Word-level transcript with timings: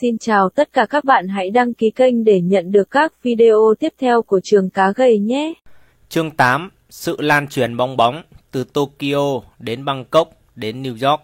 Xin 0.00 0.18
chào 0.18 0.48
tất 0.48 0.72
cả 0.72 0.86
các 0.86 1.04
bạn 1.04 1.28
hãy 1.28 1.50
đăng 1.50 1.74
ký 1.74 1.90
kênh 1.90 2.24
để 2.24 2.40
nhận 2.40 2.72
được 2.72 2.90
các 2.90 3.12
video 3.22 3.74
tiếp 3.80 3.94
theo 3.98 4.22
của 4.22 4.40
trường 4.44 4.70
cá 4.70 4.92
gầy 4.92 5.18
nhé. 5.18 5.54
Chương 6.08 6.30
8. 6.30 6.70
Sự 6.90 7.16
lan 7.18 7.48
truyền 7.48 7.76
bong 7.76 7.96
bóng 7.96 8.22
từ 8.50 8.64
Tokyo 8.64 9.40
đến 9.58 9.84
Bangkok 9.84 10.30
đến 10.54 10.82
New 10.82 11.10
York. 11.10 11.22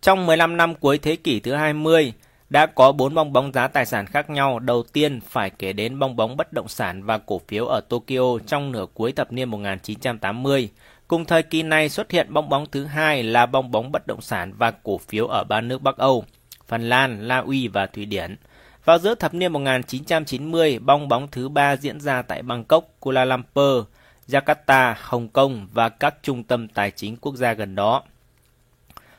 Trong 0.00 0.26
15 0.26 0.56
năm 0.56 0.74
cuối 0.74 0.98
thế 0.98 1.16
kỷ 1.16 1.40
thứ 1.40 1.52
20, 1.52 2.12
đã 2.50 2.66
có 2.66 2.92
4 2.92 3.14
bong 3.14 3.32
bóng 3.32 3.52
giá 3.52 3.68
tài 3.68 3.86
sản 3.86 4.06
khác 4.06 4.30
nhau. 4.30 4.58
Đầu 4.58 4.82
tiên 4.92 5.20
phải 5.20 5.50
kể 5.50 5.72
đến 5.72 5.98
bong 5.98 6.16
bóng 6.16 6.36
bất 6.36 6.52
động 6.52 6.68
sản 6.68 7.02
và 7.02 7.18
cổ 7.18 7.40
phiếu 7.48 7.66
ở 7.66 7.80
Tokyo 7.88 8.38
trong 8.46 8.72
nửa 8.72 8.86
cuối 8.94 9.12
thập 9.12 9.32
niên 9.32 9.48
1980. 9.48 10.68
Cùng 11.08 11.24
thời 11.24 11.42
kỳ 11.42 11.62
này 11.62 11.88
xuất 11.88 12.10
hiện 12.10 12.32
bong 12.32 12.48
bóng 12.48 12.66
thứ 12.72 12.84
hai 12.84 13.22
là 13.22 13.46
bong 13.46 13.70
bóng 13.70 13.92
bất 13.92 14.06
động 14.06 14.20
sản 14.20 14.52
và 14.58 14.70
cổ 14.70 14.98
phiếu 14.98 15.26
ở 15.26 15.44
ba 15.44 15.60
nước 15.60 15.82
Bắc 15.82 15.96
Âu, 15.96 16.24
Phần 16.68 16.88
Lan, 16.88 17.28
La 17.28 17.38
Uy 17.38 17.68
và 17.68 17.86
Thụy 17.86 18.04
Điển. 18.04 18.36
Vào 18.84 18.98
giữa 18.98 19.14
thập 19.14 19.34
niên 19.34 19.52
1990, 19.52 20.78
bong 20.78 21.08
bóng 21.08 21.28
thứ 21.30 21.48
ba 21.48 21.76
diễn 21.76 22.00
ra 22.00 22.22
tại 22.22 22.42
Bangkok, 22.42 22.84
Kuala 23.00 23.24
Lumpur, 23.24 23.84
Jakarta, 24.28 24.94
Hồng 25.00 25.28
Kông 25.28 25.68
và 25.72 25.88
các 25.88 26.14
trung 26.22 26.44
tâm 26.44 26.68
tài 26.68 26.90
chính 26.90 27.16
quốc 27.16 27.36
gia 27.36 27.52
gần 27.52 27.74
đó. 27.74 28.02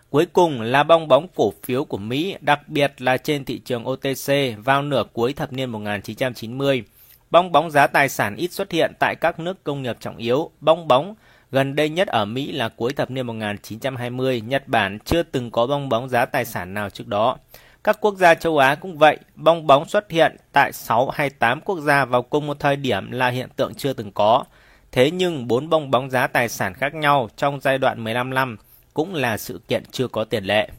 Cuối 0.10 0.26
cùng 0.26 0.62
là 0.62 0.84
bong 0.84 1.08
bóng 1.08 1.28
cổ 1.36 1.54
phiếu 1.64 1.86
của 1.86 1.98
Mỹ, 1.98 2.36
đặc 2.42 2.70
biệt 2.70 3.02
là 3.02 3.18
trên 3.18 3.46
thị 3.46 3.60
trường 3.66 3.90
OTC 3.90 4.34
vào 4.58 4.82
nửa 4.82 5.04
cuối 5.14 5.34
thập 5.34 5.54
niên 5.54 5.70
1990. 5.70 6.84
Bong 7.32 7.52
bóng 7.52 7.72
giá 7.72 7.88
tài 7.88 8.10
sản 8.10 8.36
ít 8.36 8.52
xuất 8.52 8.72
hiện 8.72 8.92
tại 9.00 9.16
các 9.16 9.40
nước 9.40 9.64
công 9.64 9.84
nghiệp 9.84 9.98
trọng 10.00 10.18
yếu. 10.18 10.52
Bong 10.60 10.88
bóng 10.88 11.16
gần 11.52 11.76
đây 11.76 11.90
nhất 11.90 12.08
ở 12.08 12.26
Mỹ 12.26 12.52
là 12.52 12.70
cuối 12.70 12.94
thập 12.94 13.12
niên 13.12 13.28
1920. 13.28 14.42
Nhật 14.42 14.68
Bản 14.68 15.00
chưa 15.06 15.24
từng 15.24 15.52
có 15.52 15.68
bong 15.68 15.90
bóng 15.90 16.10
giá 16.10 16.26
tài 16.26 16.46
sản 16.46 16.74
nào 16.74 16.90
trước 16.90 17.08
đó. 17.08 17.38
Các 17.84 17.98
quốc 18.02 18.16
gia 18.16 18.36
châu 18.36 18.58
Á 18.58 18.76
cũng 18.76 18.98
vậy, 18.98 19.18
bong 19.36 19.68
bóng 19.68 19.90
xuất 19.90 20.12
hiện 20.12 20.36
tại 20.52 20.74
6 20.74 21.10
hay 21.10 21.30
8 21.30 21.62
quốc 21.62 21.80
gia 21.80 22.06
vào 22.06 22.22
cùng 22.22 22.48
một 22.48 22.60
thời 22.60 22.76
điểm 22.76 23.12
là 23.12 23.30
hiện 23.30 23.50
tượng 23.56 23.76
chưa 23.76 23.94
từng 23.94 24.12
có. 24.12 24.44
Thế 24.92 25.12
nhưng 25.12 25.48
bốn 25.48 25.70
bong 25.70 25.92
bóng 25.92 26.10
giá 26.10 26.28
tài 26.28 26.50
sản 26.50 26.74
khác 26.74 26.94
nhau 26.94 27.30
trong 27.38 27.60
giai 27.62 27.78
đoạn 27.78 28.04
15 28.04 28.34
năm 28.34 28.58
cũng 28.94 29.14
là 29.14 29.38
sự 29.38 29.62
kiện 29.68 29.84
chưa 29.92 30.08
có 30.08 30.24
tiền 30.24 30.44
lệ. 30.44 30.70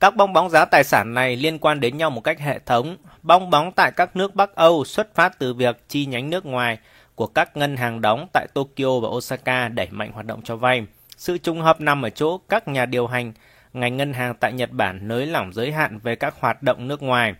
Các 0.00 0.16
bong 0.16 0.32
bóng 0.32 0.50
giá 0.50 0.64
tài 0.64 0.84
sản 0.84 1.14
này 1.14 1.36
liên 1.36 1.58
quan 1.58 1.80
đến 1.80 1.96
nhau 1.96 2.10
một 2.10 2.20
cách 2.20 2.40
hệ 2.40 2.58
thống. 2.58 2.96
Bong 3.22 3.50
bóng 3.50 3.72
tại 3.72 3.92
các 3.96 4.16
nước 4.16 4.34
Bắc 4.34 4.54
Âu 4.54 4.84
xuất 4.84 5.14
phát 5.14 5.38
từ 5.38 5.54
việc 5.54 5.88
chi 5.88 6.06
nhánh 6.06 6.30
nước 6.30 6.46
ngoài 6.46 6.78
của 7.20 7.26
các 7.26 7.56
ngân 7.56 7.76
hàng 7.76 8.00
đóng 8.00 8.26
tại 8.32 8.46
Tokyo 8.54 9.00
và 9.02 9.08
Osaka 9.08 9.68
đẩy 9.68 9.88
mạnh 9.90 10.12
hoạt 10.12 10.26
động 10.26 10.40
cho 10.44 10.56
vay. 10.56 10.86
Sự 11.16 11.38
trùng 11.38 11.60
hợp 11.60 11.80
nằm 11.80 12.02
ở 12.02 12.10
chỗ 12.10 12.38
các 12.38 12.68
nhà 12.68 12.86
điều 12.86 13.06
hành, 13.06 13.32
ngành 13.72 13.96
ngân 13.96 14.12
hàng 14.12 14.34
tại 14.34 14.52
Nhật 14.52 14.70
Bản 14.70 15.08
nới 15.08 15.26
lỏng 15.26 15.52
giới 15.52 15.72
hạn 15.72 15.98
về 15.98 16.16
các 16.16 16.34
hoạt 16.40 16.62
động 16.62 16.88
nước 16.88 17.02
ngoài 17.02 17.34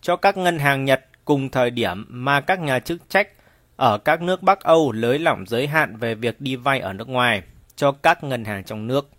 cho 0.00 0.16
các 0.16 0.36
ngân 0.36 0.58
hàng 0.58 0.84
Nhật, 0.84 1.04
cùng 1.24 1.48
thời 1.48 1.70
điểm 1.70 2.06
mà 2.08 2.40
các 2.40 2.60
nhà 2.60 2.78
chức 2.78 3.10
trách 3.10 3.28
ở 3.76 3.98
các 3.98 4.22
nước 4.22 4.42
Bắc 4.42 4.60
Âu 4.60 4.92
nới 4.92 5.18
lỏng 5.18 5.44
giới 5.46 5.66
hạn 5.66 5.96
về 5.96 6.14
việc 6.14 6.40
đi 6.40 6.56
vay 6.56 6.80
ở 6.80 6.92
nước 6.92 7.08
ngoài 7.08 7.42
cho 7.76 7.92
các 7.92 8.24
ngân 8.24 8.44
hàng 8.44 8.64
trong 8.64 8.86
nước. 8.86 9.10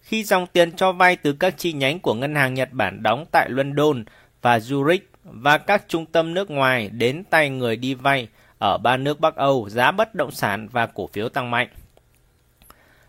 Khi 0.00 0.24
dòng 0.24 0.46
tiền 0.46 0.72
cho 0.72 0.92
vay 0.92 1.16
từ 1.16 1.32
các 1.32 1.58
chi 1.58 1.72
nhánh 1.72 2.00
của 2.00 2.14
ngân 2.14 2.34
hàng 2.34 2.54
Nhật 2.54 2.72
Bản 2.72 3.02
đóng 3.02 3.24
tại 3.32 3.50
London 3.50 4.04
và 4.42 4.58
Zurich 4.58 5.00
và 5.24 5.58
các 5.58 5.84
trung 5.88 6.06
tâm 6.06 6.34
nước 6.34 6.50
ngoài 6.50 6.88
đến 6.88 7.24
tay 7.30 7.50
người 7.50 7.76
đi 7.76 7.94
vay 7.94 8.28
ở 8.58 8.78
ba 8.78 8.96
nước 8.96 9.20
Bắc 9.20 9.36
Âu, 9.36 9.68
giá 9.68 9.90
bất 9.90 10.14
động 10.14 10.30
sản 10.30 10.68
và 10.68 10.86
cổ 10.86 11.06
phiếu 11.06 11.28
tăng 11.28 11.50
mạnh. 11.50 11.68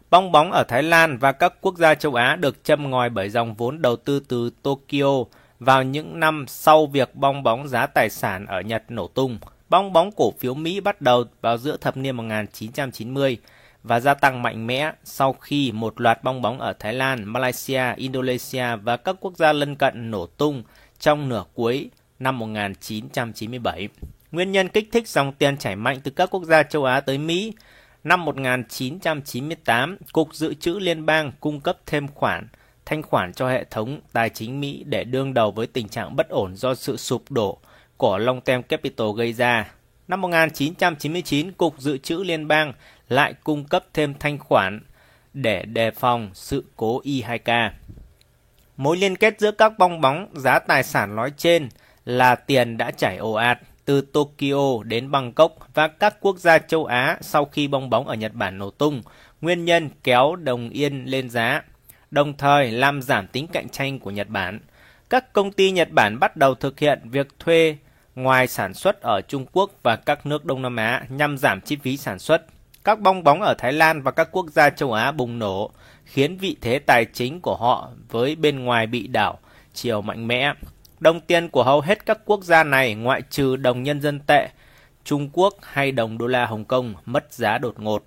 Bong 0.10 0.32
bóng 0.32 0.52
ở 0.52 0.64
Thái 0.64 0.84
Lan 0.84 1.18
và 1.18 1.32
các 1.32 1.54
quốc 1.62 1.78
gia 1.78 1.96
châu 1.96 2.16
Á 2.16 2.36
được 2.36 2.64
châm 2.64 2.90
ngòi 2.90 3.10
bởi 3.10 3.30
dòng 3.30 3.54
vốn 3.54 3.82
đầu 3.82 3.96
tư 3.96 4.20
từ 4.20 4.50
Tokyo 4.62 5.24
vào 5.60 5.84
những 5.84 6.20
năm 6.20 6.46
sau 6.48 6.86
việc 6.86 7.16
bong 7.16 7.44
bóng 7.44 7.68
giá 7.68 7.88
tài 7.88 8.10
sản 8.10 8.46
ở 8.46 8.62
Nhật 8.62 8.84
nổ 8.90 9.08
tung. 9.08 9.40
Bong 9.70 9.94
bóng 9.94 10.12
cổ 10.12 10.34
phiếu 10.40 10.54
Mỹ 10.54 10.80
bắt 10.80 11.02
đầu 11.02 11.24
vào 11.42 11.58
giữa 11.58 11.78
thập 11.78 11.98
niên 11.98 12.18
1990 12.18 13.38
và 13.84 14.00
gia 14.00 14.14
tăng 14.14 14.42
mạnh 14.42 14.68
mẽ 14.68 14.92
sau 15.04 15.34
khi 15.34 15.72
một 15.72 16.02
loạt 16.02 16.24
bong 16.24 16.42
bóng 16.42 16.60
ở 16.60 16.74
Thái 16.74 16.94
Lan, 16.94 17.26
Malaysia, 17.26 17.94
Indonesia 17.96 18.76
và 18.76 18.98
các 18.98 19.16
quốc 19.20 19.38
gia 19.38 19.54
lân 19.54 19.76
cận 19.76 20.12
nổ 20.12 20.26
tung 20.26 20.64
trong 21.00 21.30
nửa 21.30 21.44
cuối 21.54 21.90
năm 22.20 22.40
1997. 22.40 23.90
Nguyên 24.32 24.52
nhân 24.52 24.70
kích 24.70 24.90
thích 24.92 25.08
dòng 25.08 25.34
tiền 25.34 25.58
chảy 25.58 25.76
mạnh 25.76 26.00
từ 26.04 26.12
các 26.12 26.30
quốc 26.32 26.44
gia 26.44 26.64
châu 26.64 26.84
Á 26.84 27.00
tới 27.00 27.18
Mỹ 27.18 27.54
Năm 28.04 28.26
1998, 28.26 29.98
Cục 30.12 30.34
Dự 30.34 30.54
trữ 30.54 30.80
Liên 30.80 31.06
bang 31.06 31.32
cung 31.40 31.62
cấp 31.62 31.78
thêm 31.86 32.08
khoản 32.08 32.48
thanh 32.86 33.04
khoản 33.04 33.34
cho 33.34 33.50
hệ 33.50 33.64
thống 33.64 34.00
tài 34.14 34.30
chính 34.30 34.60
Mỹ 34.60 34.84
để 34.88 35.04
đương 35.04 35.34
đầu 35.34 35.52
với 35.52 35.68
tình 35.68 35.90
trạng 35.90 36.16
bất 36.16 36.30
ổn 36.30 36.56
do 36.56 36.76
sự 36.76 36.98
sụp 36.98 37.24
đổ 37.30 37.58
của 37.98 38.18
Long 38.18 38.42
Term 38.42 38.62
Capital 38.62 39.08
gây 39.18 39.34
ra. 39.34 39.72
Năm 40.08 40.22
1999, 40.22 41.52
Cục 41.52 41.80
Dự 41.80 41.98
trữ 41.98 42.18
Liên 42.18 42.48
bang 42.48 42.74
lại 43.10 43.34
cung 43.44 43.64
cấp 43.64 43.86
thêm 43.94 44.14
thanh 44.20 44.38
khoản 44.38 44.80
để 45.34 45.66
đề 45.66 45.92
phòng 45.92 46.30
sự 46.34 46.64
cố 46.76 47.00
e 47.00 47.12
I2K. 47.12 47.70
Mối 48.78 48.98
liên 48.98 49.16
kết 49.16 49.40
giữa 49.40 49.52
các 49.52 49.78
bong 49.78 50.02
bóng 50.02 50.28
giá 50.34 50.60
tài 50.60 50.84
sản 50.84 51.16
nói 51.16 51.32
trên 51.38 51.70
là 52.06 52.36
tiền 52.36 52.78
đã 52.78 52.92
chảy 52.92 53.18
ồ 53.18 53.34
ạt 53.34 53.60
từ 53.88 54.02
Tokyo 54.02 54.84
đến 54.84 55.12
Bangkok 55.12 55.52
và 55.74 55.88
các 55.88 56.18
quốc 56.22 56.38
gia 56.38 56.58
châu 56.58 56.86
Á 56.86 57.18
sau 57.22 57.46
khi 57.46 57.68
bong 57.68 57.90
bóng 57.90 58.08
ở 58.08 58.16
Nhật 58.16 58.34
Bản 58.34 58.58
nổ 58.58 58.70
tung, 58.70 59.02
nguyên 59.42 59.66
nhân 59.66 59.90
kéo 60.04 60.36
đồng 60.36 60.70
yên 60.70 61.06
lên 61.06 61.30
giá, 61.30 61.64
đồng 62.12 62.38
thời 62.38 62.72
làm 62.72 63.02
giảm 63.02 63.28
tính 63.28 63.48
cạnh 63.48 63.70
tranh 63.70 64.00
của 64.00 64.12
Nhật 64.12 64.28
Bản. 64.30 64.60
Các 65.10 65.34
công 65.34 65.52
ty 65.52 65.72
Nhật 65.72 65.92
Bản 65.92 66.20
bắt 66.20 66.38
đầu 66.38 66.56
thực 66.56 66.80
hiện 66.80 67.00
việc 67.04 67.28
thuê 67.40 67.78
ngoài 68.16 68.48
sản 68.48 68.74
xuất 68.74 69.02
ở 69.02 69.22
Trung 69.22 69.46
Quốc 69.52 69.72
và 69.84 69.96
các 69.96 70.26
nước 70.26 70.46
Đông 70.46 70.62
Nam 70.62 70.76
Á 70.76 71.06
nhằm 71.10 71.38
giảm 71.38 71.62
chi 71.62 71.76
phí 71.76 71.98
sản 71.98 72.20
xuất. 72.20 72.46
Các 72.84 73.00
bong 73.00 73.24
bóng 73.24 73.42
ở 73.42 73.54
Thái 73.58 73.74
Lan 73.74 74.02
và 74.02 74.12
các 74.12 74.30
quốc 74.32 74.46
gia 74.50 74.70
châu 74.70 74.94
Á 74.94 75.12
bùng 75.12 75.40
nổ, 75.40 75.72
khiến 76.06 76.38
vị 76.38 76.56
thế 76.62 76.80
tài 76.80 77.06
chính 77.06 77.42
của 77.42 77.56
họ 77.56 77.90
với 78.10 78.36
bên 78.36 78.60
ngoài 78.64 78.88
bị 78.88 79.08
đảo 79.08 79.40
chiều 79.74 80.02
mạnh 80.02 80.28
mẽ. 80.28 80.54
Đồng 81.00 81.20
tiền 81.20 81.50
của 81.50 81.64
hầu 81.64 81.82
hết 81.82 82.06
các 82.06 82.20
quốc 82.26 82.44
gia 82.44 82.64
này 82.64 82.96
ngoại 82.96 83.22
trừ 83.30 83.56
đồng 83.56 83.84
nhân 83.84 84.02
dân 84.02 84.20
tệ, 84.20 84.50
Trung 85.04 85.30
Quốc 85.34 85.54
hay 85.62 85.92
đồng 85.92 86.18
đô 86.18 86.28
la 86.28 86.46
Hồng 86.46 86.66
Kông 86.66 86.94
mất 87.06 87.34
giá 87.34 87.58
đột 87.58 87.80
ngột. 87.80 88.06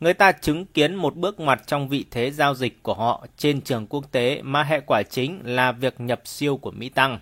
Người 0.00 0.14
ta 0.14 0.32
chứng 0.32 0.66
kiến 0.66 0.94
một 0.94 1.16
bước 1.16 1.40
ngoặt 1.40 1.60
trong 1.66 1.88
vị 1.88 2.04
thế 2.10 2.30
giao 2.30 2.54
dịch 2.54 2.82
của 2.82 2.94
họ 2.94 3.26
trên 3.36 3.60
trường 3.60 3.86
quốc 3.86 4.04
tế 4.12 4.42
mà 4.42 4.62
hệ 4.62 4.80
quả 4.80 5.02
chính 5.02 5.40
là 5.44 5.72
việc 5.72 6.00
nhập 6.00 6.20
siêu 6.24 6.56
của 6.56 6.70
Mỹ 6.70 6.88
tăng. 6.88 7.20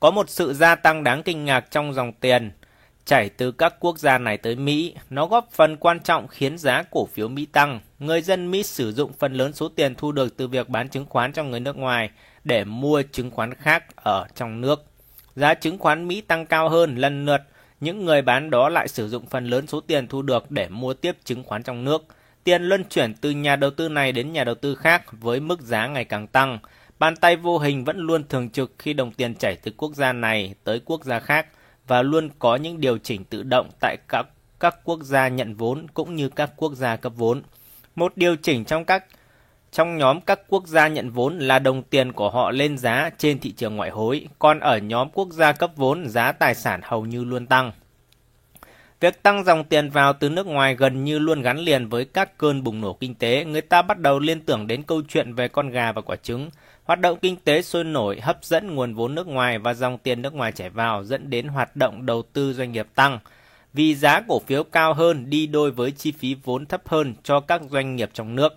Có 0.00 0.10
một 0.10 0.30
sự 0.30 0.52
gia 0.52 0.74
tăng 0.74 1.04
đáng 1.04 1.22
kinh 1.22 1.44
ngạc 1.44 1.70
trong 1.70 1.94
dòng 1.94 2.12
tiền 2.12 2.52
chảy 3.04 3.28
từ 3.28 3.52
các 3.52 3.74
quốc 3.80 3.98
gia 3.98 4.18
này 4.18 4.36
tới 4.36 4.56
Mỹ. 4.56 4.94
Nó 5.10 5.26
góp 5.26 5.48
phần 5.52 5.76
quan 5.76 6.00
trọng 6.00 6.28
khiến 6.28 6.58
giá 6.58 6.82
cổ 6.90 7.06
phiếu 7.06 7.28
Mỹ 7.28 7.46
tăng. 7.46 7.80
Người 7.98 8.22
dân 8.22 8.50
Mỹ 8.50 8.62
sử 8.62 8.92
dụng 8.92 9.12
phần 9.12 9.34
lớn 9.34 9.52
số 9.52 9.68
tiền 9.68 9.94
thu 9.94 10.12
được 10.12 10.36
từ 10.36 10.48
việc 10.48 10.68
bán 10.68 10.88
chứng 10.88 11.06
khoán 11.06 11.32
cho 11.32 11.44
người 11.44 11.60
nước 11.60 11.76
ngoài 11.76 12.10
để 12.44 12.64
mua 12.64 13.02
chứng 13.12 13.30
khoán 13.30 13.54
khác 13.54 13.96
ở 13.96 14.26
trong 14.34 14.60
nước. 14.60 14.84
Giá 15.36 15.54
chứng 15.54 15.78
khoán 15.78 16.08
Mỹ 16.08 16.20
tăng 16.20 16.46
cao 16.46 16.68
hơn 16.68 16.96
lần 16.96 17.26
lượt, 17.26 17.42
những 17.80 18.04
người 18.04 18.22
bán 18.22 18.50
đó 18.50 18.68
lại 18.68 18.88
sử 18.88 19.08
dụng 19.08 19.26
phần 19.26 19.46
lớn 19.46 19.66
số 19.66 19.80
tiền 19.80 20.06
thu 20.06 20.22
được 20.22 20.50
để 20.50 20.68
mua 20.68 20.94
tiếp 20.94 21.16
chứng 21.24 21.44
khoán 21.44 21.62
trong 21.62 21.84
nước. 21.84 22.06
Tiền 22.44 22.62
luân 22.62 22.84
chuyển 22.84 23.14
từ 23.14 23.30
nhà 23.30 23.56
đầu 23.56 23.70
tư 23.70 23.88
này 23.88 24.12
đến 24.12 24.32
nhà 24.32 24.44
đầu 24.44 24.54
tư 24.54 24.74
khác 24.74 25.04
với 25.12 25.40
mức 25.40 25.60
giá 25.60 25.86
ngày 25.86 26.04
càng 26.04 26.26
tăng. 26.26 26.58
Bàn 26.98 27.16
tay 27.16 27.36
vô 27.36 27.58
hình 27.58 27.84
vẫn 27.84 27.98
luôn 27.98 28.24
thường 28.28 28.50
trực 28.50 28.74
khi 28.78 28.92
đồng 28.92 29.12
tiền 29.12 29.34
chảy 29.34 29.56
từ 29.56 29.72
quốc 29.76 29.94
gia 29.94 30.12
này 30.12 30.54
tới 30.64 30.80
quốc 30.84 31.04
gia 31.04 31.20
khác 31.20 31.46
và 31.86 32.02
luôn 32.02 32.28
có 32.38 32.56
những 32.56 32.80
điều 32.80 32.98
chỉnh 32.98 33.24
tự 33.24 33.42
động 33.42 33.70
tại 33.80 33.96
các 34.08 34.26
các 34.60 34.76
quốc 34.84 35.02
gia 35.02 35.28
nhận 35.28 35.54
vốn 35.54 35.86
cũng 35.94 36.16
như 36.16 36.28
các 36.28 36.50
quốc 36.56 36.74
gia 36.74 36.96
cấp 36.96 37.12
vốn. 37.16 37.42
Một 37.94 38.12
điều 38.16 38.36
chỉnh 38.36 38.64
trong 38.64 38.84
các 38.84 39.04
trong 39.72 39.98
nhóm 39.98 40.20
các 40.20 40.40
quốc 40.48 40.66
gia 40.66 40.88
nhận 40.88 41.10
vốn 41.10 41.38
là 41.38 41.58
đồng 41.58 41.82
tiền 41.82 42.12
của 42.12 42.30
họ 42.30 42.50
lên 42.50 42.78
giá 42.78 43.10
trên 43.18 43.38
thị 43.38 43.52
trường 43.52 43.76
ngoại 43.76 43.90
hối, 43.90 44.28
còn 44.38 44.60
ở 44.60 44.78
nhóm 44.78 45.08
quốc 45.10 45.28
gia 45.32 45.52
cấp 45.52 45.70
vốn 45.76 46.08
giá 46.08 46.32
tài 46.32 46.54
sản 46.54 46.80
hầu 46.84 47.06
như 47.06 47.24
luôn 47.24 47.46
tăng. 47.46 47.72
Việc 49.00 49.22
tăng 49.22 49.44
dòng 49.44 49.64
tiền 49.64 49.90
vào 49.90 50.12
từ 50.12 50.28
nước 50.28 50.46
ngoài 50.46 50.74
gần 50.74 51.04
như 51.04 51.18
luôn 51.18 51.42
gắn 51.42 51.58
liền 51.58 51.88
với 51.88 52.04
các 52.04 52.38
cơn 52.38 52.64
bùng 52.64 52.80
nổ 52.80 52.92
kinh 52.92 53.14
tế, 53.14 53.44
người 53.44 53.60
ta 53.60 53.82
bắt 53.82 53.98
đầu 53.98 54.18
liên 54.18 54.40
tưởng 54.40 54.66
đến 54.66 54.82
câu 54.82 55.02
chuyện 55.08 55.34
về 55.34 55.48
con 55.48 55.70
gà 55.70 55.92
và 55.92 56.02
quả 56.02 56.16
trứng. 56.16 56.50
Hoạt 56.84 57.00
động 57.00 57.18
kinh 57.22 57.36
tế 57.36 57.62
sôi 57.62 57.84
nổi 57.84 58.20
hấp 58.20 58.44
dẫn 58.44 58.74
nguồn 58.74 58.94
vốn 58.94 59.14
nước 59.14 59.26
ngoài 59.26 59.58
và 59.58 59.74
dòng 59.74 59.98
tiền 59.98 60.22
nước 60.22 60.34
ngoài 60.34 60.52
chảy 60.52 60.70
vào 60.70 61.04
dẫn 61.04 61.30
đến 61.30 61.48
hoạt 61.48 61.76
động 61.76 62.06
đầu 62.06 62.22
tư 62.32 62.52
doanh 62.52 62.72
nghiệp 62.72 62.86
tăng. 62.94 63.18
Vì 63.72 63.94
giá 63.94 64.20
cổ 64.28 64.38
phiếu 64.38 64.64
cao 64.64 64.94
hơn 64.94 65.30
đi 65.30 65.46
đôi 65.46 65.70
với 65.70 65.90
chi 65.90 66.12
phí 66.12 66.36
vốn 66.44 66.66
thấp 66.66 66.88
hơn 66.88 67.14
cho 67.22 67.40
các 67.40 67.62
doanh 67.70 67.96
nghiệp 67.96 68.10
trong 68.12 68.36
nước. 68.36 68.56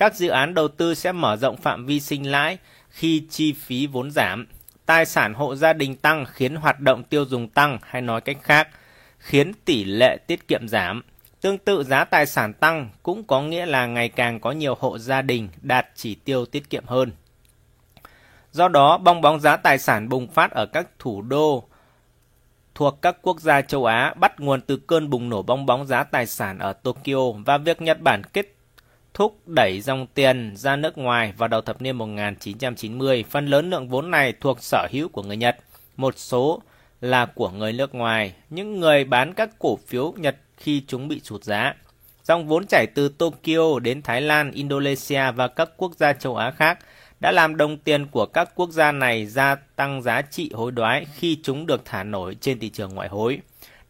Các 0.00 0.14
dự 0.14 0.28
án 0.28 0.54
đầu 0.54 0.68
tư 0.68 0.94
sẽ 0.94 1.12
mở 1.12 1.36
rộng 1.36 1.56
phạm 1.56 1.86
vi 1.86 2.00
sinh 2.00 2.30
lãi 2.30 2.58
khi 2.88 3.26
chi 3.30 3.52
phí 3.52 3.86
vốn 3.86 4.10
giảm. 4.10 4.46
Tài 4.86 5.06
sản 5.06 5.34
hộ 5.34 5.56
gia 5.56 5.72
đình 5.72 5.96
tăng 5.96 6.24
khiến 6.24 6.56
hoạt 6.56 6.80
động 6.80 7.04
tiêu 7.04 7.24
dùng 7.24 7.48
tăng 7.48 7.78
hay 7.82 8.02
nói 8.02 8.20
cách 8.20 8.36
khác, 8.42 8.68
khiến 9.18 9.52
tỷ 9.64 9.84
lệ 9.84 10.16
tiết 10.26 10.48
kiệm 10.48 10.68
giảm. 10.68 11.02
Tương 11.40 11.58
tự 11.58 11.84
giá 11.84 12.04
tài 12.04 12.26
sản 12.26 12.52
tăng 12.52 12.90
cũng 13.02 13.24
có 13.24 13.42
nghĩa 13.42 13.66
là 13.66 13.86
ngày 13.86 14.08
càng 14.08 14.40
có 14.40 14.52
nhiều 14.52 14.74
hộ 14.80 14.98
gia 14.98 15.22
đình 15.22 15.48
đạt 15.62 15.86
chỉ 15.94 16.14
tiêu 16.14 16.46
tiết 16.46 16.70
kiệm 16.70 16.86
hơn. 16.86 17.12
Do 18.52 18.68
đó, 18.68 18.98
bong 18.98 19.20
bóng 19.20 19.40
giá 19.40 19.56
tài 19.56 19.78
sản 19.78 20.08
bùng 20.08 20.28
phát 20.28 20.50
ở 20.50 20.66
các 20.66 20.88
thủ 20.98 21.22
đô 21.22 21.64
thuộc 22.74 23.02
các 23.02 23.16
quốc 23.22 23.40
gia 23.40 23.62
châu 23.62 23.84
Á 23.84 24.14
bắt 24.14 24.40
nguồn 24.40 24.60
từ 24.60 24.76
cơn 24.76 25.10
bùng 25.10 25.28
nổ 25.28 25.42
bong 25.42 25.66
bóng 25.66 25.86
giá 25.86 26.04
tài 26.04 26.26
sản 26.26 26.58
ở 26.58 26.72
Tokyo 26.72 27.30
và 27.46 27.58
việc 27.58 27.82
Nhật 27.82 28.00
Bản 28.00 28.22
kết 28.32 28.46
thúc 29.20 29.40
đẩy 29.46 29.80
dòng 29.80 30.06
tiền 30.14 30.52
ra 30.56 30.76
nước 30.76 30.98
ngoài 30.98 31.32
vào 31.36 31.48
đầu 31.48 31.60
thập 31.60 31.82
niên 31.82 31.96
1990. 31.96 33.24
Phần 33.30 33.46
lớn 33.46 33.70
lượng 33.70 33.88
vốn 33.88 34.10
này 34.10 34.34
thuộc 34.40 34.62
sở 34.62 34.88
hữu 34.90 35.08
của 35.08 35.22
người 35.22 35.36
Nhật, 35.36 35.56
một 35.96 36.18
số 36.18 36.62
là 37.00 37.26
của 37.26 37.50
người 37.50 37.72
nước 37.72 37.94
ngoài, 37.94 38.34
những 38.50 38.80
người 38.80 39.04
bán 39.04 39.34
các 39.34 39.50
cổ 39.58 39.78
phiếu 39.86 40.14
Nhật 40.16 40.36
khi 40.56 40.82
chúng 40.86 41.08
bị 41.08 41.20
sụt 41.24 41.44
giá. 41.44 41.74
Dòng 42.24 42.46
vốn 42.46 42.66
chảy 42.66 42.86
từ 42.94 43.08
Tokyo 43.08 43.78
đến 43.82 44.02
Thái 44.02 44.20
Lan, 44.20 44.52
Indonesia 44.52 45.30
và 45.30 45.48
các 45.48 45.70
quốc 45.76 45.92
gia 45.96 46.12
châu 46.12 46.36
Á 46.36 46.50
khác 46.50 46.78
đã 47.20 47.32
làm 47.32 47.56
đồng 47.56 47.78
tiền 47.78 48.06
của 48.06 48.26
các 48.26 48.50
quốc 48.54 48.70
gia 48.70 48.92
này 48.92 49.26
gia 49.26 49.54
tăng 49.54 50.02
giá 50.02 50.22
trị 50.22 50.50
hối 50.54 50.72
đoái 50.72 51.06
khi 51.14 51.38
chúng 51.42 51.66
được 51.66 51.84
thả 51.84 52.04
nổi 52.04 52.36
trên 52.40 52.58
thị 52.58 52.68
trường 52.68 52.94
ngoại 52.94 53.08
hối 53.08 53.40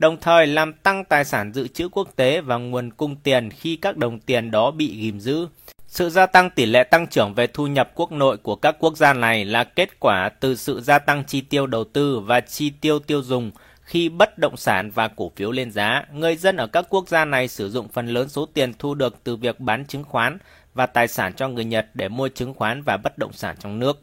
đồng 0.01 0.17
thời 0.21 0.47
làm 0.47 0.73
tăng 0.73 1.05
tài 1.05 1.25
sản 1.25 1.53
dự 1.53 1.69
trữ 1.69 1.89
quốc 1.89 2.09
tế 2.17 2.41
và 2.41 2.57
nguồn 2.57 2.91
cung 2.91 3.17
tiền 3.17 3.51
khi 3.51 3.77
các 3.77 3.97
đồng 3.97 4.19
tiền 4.19 4.51
đó 4.51 4.71
bị 4.71 4.97
ghim 5.01 5.21
giữ. 5.21 5.47
Sự 5.87 6.11
gia 6.11 6.27
tăng 6.27 6.51
tỷ 6.51 6.67
lệ 6.67 6.85
tăng 6.85 7.07
trưởng 7.07 7.35
về 7.35 7.47
thu 7.47 7.67
nhập 7.67 7.91
quốc 7.95 8.13
nội 8.13 8.37
của 8.37 8.57
các 8.57 8.77
quốc 8.79 8.97
gia 8.97 9.13
này 9.13 9.45
là 9.45 9.65
kết 9.65 10.01
quả 10.01 10.29
từ 10.41 10.57
sự 10.57 10.81
gia 10.81 10.99
tăng 10.99 11.25
chi 11.25 11.41
tiêu 11.41 11.67
đầu 11.67 11.85
tư 11.85 12.21
và 12.21 12.41
chi 12.41 12.71
tiêu 12.71 12.99
tiêu 12.99 13.23
dùng 13.23 13.51
khi 13.83 14.09
bất 14.09 14.39
động 14.39 14.57
sản 14.57 14.91
và 14.91 15.09
cổ 15.09 15.33
phiếu 15.37 15.53
lên 15.53 15.73
giá. 15.73 16.05
Người 16.13 16.37
dân 16.37 16.57
ở 16.57 16.67
các 16.67 16.87
quốc 16.89 17.09
gia 17.09 17.25
này 17.25 17.49
sử 17.49 17.71
dụng 17.71 17.89
phần 17.89 18.07
lớn 18.07 18.29
số 18.29 18.47
tiền 18.55 18.73
thu 18.79 18.95
được 18.95 19.17
từ 19.25 19.37
việc 19.37 19.61
bán 19.61 19.85
chứng 19.85 20.05
khoán 20.05 20.39
và 20.75 20.87
tài 20.87 21.09
sản 21.09 21.33
cho 21.33 21.49
người 21.49 21.65
Nhật 21.65 21.87
để 21.95 22.09
mua 22.09 22.29
chứng 22.29 22.55
khoán 22.55 22.83
và 22.83 22.97
bất 22.97 23.19
động 23.19 23.33
sản 23.33 23.57
trong 23.61 23.79
nước. 23.79 24.01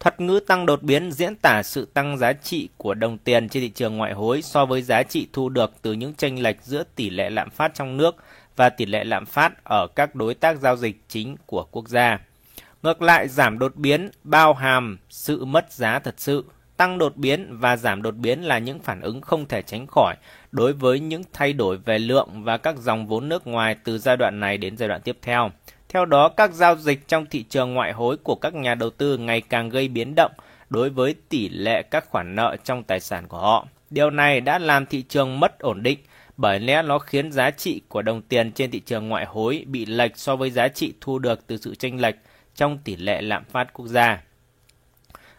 Thuật 0.00 0.20
ngữ 0.20 0.40
tăng 0.46 0.66
đột 0.66 0.82
biến 0.82 1.12
diễn 1.12 1.36
tả 1.36 1.62
sự 1.62 1.88
tăng 1.94 2.18
giá 2.18 2.32
trị 2.32 2.68
của 2.76 2.94
đồng 2.94 3.18
tiền 3.18 3.48
trên 3.48 3.62
thị 3.62 3.68
trường 3.68 3.96
ngoại 3.96 4.12
hối 4.12 4.42
so 4.42 4.66
với 4.66 4.82
giá 4.82 5.02
trị 5.02 5.28
thu 5.32 5.48
được 5.48 5.72
từ 5.82 5.92
những 5.92 6.14
chênh 6.14 6.42
lệch 6.42 6.62
giữa 6.62 6.82
tỷ 6.94 7.10
lệ 7.10 7.30
lạm 7.30 7.50
phát 7.50 7.74
trong 7.74 7.96
nước 7.96 8.16
và 8.56 8.70
tỷ 8.70 8.86
lệ 8.86 9.04
lạm 9.04 9.26
phát 9.26 9.64
ở 9.64 9.86
các 9.96 10.14
đối 10.14 10.34
tác 10.34 10.58
giao 10.58 10.76
dịch 10.76 11.00
chính 11.08 11.36
của 11.46 11.64
quốc 11.70 11.88
gia. 11.88 12.18
Ngược 12.82 13.02
lại, 13.02 13.28
giảm 13.28 13.58
đột 13.58 13.76
biến 13.76 14.10
bao 14.24 14.54
hàm 14.54 14.98
sự 15.08 15.44
mất 15.44 15.72
giá 15.72 15.98
thật 15.98 16.14
sự. 16.16 16.44
Tăng 16.76 16.98
đột 16.98 17.16
biến 17.16 17.46
và 17.50 17.76
giảm 17.76 18.02
đột 18.02 18.16
biến 18.16 18.42
là 18.42 18.58
những 18.58 18.78
phản 18.78 19.00
ứng 19.00 19.20
không 19.20 19.46
thể 19.46 19.62
tránh 19.62 19.86
khỏi 19.86 20.16
đối 20.52 20.72
với 20.72 21.00
những 21.00 21.22
thay 21.32 21.52
đổi 21.52 21.76
về 21.76 21.98
lượng 21.98 22.44
và 22.44 22.56
các 22.56 22.78
dòng 22.78 23.06
vốn 23.06 23.28
nước 23.28 23.46
ngoài 23.46 23.76
từ 23.84 23.98
giai 23.98 24.16
đoạn 24.16 24.40
này 24.40 24.58
đến 24.58 24.76
giai 24.76 24.88
đoạn 24.88 25.00
tiếp 25.00 25.18
theo. 25.22 25.50
Theo 25.92 26.04
đó, 26.04 26.28
các 26.28 26.52
giao 26.52 26.76
dịch 26.76 27.08
trong 27.08 27.26
thị 27.26 27.42
trường 27.42 27.74
ngoại 27.74 27.92
hối 27.92 28.16
của 28.16 28.34
các 28.34 28.54
nhà 28.54 28.74
đầu 28.74 28.90
tư 28.90 29.18
ngày 29.18 29.40
càng 29.40 29.68
gây 29.68 29.88
biến 29.88 30.14
động 30.14 30.32
đối 30.68 30.90
với 30.90 31.14
tỷ 31.28 31.48
lệ 31.48 31.82
các 31.82 32.08
khoản 32.10 32.34
nợ 32.34 32.56
trong 32.64 32.82
tài 32.82 33.00
sản 33.00 33.28
của 33.28 33.38
họ. 33.38 33.66
Điều 33.90 34.10
này 34.10 34.40
đã 34.40 34.58
làm 34.58 34.86
thị 34.86 35.02
trường 35.02 35.40
mất 35.40 35.58
ổn 35.58 35.82
định 35.82 35.98
bởi 36.36 36.60
lẽ 36.60 36.82
nó 36.82 36.98
khiến 36.98 37.32
giá 37.32 37.50
trị 37.50 37.80
của 37.88 38.02
đồng 38.02 38.22
tiền 38.22 38.52
trên 38.52 38.70
thị 38.70 38.80
trường 38.80 39.08
ngoại 39.08 39.26
hối 39.26 39.64
bị 39.66 39.86
lệch 39.86 40.16
so 40.16 40.36
với 40.36 40.50
giá 40.50 40.68
trị 40.68 40.92
thu 41.00 41.18
được 41.18 41.46
từ 41.46 41.56
sự 41.56 41.74
chênh 41.74 42.00
lệch 42.00 42.16
trong 42.54 42.78
tỷ 42.78 42.96
lệ 42.96 43.22
lạm 43.22 43.44
phát 43.44 43.72
quốc 43.72 43.86
gia. 43.86 44.22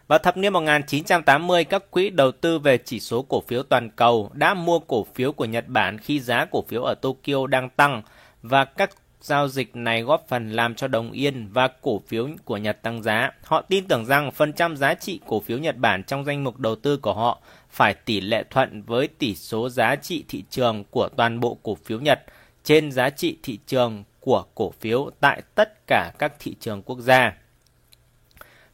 Vào 0.08 0.18
thập 0.18 0.36
niên 0.36 0.52
1980, 0.52 1.64
các 1.64 1.90
quỹ 1.90 2.10
đầu 2.10 2.32
tư 2.32 2.58
về 2.58 2.78
chỉ 2.78 3.00
số 3.00 3.22
cổ 3.22 3.40
phiếu 3.48 3.62
toàn 3.62 3.90
cầu 3.90 4.30
đã 4.32 4.54
mua 4.54 4.78
cổ 4.78 5.06
phiếu 5.14 5.32
của 5.32 5.44
Nhật 5.44 5.64
Bản 5.68 5.98
khi 5.98 6.20
giá 6.20 6.44
cổ 6.50 6.64
phiếu 6.68 6.82
ở 6.82 6.94
Tokyo 6.94 7.46
đang 7.46 7.70
tăng 7.70 8.02
và 8.42 8.64
các 8.64 8.90
Giao 9.22 9.48
dịch 9.48 9.76
này 9.76 10.02
góp 10.02 10.24
phần 10.28 10.50
làm 10.50 10.74
cho 10.74 10.88
đồng 10.88 11.12
yên 11.12 11.48
và 11.52 11.68
cổ 11.68 12.02
phiếu 12.06 12.28
của 12.44 12.56
Nhật 12.56 12.82
tăng 12.82 13.02
giá. 13.02 13.30
Họ 13.44 13.62
tin 13.62 13.88
tưởng 13.88 14.06
rằng 14.06 14.30
phần 14.30 14.52
trăm 14.52 14.76
giá 14.76 14.94
trị 14.94 15.20
cổ 15.26 15.40
phiếu 15.40 15.58
Nhật 15.58 15.76
Bản 15.76 16.04
trong 16.04 16.24
danh 16.24 16.44
mục 16.44 16.58
đầu 16.58 16.76
tư 16.76 16.96
của 16.96 17.14
họ 17.14 17.38
phải 17.70 17.94
tỷ 17.94 18.20
lệ 18.20 18.44
thuận 18.50 18.82
với 18.82 19.08
tỷ 19.08 19.34
số 19.34 19.68
giá 19.68 19.96
trị 19.96 20.24
thị 20.28 20.44
trường 20.50 20.84
của 20.90 21.08
toàn 21.16 21.40
bộ 21.40 21.58
cổ 21.62 21.74
phiếu 21.74 22.00
Nhật 22.00 22.22
trên 22.64 22.92
giá 22.92 23.10
trị 23.10 23.36
thị 23.42 23.58
trường 23.66 24.04
của 24.20 24.44
cổ 24.54 24.70
phiếu 24.80 25.10
tại 25.20 25.42
tất 25.54 25.86
cả 25.86 26.12
các 26.18 26.32
thị 26.38 26.54
trường 26.60 26.82
quốc 26.82 26.98
gia. 26.98 27.36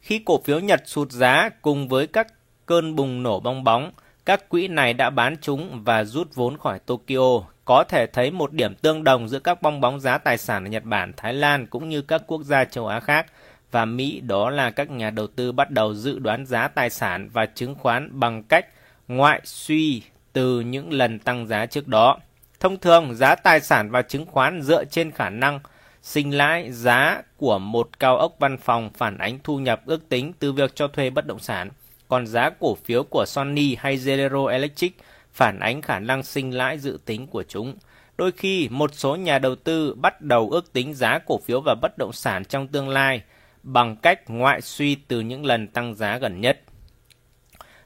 Khi 0.01 0.19
cổ 0.25 0.41
phiếu 0.45 0.59
Nhật 0.59 0.81
sụt 0.85 1.11
giá 1.11 1.49
cùng 1.61 1.87
với 1.87 2.07
các 2.07 2.27
cơn 2.65 2.95
bùng 2.95 3.23
nổ 3.23 3.39
bong 3.39 3.63
bóng, 3.63 3.91
các 4.25 4.49
quỹ 4.49 4.67
này 4.67 4.93
đã 4.93 5.09
bán 5.09 5.35
chúng 5.41 5.83
và 5.83 6.03
rút 6.03 6.35
vốn 6.35 6.57
khỏi 6.57 6.79
Tokyo 6.79 7.41
có 7.69 7.83
thể 7.83 8.07
thấy 8.07 8.31
một 8.31 8.53
điểm 8.53 8.75
tương 8.75 9.03
đồng 9.03 9.29
giữa 9.29 9.39
các 9.39 9.61
bong 9.61 9.81
bóng 9.81 9.99
giá 9.99 10.17
tài 10.17 10.37
sản 10.37 10.63
ở 10.63 10.69
Nhật 10.69 10.83
Bản, 10.83 11.13
Thái 11.17 11.33
Lan 11.33 11.67
cũng 11.67 11.89
như 11.89 12.01
các 12.01 12.21
quốc 12.27 12.43
gia 12.43 12.65
châu 12.65 12.87
Á 12.87 12.99
khác 12.99 13.25
và 13.71 13.85
Mỹ 13.85 14.19
đó 14.19 14.49
là 14.49 14.71
các 14.71 14.89
nhà 14.89 15.09
đầu 15.09 15.27
tư 15.27 15.51
bắt 15.51 15.71
đầu 15.71 15.93
dự 15.93 16.19
đoán 16.19 16.45
giá 16.45 16.67
tài 16.67 16.89
sản 16.89 17.29
và 17.33 17.45
chứng 17.45 17.75
khoán 17.75 18.19
bằng 18.19 18.43
cách 18.43 18.65
ngoại 19.07 19.41
suy 19.43 20.01
từ 20.33 20.59
những 20.59 20.93
lần 20.93 21.19
tăng 21.19 21.47
giá 21.47 21.65
trước 21.65 21.87
đó. 21.87 22.17
Thông 22.59 22.77
thường, 22.77 23.15
giá 23.15 23.35
tài 23.35 23.59
sản 23.59 23.91
và 23.91 24.01
chứng 24.01 24.25
khoán 24.25 24.61
dựa 24.61 24.85
trên 24.85 25.11
khả 25.11 25.29
năng 25.29 25.59
sinh 26.01 26.37
lãi 26.37 26.71
giá 26.71 27.21
của 27.37 27.59
một 27.59 27.99
cao 27.99 28.17
ốc 28.17 28.35
văn 28.39 28.57
phòng 28.57 28.89
phản 28.93 29.17
ánh 29.17 29.39
thu 29.43 29.57
nhập 29.57 29.81
ước 29.85 30.09
tính 30.09 30.33
từ 30.39 30.51
việc 30.51 30.75
cho 30.75 30.87
thuê 30.87 31.09
bất 31.09 31.25
động 31.25 31.39
sản, 31.39 31.69
còn 32.07 32.27
giá 32.27 32.49
cổ 32.59 32.75
phiếu 32.75 33.03
của 33.03 33.25
Sony 33.27 33.75
hay 33.75 33.97
General 34.05 34.51
Electric 34.51 34.97
phản 35.33 35.59
ánh 35.59 35.81
khả 35.81 35.99
năng 35.99 36.23
sinh 36.23 36.51
lãi 36.51 36.77
dự 36.77 36.99
tính 37.05 37.27
của 37.27 37.43
chúng. 37.43 37.75
Đôi 38.17 38.31
khi, 38.31 38.69
một 38.69 38.93
số 38.93 39.15
nhà 39.15 39.39
đầu 39.39 39.55
tư 39.55 39.95
bắt 39.95 40.21
đầu 40.21 40.49
ước 40.49 40.73
tính 40.73 40.93
giá 40.93 41.19
cổ 41.19 41.39
phiếu 41.45 41.61
và 41.61 41.75
bất 41.81 41.97
động 41.97 42.13
sản 42.13 42.45
trong 42.45 42.67
tương 42.67 42.89
lai 42.89 43.21
bằng 43.63 43.95
cách 43.95 44.29
ngoại 44.29 44.61
suy 44.61 44.95
từ 44.95 45.19
những 45.19 45.45
lần 45.45 45.67
tăng 45.67 45.95
giá 45.95 46.17
gần 46.17 46.41
nhất. 46.41 46.59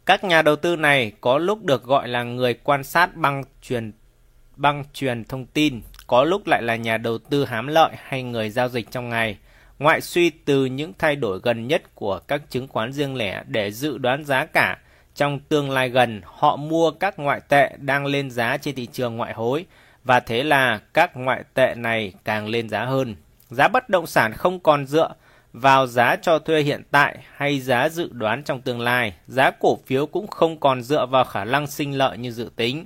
Các 0.06 0.24
nhà 0.24 0.42
đầu 0.42 0.56
tư 0.56 0.75
này 0.75 1.12
có 1.22 1.38
lúc 1.38 1.63
được 1.63 1.84
gọi 1.84 2.07
là 2.07 2.24
người 2.24 2.54
quan 2.54 2.84
sát 2.84 3.16
băng 3.16 3.44
truyền 3.62 3.92
băng 4.56 4.84
truyền 4.94 5.24
thông 5.24 5.45
tin, 5.45 5.81
có 6.07 6.24
lúc 6.24 6.48
lại 6.48 6.62
là 6.63 6.75
nhà 6.75 6.98
đầu 6.98 7.18
tư 7.18 7.45
hám 7.45 7.68
lợi 7.68 7.92
hay 8.04 8.24
người 8.24 8.50
giao 8.50 8.69
dịch 8.69 8.92
trong 8.92 9.10
ngày. 9.10 9.38
Ngoại 9.80 10.01
suy 10.01 10.30
từ 10.30 10.66
những 10.66 10.94
thay 10.98 11.16
đổi 11.16 11.40
gần 11.44 11.68
nhất 11.68 11.95
của 11.95 12.19
các 12.19 12.50
chứng 12.50 12.68
khoán 12.68 12.94
riêng 12.94 13.16
lẻ 13.16 13.44
để 13.48 13.72
dự 13.72 13.98
đoán 13.98 14.25
giá 14.25 14.45
cả 14.45 14.78
trong 15.15 15.39
tương 15.39 15.71
lai 15.71 15.89
gần, 15.89 16.21
họ 16.25 16.56
mua 16.56 16.92
các 16.92 17.19
ngoại 17.19 17.42
tệ 17.48 17.71
đang 17.77 18.06
lên 18.06 18.31
giá 18.31 18.57
trên 18.57 18.75
thị 18.75 18.88
trường 18.92 19.18
ngoại 19.18 19.33
hối 19.33 19.65
và 20.04 20.19
thế 20.19 20.44
là 20.44 20.80
các 20.94 21.18
ngoại 21.18 21.44
tệ 21.54 21.75
này 21.75 22.13
càng 22.25 22.48
lên 22.48 22.69
giá 22.69 22.86
hơn. 22.86 23.15
Giá 23.50 23.68
bất 23.68 23.89
động 23.89 24.07
sản 24.07 24.33
không 24.33 24.60
còn 24.60 24.86
dựa 24.86 25.13
vào 25.54 25.88
giá 25.88 26.15
cho 26.15 26.39
thuê 26.39 26.62
hiện 26.62 26.83
tại 26.92 27.18
hay 27.36 27.60
giá 27.60 27.89
dự 27.89 28.10
đoán 28.12 28.44
trong 28.44 28.62
tương 28.62 28.80
lai. 28.80 29.13
Giá 29.27 29.51
cổ 29.51 29.77
phiếu 29.86 30.06
cũng 30.06 30.27
không 30.27 30.60
còn 30.60 30.83
dựa 30.83 31.06
vào 31.06 31.23
khả 31.23 31.45
năng 31.45 31.68
sinh 31.68 31.97
lợi 31.97 32.18
như 32.18 32.31
dự 32.31 32.49
tính. 32.56 32.85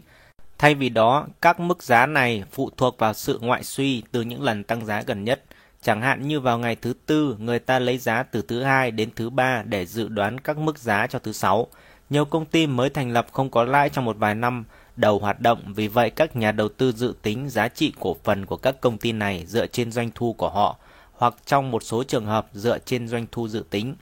Thay 0.57 0.75
vì 0.75 0.89
đó, 0.89 1.27
các 1.41 1.59
mức 1.59 1.83
giá 1.83 2.05
này 2.05 2.43
phụ 2.51 2.69
thuộc 2.77 2.97
vào 2.97 3.13
sự 3.13 3.39
ngoại 3.41 3.63
suy 3.63 4.03
từ 4.11 4.21
những 4.21 4.43
lần 4.43 4.63
tăng 4.63 4.85
giá 4.85 5.01
gần 5.01 5.23
nhất. 5.23 5.43
Chẳng 5.81 6.01
hạn 6.01 6.27
như 6.27 6.39
vào 6.39 6.59
ngày 6.59 6.75
thứ 6.75 6.93
tư, 7.05 7.35
người 7.39 7.59
ta 7.59 7.79
lấy 7.79 7.97
giá 7.97 8.23
từ 8.23 8.41
thứ 8.47 8.63
hai 8.63 8.91
đến 8.91 9.09
thứ 9.15 9.29
ba 9.29 9.63
để 9.65 9.85
dự 9.85 10.07
đoán 10.07 10.39
các 10.39 10.57
mức 10.57 10.77
giá 10.77 11.07
cho 11.07 11.19
thứ 11.19 11.31
sáu. 11.31 11.67
Nhiều 12.09 12.25
công 12.25 12.45
ty 12.45 12.67
mới 12.67 12.89
thành 12.89 13.11
lập 13.11 13.27
không 13.31 13.49
có 13.49 13.63
lãi 13.63 13.89
trong 13.89 14.05
một 14.05 14.17
vài 14.17 14.35
năm 14.35 14.65
đầu 14.95 15.19
hoạt 15.19 15.39
động, 15.39 15.61
vì 15.75 15.87
vậy 15.87 16.09
các 16.09 16.35
nhà 16.35 16.51
đầu 16.51 16.69
tư 16.69 16.91
dự 16.91 17.13
tính 17.21 17.49
giá 17.49 17.67
trị 17.67 17.93
cổ 17.99 18.15
phần 18.23 18.45
của 18.45 18.57
các 18.57 18.81
công 18.81 18.97
ty 18.97 19.11
này 19.11 19.43
dựa 19.47 19.67
trên 19.67 19.91
doanh 19.91 20.09
thu 20.15 20.33
của 20.33 20.49
họ, 20.49 20.77
hoặc 21.13 21.33
trong 21.45 21.71
một 21.71 21.83
số 21.83 22.03
trường 22.03 22.25
hợp 22.25 22.47
dựa 22.53 22.79
trên 22.79 23.07
doanh 23.07 23.25
thu 23.31 23.47
dự 23.47 23.63
tính. 23.69 23.95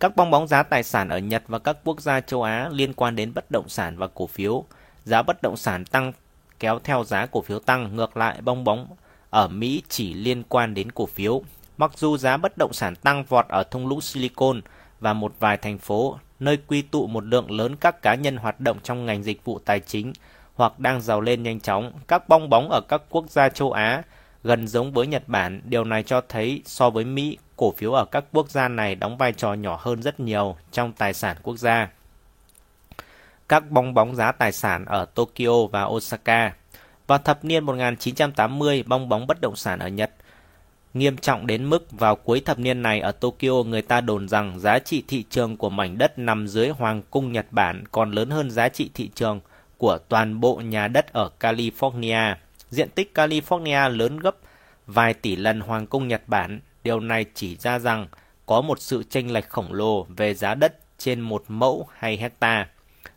Các 0.00 0.16
bong 0.16 0.30
bóng 0.30 0.46
giá 0.46 0.62
tài 0.62 0.82
sản 0.82 1.08
ở 1.08 1.18
Nhật 1.18 1.42
và 1.48 1.58
các 1.58 1.76
quốc 1.84 2.00
gia 2.00 2.20
châu 2.20 2.42
Á 2.42 2.68
liên 2.72 2.92
quan 2.92 3.16
đến 3.16 3.34
bất 3.34 3.50
động 3.50 3.68
sản 3.68 3.96
và 3.98 4.06
cổ 4.14 4.26
phiếu. 4.26 4.64
Giá 5.04 5.22
bất 5.22 5.42
động 5.42 5.56
sản 5.56 5.84
tăng 5.84 6.12
kéo 6.60 6.78
theo 6.84 7.04
giá 7.04 7.26
cổ 7.26 7.42
phiếu 7.42 7.58
tăng, 7.58 7.96
ngược 7.96 8.16
lại 8.16 8.40
bong 8.40 8.64
bóng 8.64 8.86
ở 9.30 9.48
Mỹ 9.48 9.82
chỉ 9.88 10.14
liên 10.14 10.42
quan 10.42 10.74
đến 10.74 10.92
cổ 10.92 11.06
phiếu. 11.06 11.42
Mặc 11.76 11.90
dù 11.96 12.16
giá 12.16 12.36
bất 12.36 12.58
động 12.58 12.72
sản 12.72 12.96
tăng 12.96 13.24
vọt 13.24 13.48
ở 13.48 13.62
thung 13.62 13.86
lũng 13.86 14.00
Silicon 14.00 14.60
và 15.00 15.12
một 15.12 15.34
vài 15.40 15.56
thành 15.56 15.78
phố 15.78 16.18
nơi 16.40 16.58
quy 16.66 16.82
tụ 16.82 17.06
một 17.06 17.24
lượng 17.24 17.50
lớn 17.50 17.76
các 17.76 18.02
cá 18.02 18.14
nhân 18.14 18.36
hoạt 18.36 18.60
động 18.60 18.78
trong 18.82 19.06
ngành 19.06 19.22
dịch 19.22 19.44
vụ 19.44 19.58
tài 19.58 19.80
chính 19.80 20.12
hoặc 20.54 20.78
đang 20.78 21.00
giàu 21.00 21.20
lên 21.20 21.42
nhanh 21.42 21.60
chóng. 21.60 21.92
Các 22.08 22.28
bong 22.28 22.50
bóng 22.50 22.70
ở 22.70 22.80
các 22.88 23.02
quốc 23.10 23.30
gia 23.30 23.48
châu 23.48 23.72
Á 23.72 24.02
gần 24.44 24.68
giống 24.68 24.92
với 24.92 25.06
Nhật 25.06 25.22
Bản, 25.26 25.60
điều 25.64 25.84
này 25.84 26.02
cho 26.02 26.20
thấy 26.28 26.62
so 26.64 26.90
với 26.90 27.04
Mỹ, 27.04 27.38
cổ 27.56 27.72
phiếu 27.72 27.92
ở 27.92 28.04
các 28.04 28.24
quốc 28.32 28.50
gia 28.50 28.68
này 28.68 28.94
đóng 28.94 29.16
vai 29.16 29.32
trò 29.32 29.52
nhỏ 29.54 29.78
hơn 29.80 30.02
rất 30.02 30.20
nhiều 30.20 30.56
trong 30.72 30.92
tài 30.92 31.14
sản 31.14 31.36
quốc 31.42 31.56
gia. 31.56 31.88
Các 33.48 33.70
bong 33.70 33.94
bóng 33.94 34.16
giá 34.16 34.32
tài 34.32 34.52
sản 34.52 34.84
ở 34.84 35.04
Tokyo 35.04 35.66
và 35.72 35.84
Osaka 35.84 36.52
Vào 37.06 37.18
thập 37.18 37.44
niên 37.44 37.64
1980, 37.64 38.84
bong 38.86 39.08
bóng 39.08 39.26
bất 39.26 39.40
động 39.40 39.56
sản 39.56 39.78
ở 39.78 39.88
Nhật 39.88 40.10
nghiêm 40.94 41.16
trọng 41.16 41.46
đến 41.46 41.64
mức 41.64 41.92
vào 41.92 42.16
cuối 42.16 42.40
thập 42.40 42.58
niên 42.58 42.82
này 42.82 43.00
ở 43.00 43.12
Tokyo 43.12 43.62
người 43.66 43.82
ta 43.82 44.00
đồn 44.00 44.28
rằng 44.28 44.60
giá 44.60 44.78
trị 44.78 45.02
thị 45.08 45.24
trường 45.30 45.56
của 45.56 45.70
mảnh 45.70 45.98
đất 45.98 46.18
nằm 46.18 46.48
dưới 46.48 46.68
Hoàng 46.68 47.02
cung 47.10 47.32
Nhật 47.32 47.46
Bản 47.50 47.84
còn 47.92 48.12
lớn 48.12 48.30
hơn 48.30 48.50
giá 48.50 48.68
trị 48.68 48.90
thị 48.94 49.10
trường 49.14 49.40
của 49.78 49.98
toàn 50.08 50.40
bộ 50.40 50.56
nhà 50.56 50.88
đất 50.88 51.12
ở 51.12 51.30
California. 51.40 52.34
Diện 52.70 52.88
tích 52.88 53.12
California 53.14 53.88
lớn 53.88 54.18
gấp 54.18 54.36
vài 54.86 55.14
tỷ 55.14 55.36
lần 55.36 55.60
Hoàng 55.60 55.86
cung 55.86 56.08
Nhật 56.08 56.22
Bản. 56.26 56.60
Điều 56.84 57.00
này 57.00 57.24
chỉ 57.34 57.56
ra 57.56 57.78
rằng 57.78 58.06
có 58.46 58.60
một 58.60 58.80
sự 58.80 59.02
chênh 59.10 59.32
lệch 59.32 59.48
khổng 59.48 59.72
lồ 59.72 60.06
về 60.16 60.34
giá 60.34 60.54
đất 60.54 60.78
trên 60.98 61.20
một 61.20 61.44
mẫu 61.48 61.88
hay 61.98 62.16
hecta. 62.16 62.66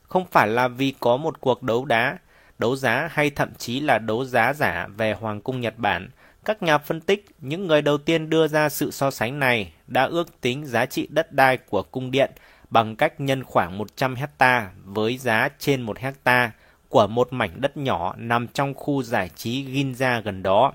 Không 0.03 0.25
phải 0.31 0.47
là 0.47 0.67
vì 0.67 0.93
có 0.99 1.17
một 1.17 1.41
cuộc 1.41 1.63
đấu 1.63 1.85
đá, 1.85 2.17
đấu 2.59 2.75
giá 2.75 3.09
hay 3.11 3.29
thậm 3.29 3.49
chí 3.57 3.79
là 3.79 3.99
đấu 3.99 4.25
giá 4.25 4.53
giả 4.53 4.87
về 4.97 5.13
Hoàng 5.13 5.41
cung 5.41 5.61
Nhật 5.61 5.73
Bản. 5.77 6.09
Các 6.47 6.63
nhà 6.63 6.77
phân 6.77 7.01
tích, 7.01 7.25
những 7.41 7.67
người 7.67 7.81
đầu 7.81 7.97
tiên 7.97 8.29
đưa 8.29 8.47
ra 8.47 8.69
sự 8.69 8.91
so 8.91 9.11
sánh 9.11 9.39
này 9.39 9.71
đã 9.87 10.03
ước 10.03 10.41
tính 10.41 10.65
giá 10.65 10.85
trị 10.85 11.07
đất 11.09 11.33
đai 11.33 11.57
của 11.57 11.83
cung 11.83 12.11
điện 12.11 12.31
bằng 12.69 12.95
cách 12.95 13.19
nhân 13.19 13.43
khoảng 13.43 13.77
100 13.77 14.15
hecta 14.15 14.71
với 14.85 15.17
giá 15.17 15.49
trên 15.59 15.81
1 15.81 15.99
hecta 15.99 16.51
của 16.89 17.07
một 17.07 17.33
mảnh 17.33 17.51
đất 17.61 17.77
nhỏ 17.77 18.13
nằm 18.17 18.47
trong 18.47 18.73
khu 18.73 19.03
giải 19.03 19.29
trí 19.35 19.65
Ginza 19.65 20.21
gần 20.21 20.43
đó. 20.43 20.73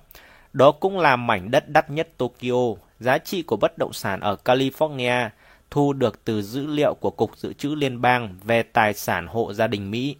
Đó 0.53 0.73
cũng 0.73 0.99
là 0.99 1.17
mảnh 1.17 1.51
đất 1.51 1.69
đắt 1.69 1.91
nhất 1.91 2.09
Tokyo. 2.17 2.75
Giá 3.01 3.19
trị 3.19 3.43
của 3.43 3.57
bất 3.57 3.79
động 3.79 3.93
sản 3.93 4.21
ở 4.21 4.37
California 4.45 5.29
thu 5.71 5.93
được 5.93 6.25
từ 6.25 6.43
dữ 6.43 6.67
liệu 6.67 6.95
của 6.95 7.11
Cục 7.11 7.39
Dự 7.39 7.53
trữ 7.53 7.75
Liên 7.75 8.01
bang 8.01 8.39
về 8.45 8.63
tài 8.63 8.95
sản 8.95 9.27
hộ 9.27 9.53
gia 9.53 9.67
đình 9.67 9.91
Mỹ. 9.91 10.17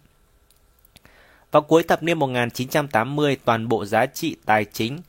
Vào 1.51 1.61
cuối 1.61 1.83
thập 1.83 2.03
niên 2.03 2.19
1980, 2.19 3.37
toàn 3.45 3.67
bộ 3.67 3.85
giá 3.85 4.05
trị 4.05 4.35
tài 4.45 4.65
chính 4.65 4.99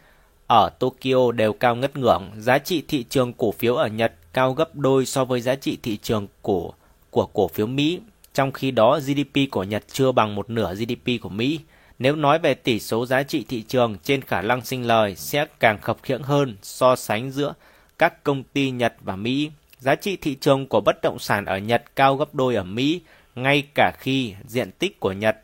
ở 0.47 0.71
Tokyo 0.79 1.33
đều 1.33 1.53
cao 1.53 1.77
ngất 1.77 1.97
ngưỡng. 1.97 2.31
Giá 2.37 2.59
trị 2.59 2.83
thị 2.89 3.05
trường 3.11 3.33
cổ 3.33 3.53
phiếu 3.53 3.75
ở 3.77 3.87
Nhật 3.87 4.13
cao 4.33 4.53
gấp 4.53 4.77
đôi 4.77 5.07
so 5.07 5.25
với 5.25 5.41
giá 5.41 5.55
trị 5.55 5.79
thị 5.83 5.97
trường 5.97 6.27
của 6.43 6.73
của 7.11 7.27
cổ 7.27 7.49
phiếu 7.49 7.67
Mỹ. 7.67 8.01
Trong 8.35 8.53
khi 8.53 8.71
đó, 8.71 8.99
GDP 9.01 9.51
của 9.51 9.63
Nhật 9.63 9.85
chưa 9.93 10.13
bằng 10.13 10.35
một 10.35 10.51
nửa 10.51 10.75
GDP 10.75 11.23
của 11.23 11.29
Mỹ. 11.29 11.61
Nếu 11.99 12.17
nói 12.17 12.39
về 12.39 12.55
tỷ 12.55 12.81
số 12.81 13.07
giá 13.07 13.23
trị 13.23 13.45
thị 13.49 13.63
trường 13.69 13.97
trên 14.03 14.23
khả 14.23 14.43
năng 14.43 14.65
sinh 14.65 14.87
lời 14.87 15.17
sẽ 15.17 15.47
càng 15.61 15.79
khập 15.81 15.97
khiễng 16.03 16.23
hơn 16.23 16.57
so 16.63 16.97
sánh 16.97 17.31
giữa 17.31 17.55
các 17.99 18.25
công 18.25 18.43
ty 18.43 18.71
Nhật 18.71 18.95
và 19.01 19.17
Mỹ. 19.17 19.51
Giá 19.79 19.95
trị 19.95 20.17
thị 20.17 20.37
trường 20.41 20.67
của 20.67 20.81
bất 20.81 20.97
động 21.03 21.19
sản 21.19 21.45
ở 21.45 21.59
Nhật 21.59 21.85
cao 21.97 22.17
gấp 22.17 22.35
đôi 22.35 22.55
ở 22.55 22.65
Mỹ, 22.65 23.01
ngay 23.35 23.63
cả 23.75 23.93
khi 23.99 24.35
diện 24.47 24.71
tích 24.79 25.01
của 25.01 25.13
Nhật, 25.13 25.37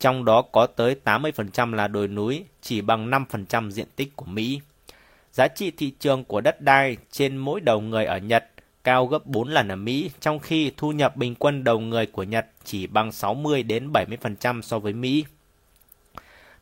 trong 0.00 0.24
đó 0.24 0.42
có 0.42 0.66
tới 0.66 0.96
80% 1.04 1.74
là 1.74 1.88
đồi 1.88 2.08
núi, 2.08 2.44
chỉ 2.62 2.80
bằng 2.80 3.10
5% 3.10 3.70
diện 3.70 3.86
tích 3.96 4.16
của 4.16 4.26
Mỹ. 4.26 4.60
Giá 5.32 5.48
trị 5.48 5.70
thị 5.70 5.92
trường 6.00 6.24
của 6.24 6.40
đất 6.40 6.60
đai 6.60 6.96
trên 7.10 7.36
mỗi 7.36 7.60
đầu 7.60 7.80
người 7.80 8.04
ở 8.04 8.18
Nhật 8.18 8.44
cao 8.84 9.06
gấp 9.06 9.26
4 9.26 9.48
lần 9.48 9.68
ở 9.68 9.76
Mỹ, 9.76 10.10
trong 10.20 10.38
khi 10.38 10.72
thu 10.76 10.92
nhập 10.92 11.16
bình 11.16 11.34
quân 11.34 11.64
đầu 11.64 11.80
người 11.80 12.06
của 12.06 12.22
Nhật 12.22 12.46
chỉ 12.64 12.86
bằng 12.86 13.12
60 13.12 13.62
đến 13.62 13.92
70% 13.92 14.62
so 14.62 14.78
với 14.78 14.92
Mỹ. 14.92 15.24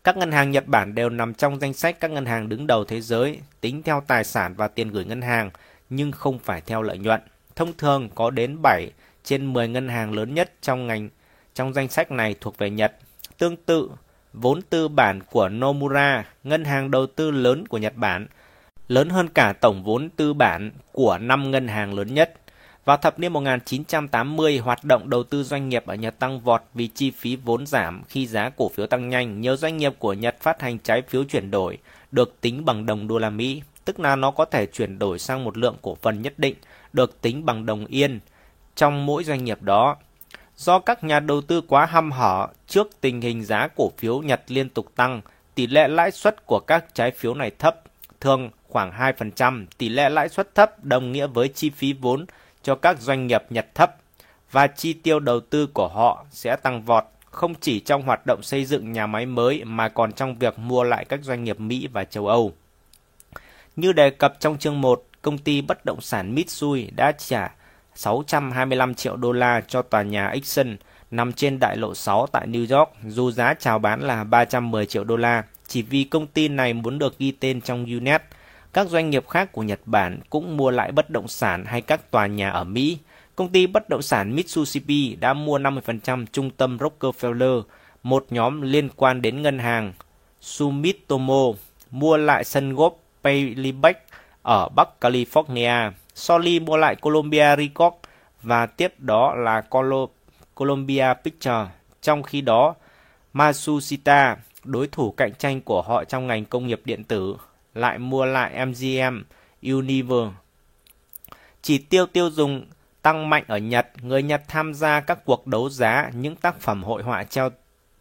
Các 0.04 0.16
ngân 0.16 0.32
hàng 0.32 0.50
Nhật 0.50 0.66
Bản 0.66 0.94
đều 0.94 1.10
nằm 1.10 1.34
trong 1.34 1.60
danh 1.60 1.72
sách 1.72 2.00
các 2.00 2.10
ngân 2.10 2.26
hàng 2.26 2.48
đứng 2.48 2.66
đầu 2.66 2.84
thế 2.84 3.00
giới, 3.00 3.38
tính 3.60 3.82
theo 3.82 4.02
tài 4.06 4.24
sản 4.24 4.54
và 4.56 4.68
tiền 4.68 4.90
gửi 4.90 5.04
ngân 5.04 5.22
hàng, 5.22 5.50
nhưng 5.90 6.12
không 6.12 6.38
phải 6.38 6.60
theo 6.60 6.82
lợi 6.82 6.98
nhuận. 6.98 7.20
Thông 7.56 7.72
thường 7.72 8.08
có 8.14 8.30
đến 8.30 8.62
7 8.62 8.90
trên 9.24 9.52
10 9.52 9.68
ngân 9.68 9.88
hàng 9.88 10.12
lớn 10.12 10.34
nhất 10.34 10.52
trong 10.62 10.86
ngành 10.86 11.08
trong 11.54 11.72
danh 11.72 11.88
sách 11.88 12.10
này 12.10 12.34
thuộc 12.40 12.58
về 12.58 12.70
Nhật. 12.70 12.96
Tương 13.38 13.56
tự, 13.56 13.90
vốn 14.32 14.62
tư 14.62 14.88
bản 14.88 15.20
của 15.30 15.48
Nomura, 15.48 16.24
ngân 16.44 16.64
hàng 16.64 16.90
đầu 16.90 17.06
tư 17.06 17.30
lớn 17.30 17.68
của 17.68 17.78
Nhật 17.78 17.96
Bản, 17.96 18.26
lớn 18.88 19.08
hơn 19.08 19.28
cả 19.28 19.52
tổng 19.52 19.82
vốn 19.82 20.08
tư 20.16 20.34
bản 20.34 20.70
của 20.92 21.18
5 21.18 21.50
ngân 21.50 21.68
hàng 21.68 21.94
lớn 21.94 22.14
nhất. 22.14 22.34
Vào 22.84 22.96
thập 22.96 23.18
niên 23.18 23.32
1980, 23.32 24.58
hoạt 24.58 24.84
động 24.84 25.10
đầu 25.10 25.22
tư 25.22 25.42
doanh 25.42 25.68
nghiệp 25.68 25.86
ở 25.86 25.94
Nhật 25.94 26.18
tăng 26.18 26.40
vọt 26.40 26.62
vì 26.74 26.88
chi 26.88 27.10
phí 27.10 27.36
vốn 27.36 27.66
giảm 27.66 28.02
khi 28.08 28.26
giá 28.26 28.50
cổ 28.50 28.68
phiếu 28.68 28.86
tăng 28.86 29.08
nhanh. 29.08 29.40
Nhiều 29.40 29.56
doanh 29.56 29.76
nghiệp 29.76 29.94
của 29.98 30.12
Nhật 30.12 30.36
phát 30.40 30.62
hành 30.62 30.78
trái 30.78 31.02
phiếu 31.02 31.24
chuyển 31.24 31.50
đổi 31.50 31.78
được 32.12 32.40
tính 32.40 32.64
bằng 32.64 32.86
đồng 32.86 33.08
đô 33.08 33.18
la 33.18 33.30
Mỹ, 33.30 33.62
tức 33.84 34.00
là 34.00 34.16
nó 34.16 34.30
có 34.30 34.44
thể 34.44 34.66
chuyển 34.66 34.98
đổi 34.98 35.18
sang 35.18 35.44
một 35.44 35.56
lượng 35.56 35.76
cổ 35.82 35.94
phần 36.02 36.22
nhất 36.22 36.38
định 36.38 36.54
được 36.92 37.20
tính 37.20 37.44
bằng 37.44 37.66
đồng 37.66 37.86
yên 37.86 38.20
trong 38.74 39.06
mỗi 39.06 39.24
doanh 39.24 39.44
nghiệp 39.44 39.62
đó. 39.62 39.96
Do 40.56 40.78
các 40.78 41.04
nhà 41.04 41.20
đầu 41.20 41.40
tư 41.40 41.60
quá 41.60 41.86
hăm 41.86 42.12
hở 42.12 42.48
trước 42.66 42.88
tình 43.00 43.20
hình 43.20 43.44
giá 43.44 43.68
cổ 43.76 43.92
phiếu 43.96 44.22
Nhật 44.22 44.42
liên 44.48 44.68
tục 44.68 44.86
tăng, 44.94 45.20
tỷ 45.54 45.66
lệ 45.66 45.88
lãi 45.88 46.10
suất 46.10 46.46
của 46.46 46.60
các 46.60 46.94
trái 46.94 47.10
phiếu 47.10 47.34
này 47.34 47.50
thấp, 47.58 47.80
thường 48.20 48.50
khoảng 48.68 48.92
2%, 48.92 49.66
tỷ 49.78 49.88
lệ 49.88 50.08
lãi 50.08 50.28
suất 50.28 50.54
thấp 50.54 50.84
đồng 50.84 51.12
nghĩa 51.12 51.26
với 51.26 51.48
chi 51.48 51.70
phí 51.70 51.92
vốn 51.92 52.26
cho 52.62 52.74
các 52.74 53.00
doanh 53.00 53.26
nghiệp 53.26 53.42
Nhật 53.50 53.66
thấp 53.74 53.96
và 54.50 54.66
chi 54.66 54.92
tiêu 54.92 55.20
đầu 55.20 55.40
tư 55.40 55.66
của 55.66 55.88
họ 55.88 56.24
sẽ 56.30 56.56
tăng 56.56 56.82
vọt 56.82 57.04
không 57.30 57.54
chỉ 57.60 57.80
trong 57.80 58.02
hoạt 58.02 58.26
động 58.26 58.42
xây 58.42 58.64
dựng 58.64 58.92
nhà 58.92 59.06
máy 59.06 59.26
mới 59.26 59.64
mà 59.64 59.88
còn 59.88 60.12
trong 60.12 60.38
việc 60.38 60.58
mua 60.58 60.82
lại 60.82 61.04
các 61.04 61.20
doanh 61.22 61.44
nghiệp 61.44 61.60
Mỹ 61.60 61.88
và 61.92 62.04
châu 62.04 62.26
Âu. 62.26 62.52
Như 63.76 63.92
đề 63.92 64.10
cập 64.10 64.40
trong 64.40 64.58
chương 64.58 64.80
1, 64.80 65.04
công 65.22 65.38
ty 65.38 65.60
bất 65.60 65.84
động 65.84 66.00
sản 66.00 66.34
Mitsui 66.34 66.90
đã 66.96 67.12
trả 67.12 67.54
625 67.94 68.94
triệu 68.94 69.16
đô 69.16 69.32
la 69.32 69.60
cho 69.68 69.82
tòa 69.82 70.02
nhà 70.02 70.28
Exxon 70.28 70.76
nằm 71.10 71.32
trên 71.32 71.58
đại 71.58 71.76
lộ 71.76 71.94
6 71.94 72.26
tại 72.26 72.46
New 72.46 72.78
York, 72.78 72.90
dù 73.06 73.30
giá 73.30 73.54
chào 73.54 73.78
bán 73.78 74.00
là 74.02 74.24
310 74.24 74.86
triệu 74.86 75.04
đô 75.04 75.16
la, 75.16 75.42
chỉ 75.66 75.82
vì 75.82 76.04
công 76.04 76.26
ty 76.26 76.48
này 76.48 76.72
muốn 76.72 76.98
được 76.98 77.18
ghi 77.18 77.30
tên 77.30 77.60
trong 77.60 77.84
UNED. 77.84 78.20
Các 78.72 78.88
doanh 78.88 79.10
nghiệp 79.10 79.28
khác 79.28 79.52
của 79.52 79.62
Nhật 79.62 79.80
Bản 79.86 80.20
cũng 80.30 80.56
mua 80.56 80.70
lại 80.70 80.92
bất 80.92 81.10
động 81.10 81.28
sản 81.28 81.64
hay 81.64 81.80
các 81.80 82.10
tòa 82.10 82.26
nhà 82.26 82.50
ở 82.50 82.64
Mỹ. 82.64 82.98
Công 83.36 83.48
ty 83.48 83.66
bất 83.66 83.88
động 83.88 84.02
sản 84.02 84.36
Mitsubishi 84.36 85.16
đã 85.20 85.34
mua 85.34 85.58
50% 85.58 86.26
trung 86.32 86.50
tâm 86.50 86.78
Rockefeller, 86.78 87.62
một 88.02 88.26
nhóm 88.30 88.62
liên 88.62 88.88
quan 88.96 89.22
đến 89.22 89.42
ngân 89.42 89.58
hàng 89.58 89.92
Sumitomo, 90.40 91.44
mua 91.90 92.16
lại 92.16 92.44
sân 92.44 92.74
golf 92.74 92.92
Payback 93.22 94.06
ở 94.42 94.68
Bắc 94.68 94.88
California. 95.00 95.90
Sony 96.14 96.60
mua 96.60 96.76
lại 96.76 96.96
Columbia 96.96 97.56
Records 97.56 97.98
và 98.42 98.66
tiếp 98.66 98.94
đó 98.98 99.34
là 99.34 99.60
Colo 99.60 100.06
Columbia 100.54 101.06
Pictures. 101.24 101.68
Trong 102.02 102.22
khi 102.22 102.40
đó, 102.40 102.74
Matsushita, 103.32 104.36
đối 104.64 104.86
thủ 104.86 105.10
cạnh 105.10 105.34
tranh 105.38 105.60
của 105.60 105.82
họ 105.82 106.04
trong 106.04 106.26
ngành 106.26 106.44
công 106.44 106.66
nghiệp 106.66 106.80
điện 106.84 107.04
tử, 107.04 107.36
lại 107.74 107.98
mua 107.98 108.24
lại 108.24 108.66
MGM 108.66 109.22
Univer. 109.62 110.28
Chỉ 111.62 111.78
tiêu 111.78 112.06
tiêu 112.06 112.30
dùng 112.30 112.66
tăng 113.02 113.30
mạnh 113.30 113.44
ở 113.46 113.58
Nhật, 113.58 113.88
người 114.02 114.22
Nhật 114.22 114.42
tham 114.48 114.74
gia 114.74 115.00
các 115.00 115.24
cuộc 115.24 115.46
đấu 115.46 115.70
giá 115.70 116.10
những 116.14 116.36
tác 116.36 116.60
phẩm 116.60 116.82
hội 116.82 117.02
họa 117.02 117.24
treo 117.24 117.50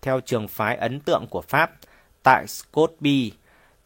theo 0.01 0.19
trường 0.19 0.47
phái 0.47 0.75
ấn 0.75 0.99
tượng 0.99 1.27
của 1.29 1.41
Pháp 1.41 1.71
tại 2.23 2.47
Scotby 2.47 3.31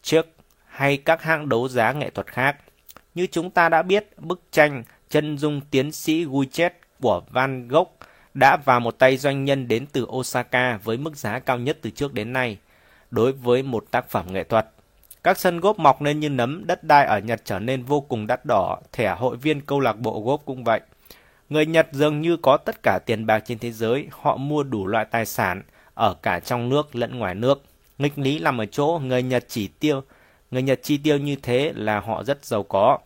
trước 0.02 0.26
hay 0.66 0.96
các 0.96 1.22
hãng 1.22 1.48
đấu 1.48 1.68
giá 1.68 1.92
nghệ 1.92 2.10
thuật 2.10 2.26
khác. 2.26 2.56
Như 3.14 3.26
chúng 3.26 3.50
ta 3.50 3.68
đã 3.68 3.82
biết, 3.82 4.18
bức 4.18 4.40
tranh 4.52 4.84
chân 5.10 5.38
dung 5.38 5.60
tiến 5.70 5.92
sĩ 5.92 6.24
Guichet 6.24 6.74
của 7.00 7.22
Van 7.30 7.68
Gogh 7.68 7.88
đã 8.34 8.56
vào 8.64 8.80
một 8.80 8.98
tay 8.98 9.16
doanh 9.16 9.44
nhân 9.44 9.68
đến 9.68 9.86
từ 9.92 10.04
Osaka 10.04 10.76
với 10.84 10.96
mức 10.96 11.16
giá 11.16 11.38
cao 11.38 11.58
nhất 11.58 11.78
từ 11.82 11.90
trước 11.90 12.14
đến 12.14 12.32
nay 12.32 12.58
đối 13.10 13.32
với 13.32 13.62
một 13.62 13.84
tác 13.90 14.10
phẩm 14.10 14.32
nghệ 14.32 14.44
thuật. 14.44 14.66
Các 15.24 15.38
sân 15.38 15.60
gốp 15.60 15.78
mọc 15.78 16.02
lên 16.02 16.20
như 16.20 16.28
nấm, 16.28 16.66
đất 16.66 16.84
đai 16.84 17.06
ở 17.06 17.18
Nhật 17.18 17.40
trở 17.44 17.58
nên 17.58 17.82
vô 17.82 18.00
cùng 18.00 18.26
đắt 18.26 18.40
đỏ, 18.44 18.78
thẻ 18.92 19.14
hội 19.18 19.36
viên 19.36 19.60
câu 19.60 19.80
lạc 19.80 19.98
bộ 19.98 20.22
gốp 20.26 20.42
cũng 20.44 20.64
vậy. 20.64 20.80
Người 21.48 21.66
Nhật 21.66 21.88
dường 21.92 22.20
như 22.20 22.36
có 22.36 22.56
tất 22.56 22.82
cả 22.82 22.98
tiền 23.06 23.26
bạc 23.26 23.42
trên 23.46 23.58
thế 23.58 23.72
giới, 23.72 24.08
họ 24.10 24.36
mua 24.36 24.62
đủ 24.62 24.86
loại 24.86 25.04
tài 25.10 25.26
sản 25.26 25.62
ở 25.94 26.14
cả 26.22 26.40
trong 26.40 26.68
nước 26.68 26.96
lẫn 26.96 27.18
ngoài 27.18 27.34
nước. 27.34 27.62
Nghịch 27.98 28.18
lý 28.18 28.38
nằm 28.38 28.60
ở 28.60 28.66
chỗ 28.66 29.00
người 29.04 29.22
Nhật 29.22 29.44
chỉ 29.48 29.68
tiêu, 29.68 30.02
người 30.50 30.62
Nhật 30.62 30.80
chi 30.82 30.98
tiêu 30.98 31.18
như 31.18 31.36
thế 31.36 31.72
là 31.76 32.00
họ 32.00 32.24
rất 32.24 32.44
giàu 32.44 32.62
có. 32.62 32.98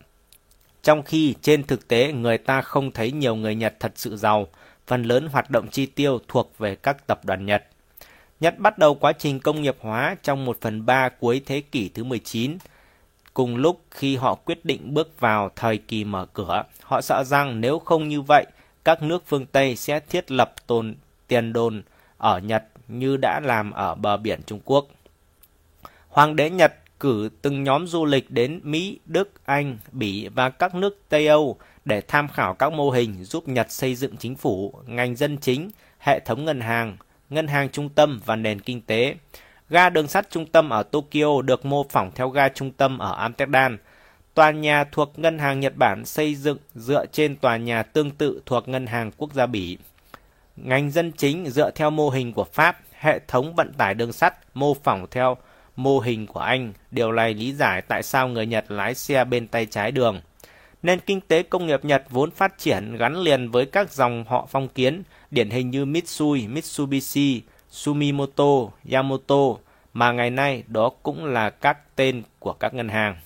Trong 0.83 1.03
khi 1.03 1.35
trên 1.41 1.63
thực 1.63 1.87
tế 1.87 2.11
người 2.11 2.37
ta 2.37 2.61
không 2.61 2.91
thấy 2.91 3.11
nhiều 3.11 3.35
người 3.35 3.55
Nhật 3.55 3.75
thật 3.79 3.91
sự 3.95 4.17
giàu, 4.17 4.47
phần 4.87 5.03
lớn 5.03 5.27
hoạt 5.31 5.49
động 5.49 5.67
chi 5.67 5.85
tiêu 5.85 6.19
thuộc 6.27 6.57
về 6.57 6.75
các 6.75 7.07
tập 7.07 7.25
đoàn 7.25 7.45
Nhật. 7.45 7.63
Nhật 8.39 8.59
bắt 8.59 8.77
đầu 8.77 8.95
quá 8.95 9.13
trình 9.13 9.39
công 9.39 9.61
nghiệp 9.61 9.75
hóa 9.79 10.15
trong 10.23 10.45
1 10.45 10.57
phần 10.61 10.85
3 10.85 11.09
cuối 11.09 11.41
thế 11.45 11.61
kỷ 11.61 11.89
thứ 11.89 12.03
19. 12.03 12.57
Cùng 13.33 13.55
lúc 13.55 13.81
khi 13.91 14.15
họ 14.15 14.35
quyết 14.35 14.65
định 14.65 14.93
bước 14.93 15.19
vào 15.19 15.51
thời 15.55 15.77
kỳ 15.77 16.03
mở 16.03 16.25
cửa, 16.25 16.63
họ 16.81 17.01
sợ 17.01 17.23
rằng 17.23 17.61
nếu 17.61 17.79
không 17.79 18.07
như 18.07 18.21
vậy, 18.21 18.45
các 18.85 19.01
nước 19.01 19.23
phương 19.25 19.45
Tây 19.45 19.75
sẽ 19.75 19.99
thiết 19.99 20.31
lập 20.31 20.53
tồn 20.67 20.95
tiền 21.27 21.53
đồn 21.53 21.81
ở 22.17 22.39
Nhật 22.39 22.63
như 22.87 23.17
đã 23.17 23.39
làm 23.43 23.71
ở 23.71 23.95
bờ 23.95 24.17
biển 24.17 24.41
Trung 24.45 24.59
Quốc. 24.65 24.87
Hoàng 26.07 26.35
đế 26.35 26.49
Nhật 26.49 26.73
cử 27.03 27.29
từng 27.41 27.63
nhóm 27.63 27.87
du 27.87 28.05
lịch 28.05 28.31
đến 28.31 28.59
Mỹ, 28.63 28.99
Đức, 29.05 29.31
Anh, 29.45 29.77
Bỉ 29.91 30.27
và 30.27 30.49
các 30.49 30.75
nước 30.75 31.01
Tây 31.09 31.27
Âu 31.27 31.57
để 31.85 32.01
tham 32.01 32.27
khảo 32.27 32.53
các 32.53 32.73
mô 32.73 32.91
hình 32.91 33.23
giúp 33.23 33.47
Nhật 33.47 33.71
xây 33.71 33.95
dựng 33.95 34.17
chính 34.17 34.35
phủ, 34.35 34.73
ngành 34.85 35.15
dân 35.15 35.37
chính, 35.37 35.69
hệ 35.99 36.19
thống 36.19 36.45
ngân 36.45 36.61
hàng, 36.61 36.97
ngân 37.29 37.47
hàng 37.47 37.69
trung 37.69 37.89
tâm 37.89 38.21
và 38.25 38.35
nền 38.35 38.61
kinh 38.61 38.81
tế. 38.81 39.15
Ga 39.69 39.89
đường 39.89 40.07
sắt 40.07 40.29
trung 40.29 40.45
tâm 40.45 40.69
ở 40.69 40.83
Tokyo 40.83 41.41
được 41.41 41.65
mô 41.65 41.85
phỏng 41.89 42.11
theo 42.15 42.29
ga 42.29 42.49
trung 42.49 42.71
tâm 42.71 42.97
ở 42.97 43.15
Amsterdam. 43.15 43.77
Tòa 44.33 44.51
nhà 44.51 44.83
thuộc 44.83 45.19
Ngân 45.19 45.39
hàng 45.39 45.59
Nhật 45.59 45.73
Bản 45.77 46.05
xây 46.05 46.35
dựng 46.35 46.57
dựa 46.75 47.05
trên 47.05 47.35
tòa 47.35 47.57
nhà 47.57 47.83
tương 47.83 48.11
tự 48.11 48.41
thuộc 48.45 48.67
Ngân 48.67 48.85
hàng 48.85 49.11
Quốc 49.17 49.33
gia 49.33 49.45
Bỉ. 49.45 49.77
Ngành 50.55 50.91
dân 50.91 51.11
chính 51.11 51.45
dựa 51.45 51.71
theo 51.71 51.89
mô 51.89 52.09
hình 52.09 52.33
của 52.33 52.43
Pháp, 52.43 52.79
hệ 52.91 53.19
thống 53.27 53.55
vận 53.55 53.73
tải 53.73 53.93
đường 53.93 54.13
sắt 54.13 54.55
mô 54.55 54.73
phỏng 54.73 55.07
theo 55.11 55.37
mô 55.75 55.99
hình 55.99 56.27
của 56.27 56.39
Anh. 56.39 56.73
Điều 56.91 57.11
này 57.11 57.33
lý 57.33 57.53
giải 57.53 57.81
tại 57.81 58.03
sao 58.03 58.27
người 58.27 58.45
Nhật 58.45 58.71
lái 58.71 58.95
xe 58.95 59.25
bên 59.25 59.47
tay 59.47 59.65
trái 59.65 59.91
đường. 59.91 60.21
Nền 60.83 60.99
kinh 60.99 61.21
tế 61.21 61.43
công 61.43 61.67
nghiệp 61.67 61.85
Nhật 61.85 62.03
vốn 62.09 62.31
phát 62.31 62.57
triển 62.57 62.97
gắn 62.97 63.17
liền 63.17 63.51
với 63.51 63.65
các 63.65 63.91
dòng 63.91 64.25
họ 64.27 64.47
phong 64.49 64.67
kiến, 64.67 65.03
điển 65.31 65.49
hình 65.49 65.69
như 65.69 65.85
Mitsui, 65.85 66.47
Mitsubishi, 66.47 67.41
Sumimoto, 67.69 68.67
Yamato 68.91 69.45
mà 69.93 70.11
ngày 70.11 70.29
nay 70.29 70.63
đó 70.67 70.89
cũng 71.03 71.25
là 71.25 71.49
các 71.49 71.95
tên 71.95 72.23
của 72.39 72.53
các 72.53 72.73
ngân 72.73 72.89
hàng. 72.89 73.17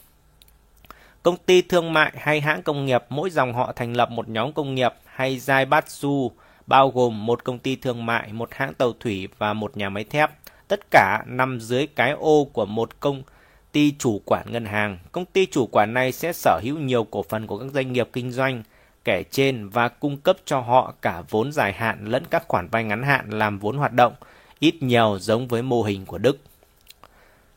Công 1.24 1.38
ty 1.38 1.62
thương 1.62 1.94
mại 1.94 2.14
hay 2.18 2.42
hãng 2.42 2.62
công 2.64 2.86
nghiệp 2.86 3.04
mỗi 3.10 3.30
dòng 3.30 3.54
họ 3.54 3.72
thành 3.76 3.94
lập 3.94 4.12
một 4.12 4.30
nhóm 4.30 4.54
công 4.54 4.76
nghiệp 4.76 4.94
hay 5.06 5.38
Zaibatsu 5.38 6.30
bao 6.68 6.90
gồm 6.90 7.26
một 7.26 7.44
công 7.44 7.60
ty 7.60 7.76
thương 7.76 8.06
mại, 8.06 8.34
một 8.34 8.54
hãng 8.54 8.74
tàu 8.74 8.94
thủy 9.00 9.28
và 9.38 9.54
một 9.54 9.78
nhà 9.78 9.90
máy 9.90 10.04
thép. 10.04 10.32
Tất 10.68 10.80
cả 10.92 11.24
nằm 11.28 11.60
dưới 11.60 11.88
cái 11.88 12.12
ô 12.12 12.46
của 12.54 12.66
một 12.66 13.00
công 13.00 13.24
ty 13.72 13.94
chủ 14.00 14.22
quản 14.26 14.52
ngân 14.52 14.66
hàng. 14.66 14.98
Công 15.12 15.26
ty 15.26 15.46
chủ 15.46 15.68
quản 15.72 15.94
này 15.94 16.12
sẽ 16.12 16.34
sở 16.34 16.60
hữu 16.64 16.78
nhiều 16.78 17.04
cổ 17.04 17.24
phần 17.30 17.48
của 17.48 17.58
các 17.58 17.68
doanh 17.74 17.94
nghiệp 17.94 18.10
kinh 18.14 18.32
doanh 18.32 18.64
kể 19.06 19.24
trên 19.32 19.70
và 19.70 19.88
cung 19.88 20.18
cấp 20.18 20.38
cho 20.46 20.60
họ 20.60 20.94
cả 21.02 21.24
vốn 21.30 21.52
dài 21.52 21.74
hạn 21.74 22.06
lẫn 22.06 22.24
các 22.30 22.44
khoản 22.48 22.68
vay 22.68 22.84
ngắn 22.84 23.04
hạn 23.04 23.30
làm 23.30 23.60
vốn 23.60 23.78
hoạt 23.78 23.94
động, 23.94 24.14
ít 24.60 24.84
nhiều 24.84 25.18
giống 25.20 25.48
với 25.48 25.62
mô 25.62 25.84
hình 25.84 26.06
của 26.06 26.18
Đức. 26.18 26.38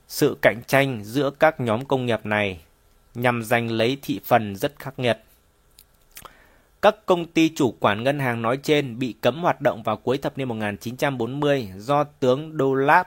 Sự 0.08 0.36
cạnh 0.42 0.60
tranh 0.66 1.00
giữa 1.04 1.30
các 1.30 1.60
nhóm 1.60 1.84
công 1.84 2.06
nghiệp 2.06 2.26
này 2.26 2.60
nhằm 3.14 3.42
giành 3.42 3.70
lấy 3.70 3.98
thị 4.02 4.20
phần 4.24 4.56
rất 4.56 4.78
khắc 4.78 4.98
nghiệt. 4.98 5.18
Các 6.82 7.06
công 7.06 7.26
ty 7.26 7.48
chủ 7.48 7.74
quản 7.80 8.04
ngân 8.04 8.18
hàng 8.18 8.42
nói 8.42 8.56
trên 8.56 8.98
bị 8.98 9.14
cấm 9.20 9.42
hoạt 9.42 9.60
động 9.60 9.82
vào 9.82 9.96
cuối 9.96 10.18
thập 10.18 10.38
niên 10.38 10.48
1940 10.48 11.68
do 11.76 12.04
tướng 12.04 12.56
Douglas 12.58 13.06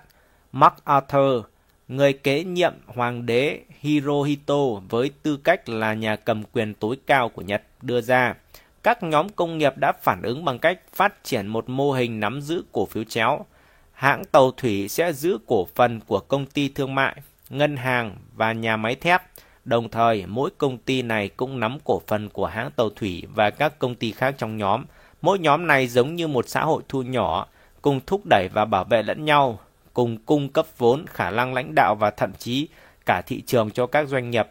MacArthur, 0.52 1.46
người 1.88 2.14
kế 2.14 2.44
nhiệm 2.44 2.74
hoàng 2.86 3.26
đế 3.26 3.60
Hirohito 3.80 4.64
với 4.90 5.12
tư 5.24 5.38
cách 5.38 5.70
là 5.70 5.94
nhà 5.94 6.16
cầm 6.16 6.44
quyền 6.54 6.74
tối 6.74 6.98
cao 7.06 7.30
của 7.30 7.42
Nhật 7.42 7.64
đưa 7.82 8.02
ra. 8.02 8.36
Các 8.84 9.04
nhóm 9.04 9.30
công 9.30 9.58
nghiệp 9.58 9.78
đã 9.78 9.92
phản 10.02 10.22
ứng 10.22 10.46
bằng 10.46 10.60
cách 10.60 10.80
phát 10.94 11.24
triển 11.24 11.48
một 11.48 11.70
mô 11.70 11.92
hình 11.92 12.20
nắm 12.20 12.42
giữ 12.42 12.64
cổ 12.72 12.86
phiếu 12.86 13.04
chéo. 13.04 13.46
Hãng 13.94 14.26
tàu 14.26 14.52
thủy 14.52 14.88
sẽ 14.88 15.14
giữ 15.14 15.38
cổ 15.48 15.68
phần 15.76 16.00
của 16.08 16.20
công 16.20 16.46
ty 16.46 16.70
thương 16.70 16.96
mại, 16.96 17.16
ngân 17.50 17.78
hàng 17.78 18.16
và 18.36 18.52
nhà 18.52 18.78
máy 18.78 18.96
thép 18.96 19.22
Đồng 19.66 19.90
thời, 19.90 20.26
mỗi 20.26 20.50
công 20.58 20.78
ty 20.78 21.02
này 21.02 21.30
cũng 21.30 21.60
nắm 21.60 21.78
cổ 21.84 22.02
phần 22.08 22.30
của 22.30 22.46
hãng 22.46 22.72
tàu 22.72 22.90
thủy 22.90 23.24
và 23.36 23.50
các 23.50 23.80
công 23.80 23.96
ty 23.96 24.12
khác 24.12 24.36
trong 24.38 24.58
nhóm. 24.58 24.86
Mỗi 25.22 25.40
nhóm 25.40 25.68
này 25.68 25.88
giống 25.88 26.16
như 26.16 26.28
một 26.28 26.50
xã 26.50 26.64
hội 26.64 26.84
thu 26.90 27.02
nhỏ, 27.02 27.48
cùng 27.82 28.00
thúc 28.06 28.22
đẩy 28.30 28.50
và 28.54 28.66
bảo 28.66 28.84
vệ 28.84 29.04
lẫn 29.04 29.26
nhau, 29.26 29.60
cùng 29.94 30.18
cung 30.18 30.50
cấp 30.50 30.66
vốn, 30.78 31.06
khả 31.08 31.32
năng 31.32 31.54
lãnh 31.54 31.76
đạo 31.76 31.96
và 32.00 32.10
thậm 32.12 32.32
chí 32.40 32.68
cả 33.06 33.22
thị 33.26 33.42
trường 33.42 33.72
cho 33.72 33.88
các 33.88 34.08
doanh 34.08 34.32
nghiệp 34.32 34.48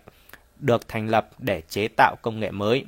được 0.58 0.88
thành 0.88 1.08
lập 1.08 1.28
để 1.38 1.62
chế 1.68 1.88
tạo 1.88 2.16
công 2.22 2.40
nghệ 2.40 2.50
mới. 2.50 2.84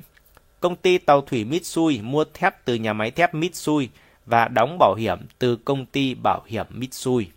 Công 0.59 0.75
ty 0.75 0.97
tàu 0.97 1.21
thủy 1.21 1.43
Mitsui 1.45 2.01
mua 2.01 2.25
thép 2.33 2.65
từ 2.65 2.75
nhà 2.75 2.93
máy 2.93 3.11
thép 3.11 3.33
Mitsui 3.33 3.89
và 4.25 4.47
đóng 4.47 4.77
bảo 4.79 4.95
hiểm 4.95 5.17
từ 5.39 5.55
công 5.55 5.85
ty 5.85 6.13
bảo 6.13 6.41
hiểm 6.45 6.65
Mitsui. 6.69 7.27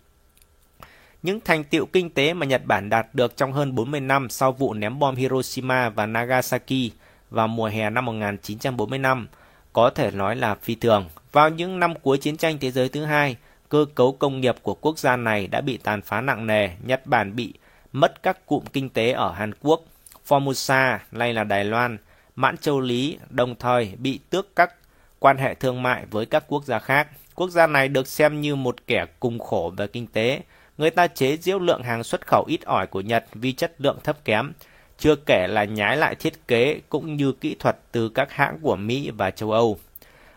Những 1.23 1.39
thành 1.45 1.63
tiệu 1.63 1.85
kinh 1.85 2.09
tế 2.09 2.33
mà 2.33 2.45
Nhật 2.45 2.65
Bản 2.65 2.89
đạt 2.89 3.07
được 3.13 3.37
trong 3.37 3.53
hơn 3.53 3.75
40 3.75 3.99
năm 3.99 4.29
sau 4.29 4.51
vụ 4.51 4.73
ném 4.73 4.99
bom 4.99 5.15
Hiroshima 5.15 5.89
và 5.89 6.05
Nagasaki 6.05 6.91
vào 7.29 7.47
mùa 7.47 7.65
hè 7.65 7.89
năm 7.89 8.05
1945 8.05 9.27
có 9.73 9.89
thể 9.89 10.11
nói 10.11 10.35
là 10.35 10.55
phi 10.55 10.75
thường. 10.75 11.09
Vào 11.31 11.49
những 11.49 11.79
năm 11.79 11.93
cuối 12.01 12.17
chiến 12.17 12.37
tranh 12.37 12.57
thế 12.59 12.71
giới 12.71 12.89
thứ 12.89 13.05
hai, 13.05 13.35
cơ 13.69 13.85
cấu 13.95 14.11
công 14.11 14.41
nghiệp 14.41 14.55
của 14.61 14.73
quốc 14.73 14.99
gia 14.99 15.15
này 15.15 15.47
đã 15.47 15.61
bị 15.61 15.77
tàn 15.77 16.01
phá 16.01 16.21
nặng 16.21 16.47
nề. 16.47 16.69
Nhật 16.83 17.05
Bản 17.05 17.35
bị 17.35 17.53
mất 17.93 18.23
các 18.23 18.45
cụm 18.45 18.63
kinh 18.73 18.89
tế 18.89 19.11
ở 19.11 19.31
Hàn 19.31 19.51
Quốc, 19.61 19.81
Formosa, 20.27 20.97
nay 21.11 21.33
là 21.33 21.43
Đài 21.43 21.65
Loan, 21.65 21.97
Mãn 22.35 22.57
Châu 22.57 22.79
Lý, 22.79 23.17
đồng 23.29 23.55
thời 23.55 23.93
bị 23.97 24.19
tước 24.29 24.55
các 24.55 24.73
quan 25.19 25.37
hệ 25.37 25.55
thương 25.55 25.83
mại 25.83 26.05
với 26.11 26.25
các 26.25 26.43
quốc 26.47 26.65
gia 26.65 26.79
khác. 26.79 27.07
Quốc 27.35 27.49
gia 27.49 27.67
này 27.67 27.87
được 27.87 28.07
xem 28.07 28.41
như 28.41 28.55
một 28.55 28.87
kẻ 28.87 29.05
cùng 29.19 29.39
khổ 29.39 29.73
về 29.77 29.87
kinh 29.87 30.07
tế, 30.07 30.41
Người 30.79 30.89
ta 30.89 31.07
chế 31.07 31.37
giễu 31.37 31.59
lượng 31.59 31.83
hàng 31.83 32.03
xuất 32.03 32.27
khẩu 32.27 32.43
ít 32.47 32.61
ỏi 32.65 32.87
của 32.87 33.01
Nhật 33.01 33.25
vì 33.33 33.51
chất 33.51 33.73
lượng 33.77 33.97
thấp 34.03 34.25
kém, 34.25 34.51
chưa 34.97 35.15
kể 35.15 35.47
là 35.49 35.63
nhái 35.63 35.97
lại 35.97 36.15
thiết 36.15 36.47
kế 36.47 36.81
cũng 36.89 37.15
như 37.15 37.31
kỹ 37.31 37.55
thuật 37.59 37.77
từ 37.91 38.09
các 38.09 38.31
hãng 38.31 38.59
của 38.61 38.75
Mỹ 38.75 39.11
và 39.17 39.31
châu 39.31 39.51
Âu. 39.51 39.79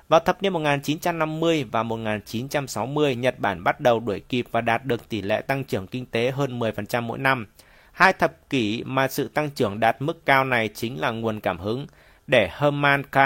Vào 0.09 0.21
thập 0.21 0.43
niên 0.43 0.53
1950 0.53 1.65
và 1.65 1.83
1960, 1.83 3.17
Nhật 3.17 3.39
Bản 3.39 3.65
bắt 3.65 3.81
đầu 3.81 4.01
đuổi 4.01 4.21
kịp 4.21 4.47
và 4.51 4.61
đạt 4.61 4.85
được 4.85 5.09
tỷ 5.09 5.23
lệ 5.23 5.43
tăng 5.43 5.65
trưởng 5.65 5.87
kinh 5.87 6.07
tế 6.07 6.31
hơn 6.31 6.59
10% 6.59 7.03
mỗi 7.03 7.19
năm. 7.19 7.47
Hai 7.93 8.13
thập 8.13 8.51
kỷ 8.51 8.83
mà 8.87 9.09
sự 9.09 9.29
tăng 9.29 9.51
trưởng 9.51 9.81
đạt 9.81 10.03
mức 10.03 10.27
cao 10.27 10.45
này 10.45 10.69
chính 10.69 11.01
là 11.01 11.11
nguồn 11.11 11.41
cảm 11.41 11.59
hứng 11.59 11.87
để 12.27 12.51
Herman 12.59 13.03
K. 13.05 13.17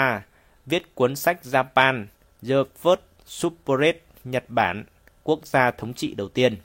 viết 0.65 0.95
cuốn 0.95 1.15
sách 1.15 1.39
Japan, 1.43 2.05
The 2.41 2.55
First 2.83 2.97
Superate 3.25 3.99
Nhật 4.23 4.43
Bản, 4.47 4.83
quốc 5.23 5.45
gia 5.45 5.71
thống 5.71 5.93
trị 5.93 6.13
đầu 6.15 6.29
tiên. 6.29 6.57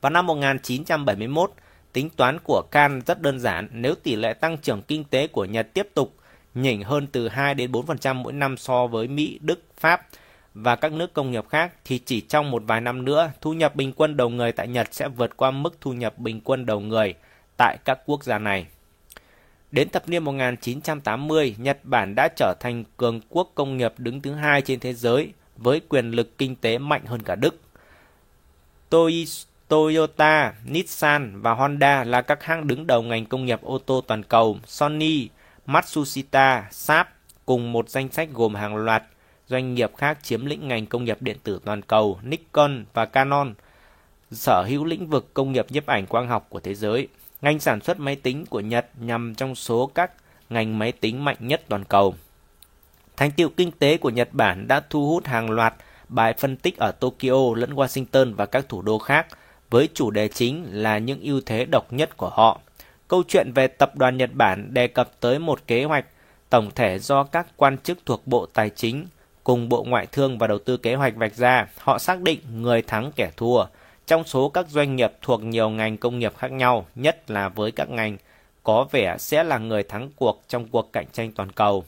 Vào 0.00 0.10
năm 0.10 0.26
1971, 0.26 1.52
tính 1.92 2.10
toán 2.10 2.38
của 2.44 2.62
Can 2.70 3.00
rất 3.06 3.22
đơn 3.22 3.40
giản, 3.40 3.68
nếu 3.72 3.94
tỷ 3.94 4.16
lệ 4.16 4.34
tăng 4.34 4.58
trưởng 4.58 4.82
kinh 4.82 5.04
tế 5.04 5.26
của 5.26 5.44
Nhật 5.44 5.68
tiếp 5.74 5.88
tục 5.94 6.16
nhỉnh 6.54 6.82
hơn 6.82 7.06
từ 7.06 7.28
2 7.28 7.54
đến 7.54 7.72
4% 7.72 8.14
mỗi 8.14 8.32
năm 8.32 8.56
so 8.56 8.86
với 8.86 9.08
Mỹ, 9.08 9.38
Đức, 9.42 9.62
Pháp 9.76 10.06
và 10.54 10.76
các 10.76 10.92
nước 10.92 11.12
công 11.14 11.30
nghiệp 11.30 11.48
khác 11.48 11.72
thì 11.84 11.98
chỉ 11.98 12.20
trong 12.20 12.50
một 12.50 12.62
vài 12.66 12.80
năm 12.80 13.04
nữa, 13.04 13.30
thu 13.40 13.52
nhập 13.52 13.76
bình 13.76 13.92
quân 13.96 14.16
đầu 14.16 14.28
người 14.28 14.52
tại 14.52 14.68
Nhật 14.68 14.88
sẽ 14.92 15.08
vượt 15.08 15.36
qua 15.36 15.50
mức 15.50 15.76
thu 15.80 15.92
nhập 15.92 16.18
bình 16.18 16.40
quân 16.44 16.66
đầu 16.66 16.80
người 16.80 17.14
tại 17.56 17.76
các 17.84 17.98
quốc 18.06 18.24
gia 18.24 18.38
này. 18.38 18.66
Đến 19.70 19.88
thập 19.88 20.08
niên 20.08 20.24
1980, 20.24 21.56
Nhật 21.58 21.78
Bản 21.84 22.14
đã 22.14 22.28
trở 22.36 22.54
thành 22.60 22.84
cường 22.96 23.20
quốc 23.28 23.52
công 23.54 23.76
nghiệp 23.76 23.92
đứng 23.98 24.20
thứ 24.20 24.32
hai 24.32 24.62
trên 24.62 24.80
thế 24.80 24.92
giới 24.92 25.32
với 25.56 25.80
quyền 25.88 26.10
lực 26.10 26.38
kinh 26.38 26.56
tế 26.56 26.78
mạnh 26.78 27.02
hơn 27.06 27.22
cả 27.22 27.34
Đức. 27.34 27.60
Toyota, 29.68 30.54
Nissan 30.64 31.40
và 31.40 31.54
Honda 31.54 32.04
là 32.04 32.22
các 32.22 32.42
hãng 32.42 32.66
đứng 32.66 32.86
đầu 32.86 33.02
ngành 33.02 33.26
công 33.26 33.44
nghiệp 33.44 33.62
ô 33.62 33.78
tô 33.78 34.00
toàn 34.06 34.22
cầu. 34.22 34.58
Sony, 34.66 35.28
Matsushita, 35.66 36.68
Sharp 36.70 37.08
cùng 37.46 37.72
một 37.72 37.88
danh 37.88 38.08
sách 38.08 38.28
gồm 38.32 38.54
hàng 38.54 38.76
loạt 38.76 39.02
doanh 39.48 39.74
nghiệp 39.74 39.90
khác 39.96 40.18
chiếm 40.22 40.46
lĩnh 40.46 40.68
ngành 40.68 40.86
công 40.86 41.04
nghiệp 41.04 41.16
điện 41.20 41.36
tử 41.42 41.60
toàn 41.64 41.82
cầu. 41.82 42.18
Nikon 42.22 42.84
và 42.92 43.04
Canon 43.04 43.54
sở 44.32 44.64
hữu 44.68 44.84
lĩnh 44.84 45.06
vực 45.06 45.34
công 45.34 45.52
nghiệp 45.52 45.66
nhiếp 45.70 45.86
ảnh 45.86 46.06
quang 46.06 46.28
học 46.28 46.46
của 46.48 46.60
thế 46.60 46.74
giới. 46.74 47.08
Ngành 47.42 47.58
sản 47.58 47.80
xuất 47.80 48.00
máy 48.00 48.16
tính 48.16 48.46
của 48.46 48.60
Nhật 48.60 48.86
nằm 49.00 49.34
trong 49.34 49.54
số 49.54 49.90
các 49.94 50.12
ngành 50.50 50.78
máy 50.78 50.92
tính 50.92 51.24
mạnh 51.24 51.36
nhất 51.40 51.62
toàn 51.68 51.84
cầu. 51.84 52.14
Thành 53.16 53.30
tiệu 53.30 53.48
kinh 53.48 53.70
tế 53.70 53.96
của 53.96 54.10
Nhật 54.10 54.28
Bản 54.32 54.68
đã 54.68 54.80
thu 54.90 55.08
hút 55.08 55.26
hàng 55.26 55.50
loạt 55.50 55.74
bài 56.08 56.34
phân 56.38 56.56
tích 56.56 56.76
ở 56.76 56.92
Tokyo 56.92 57.54
lẫn 57.56 57.74
Washington 57.74 58.34
và 58.34 58.46
các 58.46 58.68
thủ 58.68 58.82
đô 58.82 58.98
khác– 58.98 59.26
với 59.70 59.88
chủ 59.94 60.10
đề 60.10 60.28
chính 60.28 60.66
là 60.72 60.98
những 60.98 61.20
ưu 61.20 61.40
thế 61.46 61.64
độc 61.64 61.92
nhất 61.92 62.16
của 62.16 62.30
họ. 62.30 62.60
Câu 63.08 63.22
chuyện 63.28 63.52
về 63.52 63.66
tập 63.66 63.96
đoàn 63.96 64.16
Nhật 64.16 64.30
Bản 64.32 64.74
đề 64.74 64.88
cập 64.88 65.20
tới 65.20 65.38
một 65.38 65.66
kế 65.66 65.84
hoạch 65.84 66.04
tổng 66.50 66.70
thể 66.74 66.98
do 66.98 67.24
các 67.24 67.46
quan 67.56 67.78
chức 67.78 67.98
thuộc 68.06 68.26
Bộ 68.26 68.46
Tài 68.46 68.70
chính 68.70 69.06
cùng 69.44 69.68
Bộ 69.68 69.84
Ngoại 69.84 70.06
thương 70.06 70.38
và 70.38 70.46
Đầu 70.46 70.58
tư 70.58 70.76
kế 70.76 70.94
hoạch 70.94 71.16
vạch 71.16 71.34
ra. 71.34 71.66
Họ 71.78 71.98
xác 71.98 72.20
định 72.20 72.40
người 72.50 72.82
thắng 72.82 73.12
kẻ 73.12 73.30
thua 73.36 73.64
trong 74.06 74.24
số 74.24 74.48
các 74.48 74.68
doanh 74.68 74.96
nghiệp 74.96 75.12
thuộc 75.22 75.42
nhiều 75.42 75.70
ngành 75.70 75.96
công 75.96 76.18
nghiệp 76.18 76.32
khác 76.36 76.52
nhau, 76.52 76.86
nhất 76.94 77.30
là 77.30 77.48
với 77.48 77.70
các 77.70 77.90
ngành 77.90 78.16
có 78.62 78.86
vẻ 78.90 79.16
sẽ 79.18 79.44
là 79.44 79.58
người 79.58 79.82
thắng 79.82 80.10
cuộc 80.16 80.42
trong 80.48 80.68
cuộc 80.68 80.92
cạnh 80.92 81.06
tranh 81.12 81.32
toàn 81.32 81.52
cầu. 81.52 81.84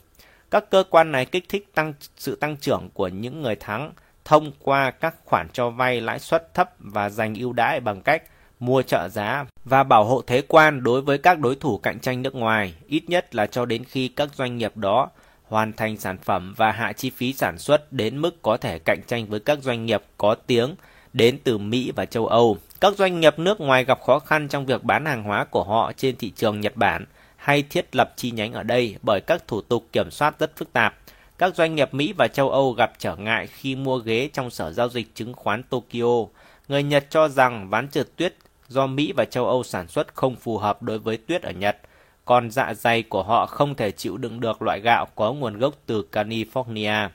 Các 0.50 0.70
cơ 0.70 0.84
quan 0.90 1.12
này 1.12 1.26
kích 1.26 1.44
thích 1.48 1.68
tăng 1.74 1.92
sự 2.16 2.36
tăng 2.36 2.56
trưởng 2.56 2.88
của 2.94 3.08
những 3.08 3.42
người 3.42 3.56
thắng 3.56 3.92
thông 4.28 4.52
qua 4.62 4.90
các 4.90 5.14
khoản 5.24 5.48
cho 5.52 5.70
vay 5.70 6.00
lãi 6.00 6.18
suất 6.18 6.54
thấp 6.54 6.70
và 6.78 7.10
dành 7.10 7.34
ưu 7.34 7.52
đãi 7.52 7.80
bằng 7.80 8.02
cách 8.02 8.22
mua 8.60 8.82
trợ 8.82 9.08
giá 9.08 9.44
và 9.64 9.82
bảo 9.82 10.04
hộ 10.04 10.22
thế 10.26 10.42
quan 10.48 10.82
đối 10.82 11.02
với 11.02 11.18
các 11.18 11.38
đối 11.38 11.54
thủ 11.56 11.78
cạnh 11.78 12.00
tranh 12.00 12.22
nước 12.22 12.34
ngoài, 12.34 12.74
ít 12.86 13.02
nhất 13.08 13.34
là 13.34 13.46
cho 13.46 13.64
đến 13.64 13.84
khi 13.84 14.08
các 14.08 14.28
doanh 14.34 14.56
nghiệp 14.58 14.76
đó 14.76 15.10
hoàn 15.44 15.72
thành 15.72 15.96
sản 15.96 16.18
phẩm 16.18 16.54
và 16.56 16.72
hạ 16.72 16.92
chi 16.92 17.10
phí 17.10 17.32
sản 17.32 17.58
xuất 17.58 17.92
đến 17.92 18.18
mức 18.18 18.42
có 18.42 18.56
thể 18.56 18.78
cạnh 18.78 19.00
tranh 19.06 19.26
với 19.26 19.40
các 19.40 19.58
doanh 19.62 19.86
nghiệp 19.86 20.02
có 20.18 20.34
tiếng 20.34 20.74
đến 21.12 21.38
từ 21.44 21.58
Mỹ 21.58 21.92
và 21.96 22.04
châu 22.04 22.26
Âu. 22.26 22.56
Các 22.80 22.96
doanh 22.96 23.20
nghiệp 23.20 23.38
nước 23.38 23.60
ngoài 23.60 23.84
gặp 23.84 24.00
khó 24.02 24.18
khăn 24.18 24.48
trong 24.48 24.66
việc 24.66 24.84
bán 24.84 25.04
hàng 25.04 25.22
hóa 25.22 25.44
của 25.44 25.64
họ 25.64 25.92
trên 25.96 26.16
thị 26.16 26.32
trường 26.36 26.60
Nhật 26.60 26.76
Bản 26.76 27.04
hay 27.36 27.62
thiết 27.62 27.96
lập 27.96 28.12
chi 28.16 28.30
nhánh 28.30 28.52
ở 28.52 28.62
đây 28.62 28.96
bởi 29.02 29.20
các 29.20 29.48
thủ 29.48 29.60
tục 29.60 29.86
kiểm 29.92 30.10
soát 30.10 30.38
rất 30.38 30.56
phức 30.56 30.72
tạp 30.72 30.94
các 31.38 31.54
doanh 31.54 31.74
nghiệp 31.74 31.94
Mỹ 31.94 32.12
và 32.18 32.28
châu 32.28 32.50
Âu 32.50 32.72
gặp 32.72 32.92
trở 32.98 33.16
ngại 33.16 33.46
khi 33.46 33.76
mua 33.76 33.98
ghế 33.98 34.30
trong 34.32 34.50
sở 34.50 34.72
giao 34.72 34.88
dịch 34.88 35.14
chứng 35.14 35.34
khoán 35.34 35.62
Tokyo. 35.62 36.26
Người 36.68 36.82
Nhật 36.82 37.06
cho 37.10 37.28
rằng 37.28 37.68
ván 37.70 37.88
trượt 37.88 38.16
tuyết 38.16 38.34
do 38.68 38.86
Mỹ 38.86 39.12
và 39.16 39.24
châu 39.24 39.46
Âu 39.46 39.62
sản 39.62 39.88
xuất 39.88 40.14
không 40.14 40.36
phù 40.36 40.58
hợp 40.58 40.82
đối 40.82 40.98
với 40.98 41.16
tuyết 41.16 41.42
ở 41.42 41.50
Nhật, 41.50 41.76
còn 42.24 42.50
dạ 42.50 42.74
dày 42.74 43.02
của 43.02 43.22
họ 43.22 43.46
không 43.46 43.74
thể 43.74 43.90
chịu 43.90 44.16
đựng 44.16 44.40
được 44.40 44.62
loại 44.62 44.80
gạo 44.80 45.06
có 45.14 45.32
nguồn 45.32 45.58
gốc 45.58 45.74
từ 45.86 46.08
California. 46.12 47.08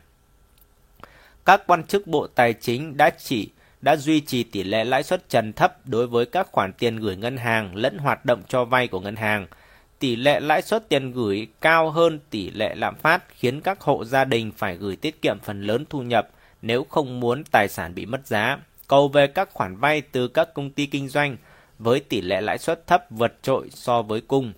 Các 1.46 1.68
quan 1.68 1.84
chức 1.84 2.08
Bộ 2.08 2.28
Tài 2.28 2.54
chính 2.54 2.98
đã 2.98 3.10
chỉ 3.10 3.50
đã 3.82 3.96
duy 3.96 4.22
trì 4.22 4.44
tỷ 4.44 4.64
lệ 4.64 4.84
lãi 4.84 5.04
suất 5.04 5.30
trần 5.30 5.54
thấp 5.54 5.78
đối 5.86 6.08
với 6.08 6.26
các 6.26 6.48
khoản 6.52 6.74
tiền 6.74 6.98
gửi 6.98 7.16
ngân 7.16 7.38
hàng 7.38 7.76
lẫn 7.76 7.98
hoạt 7.98 8.26
động 8.26 8.42
cho 8.48 8.66
vay 8.66 8.88
của 8.88 9.00
ngân 9.00 9.16
hàng– 9.16 9.48
tỷ 10.00 10.16
lệ 10.16 10.40
lãi 10.40 10.62
suất 10.62 10.90
tiền 10.90 11.12
gửi 11.12 11.48
cao 11.62 11.90
hơn 11.90 12.20
tỷ 12.30 12.52
lệ 12.52 12.76
lạm 12.76 12.96
phát 12.96 13.24
khiến 13.30 13.62
các 13.62 13.82
hộ 13.82 14.06
gia 14.06 14.26
đình 14.26 14.52
phải 14.58 14.76
gửi 14.76 14.96
tiết 14.96 15.22
kiệm 15.22 15.40
phần 15.40 15.62
lớn 15.62 15.86
thu 15.90 16.02
nhập 16.02 16.30
nếu 16.62 16.84
không 16.90 17.20
muốn 17.20 17.44
tài 17.44 17.68
sản 17.68 17.96
bị 17.96 18.06
mất 18.06 18.28
giá. 18.28 18.58
Cầu 18.88 19.08
về 19.08 19.28
các 19.28 19.50
khoản 19.54 19.76
vay 19.76 20.02
từ 20.02 20.28
các 20.28 20.54
công 20.54 20.70
ty 20.70 20.86
kinh 20.86 21.10
doanh 21.10 21.38
với 21.80 22.00
tỷ 22.00 22.22
lệ 22.22 22.42
lãi 22.42 22.58
suất 22.58 22.88
thấp 22.88 23.06
vượt 23.10 23.34
trội 23.42 23.70
so 23.70 24.02
với 24.02 24.22
cung. 24.22 24.54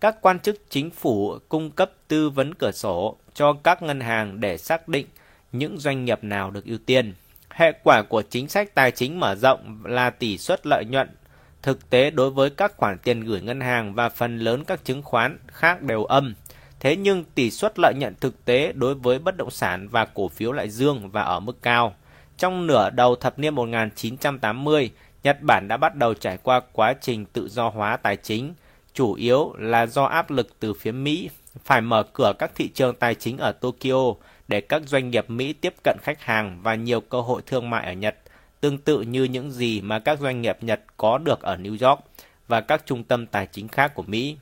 Các 0.00 0.16
quan 0.20 0.40
chức 0.40 0.70
chính 0.70 0.90
phủ 0.90 1.38
cung 1.48 1.70
cấp 1.70 1.92
tư 2.08 2.30
vấn 2.30 2.54
cửa 2.54 2.70
sổ 2.70 3.16
cho 3.34 3.52
các 3.52 3.82
ngân 3.82 4.00
hàng 4.00 4.40
để 4.40 4.58
xác 4.58 4.88
định 4.88 5.06
những 5.52 5.78
doanh 5.78 6.04
nghiệp 6.04 6.24
nào 6.24 6.50
được 6.50 6.64
ưu 6.64 6.78
tiên. 6.78 7.14
Hệ 7.50 7.72
quả 7.84 8.02
của 8.02 8.22
chính 8.22 8.48
sách 8.48 8.74
tài 8.74 8.90
chính 8.90 9.20
mở 9.20 9.34
rộng 9.34 9.82
là 9.84 10.10
tỷ 10.10 10.38
suất 10.38 10.66
lợi 10.66 10.84
nhuận 10.84 11.08
thực 11.62 11.90
tế 11.90 12.10
đối 12.10 12.30
với 12.30 12.50
các 12.50 12.76
khoản 12.76 12.98
tiền 12.98 13.20
gửi 13.20 13.40
ngân 13.40 13.60
hàng 13.60 13.94
và 13.94 14.08
phần 14.08 14.38
lớn 14.38 14.64
các 14.64 14.84
chứng 14.84 15.02
khoán 15.02 15.38
khác 15.46 15.82
đều 15.82 16.04
âm. 16.04 16.34
Thế 16.80 16.96
nhưng 16.96 17.24
tỷ 17.24 17.50
suất 17.50 17.72
lợi 17.78 17.94
nhuận 17.96 18.14
thực 18.20 18.44
tế 18.44 18.72
đối 18.72 18.94
với 18.94 19.18
bất 19.18 19.36
động 19.36 19.50
sản 19.50 19.88
và 19.88 20.04
cổ 20.04 20.28
phiếu 20.28 20.52
lại 20.52 20.68
dương 20.70 21.10
và 21.10 21.22
ở 21.22 21.40
mức 21.40 21.62
cao. 21.62 21.94
Trong 22.38 22.66
nửa 22.66 22.90
đầu 22.90 23.16
thập 23.16 23.38
niên 23.38 23.54
1980, 23.54 24.90
Nhật 25.22 25.42
Bản 25.42 25.68
đã 25.68 25.76
bắt 25.76 25.94
đầu 25.94 26.14
trải 26.14 26.38
qua 26.42 26.60
quá 26.72 26.94
trình 27.00 27.26
tự 27.26 27.48
do 27.48 27.68
hóa 27.68 27.96
tài 27.96 28.16
chính, 28.16 28.54
chủ 28.94 29.14
yếu 29.14 29.54
là 29.58 29.86
do 29.86 30.04
áp 30.04 30.30
lực 30.30 30.60
từ 30.60 30.74
phía 30.74 30.92
Mỹ 30.92 31.30
phải 31.64 31.80
mở 31.80 32.02
cửa 32.02 32.32
các 32.38 32.50
thị 32.54 32.68
trường 32.68 32.94
tài 32.94 33.14
chính 33.14 33.38
ở 33.38 33.52
Tokyo 33.52 34.14
để 34.48 34.60
các 34.60 34.82
doanh 34.86 35.10
nghiệp 35.10 35.30
Mỹ 35.30 35.52
tiếp 35.52 35.74
cận 35.84 35.96
khách 36.02 36.22
hàng 36.22 36.60
và 36.62 36.74
nhiều 36.74 37.00
cơ 37.00 37.20
hội 37.20 37.42
thương 37.46 37.70
mại 37.70 37.86
ở 37.86 37.92
Nhật, 37.92 38.16
tương 38.60 38.78
tự 38.78 39.00
như 39.00 39.24
những 39.24 39.50
gì 39.50 39.80
mà 39.80 39.98
các 39.98 40.18
doanh 40.18 40.42
nghiệp 40.42 40.56
Nhật 40.60 40.80
có 40.96 41.18
được 41.18 41.40
ở 41.42 41.56
New 41.56 41.88
York 41.88 42.00
và 42.48 42.60
các 42.60 42.86
trung 42.86 43.04
tâm 43.04 43.26
tài 43.26 43.46
chính 43.46 43.68
khác 43.68 43.94
của 43.94 44.02
Mỹ. 44.02 44.36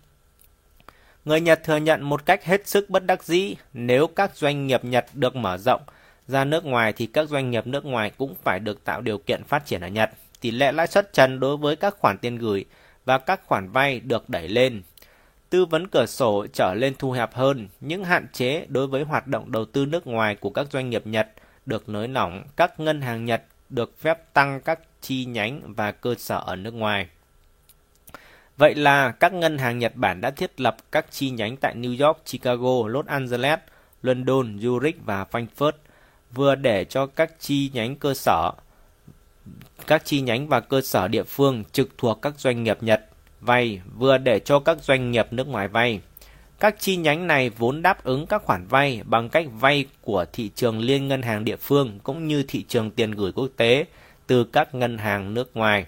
Người 1.24 1.40
Nhật 1.40 1.64
thừa 1.64 1.76
nhận 1.76 2.02
một 2.02 2.26
cách 2.26 2.44
hết 2.44 2.68
sức 2.68 2.90
bất 2.90 3.06
đắc 3.06 3.24
dĩ 3.24 3.54
nếu 3.72 4.06
các 4.06 4.36
doanh 4.36 4.66
nghiệp 4.66 4.84
Nhật 4.84 5.06
được 5.14 5.36
mở 5.36 5.58
rộng 5.58 5.82
ra 6.28 6.44
nước 6.44 6.64
ngoài 6.64 6.92
thì 6.92 7.06
các 7.06 7.28
doanh 7.28 7.50
nghiệp 7.50 7.66
nước 7.66 7.84
ngoài 7.84 8.12
cũng 8.18 8.34
phải 8.44 8.60
được 8.60 8.84
tạo 8.84 9.00
điều 9.00 9.18
kiện 9.18 9.44
phát 9.44 9.66
triển 9.66 9.80
ở 9.80 9.88
Nhật. 9.88 10.10
Tỷ 10.40 10.50
lệ 10.50 10.72
lãi 10.72 10.86
suất 10.86 11.12
trần 11.12 11.40
đối 11.40 11.56
với 11.56 11.76
các 11.76 11.94
khoản 11.98 12.18
tiền 12.18 12.38
gửi 12.38 12.64
và 13.04 13.18
các 13.18 13.40
khoản 13.46 13.70
vay 13.70 14.00
được 14.00 14.28
đẩy 14.28 14.48
lên. 14.48 14.82
Tư 15.50 15.64
vấn 15.64 15.88
cửa 15.88 16.06
sổ 16.06 16.46
trở 16.52 16.74
lên 16.74 16.94
thu 16.98 17.12
hẹp 17.12 17.34
hơn, 17.34 17.68
những 17.80 18.04
hạn 18.04 18.26
chế 18.32 18.66
đối 18.68 18.86
với 18.86 19.02
hoạt 19.02 19.26
động 19.26 19.52
đầu 19.52 19.64
tư 19.64 19.86
nước 19.86 20.06
ngoài 20.06 20.34
của 20.34 20.50
các 20.50 20.66
doanh 20.72 20.90
nghiệp 20.90 21.06
Nhật 21.06 21.28
được 21.66 21.88
nới 21.88 22.08
lỏng, 22.08 22.44
các 22.56 22.80
ngân 22.80 23.00
hàng 23.00 23.24
Nhật 23.24 23.42
được 23.70 23.98
phép 23.98 24.34
tăng 24.34 24.60
các 24.60 24.80
chi 25.00 25.24
nhánh 25.24 25.74
và 25.74 25.92
cơ 25.92 26.14
sở 26.18 26.38
ở 26.38 26.56
nước 26.56 26.74
ngoài. 26.74 27.08
Vậy 28.56 28.74
là 28.74 29.10
các 29.10 29.32
ngân 29.32 29.58
hàng 29.58 29.78
Nhật 29.78 29.94
Bản 29.94 30.20
đã 30.20 30.30
thiết 30.30 30.60
lập 30.60 30.76
các 30.92 31.06
chi 31.10 31.30
nhánh 31.30 31.56
tại 31.56 31.74
New 31.74 32.06
York, 32.06 32.24
Chicago, 32.24 32.88
Los 32.88 33.06
Angeles, 33.06 33.58
London, 34.02 34.56
Zurich 34.56 34.92
và 35.04 35.26
Frankfurt, 35.30 35.72
vừa 36.34 36.54
để 36.54 36.84
cho 36.84 37.06
các 37.06 37.40
chi 37.40 37.70
nhánh 37.74 37.96
cơ 37.96 38.14
sở 38.14 38.52
các 39.86 40.04
chi 40.04 40.20
nhánh 40.20 40.48
và 40.48 40.60
cơ 40.60 40.80
sở 40.80 41.08
địa 41.08 41.22
phương 41.22 41.64
trực 41.72 41.98
thuộc 41.98 42.22
các 42.22 42.34
doanh 42.38 42.64
nghiệp 42.64 42.82
Nhật 42.82 43.04
vay 43.40 43.80
vừa 43.96 44.18
để 44.18 44.40
cho 44.40 44.60
các 44.60 44.78
doanh 44.82 45.10
nghiệp 45.10 45.32
nước 45.32 45.48
ngoài 45.48 45.68
vay. 45.68 46.00
Các 46.60 46.80
chi 46.80 46.96
nhánh 46.96 47.26
này 47.26 47.50
vốn 47.50 47.82
đáp 47.82 48.04
ứng 48.04 48.26
các 48.26 48.42
khoản 48.42 48.66
vay 48.66 49.02
bằng 49.04 49.28
cách 49.28 49.46
vay 49.60 49.86
của 50.00 50.24
thị 50.32 50.50
trường 50.54 50.78
liên 50.78 51.08
ngân 51.08 51.22
hàng 51.22 51.44
địa 51.44 51.56
phương 51.56 51.98
cũng 52.02 52.28
như 52.28 52.42
thị 52.48 52.64
trường 52.68 52.90
tiền 52.90 53.10
gửi 53.10 53.32
quốc 53.32 53.48
tế 53.56 53.84
từ 54.26 54.44
các 54.44 54.74
ngân 54.74 54.98
hàng 54.98 55.34
nước 55.34 55.56
ngoài. 55.56 55.86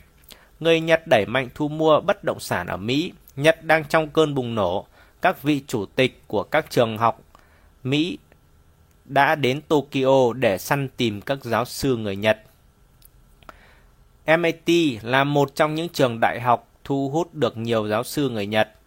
Người 0.60 0.80
Nhật 0.80 1.06
đẩy 1.06 1.26
mạnh 1.26 1.48
thu 1.54 1.68
mua 1.68 2.00
bất 2.00 2.24
động 2.24 2.40
sản 2.40 2.66
ở 2.66 2.76
Mỹ. 2.76 3.12
Nhật 3.36 3.64
đang 3.64 3.84
trong 3.84 4.08
cơn 4.08 4.34
bùng 4.34 4.54
nổ. 4.54 4.86
Các 5.22 5.42
vị 5.42 5.62
chủ 5.66 5.86
tịch 5.86 6.22
của 6.26 6.42
các 6.42 6.70
trường 6.70 6.98
học 6.98 7.22
Mỹ 7.84 8.18
đã 9.04 9.34
đến 9.34 9.60
Tokyo 9.68 10.32
để 10.34 10.58
săn 10.58 10.88
tìm 10.96 11.20
các 11.20 11.44
giáo 11.44 11.64
sư 11.64 11.96
người 11.96 12.16
Nhật. 12.16 12.42
MIT 14.26 15.02
là 15.02 15.24
một 15.24 15.54
trong 15.54 15.74
những 15.74 15.88
trường 15.88 16.20
đại 16.20 16.40
học 16.40 16.68
thu 16.84 17.10
hút 17.10 17.34
được 17.34 17.56
nhiều 17.56 17.88
giáo 17.88 18.04
sư 18.04 18.28
người 18.28 18.46
Nhật. 18.46 18.79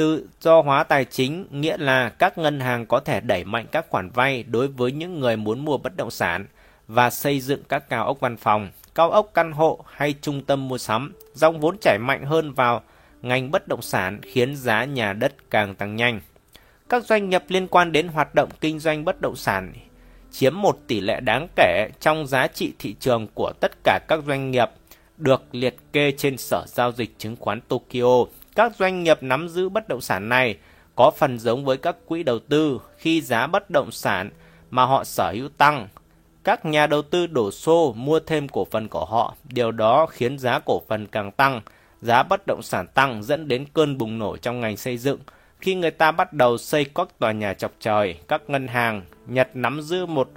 Tự 0.00 0.28
do 0.40 0.62
hóa 0.62 0.84
tài 0.84 1.04
chính 1.04 1.46
nghĩa 1.50 1.76
là 1.76 2.08
các 2.08 2.38
ngân 2.38 2.60
hàng 2.60 2.86
có 2.86 3.00
thể 3.00 3.20
đẩy 3.20 3.44
mạnh 3.44 3.66
các 3.72 3.86
khoản 3.88 4.10
vay 4.10 4.42
đối 4.42 4.68
với 4.68 4.92
những 4.92 5.20
người 5.20 5.36
muốn 5.36 5.64
mua 5.64 5.78
bất 5.78 5.96
động 5.96 6.10
sản 6.10 6.46
và 6.88 7.10
xây 7.10 7.40
dựng 7.40 7.62
các 7.68 7.88
cao 7.88 8.06
ốc 8.06 8.20
văn 8.20 8.36
phòng, 8.36 8.70
cao 8.94 9.10
ốc 9.10 9.30
căn 9.34 9.52
hộ 9.52 9.84
hay 9.92 10.14
trung 10.20 10.44
tâm 10.44 10.68
mua 10.68 10.78
sắm. 10.78 11.14
Dòng 11.34 11.60
vốn 11.60 11.76
chảy 11.80 11.98
mạnh 11.98 12.24
hơn 12.24 12.52
vào 12.52 12.82
ngành 13.22 13.50
bất 13.50 13.68
động 13.68 13.82
sản 13.82 14.20
khiến 14.22 14.56
giá 14.56 14.84
nhà 14.84 15.12
đất 15.12 15.50
càng 15.50 15.74
tăng 15.74 15.96
nhanh. 15.96 16.20
Các 16.88 17.04
doanh 17.04 17.30
nghiệp 17.30 17.42
liên 17.48 17.66
quan 17.68 17.92
đến 17.92 18.08
hoạt 18.08 18.34
động 18.34 18.48
kinh 18.60 18.78
doanh 18.78 19.04
bất 19.04 19.20
động 19.20 19.36
sản 19.36 19.72
chiếm 20.30 20.60
một 20.60 20.78
tỷ 20.86 21.00
lệ 21.00 21.20
đáng 21.20 21.48
kể 21.56 21.88
trong 22.00 22.26
giá 22.26 22.46
trị 22.46 22.72
thị 22.78 22.94
trường 23.00 23.26
của 23.34 23.52
tất 23.60 23.72
cả 23.84 24.00
các 24.08 24.20
doanh 24.26 24.50
nghiệp 24.50 24.68
được 25.16 25.42
liệt 25.52 25.76
kê 25.92 26.12
trên 26.12 26.36
sở 26.36 26.64
giao 26.66 26.92
dịch 26.92 27.18
chứng 27.18 27.36
khoán 27.36 27.60
Tokyo. 27.60 28.24
Các 28.54 28.76
doanh 28.76 29.02
nghiệp 29.02 29.22
nắm 29.22 29.48
giữ 29.48 29.68
bất 29.68 29.88
động 29.88 30.00
sản 30.00 30.28
này 30.28 30.56
có 30.96 31.10
phần 31.10 31.38
giống 31.38 31.64
với 31.64 31.76
các 31.76 31.96
quỹ 32.06 32.22
đầu 32.22 32.38
tư 32.38 32.80
khi 32.96 33.20
giá 33.20 33.46
bất 33.46 33.70
động 33.70 33.90
sản 33.90 34.30
mà 34.70 34.84
họ 34.84 35.04
sở 35.04 35.32
hữu 35.32 35.48
tăng. 35.48 35.88
Các 36.44 36.64
nhà 36.64 36.86
đầu 36.86 37.02
tư 37.02 37.26
đổ 37.26 37.50
xô 37.50 37.92
mua 37.92 38.20
thêm 38.20 38.48
cổ 38.48 38.64
phần 38.70 38.88
của 38.88 39.04
họ, 39.04 39.34
điều 39.44 39.72
đó 39.72 40.06
khiến 40.06 40.38
giá 40.38 40.58
cổ 40.58 40.82
phần 40.88 41.06
càng 41.06 41.32
tăng, 41.32 41.60
giá 42.02 42.22
bất 42.22 42.46
động 42.46 42.62
sản 42.62 42.86
tăng 42.86 43.22
dẫn 43.22 43.48
đến 43.48 43.64
cơn 43.74 43.98
bùng 43.98 44.18
nổ 44.18 44.36
trong 44.36 44.60
ngành 44.60 44.76
xây 44.76 44.96
dựng. 44.96 45.18
Khi 45.60 45.74
người 45.74 45.90
ta 45.90 46.12
bắt 46.12 46.32
đầu 46.32 46.58
xây 46.58 46.84
các 46.84 47.08
tòa 47.18 47.32
nhà 47.32 47.54
chọc 47.54 47.72
trời, 47.80 48.18
các 48.28 48.42
ngân 48.50 48.68
hàng 48.68 49.02
Nhật 49.26 49.50
nắm 49.54 49.82
giữ 49.82 50.06
một 50.06 50.30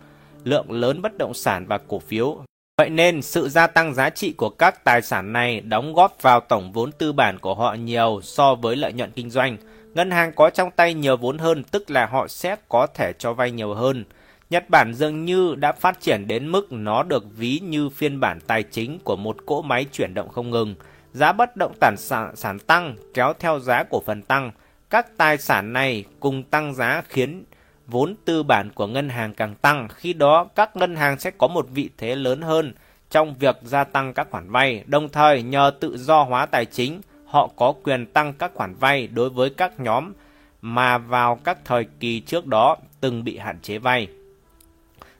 lượng 0.43 0.71
lớn 0.71 1.02
bất 1.02 1.17
động 1.17 1.34
sản 1.34 1.65
và 1.67 1.78
cổ 1.78 1.99
phiếu 1.99 2.39
Vậy 2.77 2.89
nên, 2.89 3.21
sự 3.21 3.49
gia 3.49 3.67
tăng 3.67 3.93
giá 3.93 4.09
trị 4.09 4.33
của 4.38 4.49
các 4.49 4.83
tài 4.83 5.01
sản 5.01 5.33
này 5.33 5.62
đóng 5.62 5.93
góp 5.93 6.21
vào 6.21 6.39
tổng 6.39 6.71
vốn 6.71 6.91
tư 6.91 7.13
bản 7.13 7.39
của 7.39 7.55
họ 7.55 7.73
nhiều 7.73 8.19
so 8.23 8.55
với 8.55 8.75
lợi 8.75 8.93
nhuận 8.93 9.12
kinh 9.12 9.29
doanh. 9.29 9.57
Ngân 9.93 10.12
hàng 10.12 10.33
có 10.33 10.49
trong 10.49 10.71
tay 10.71 10.93
nhiều 10.93 11.17
vốn 11.17 11.38
hơn, 11.38 11.63
tức 11.63 11.91
là 11.91 12.05
họ 12.05 12.27
sẽ 12.27 12.55
có 12.69 12.88
thể 12.88 13.13
cho 13.13 13.33
vay 13.33 13.51
nhiều 13.51 13.73
hơn. 13.73 14.05
Nhật 14.49 14.69
Bản 14.69 14.93
dường 14.93 15.25
như 15.25 15.55
đã 15.55 15.71
phát 15.71 16.01
triển 16.01 16.27
đến 16.27 16.47
mức 16.47 16.71
nó 16.71 17.03
được 17.03 17.23
ví 17.38 17.59
như 17.63 17.89
phiên 17.89 18.19
bản 18.19 18.39
tài 18.47 18.63
chính 18.63 18.99
của 18.99 19.15
một 19.15 19.38
cỗ 19.45 19.62
máy 19.62 19.86
chuyển 19.91 20.13
động 20.13 20.29
không 20.29 20.49
ngừng. 20.49 20.75
Giá 21.13 21.31
bất 21.31 21.55
động 21.55 21.73
sản, 21.97 22.36
sản 22.36 22.59
tăng 22.59 22.95
kéo 23.13 23.33
theo 23.39 23.59
giá 23.59 23.83
cổ 23.83 24.03
phần 24.05 24.21
tăng. 24.21 24.51
Các 24.89 25.17
tài 25.17 25.38
sản 25.38 25.73
này 25.73 26.05
cùng 26.19 26.43
tăng 26.43 26.73
giá 26.73 27.01
khiến 27.09 27.43
vốn 27.88 28.15
tư 28.26 28.43
bản 28.43 28.69
của 28.69 28.88
ngân 28.88 29.10
hàng 29.10 29.34
càng 29.34 29.56
tăng, 29.56 29.88
khi 29.96 30.13
đó 30.13 30.46
các 30.56 30.76
ngân 30.76 30.96
hàng 30.96 31.19
sẽ 31.19 31.32
có 31.32 31.48
một 31.48 31.67
vị 31.69 31.89
thế 31.98 32.15
lớn 32.15 32.41
hơn 32.41 32.74
trong 33.10 33.36
việc 33.39 33.58
gia 33.63 33.84
tăng 33.84 34.13
các 34.13 34.28
khoản 34.32 34.52
vay, 34.52 34.84
đồng 34.88 35.10
thời 35.10 35.43
nhờ 35.43 35.72
tự 35.80 35.98
do 35.98 36.24
hóa 36.24 36.46
tài 36.46 36.65
chính, 36.65 37.02
họ 37.26 37.50
có 37.56 37.74
quyền 37.84 38.06
tăng 38.06 38.34
các 38.34 38.52
khoản 38.54 38.76
vay 38.76 39.08
đối 39.08 39.30
với 39.30 39.50
các 39.50 39.80
nhóm 39.80 40.13
mà 40.62 40.98
vào 40.98 41.39
các 41.43 41.58
thời 41.65 41.86
kỳ 42.00 42.19
trước 42.19 42.46
đó 42.46 42.78
từng 43.02 43.24
bị 43.24 43.38
hạn 43.38 43.60
chế 43.62 43.78
vay. 43.78 44.08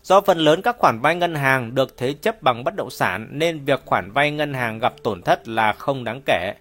Do 0.04 0.22
phần 0.22 0.38
lớn 0.38 0.62
các 0.62 0.76
khoản 0.80 1.00
vay 1.00 1.16
ngân 1.16 1.36
hàng 1.36 1.76
được 1.76 1.98
thế 1.98 2.14
chấp 2.14 2.42
bằng 2.42 2.64
bất 2.64 2.76
động 2.76 2.90
sản 2.90 3.28
nên 3.32 3.66
việc 3.66 3.82
khoản 3.86 4.12
vay 4.12 4.32
ngân 4.32 4.54
hàng 4.54 4.80
gặp 4.80 4.94
tổn 5.04 5.22
thất 5.22 5.48
là 5.48 5.74
không 5.74 6.04
đáng 6.04 6.22
kể. 6.26 6.54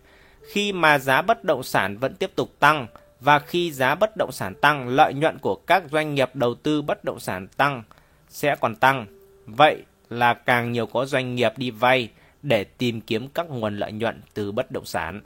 Khi 0.52 0.72
mà 0.72 0.98
giá 0.98 1.22
bất 1.22 1.44
động 1.44 1.62
sản 1.62 1.98
vẫn 1.98 2.14
tiếp 2.14 2.30
tục 2.36 2.50
tăng, 2.58 2.86
và 3.24 3.38
khi 3.38 3.72
giá 3.72 3.94
bất 3.94 4.16
động 4.16 4.32
sản 4.32 4.54
tăng, 4.54 4.88
lợi 4.88 5.14
nhuận 5.14 5.38
của 5.38 5.54
các 5.54 5.82
doanh 5.90 6.14
nghiệp 6.14 6.30
đầu 6.34 6.54
tư 6.54 6.82
bất 6.82 7.04
động 7.04 7.20
sản 7.20 7.48
tăng 7.56 7.82
sẽ 8.28 8.56
còn 8.60 8.76
tăng. 8.76 9.06
Vậy 9.46 9.82
là 10.10 10.34
càng 10.34 10.72
nhiều 10.72 10.86
có 10.86 11.04
doanh 11.04 11.34
nghiệp 11.34 11.52
đi 11.56 11.70
vay 11.70 12.08
để 12.42 12.64
tìm 12.64 13.00
kiếm 13.00 13.28
các 13.28 13.50
nguồn 13.50 13.76
lợi 13.76 13.92
nhuận 13.92 14.20
từ 14.34 14.52
bất 14.52 14.70
động 14.70 14.84
sản. 14.84 15.20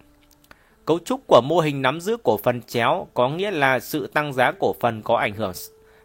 Cấu 0.84 0.98
trúc 0.98 1.20
của 1.26 1.40
mô 1.44 1.60
hình 1.60 1.82
nắm 1.82 2.00
giữ 2.00 2.16
cổ 2.22 2.38
phần 2.42 2.62
chéo 2.62 3.06
có 3.14 3.28
nghĩa 3.28 3.50
là 3.50 3.80
sự 3.80 4.06
tăng 4.06 4.32
giá 4.32 4.52
cổ 4.60 4.74
phần 4.80 5.02
có 5.02 5.16
ảnh 5.16 5.34
hưởng 5.34 5.52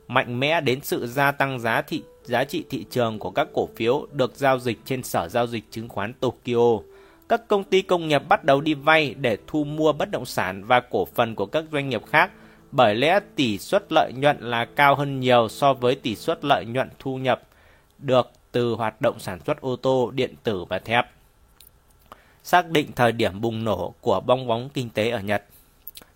mạnh 0.08 0.40
mẽ 0.40 0.62
đến 0.62 0.80
sự 0.84 1.08
gia 1.08 1.32
tăng 1.32 1.60
giá 1.60 1.82
thị 1.82 2.04
giá 2.24 2.44
trị 2.44 2.64
thị 2.70 2.86
trường 2.90 3.20
của 3.20 3.32
các 3.32 3.48
cổ 3.54 3.70
phiếu 3.76 4.08
được 4.12 4.36
giao 4.36 4.60
dịch 4.60 4.80
trên 4.86 5.04
sở 5.04 5.30
giao 5.30 5.48
dịch 5.48 5.64
chứng 5.72 5.90
khoán 5.90 6.14
Tokyo 6.14 6.80
các 7.32 7.48
công 7.48 7.64
ty 7.64 7.82
công 7.82 8.08
nghiệp 8.08 8.22
bắt 8.30 8.44
đầu 8.44 8.62
đi 8.62 8.74
vay 8.74 9.14
để 9.14 9.38
thu 9.48 9.64
mua 9.64 9.94
bất 9.94 10.12
động 10.12 10.26
sản 10.26 10.64
và 10.64 10.80
cổ 10.80 11.06
phần 11.06 11.36
của 11.36 11.46
các 11.46 11.64
doanh 11.72 11.90
nghiệp 11.90 12.06
khác, 12.06 12.32
bởi 12.72 12.96
lẽ 12.96 13.20
tỷ 13.36 13.58
suất 13.58 13.92
lợi 13.92 14.12
nhuận 14.16 14.38
là 14.40 14.66
cao 14.66 14.96
hơn 14.96 15.20
nhiều 15.20 15.48
so 15.50 15.74
với 15.74 15.96
tỷ 15.96 16.16
suất 16.16 16.46
lợi 16.46 16.66
nhuận 16.66 16.90
thu 17.00 17.18
nhập 17.18 17.42
được 17.98 18.32
từ 18.52 18.74
hoạt 18.74 19.02
động 19.02 19.20
sản 19.20 19.40
xuất 19.46 19.62
ô 19.62 19.76
tô, 19.76 20.12
điện 20.16 20.36
tử 20.44 20.66
và 20.66 20.80
thép. 20.80 21.06
Xác 22.44 22.70
định 22.70 22.92
thời 22.96 23.12
điểm 23.12 23.42
bùng 23.42 23.64
nổ 23.64 23.94
của 24.02 24.20
bong 24.20 24.48
bóng 24.48 24.70
kinh 24.70 24.90
tế 24.90 25.10
ở 25.10 25.20
Nhật 25.20 25.44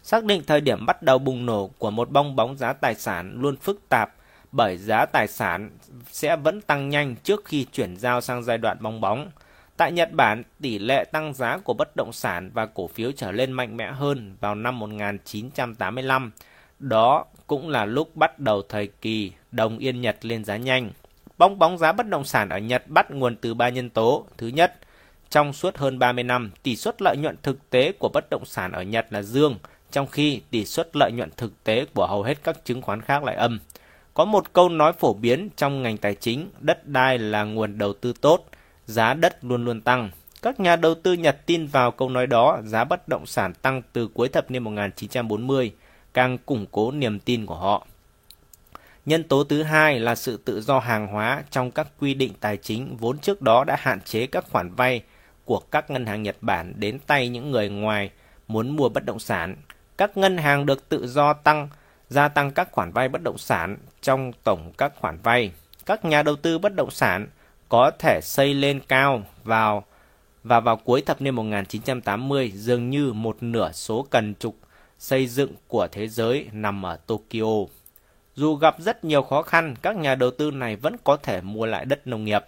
Xác 0.03 0.23
định 0.23 0.41
thời 0.47 0.61
điểm 0.61 0.85
bắt 0.85 1.01
đầu 1.01 1.19
bùng 1.19 1.45
nổ 1.45 1.67
của 1.67 1.91
một 1.91 2.09
bong 2.11 2.35
bóng 2.35 2.57
giá 2.57 2.73
tài 2.73 2.95
sản 2.95 3.41
luôn 3.41 3.55
phức 3.55 3.89
tạp 3.89 4.13
bởi 4.51 4.77
giá 4.77 5.05
tài 5.05 5.27
sản 5.27 5.69
sẽ 6.11 6.35
vẫn 6.35 6.61
tăng 6.61 6.89
nhanh 6.89 7.15
trước 7.23 7.45
khi 7.45 7.65
chuyển 7.73 7.97
giao 7.97 8.21
sang 8.21 8.43
giai 8.43 8.57
đoạn 8.57 8.77
bong 8.81 9.01
bóng. 9.01 9.29
Tại 9.77 9.91
Nhật 9.91 10.11
Bản, 10.11 10.43
tỷ 10.61 10.79
lệ 10.79 11.05
tăng 11.11 11.33
giá 11.33 11.57
của 11.57 11.73
bất 11.73 11.95
động 11.95 12.13
sản 12.13 12.51
và 12.53 12.65
cổ 12.65 12.87
phiếu 12.87 13.11
trở 13.11 13.31
lên 13.31 13.51
mạnh 13.51 13.77
mẽ 13.77 13.91
hơn 13.91 14.35
vào 14.39 14.55
năm 14.55 14.79
1985. 14.79 16.31
Đó 16.79 17.25
cũng 17.47 17.69
là 17.69 17.85
lúc 17.85 18.15
bắt 18.15 18.39
đầu 18.39 18.61
thời 18.69 18.87
kỳ 19.01 19.31
đồng 19.51 19.77
yên 19.77 20.01
Nhật 20.01 20.25
lên 20.25 20.45
giá 20.45 20.57
nhanh. 20.57 20.91
Bong 21.37 21.59
bóng 21.59 21.77
giá 21.77 21.91
bất 21.91 22.07
động 22.07 22.23
sản 22.23 22.49
ở 22.49 22.57
Nhật 22.57 22.87
bắt 22.87 23.11
nguồn 23.11 23.35
từ 23.35 23.53
ba 23.53 23.69
nhân 23.69 23.89
tố. 23.89 24.25
Thứ 24.37 24.47
nhất, 24.47 24.75
trong 25.29 25.53
suốt 25.53 25.77
hơn 25.77 25.99
30 25.99 26.23
năm, 26.23 26.51
tỷ 26.63 26.75
suất 26.75 27.01
lợi 27.01 27.17
nhuận 27.17 27.35
thực 27.43 27.69
tế 27.69 27.91
của 27.91 28.09
bất 28.09 28.29
động 28.29 28.45
sản 28.45 28.71
ở 28.71 28.83
Nhật 28.83 29.07
là 29.09 29.21
dương, 29.21 29.55
trong 29.91 30.07
khi 30.07 30.41
tỷ 30.51 30.65
suất 30.65 30.95
lợi 30.95 31.11
nhuận 31.11 31.29
thực 31.37 31.63
tế 31.63 31.85
của 31.93 32.07
hầu 32.07 32.23
hết 32.23 32.43
các 32.43 32.65
chứng 32.65 32.81
khoán 32.81 33.01
khác 33.01 33.23
lại 33.23 33.35
âm. 33.35 33.59
Có 34.13 34.25
một 34.25 34.53
câu 34.53 34.69
nói 34.69 34.93
phổ 34.93 35.13
biến 35.13 35.49
trong 35.55 35.83
ngành 35.83 35.97
tài 35.97 36.15
chính, 36.15 36.49
đất 36.59 36.87
đai 36.87 37.17
là 37.17 37.43
nguồn 37.43 37.77
đầu 37.77 37.93
tư 37.93 38.13
tốt, 38.21 38.45
giá 38.85 39.13
đất 39.13 39.43
luôn 39.43 39.65
luôn 39.65 39.81
tăng. 39.81 40.09
Các 40.41 40.59
nhà 40.59 40.75
đầu 40.75 40.95
tư 40.95 41.13
Nhật 41.13 41.45
tin 41.45 41.67
vào 41.67 41.91
câu 41.91 42.09
nói 42.09 42.27
đó, 42.27 42.59
giá 42.63 42.83
bất 42.83 43.07
động 43.07 43.25
sản 43.25 43.53
tăng 43.53 43.81
từ 43.93 44.07
cuối 44.07 44.29
thập 44.29 44.51
niên 44.51 44.63
1940, 44.63 45.73
càng 46.13 46.37
củng 46.37 46.65
cố 46.71 46.91
niềm 46.91 47.19
tin 47.19 47.45
của 47.45 47.55
họ. 47.55 47.87
Nhân 49.05 49.23
tố 49.23 49.43
thứ 49.43 49.63
hai 49.63 49.99
là 49.99 50.15
sự 50.15 50.37
tự 50.37 50.61
do 50.61 50.79
hàng 50.79 51.07
hóa 51.07 51.43
trong 51.51 51.71
các 51.71 51.87
quy 51.99 52.13
định 52.13 52.33
tài 52.39 52.57
chính 52.57 52.97
vốn 52.97 53.19
trước 53.19 53.41
đó 53.41 53.63
đã 53.63 53.75
hạn 53.79 54.01
chế 54.01 54.27
các 54.27 54.45
khoản 54.51 54.73
vay 54.75 55.01
của 55.45 55.59
các 55.59 55.89
ngân 55.89 56.05
hàng 56.05 56.23
Nhật 56.23 56.35
Bản 56.41 56.73
đến 56.75 56.99
tay 56.99 57.29
những 57.29 57.51
người 57.51 57.69
ngoài 57.69 58.09
muốn 58.47 58.75
mua 58.75 58.89
bất 58.89 59.05
động 59.05 59.19
sản. 59.19 59.55
Các 59.97 60.17
ngân 60.17 60.37
hàng 60.37 60.65
được 60.65 60.89
tự 60.89 61.07
do 61.07 61.33
tăng 61.33 61.69
gia 62.09 62.27
tăng 62.27 62.51
các 62.51 62.71
khoản 62.71 62.91
vay 62.91 63.09
bất 63.09 63.21
động 63.23 63.37
sản 63.37 63.77
trong 64.01 64.31
tổng 64.43 64.73
các 64.77 64.93
khoản 64.95 65.17
vay. 65.23 65.51
Các 65.85 66.05
nhà 66.05 66.23
đầu 66.23 66.35
tư 66.35 66.57
bất 66.57 66.75
động 66.75 66.91
sản 66.91 67.27
có 67.69 67.91
thể 67.99 68.19
xây 68.23 68.53
lên 68.53 68.79
cao 68.87 69.23
vào 69.43 69.85
và 70.43 70.59
vào 70.59 70.77
cuối 70.77 71.01
thập 71.01 71.21
niên 71.21 71.35
1980 71.35 72.51
dường 72.55 72.89
như 72.89 73.13
một 73.13 73.37
nửa 73.41 73.71
số 73.71 74.07
cần 74.09 74.35
trục 74.35 74.55
xây 74.99 75.27
dựng 75.27 75.51
của 75.67 75.87
thế 75.91 76.07
giới 76.07 76.47
nằm 76.51 76.85
ở 76.85 76.95
Tokyo. 76.95 77.65
Dù 78.35 78.55
gặp 78.55 78.75
rất 78.79 79.03
nhiều 79.03 79.21
khó 79.21 79.41
khăn, 79.41 79.75
các 79.81 79.95
nhà 79.95 80.15
đầu 80.15 80.31
tư 80.31 80.51
này 80.51 80.75
vẫn 80.75 80.95
có 81.03 81.17
thể 81.17 81.41
mua 81.41 81.65
lại 81.65 81.85
đất 81.85 82.07
nông 82.07 82.25
nghiệp. 82.25 82.43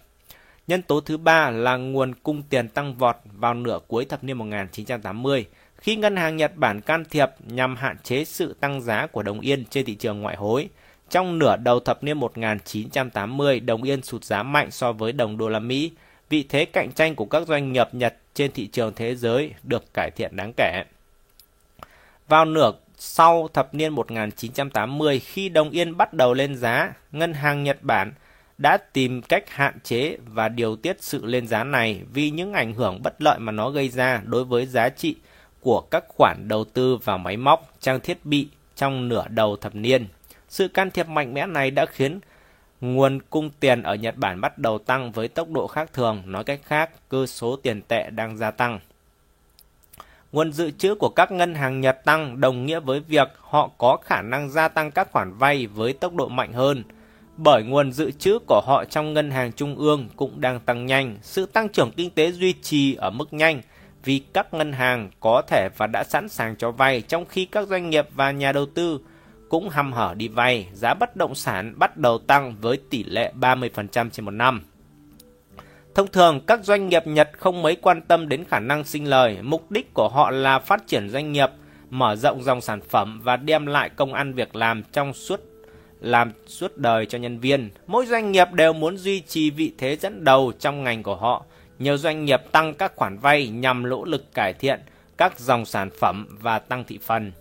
Nhân 0.67 0.81
tố 0.81 1.01
thứ 1.01 1.17
ba 1.17 1.49
là 1.49 1.77
nguồn 1.77 2.13
cung 2.15 2.43
tiền 2.43 2.69
tăng 2.69 2.95
vọt 2.95 3.15
vào 3.23 3.53
nửa 3.53 3.79
cuối 3.87 4.05
thập 4.05 4.23
niên 4.23 4.37
1980, 4.37 5.45
khi 5.77 5.95
ngân 5.95 6.15
hàng 6.15 6.37
Nhật 6.37 6.55
Bản 6.55 6.81
can 6.81 7.03
thiệp 7.09 7.29
nhằm 7.39 7.75
hạn 7.75 7.97
chế 8.03 8.25
sự 8.25 8.55
tăng 8.59 8.81
giá 8.81 9.07
của 9.07 9.23
đồng 9.23 9.39
yên 9.39 9.65
trên 9.65 9.85
thị 9.85 9.95
trường 9.95 10.21
ngoại 10.21 10.35
hối. 10.35 10.69
Trong 11.09 11.39
nửa 11.39 11.57
đầu 11.57 11.79
thập 11.79 12.03
niên 12.03 12.17
1980, 12.17 13.59
đồng 13.59 13.83
yên 13.83 14.01
sụt 14.01 14.23
giá 14.23 14.43
mạnh 14.43 14.71
so 14.71 14.91
với 14.91 15.11
đồng 15.11 15.37
đô 15.37 15.49
la 15.49 15.59
Mỹ. 15.59 15.91
Vị 16.29 16.45
thế 16.49 16.65
cạnh 16.65 16.91
tranh 16.91 17.15
của 17.15 17.25
các 17.25 17.47
doanh 17.47 17.73
nghiệp 17.73 17.87
Nhật 17.91 18.17
trên 18.33 18.51
thị 18.51 18.67
trường 18.67 18.93
thế 18.95 19.15
giới 19.15 19.53
được 19.63 19.93
cải 19.93 20.11
thiện 20.11 20.35
đáng 20.35 20.53
kể. 20.57 20.83
Vào 22.27 22.45
nửa 22.45 22.71
sau 22.97 23.49
thập 23.53 23.73
niên 23.73 23.93
1980, 23.93 25.19
khi 25.19 25.49
đồng 25.49 25.69
yên 25.69 25.97
bắt 25.97 26.13
đầu 26.13 26.33
lên 26.33 26.55
giá, 26.55 26.93
ngân 27.11 27.33
hàng 27.33 27.63
Nhật 27.63 27.77
Bản 27.81 28.11
đã 28.57 28.77
tìm 28.77 29.21
cách 29.21 29.49
hạn 29.49 29.79
chế 29.83 30.17
và 30.25 30.49
điều 30.49 30.75
tiết 30.75 30.97
sự 30.99 31.25
lên 31.25 31.47
giá 31.47 31.63
này 31.63 32.01
vì 32.13 32.29
những 32.29 32.53
ảnh 32.53 32.73
hưởng 32.73 33.03
bất 33.03 33.21
lợi 33.21 33.39
mà 33.39 33.51
nó 33.51 33.69
gây 33.69 33.89
ra 33.89 34.21
đối 34.25 34.43
với 34.43 34.65
giá 34.65 34.89
trị 34.89 35.15
của 35.61 35.81
các 35.81 36.03
khoản 36.07 36.47
đầu 36.47 36.63
tư 36.63 36.97
vào 36.97 37.17
máy 37.17 37.37
móc, 37.37 37.73
trang 37.79 37.99
thiết 37.99 38.25
bị 38.25 38.47
trong 38.75 39.07
nửa 39.07 39.27
đầu 39.29 39.55
thập 39.55 39.75
niên. 39.75 40.07
Sự 40.47 40.67
can 40.67 40.91
thiệp 40.91 41.07
mạnh 41.07 41.33
mẽ 41.33 41.45
này 41.45 41.71
đã 41.71 41.85
khiến 41.85 42.19
nguồn 42.81 43.19
cung 43.29 43.49
tiền 43.59 43.83
ở 43.83 43.95
Nhật 43.95 44.15
Bản 44.17 44.41
bắt 44.41 44.57
đầu 44.57 44.77
tăng 44.77 45.11
với 45.11 45.27
tốc 45.27 45.51
độ 45.51 45.67
khác 45.67 45.93
thường, 45.93 46.23
nói 46.25 46.43
cách 46.43 46.59
khác, 46.63 46.89
cơ 47.09 47.25
số 47.25 47.55
tiền 47.55 47.81
tệ 47.81 48.09
đang 48.09 48.37
gia 48.37 48.51
tăng. 48.51 48.79
Nguồn 50.31 50.51
dự 50.51 50.71
trữ 50.71 50.95
của 50.95 51.09
các 51.09 51.31
ngân 51.31 51.55
hàng 51.55 51.81
Nhật 51.81 52.05
tăng 52.05 52.41
đồng 52.41 52.65
nghĩa 52.65 52.79
với 52.79 52.99
việc 52.99 53.27
họ 53.41 53.69
có 53.77 53.97
khả 54.03 54.21
năng 54.21 54.49
gia 54.49 54.67
tăng 54.67 54.91
các 54.91 55.11
khoản 55.11 55.33
vay 55.33 55.67
với 55.67 55.93
tốc 55.93 56.15
độ 56.15 56.27
mạnh 56.27 56.53
hơn. 56.53 56.83
Bởi 57.37 57.63
nguồn 57.63 57.91
dự 57.91 58.11
trữ 58.11 58.39
của 58.47 58.61
họ 58.65 58.85
trong 58.85 59.13
ngân 59.13 59.31
hàng 59.31 59.51
trung 59.51 59.75
ương 59.75 60.09
cũng 60.15 60.41
đang 60.41 60.59
tăng 60.59 60.85
nhanh, 60.85 61.17
sự 61.21 61.45
tăng 61.45 61.69
trưởng 61.69 61.91
kinh 61.91 62.09
tế 62.09 62.31
duy 62.31 62.53
trì 62.53 62.95
ở 62.95 63.09
mức 63.09 63.33
nhanh 63.33 63.61
vì 64.03 64.19
các 64.33 64.53
ngân 64.53 64.73
hàng 64.73 65.09
có 65.19 65.41
thể 65.47 65.69
và 65.77 65.87
đã 65.87 66.03
sẵn 66.03 66.29
sàng 66.29 66.55
cho 66.55 66.71
vay 66.71 67.01
trong 67.01 67.25
khi 67.25 67.45
các 67.45 67.67
doanh 67.67 67.89
nghiệp 67.89 68.07
và 68.15 68.31
nhà 68.31 68.51
đầu 68.51 68.65
tư 68.65 68.99
cũng 69.49 69.69
hăm 69.69 69.93
hở 69.93 70.13
đi 70.17 70.27
vay, 70.27 70.67
giá 70.73 70.93
bất 70.93 71.15
động 71.15 71.35
sản 71.35 71.73
bắt 71.77 71.97
đầu 71.97 72.17
tăng 72.17 72.55
với 72.61 72.77
tỷ 72.89 73.03
lệ 73.03 73.33
30% 73.39 74.09
trên 74.09 74.25
một 74.25 74.31
năm. 74.31 74.61
Thông 75.95 76.07
thường, 76.07 76.41
các 76.47 76.63
doanh 76.63 76.89
nghiệp 76.89 77.07
Nhật 77.07 77.29
không 77.37 77.61
mấy 77.61 77.75
quan 77.75 78.01
tâm 78.01 78.29
đến 78.29 78.43
khả 78.43 78.59
năng 78.59 78.83
sinh 78.83 79.05
lời, 79.05 79.37
mục 79.41 79.71
đích 79.71 79.93
của 79.93 80.09
họ 80.09 80.31
là 80.31 80.59
phát 80.59 80.87
triển 80.87 81.09
doanh 81.09 81.31
nghiệp, 81.31 81.49
mở 81.89 82.15
rộng 82.15 82.43
dòng 82.43 82.61
sản 82.61 82.81
phẩm 82.81 83.21
và 83.23 83.37
đem 83.37 83.65
lại 83.65 83.89
công 83.89 84.13
ăn 84.13 84.33
việc 84.33 84.55
làm 84.55 84.83
trong 84.91 85.13
suốt 85.13 85.41
làm 85.99 86.31
suốt 86.47 86.77
đời 86.77 87.05
cho 87.05 87.17
nhân 87.17 87.39
viên. 87.39 87.69
Mỗi 87.87 88.05
doanh 88.05 88.31
nghiệp 88.31 88.47
đều 88.51 88.73
muốn 88.73 88.97
duy 88.97 89.19
trì 89.19 89.49
vị 89.49 89.73
thế 89.77 89.95
dẫn 89.95 90.23
đầu 90.23 90.51
trong 90.59 90.83
ngành 90.83 91.03
của 91.03 91.15
họ. 91.15 91.45
Nhiều 91.79 91.97
doanh 91.97 92.25
nghiệp 92.25 92.41
tăng 92.51 92.73
các 92.73 92.95
khoản 92.95 93.17
vay 93.17 93.47
nhằm 93.47 93.89
nỗ 93.89 94.05
lực 94.05 94.33
cải 94.33 94.53
thiện 94.53 94.79
các 95.17 95.39
dòng 95.39 95.65
sản 95.65 95.89
phẩm 95.99 96.27
và 96.41 96.59
tăng 96.59 96.83
thị 96.83 96.99
phần. 97.01 97.31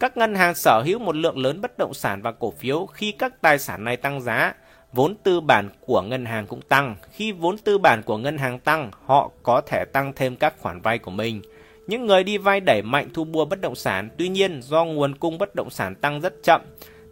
Các 0.00 0.16
ngân 0.16 0.34
hàng 0.34 0.54
sở 0.54 0.82
hữu 0.84 0.98
một 0.98 1.16
lượng 1.16 1.38
lớn 1.38 1.60
bất 1.60 1.78
động 1.78 1.94
sản 1.94 2.22
và 2.22 2.32
cổ 2.32 2.50
phiếu 2.50 2.86
khi 2.86 3.12
các 3.12 3.40
tài 3.40 3.58
sản 3.58 3.84
này 3.84 3.96
tăng 3.96 4.20
giá, 4.20 4.54
vốn 4.92 5.14
tư 5.14 5.40
bản 5.40 5.68
của 5.80 6.02
ngân 6.02 6.24
hàng 6.24 6.46
cũng 6.46 6.60
tăng. 6.60 6.96
Khi 7.12 7.32
vốn 7.32 7.58
tư 7.58 7.78
bản 7.78 8.02
của 8.02 8.16
ngân 8.16 8.38
hàng 8.38 8.58
tăng, 8.58 8.90
họ 9.06 9.30
có 9.42 9.60
thể 9.60 9.84
tăng 9.84 10.12
thêm 10.16 10.36
các 10.36 10.54
khoản 10.60 10.80
vay 10.80 10.98
của 10.98 11.10
mình. 11.10 11.42
Những 11.86 12.06
người 12.06 12.24
đi 12.24 12.38
vay 12.38 12.60
đẩy 12.60 12.82
mạnh 12.82 13.08
thu 13.14 13.24
mua 13.24 13.44
bất 13.44 13.60
động 13.60 13.74
sản, 13.74 14.08
tuy 14.18 14.28
nhiên 14.28 14.62
do 14.62 14.84
nguồn 14.84 15.14
cung 15.14 15.38
bất 15.38 15.54
động 15.54 15.70
sản 15.70 15.94
tăng 15.94 16.20
rất 16.20 16.34
chậm, 16.42 16.60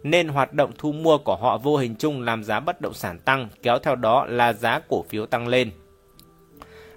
nên 0.03 0.27
hoạt 0.27 0.53
động 0.53 0.71
thu 0.77 0.91
mua 0.91 1.17
của 1.17 1.35
họ 1.35 1.57
vô 1.57 1.77
hình 1.77 1.95
chung 1.95 2.21
làm 2.21 2.43
giá 2.43 2.59
bất 2.59 2.81
động 2.81 2.93
sản 2.93 3.19
tăng, 3.19 3.49
kéo 3.63 3.79
theo 3.79 3.95
đó 3.95 4.25
là 4.25 4.53
giá 4.53 4.79
cổ 4.89 5.05
phiếu 5.09 5.25
tăng 5.25 5.47
lên. 5.47 5.71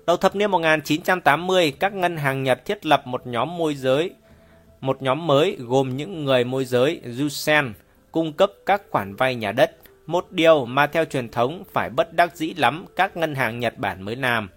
Đầu 0.06 0.16
thập 0.16 0.36
niên 0.36 0.50
1980, 0.50 1.72
các 1.80 1.94
ngân 1.94 2.16
hàng 2.16 2.42
Nhật 2.42 2.64
thiết 2.64 2.86
lập 2.86 3.06
một 3.06 3.26
nhóm 3.26 3.58
môi 3.58 3.74
giới, 3.74 4.10
một 4.82 5.02
nhóm 5.02 5.26
mới 5.26 5.56
gồm 5.60 5.96
những 5.96 6.24
người 6.24 6.44
môi 6.44 6.64
giới 6.64 7.00
Jusen 7.04 7.72
cung 8.12 8.32
cấp 8.32 8.52
các 8.66 8.82
khoản 8.90 9.14
vay 9.14 9.34
nhà 9.34 9.52
đất, 9.52 9.76
một 10.06 10.26
điều 10.30 10.64
mà 10.64 10.86
theo 10.86 11.04
truyền 11.04 11.28
thống 11.28 11.62
phải 11.72 11.90
bất 11.90 12.12
đắc 12.12 12.36
dĩ 12.36 12.54
lắm 12.54 12.84
các 12.96 13.16
ngân 13.16 13.34
hàng 13.34 13.60
Nhật 13.60 13.78
Bản 13.78 14.02
mới 14.02 14.16
làm. 14.16 14.48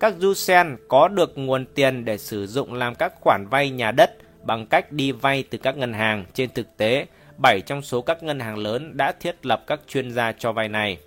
Các 0.00 0.14
Jusen 0.20 0.76
có 0.88 1.08
được 1.08 1.38
nguồn 1.38 1.64
tiền 1.74 2.04
để 2.04 2.18
sử 2.18 2.46
dụng 2.46 2.74
làm 2.74 2.94
các 2.94 3.12
khoản 3.20 3.46
vay 3.50 3.70
nhà 3.70 3.92
đất 3.92 4.16
bằng 4.42 4.66
cách 4.66 4.92
đi 4.92 5.12
vay 5.12 5.44
từ 5.50 5.58
các 5.58 5.76
ngân 5.76 5.92
hàng. 5.92 6.24
Trên 6.34 6.50
thực 6.54 6.76
tế, 6.76 7.06
7 7.36 7.60
trong 7.60 7.82
số 7.82 8.02
các 8.02 8.22
ngân 8.22 8.40
hàng 8.40 8.58
lớn 8.58 8.96
đã 8.96 9.12
thiết 9.20 9.46
lập 9.46 9.64
các 9.66 9.80
chuyên 9.88 10.10
gia 10.10 10.32
cho 10.32 10.52
vay 10.52 10.68
này. 10.68 10.98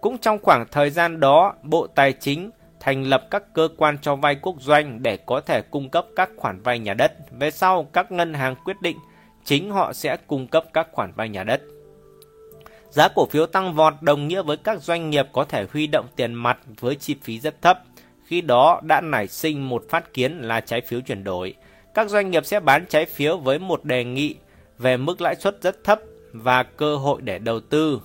Cũng 0.00 0.18
trong 0.18 0.38
khoảng 0.42 0.66
thời 0.70 0.90
gian 0.90 1.20
đó, 1.20 1.54
Bộ 1.62 1.86
Tài 1.86 2.12
chính 2.12 2.50
thành 2.80 3.02
lập 3.04 3.26
các 3.30 3.54
cơ 3.54 3.68
quan 3.76 3.98
cho 4.02 4.16
vay 4.16 4.34
quốc 4.34 4.56
doanh 4.60 5.02
để 5.02 5.16
có 5.16 5.40
thể 5.40 5.62
cung 5.62 5.90
cấp 5.90 6.06
các 6.16 6.30
khoản 6.36 6.60
vay 6.62 6.78
nhà 6.78 6.94
đất. 6.94 7.12
Về 7.30 7.50
sau, 7.50 7.84
các 7.92 8.12
ngân 8.12 8.34
hàng 8.34 8.54
quyết 8.64 8.80
định 8.80 8.96
chính 9.44 9.70
họ 9.70 9.92
sẽ 9.92 10.16
cung 10.26 10.46
cấp 10.46 10.64
các 10.72 10.88
khoản 10.92 11.12
vay 11.16 11.28
nhà 11.28 11.44
đất. 11.44 11.60
Giá 12.90 13.08
cổ 13.08 13.26
phiếu 13.26 13.46
tăng 13.46 13.74
vọt 13.74 13.94
đồng 14.00 14.28
nghĩa 14.28 14.42
với 14.42 14.56
các 14.56 14.82
doanh 14.82 15.10
nghiệp 15.10 15.26
có 15.32 15.44
thể 15.44 15.66
huy 15.72 15.86
động 15.86 16.06
tiền 16.16 16.34
mặt 16.34 16.58
với 16.80 16.94
chi 16.94 17.16
phí 17.22 17.40
rất 17.40 17.62
thấp. 17.62 17.82
Khi 18.24 18.40
đó 18.40 18.80
đã 18.82 19.00
nảy 19.00 19.28
sinh 19.28 19.68
một 19.68 19.84
phát 19.88 20.14
kiến 20.14 20.38
là 20.40 20.60
trái 20.60 20.80
phiếu 20.80 21.00
chuyển 21.00 21.24
đổi. 21.24 21.54
Các 21.94 22.08
doanh 22.10 22.30
nghiệp 22.30 22.46
sẽ 22.46 22.60
bán 22.60 22.86
trái 22.88 23.04
phiếu 23.04 23.36
với 23.36 23.58
một 23.58 23.84
đề 23.84 24.04
nghị 24.04 24.34
về 24.78 24.96
mức 24.96 25.20
lãi 25.20 25.36
suất 25.36 25.62
rất 25.62 25.84
thấp 25.84 26.00
và 26.32 26.62
cơ 26.62 26.96
hội 26.96 27.20
để 27.22 27.38
đầu 27.38 27.60
tư 27.60 28.00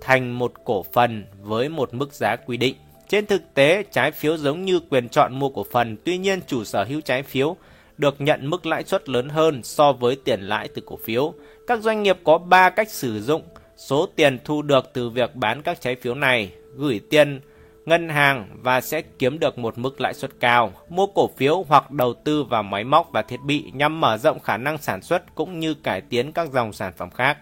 thành 0.00 0.38
một 0.38 0.52
cổ 0.64 0.82
phần 0.92 1.24
với 1.40 1.68
một 1.68 1.94
mức 1.94 2.12
giá 2.12 2.36
quy 2.36 2.56
định. 2.56 2.74
Trên 3.10 3.26
thực 3.26 3.54
tế, 3.54 3.82
trái 3.90 4.10
phiếu 4.10 4.36
giống 4.36 4.64
như 4.64 4.80
quyền 4.90 5.08
chọn 5.08 5.38
mua 5.38 5.48
cổ 5.48 5.66
phần, 5.72 5.96
tuy 6.04 6.18
nhiên 6.18 6.40
chủ 6.46 6.64
sở 6.64 6.84
hữu 6.84 7.00
trái 7.00 7.22
phiếu 7.22 7.56
được 7.98 8.20
nhận 8.20 8.50
mức 8.50 8.66
lãi 8.66 8.84
suất 8.84 9.08
lớn 9.08 9.28
hơn 9.28 9.62
so 9.62 9.92
với 9.92 10.16
tiền 10.24 10.40
lãi 10.40 10.68
từ 10.74 10.82
cổ 10.86 10.98
phiếu. 11.04 11.34
Các 11.66 11.80
doanh 11.80 12.02
nghiệp 12.02 12.18
có 12.24 12.38
3 12.38 12.70
cách 12.70 12.90
sử 12.90 13.22
dụng 13.22 13.42
số 13.76 14.08
tiền 14.16 14.38
thu 14.44 14.62
được 14.62 14.90
từ 14.92 15.10
việc 15.10 15.34
bán 15.34 15.62
các 15.62 15.80
trái 15.80 15.96
phiếu 15.96 16.14
này, 16.14 16.52
gửi 16.76 17.00
tiền 17.10 17.40
ngân 17.86 18.08
hàng 18.08 18.48
và 18.62 18.80
sẽ 18.80 19.02
kiếm 19.18 19.38
được 19.38 19.58
một 19.58 19.78
mức 19.78 20.00
lãi 20.00 20.14
suất 20.14 20.30
cao, 20.40 20.72
mua 20.88 21.06
cổ 21.06 21.30
phiếu 21.36 21.64
hoặc 21.68 21.90
đầu 21.90 22.14
tư 22.24 22.44
vào 22.44 22.62
máy 22.62 22.84
móc 22.84 23.08
và 23.12 23.22
thiết 23.22 23.40
bị 23.46 23.64
nhằm 23.74 24.00
mở 24.00 24.18
rộng 24.18 24.40
khả 24.40 24.56
năng 24.56 24.78
sản 24.78 25.02
xuất 25.02 25.34
cũng 25.34 25.60
như 25.60 25.74
cải 25.74 26.00
tiến 26.00 26.32
các 26.32 26.52
dòng 26.52 26.72
sản 26.72 26.92
phẩm 26.96 27.10
khác. 27.10 27.38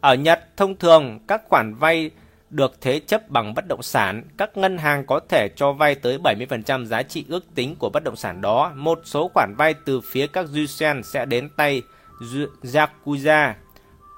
Ở 0.00 0.14
Nhật, 0.14 0.56
thông 0.56 0.76
thường 0.76 1.18
các 1.28 1.42
khoản 1.48 1.74
vay 1.74 2.10
được 2.50 2.80
thế 2.80 3.00
chấp 3.06 3.28
bằng 3.28 3.54
bất 3.54 3.66
động 3.68 3.82
sản, 3.82 4.22
các 4.38 4.56
ngân 4.56 4.78
hàng 4.78 5.06
có 5.06 5.20
thể 5.28 5.48
cho 5.56 5.72
vay 5.72 5.94
tới 5.94 6.18
70% 6.18 6.84
giá 6.84 7.02
trị 7.02 7.24
ước 7.28 7.44
tính 7.54 7.76
của 7.78 7.90
bất 7.90 8.04
động 8.04 8.16
sản 8.16 8.40
đó. 8.40 8.72
Một 8.74 9.00
số 9.04 9.30
khoản 9.34 9.54
vay 9.58 9.74
từ 9.74 10.00
phía 10.00 10.26
các 10.26 10.46
Jusen 10.46 11.02
sẽ 11.02 11.24
đến 11.24 11.48
tay 11.56 11.82
Yakuza, 12.62 13.52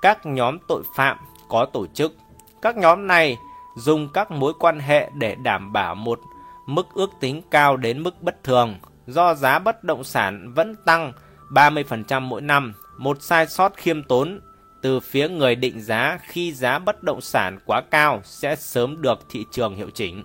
các 0.02 0.26
nhóm 0.26 0.58
tội 0.68 0.82
phạm 0.96 1.16
có 1.48 1.66
tổ 1.72 1.86
chức. 1.94 2.16
Các 2.62 2.76
nhóm 2.76 3.06
này 3.06 3.36
dùng 3.76 4.08
các 4.14 4.30
mối 4.30 4.52
quan 4.58 4.80
hệ 4.80 5.10
để 5.14 5.34
đảm 5.34 5.72
bảo 5.72 5.94
một 5.94 6.20
mức 6.66 6.86
ước 6.94 7.10
tính 7.20 7.42
cao 7.50 7.76
đến 7.76 8.02
mức 8.02 8.22
bất 8.22 8.44
thường 8.44 8.74
do 9.06 9.34
giá 9.34 9.58
bất 9.58 9.84
động 9.84 10.04
sản 10.04 10.52
vẫn 10.54 10.74
tăng 10.84 11.12
30% 11.50 12.20
mỗi 12.20 12.40
năm, 12.40 12.74
một 12.98 13.22
sai 13.22 13.46
sót 13.46 13.76
khiêm 13.76 14.02
tốn 14.02 14.40
từ 14.82 15.00
phía 15.00 15.28
người 15.28 15.54
định 15.54 15.80
giá 15.80 16.18
khi 16.22 16.52
giá 16.52 16.78
bất 16.78 17.02
động 17.02 17.20
sản 17.20 17.58
quá 17.66 17.82
cao 17.90 18.20
sẽ 18.24 18.56
sớm 18.56 19.02
được 19.02 19.18
thị 19.30 19.44
trường 19.50 19.74
hiệu 19.74 19.90
chỉnh. 19.94 20.24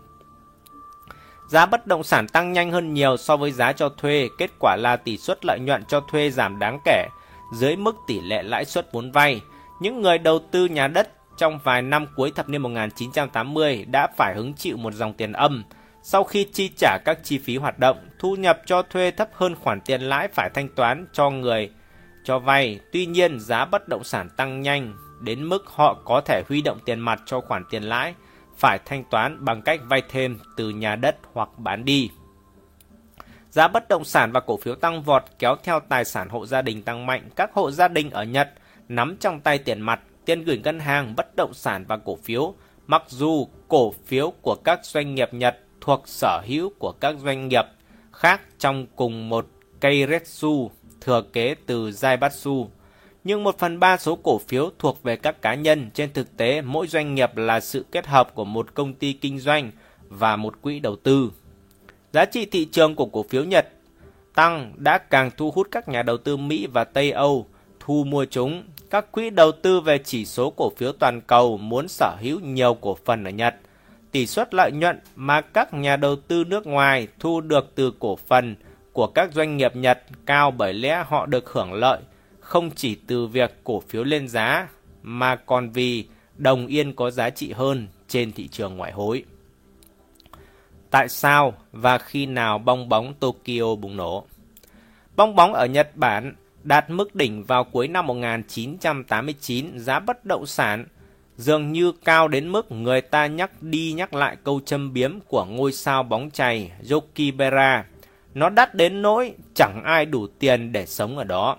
Giá 1.50 1.66
bất 1.66 1.88
động 1.88 2.04
sản 2.04 2.28
tăng 2.28 2.54
nhanh 2.54 2.72
hơn 2.72 2.94
nhiều 2.94 3.18
so 3.18 3.38
với 3.38 3.52
giá 3.52 3.74
cho 3.74 3.90
thuê, 3.90 4.30
kết 4.38 4.52
quả 4.60 4.76
là 4.76 4.96
tỷ 4.96 5.18
suất 5.18 5.46
lợi 5.46 5.60
nhuận 5.60 5.84
cho 5.86 6.00
thuê 6.00 6.30
giảm 6.30 6.60
đáng 6.60 6.80
kể 6.86 7.08
dưới 7.54 7.76
mức 7.76 7.96
tỷ 8.08 8.22
lệ 8.22 8.44
lãi 8.44 8.66
suất 8.66 8.94
vốn 8.94 9.12
vay. 9.12 9.42
Những 9.82 10.02
người 10.02 10.18
đầu 10.18 10.40
tư 10.52 10.66
nhà 10.66 10.88
đất 10.88 11.10
trong 11.38 11.60
vài 11.64 11.82
năm 11.82 12.06
cuối 12.16 12.32
thập 12.36 12.50
niên 12.50 12.62
1980 12.62 13.86
đã 13.86 14.08
phải 14.18 14.36
hứng 14.36 14.54
chịu 14.54 14.78
một 14.78 14.94
dòng 14.94 15.14
tiền 15.14 15.34
âm 15.34 15.64
sau 16.04 16.24
khi 16.24 16.48
chi 16.54 16.70
trả 16.78 16.98
các 17.06 17.20
chi 17.24 17.38
phí 17.38 17.58
hoạt 17.58 17.80
động, 17.80 17.98
thu 18.20 18.36
nhập 18.36 18.62
cho 18.66 18.82
thuê 18.82 19.12
thấp 19.12 19.30
hơn 19.34 19.56
khoản 19.56 19.82
tiền 19.82 20.02
lãi 20.02 20.28
phải 20.28 20.50
thanh 20.54 20.70
toán 20.76 21.08
cho 21.14 21.30
người 21.30 21.70
cho 22.28 22.40
vay. 22.40 22.80
Tuy 22.92 23.06
nhiên, 23.06 23.40
giá 23.40 23.66
bất 23.66 23.88
động 23.88 24.04
sản 24.04 24.30
tăng 24.38 24.62
nhanh 24.62 24.94
đến 25.20 25.44
mức 25.44 25.68
họ 25.68 25.94
có 26.06 26.22
thể 26.26 26.44
huy 26.48 26.62
động 26.62 26.80
tiền 26.86 27.00
mặt 27.00 27.22
cho 27.26 27.42
khoản 27.42 27.64
tiền 27.70 27.84
lãi 27.84 28.14
phải 28.58 28.80
thanh 28.86 29.04
toán 29.04 29.46
bằng 29.46 29.62
cách 29.62 29.80
vay 29.90 30.02
thêm 30.10 30.40
từ 30.58 30.70
nhà 30.70 30.96
đất 30.96 31.16
hoặc 31.34 31.50
bán 31.58 31.86
đi. 31.86 32.10
Giá 33.50 33.68
bất 33.68 33.88
động 33.88 34.04
sản 34.04 34.32
và 34.32 34.40
cổ 34.40 34.58
phiếu 34.58 34.76
tăng 34.76 35.04
vọt 35.04 35.24
kéo 35.40 35.56
theo 35.64 35.80
tài 35.80 36.06
sản 36.06 36.30
hộ 36.30 36.46
gia 36.46 36.62
đình 36.62 36.82
tăng 36.82 37.06
mạnh. 37.06 37.30
Các 37.36 37.54
hộ 37.54 37.72
gia 37.72 37.88
đình 37.88 38.10
ở 38.10 38.24
Nhật 38.24 38.50
nắm 38.90 39.18
trong 39.20 39.40
tay 39.40 39.58
tiền 39.58 39.82
mặt, 39.82 40.00
tiền 40.26 40.44
gửi 40.44 40.62
ngân 40.64 40.80
hàng, 40.80 41.16
bất 41.16 41.36
động 41.36 41.54
sản 41.54 41.86
và 41.88 41.98
cổ 41.98 42.18
phiếu. 42.24 42.54
Mặc 42.88 43.04
dù 43.08 43.48
cổ 43.68 43.94
phiếu 44.06 44.34
của 44.42 44.56
các 44.56 44.86
doanh 44.86 45.16
nghiệp 45.16 45.34
Nhật 45.34 45.58
thuộc 45.82 46.08
sở 46.08 46.42
hữu 46.46 46.70
của 46.80 46.92
các 46.92 47.16
doanh 47.24 47.48
nghiệp 47.48 47.66
khác 48.12 48.42
trong 48.60 48.86
cùng 48.96 49.30
một 49.30 49.48
Keiretsu 49.82 50.72
thừa 51.02 51.22
kế 51.34 51.56
từ 51.66 51.90
Zaibatsu. 51.90 52.68
Nhưng 53.24 53.44
một 53.44 53.60
phần 53.60 53.80
ba 53.80 53.98
số 53.98 54.16
cổ 54.16 54.38
phiếu 54.38 54.70
thuộc 54.80 55.04
về 55.04 55.16
các 55.16 55.42
cá 55.42 55.54
nhân. 55.54 55.90
Trên 55.94 56.14
thực 56.14 56.38
tế, 56.38 56.62
mỗi 56.62 56.88
doanh 56.88 57.16
nghiệp 57.16 57.38
là 57.38 57.60
sự 57.60 57.86
kết 57.92 58.08
hợp 58.08 58.36
của 58.36 58.46
một 58.46 58.74
công 58.74 58.94
ty 58.94 59.14
kinh 59.14 59.40
doanh 59.40 59.72
và 60.10 60.36
một 60.36 60.62
quỹ 60.62 60.80
đầu 60.80 60.96
tư. 60.96 61.32
Giá 62.14 62.26
trị 62.26 62.46
thị 62.46 62.66
trường 62.66 62.96
của 62.96 63.06
cổ 63.06 63.26
phiếu 63.30 63.44
Nhật 63.44 63.68
tăng 64.36 64.74
đã 64.76 64.98
càng 64.98 65.32
thu 65.38 65.52
hút 65.52 65.68
các 65.72 65.90
nhà 65.90 66.04
đầu 66.04 66.18
tư 66.18 66.38
Mỹ 66.38 66.68
và 66.74 66.84
Tây 66.84 67.12
Âu 67.12 67.48
thu 67.80 68.04
mua 68.04 68.26
chúng. 68.26 68.64
Các 68.90 69.12
quỹ 69.12 69.30
đầu 69.30 69.52
tư 69.52 69.82
về 69.82 69.98
chỉ 69.98 70.26
số 70.26 70.50
cổ 70.50 70.72
phiếu 70.78 70.92
toàn 70.92 71.22
cầu 71.22 71.58
muốn 71.58 71.88
sở 71.88 72.16
hữu 72.20 72.40
nhiều 72.40 72.74
cổ 72.74 72.98
phần 73.06 73.24
ở 73.24 73.30
Nhật 73.30 73.56
tỷ 74.12 74.28
suất 74.28 74.54
lợi 74.54 74.72
nhuận 74.72 75.00
mà 75.16 75.42
các 75.42 75.74
nhà 75.74 75.96
đầu 75.96 76.16
tư 76.16 76.44
nước 76.44 76.68
ngoài 76.68 77.08
thu 77.20 77.42
được 77.42 77.72
từ 77.76 77.94
cổ 78.00 78.16
phần 78.16 78.56
của 78.98 79.08
các 79.08 79.34
doanh 79.34 79.58
nghiệp 79.58 79.76
Nhật 79.76 80.04
cao 80.26 80.52
bởi 80.52 80.74
lẽ 80.74 81.04
họ 81.08 81.26
được 81.26 81.50
hưởng 81.50 81.74
lợi 81.74 82.00
không 82.40 82.72
chỉ 82.76 82.98
từ 83.08 83.28
việc 83.28 83.56
cổ 83.64 83.80
phiếu 83.80 84.04
lên 84.04 84.28
giá 84.28 84.68
mà 85.02 85.36
còn 85.36 85.70
vì 85.70 86.06
đồng 86.36 86.68
yên 86.68 86.94
có 86.94 87.12
giá 87.12 87.30
trị 87.30 87.52
hơn 87.52 87.88
trên 88.08 88.32
thị 88.32 88.48
trường 88.48 88.78
ngoại 88.78 88.92
hối. 88.92 89.24
Tại 90.90 91.10
sao 91.10 91.54
và 91.72 91.98
khi 91.98 92.26
nào 92.26 92.58
bong 92.58 92.90
bóng 92.90 93.14
Tokyo 93.14 93.76
bùng 93.82 93.98
nổ? 93.98 94.26
Bong 95.16 95.36
bóng 95.36 95.54
ở 95.54 95.66
Nhật 95.66 95.96
Bản 95.96 96.36
đạt 96.64 96.90
mức 96.90 97.16
đỉnh 97.16 97.44
vào 97.44 97.64
cuối 97.64 97.88
năm 97.88 98.08
1989, 98.08 99.80
giá 99.80 100.00
bất 100.00 100.26
động 100.26 100.46
sản 100.46 100.86
dường 101.36 101.72
như 101.72 101.92
cao 102.06 102.28
đến 102.28 102.50
mức 102.50 102.72
người 102.72 103.02
ta 103.02 103.28
nhắc 103.28 103.52
đi 103.62 103.94
nhắc 103.94 104.14
lại 104.14 104.38
câu 104.44 104.60
châm 104.66 104.94
biếm 104.94 105.20
của 105.28 105.46
ngôi 105.46 105.74
sao 105.74 106.04
bóng 106.04 106.32
chày 106.32 106.72
Yokibera. 106.92 107.86
Nó 108.38 108.50
đắt 108.50 108.76
đến 108.76 109.02
nỗi 109.02 109.34
chẳng 109.54 109.84
ai 109.84 110.06
đủ 110.06 110.28
tiền 110.40 110.72
để 110.72 110.86
sống 110.86 111.18
ở 111.18 111.24
đó. 111.24 111.58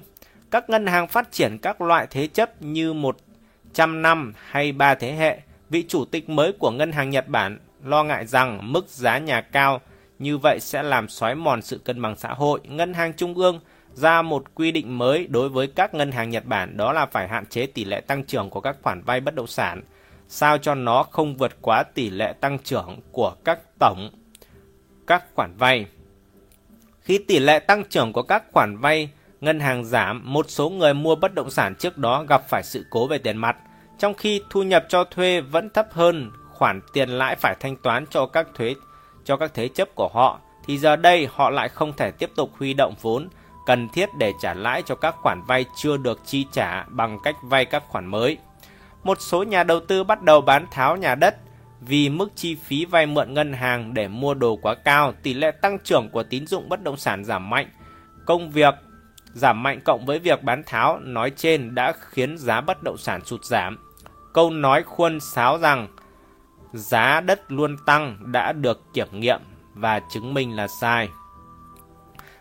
Các 0.50 0.70
ngân 0.70 0.86
hàng 0.86 1.08
phát 1.08 1.32
triển 1.32 1.58
các 1.58 1.80
loại 1.80 2.06
thế 2.10 2.26
chấp 2.26 2.62
như 2.62 2.92
100 2.92 4.02
năm 4.02 4.32
hay 4.36 4.72
ba 4.72 4.94
thế 4.94 5.12
hệ. 5.12 5.40
Vị 5.70 5.84
chủ 5.88 6.04
tịch 6.04 6.28
mới 6.28 6.52
của 6.52 6.70
ngân 6.70 6.92
hàng 6.92 7.10
Nhật 7.10 7.28
Bản 7.28 7.58
lo 7.84 8.04
ngại 8.04 8.26
rằng 8.26 8.72
mức 8.72 8.88
giá 8.88 9.18
nhà 9.18 9.40
cao 9.40 9.80
như 10.18 10.38
vậy 10.38 10.60
sẽ 10.60 10.82
làm 10.82 11.08
xói 11.08 11.34
mòn 11.34 11.62
sự 11.62 11.78
cân 11.78 12.02
bằng 12.02 12.16
xã 12.16 12.28
hội. 12.28 12.60
Ngân 12.64 12.94
hàng 12.94 13.12
Trung 13.12 13.34
ương 13.34 13.60
ra 13.94 14.22
một 14.22 14.54
quy 14.54 14.72
định 14.72 14.98
mới 14.98 15.26
đối 15.26 15.48
với 15.48 15.66
các 15.66 15.94
ngân 15.94 16.12
hàng 16.12 16.30
Nhật 16.30 16.44
Bản, 16.44 16.76
đó 16.76 16.92
là 16.92 17.06
phải 17.06 17.28
hạn 17.28 17.46
chế 17.46 17.66
tỷ 17.66 17.84
lệ 17.84 18.00
tăng 18.00 18.24
trưởng 18.24 18.50
của 18.50 18.60
các 18.60 18.76
khoản 18.82 19.02
vay 19.02 19.20
bất 19.20 19.34
động 19.34 19.46
sản, 19.46 19.82
sao 20.28 20.58
cho 20.58 20.74
nó 20.74 21.02
không 21.02 21.36
vượt 21.36 21.56
quá 21.62 21.82
tỷ 21.82 22.10
lệ 22.10 22.32
tăng 22.40 22.58
trưởng 22.58 23.00
của 23.12 23.34
các 23.44 23.58
tổng, 23.78 24.10
các 25.06 25.24
khoản 25.34 25.54
vay. 25.58 25.86
Khi 27.08 27.18
tỷ 27.18 27.38
lệ 27.38 27.58
tăng 27.58 27.84
trưởng 27.84 28.12
của 28.12 28.22
các 28.22 28.44
khoản 28.52 28.78
vay 28.78 29.10
ngân 29.40 29.60
hàng 29.60 29.84
giảm, 29.84 30.32
một 30.32 30.46
số 30.48 30.70
người 30.70 30.94
mua 30.94 31.14
bất 31.14 31.34
động 31.34 31.50
sản 31.50 31.74
trước 31.74 31.98
đó 31.98 32.24
gặp 32.28 32.48
phải 32.48 32.62
sự 32.62 32.84
cố 32.90 33.06
về 33.06 33.18
tiền 33.18 33.36
mặt, 33.36 33.56
trong 33.98 34.14
khi 34.14 34.42
thu 34.50 34.62
nhập 34.62 34.84
cho 34.88 35.04
thuê 35.04 35.40
vẫn 35.40 35.70
thấp 35.70 35.86
hơn 35.92 36.30
khoản 36.52 36.80
tiền 36.92 37.08
lãi 37.08 37.36
phải 37.36 37.56
thanh 37.60 37.76
toán 37.76 38.06
cho 38.10 38.26
các 38.26 38.46
thuế 38.54 38.74
cho 39.24 39.36
các 39.36 39.54
thế 39.54 39.68
chấp 39.68 39.94
của 39.94 40.08
họ 40.08 40.40
thì 40.64 40.78
giờ 40.78 40.96
đây 40.96 41.28
họ 41.32 41.50
lại 41.50 41.68
không 41.68 41.92
thể 41.96 42.10
tiếp 42.10 42.30
tục 42.36 42.50
huy 42.58 42.74
động 42.74 42.94
vốn 43.02 43.28
cần 43.66 43.88
thiết 43.88 44.08
để 44.18 44.32
trả 44.42 44.54
lãi 44.54 44.82
cho 44.86 44.94
các 44.94 45.14
khoản 45.22 45.42
vay 45.46 45.64
chưa 45.76 45.96
được 45.96 46.20
chi 46.26 46.46
trả 46.52 46.84
bằng 46.88 47.18
cách 47.22 47.36
vay 47.42 47.64
các 47.64 47.82
khoản 47.88 48.06
mới. 48.06 48.36
Một 49.02 49.20
số 49.20 49.42
nhà 49.42 49.64
đầu 49.64 49.80
tư 49.80 50.04
bắt 50.04 50.22
đầu 50.22 50.40
bán 50.40 50.66
tháo 50.70 50.96
nhà 50.96 51.14
đất 51.14 51.36
vì 51.80 52.08
mức 52.08 52.28
chi 52.34 52.54
phí 52.54 52.84
vay 52.84 53.06
mượn 53.06 53.34
ngân 53.34 53.52
hàng 53.52 53.94
để 53.94 54.08
mua 54.08 54.34
đồ 54.34 54.56
quá 54.56 54.74
cao, 54.74 55.12
tỷ 55.22 55.34
lệ 55.34 55.50
tăng 55.50 55.78
trưởng 55.78 56.10
của 56.10 56.22
tín 56.22 56.46
dụng 56.46 56.68
bất 56.68 56.82
động 56.82 56.96
sản 56.96 57.24
giảm 57.24 57.50
mạnh. 57.50 57.66
Công 58.26 58.50
việc 58.50 58.74
giảm 59.32 59.62
mạnh 59.62 59.80
cộng 59.84 60.06
với 60.06 60.18
việc 60.18 60.42
bán 60.42 60.62
tháo 60.66 60.98
nói 60.98 61.32
trên 61.36 61.74
đã 61.74 61.92
khiến 62.10 62.38
giá 62.38 62.60
bất 62.60 62.82
động 62.82 62.96
sản 62.96 63.24
sụt 63.24 63.44
giảm. 63.44 63.78
Câu 64.32 64.50
nói 64.50 64.82
khuôn 64.82 65.20
sáo 65.20 65.58
rằng 65.58 65.88
giá 66.72 67.20
đất 67.20 67.52
luôn 67.52 67.76
tăng 67.86 68.32
đã 68.32 68.52
được 68.52 68.80
kiểm 68.94 69.08
nghiệm 69.12 69.40
và 69.74 70.00
chứng 70.12 70.34
minh 70.34 70.56
là 70.56 70.68
sai. 70.68 71.08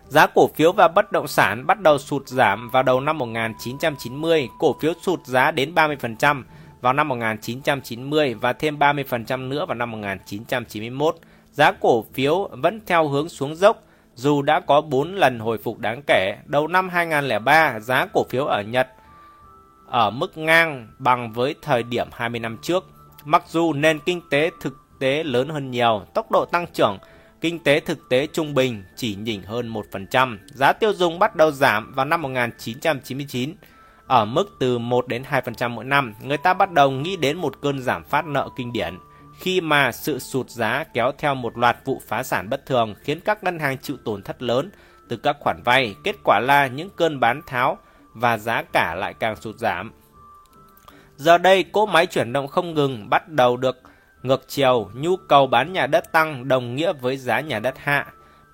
Giá 0.07 0.27
cổ 0.27 0.49
phiếu 0.55 0.71
và 0.71 0.87
bất 0.87 1.11
động 1.11 1.27
sản 1.27 1.67
bắt 1.67 1.81
đầu 1.81 1.97
sụt 1.97 2.27
giảm 2.27 2.69
vào 2.69 2.83
đầu 2.83 3.01
năm 3.01 3.17
1990, 3.17 4.49
cổ 4.59 4.75
phiếu 4.79 4.93
sụt 5.01 5.25
giá 5.25 5.51
đến 5.51 5.73
30% 5.73 6.43
vào 6.81 6.93
năm 6.93 7.07
1990 7.07 8.33
và 8.33 8.53
thêm 8.53 8.79
30% 8.79 9.47
nữa 9.47 9.65
vào 9.65 9.75
năm 9.75 9.91
1991. 9.91 11.15
Giá 11.51 11.71
cổ 11.71 12.05
phiếu 12.13 12.49
vẫn 12.51 12.81
theo 12.85 13.07
hướng 13.07 13.29
xuống 13.29 13.55
dốc 13.55 13.83
dù 14.15 14.41
đã 14.41 14.59
có 14.59 14.81
4 14.81 15.15
lần 15.15 15.39
hồi 15.39 15.57
phục 15.57 15.79
đáng 15.79 16.01
kể. 16.07 16.37
Đầu 16.45 16.67
năm 16.67 16.89
2003, 16.89 17.79
giá 17.79 18.05
cổ 18.13 18.25
phiếu 18.29 18.45
ở 18.45 18.61
Nhật 18.61 18.87
ở 19.87 20.09
mức 20.09 20.37
ngang 20.37 20.87
bằng 20.99 21.33
với 21.33 21.55
thời 21.61 21.83
điểm 21.83 22.07
20 22.11 22.39
năm 22.39 22.57
trước. 22.61 22.89
Mặc 23.23 23.43
dù 23.49 23.73
nền 23.73 23.99
kinh 23.99 24.21
tế 24.29 24.51
thực 24.61 24.77
tế 24.99 25.23
lớn 25.23 25.49
hơn 25.49 25.71
nhiều, 25.71 26.01
tốc 26.13 26.31
độ 26.31 26.45
tăng 26.45 26.65
trưởng 26.73 26.97
kinh 27.41 27.59
tế 27.59 27.79
thực 27.79 28.09
tế 28.09 28.27
trung 28.33 28.53
bình 28.53 28.83
chỉ 28.95 29.15
nhỉnh 29.15 29.43
hơn 29.43 29.73
1%. 29.73 30.37
Giá 30.53 30.73
tiêu 30.73 30.93
dùng 30.93 31.19
bắt 31.19 31.35
đầu 31.35 31.51
giảm 31.51 31.93
vào 31.93 32.05
năm 32.05 32.21
1999 32.21 33.53
ở 34.07 34.25
mức 34.25 34.55
từ 34.59 34.77
1 34.77 35.07
đến 35.07 35.23
2% 35.29 35.69
mỗi 35.69 35.85
năm. 35.85 36.13
Người 36.21 36.37
ta 36.37 36.53
bắt 36.53 36.71
đầu 36.71 36.91
nghĩ 36.91 37.15
đến 37.15 37.37
một 37.37 37.61
cơn 37.61 37.79
giảm 37.79 38.03
phát 38.03 38.25
nợ 38.25 38.49
kinh 38.55 38.73
điển 38.73 38.97
khi 39.39 39.61
mà 39.61 39.91
sự 39.91 40.19
sụt 40.19 40.49
giá 40.49 40.83
kéo 40.93 41.11
theo 41.17 41.35
một 41.35 41.57
loạt 41.57 41.77
vụ 41.85 42.01
phá 42.07 42.23
sản 42.23 42.49
bất 42.49 42.65
thường 42.65 42.95
khiến 43.01 43.19
các 43.19 43.43
ngân 43.43 43.59
hàng 43.59 43.77
chịu 43.77 43.97
tổn 44.05 44.21
thất 44.21 44.41
lớn 44.41 44.71
từ 45.09 45.17
các 45.17 45.37
khoản 45.39 45.61
vay. 45.65 45.95
Kết 46.03 46.15
quả 46.23 46.39
là 46.39 46.67
những 46.67 46.89
cơn 46.95 47.19
bán 47.19 47.41
tháo 47.47 47.77
và 48.13 48.37
giá 48.37 48.63
cả 48.73 48.95
lại 48.95 49.13
càng 49.13 49.35
sụt 49.35 49.55
giảm. 49.55 49.91
Giờ 51.15 51.37
đây, 51.37 51.63
cỗ 51.63 51.85
máy 51.85 52.05
chuyển 52.05 52.33
động 52.33 52.47
không 52.47 52.73
ngừng 52.73 53.09
bắt 53.09 53.29
đầu 53.29 53.57
được 53.57 53.83
Ngược 54.23 54.47
chiều, 54.47 54.89
nhu 54.93 55.15
cầu 55.15 55.47
bán 55.47 55.73
nhà 55.73 55.87
đất 55.87 56.11
tăng 56.11 56.47
đồng 56.47 56.75
nghĩa 56.75 56.93
với 56.93 57.17
giá 57.17 57.39
nhà 57.39 57.59
đất 57.59 57.77
hạ. 57.77 58.05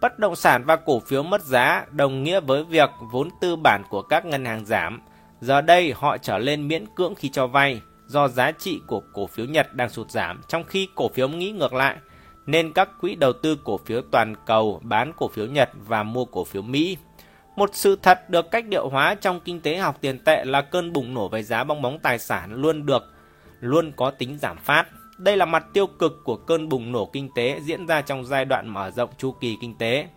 Bất 0.01 0.19
động 0.19 0.35
sản 0.35 0.63
và 0.65 0.75
cổ 0.75 0.99
phiếu 0.99 1.23
mất 1.23 1.41
giá 1.41 1.85
đồng 1.91 2.23
nghĩa 2.23 2.39
với 2.39 2.63
việc 2.63 2.89
vốn 3.11 3.29
tư 3.41 3.56
bản 3.56 3.83
của 3.89 4.01
các 4.01 4.25
ngân 4.25 4.45
hàng 4.45 4.65
giảm. 4.65 5.01
Giờ 5.44 5.62
đây 5.62 5.94
họ 5.96 6.17
trở 6.17 6.37
lên 6.37 6.67
miễn 6.67 6.85
cưỡng 6.96 7.15
khi 7.15 7.29
cho 7.29 7.48
vay, 7.48 7.81
do 8.08 8.27
giá 8.27 8.52
trị 8.52 8.81
của 8.87 9.02
cổ 9.13 9.27
phiếu 9.27 9.46
Nhật 9.46 9.73
đang 9.73 9.89
sụt 9.89 10.12
giảm 10.12 10.41
trong 10.48 10.63
khi 10.63 10.87
cổ 10.96 11.10
phiếu 11.10 11.29
nghĩ 11.29 11.52
ngược 11.52 11.73
lại, 11.73 11.98
nên 12.46 12.73
các 12.73 12.89
quỹ 13.02 13.15
đầu 13.15 13.33
tư 13.33 13.58
cổ 13.63 13.77
phiếu 13.85 14.02
toàn 14.12 14.35
cầu 14.46 14.79
bán 14.83 15.12
cổ 15.17 15.27
phiếu 15.27 15.46
Nhật 15.46 15.69
và 15.87 16.04
mua 16.04 16.25
cổ 16.25 16.44
phiếu 16.44 16.62
Mỹ. 16.62 16.98
Một 17.56 17.69
sự 17.73 17.96
thật 17.96 18.29
được 18.29 18.52
cách 18.52 18.65
điệu 18.67 18.89
hóa 18.89 19.15
trong 19.15 19.39
kinh 19.39 19.62
tế 19.62 19.77
học 19.77 19.98
tiền 20.02 20.19
tệ 20.19 20.46
là 20.46 20.62
cơn 20.62 20.94
bùng 20.94 21.13
nổ 21.13 21.29
về 21.29 21.44
giá 21.44 21.63
bong 21.63 21.81
bóng 21.81 22.00
tài 22.00 22.19
sản 22.19 22.54
luôn 22.54 22.85
được, 22.85 23.04
luôn 23.60 23.91
có 23.96 24.12
tính 24.12 24.37
giảm 24.37 24.58
phát. 24.58 24.85
Đây 25.17 25.37
là 25.37 25.46
mặt 25.46 25.65
tiêu 25.73 25.87
cực 25.87 26.21
của 26.23 26.35
cơn 26.35 26.69
bùng 26.69 26.91
nổ 26.91 27.06
kinh 27.06 27.29
tế 27.35 27.60
diễn 27.63 27.87
ra 27.87 28.02
trong 28.02 28.25
giai 28.25 28.46
đoạn 28.46 28.69
mở 28.69 28.91
rộng 28.91 29.10
chu 29.17 29.31
kỳ 29.31 29.58
kinh 29.62 29.77
tế. 29.77 30.08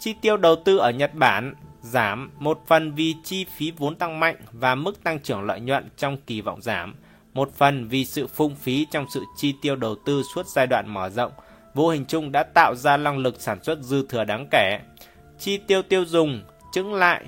Chi 0.00 0.14
tiêu 0.22 0.36
đầu 0.36 0.56
tư 0.56 0.76
ở 0.76 0.90
Nhật 0.90 1.14
Bản 1.14 1.54
giảm 1.82 2.30
một 2.38 2.62
phần 2.66 2.92
vì 2.92 3.14
chi 3.24 3.46
phí 3.56 3.70
vốn 3.70 3.96
tăng 3.96 4.20
mạnh 4.20 4.36
và 4.52 4.74
mức 4.74 5.02
tăng 5.02 5.20
trưởng 5.20 5.42
lợi 5.42 5.60
nhuận 5.60 5.88
trong 5.96 6.16
kỳ 6.26 6.40
vọng 6.40 6.62
giảm, 6.62 6.94
một 7.34 7.52
phần 7.56 7.88
vì 7.88 8.04
sự 8.04 8.26
phung 8.26 8.54
phí 8.56 8.86
trong 8.90 9.06
sự 9.14 9.24
chi 9.36 9.54
tiêu 9.62 9.76
đầu 9.76 9.94
tư 10.04 10.22
suốt 10.34 10.46
giai 10.46 10.66
đoạn 10.66 10.94
mở 10.94 11.08
rộng 11.08 11.32
vô 11.74 11.88
hình 11.88 12.04
chung 12.04 12.32
đã 12.32 12.42
tạo 12.42 12.74
ra 12.74 12.96
năng 12.96 13.18
lực 13.18 13.40
sản 13.40 13.62
xuất 13.62 13.78
dư 13.80 14.06
thừa 14.08 14.24
đáng 14.24 14.46
kể. 14.50 14.78
Chi 15.38 15.58
tiêu 15.58 15.82
tiêu 15.82 16.04
dùng 16.04 16.42
chứng 16.72 16.94
lại 16.94 17.24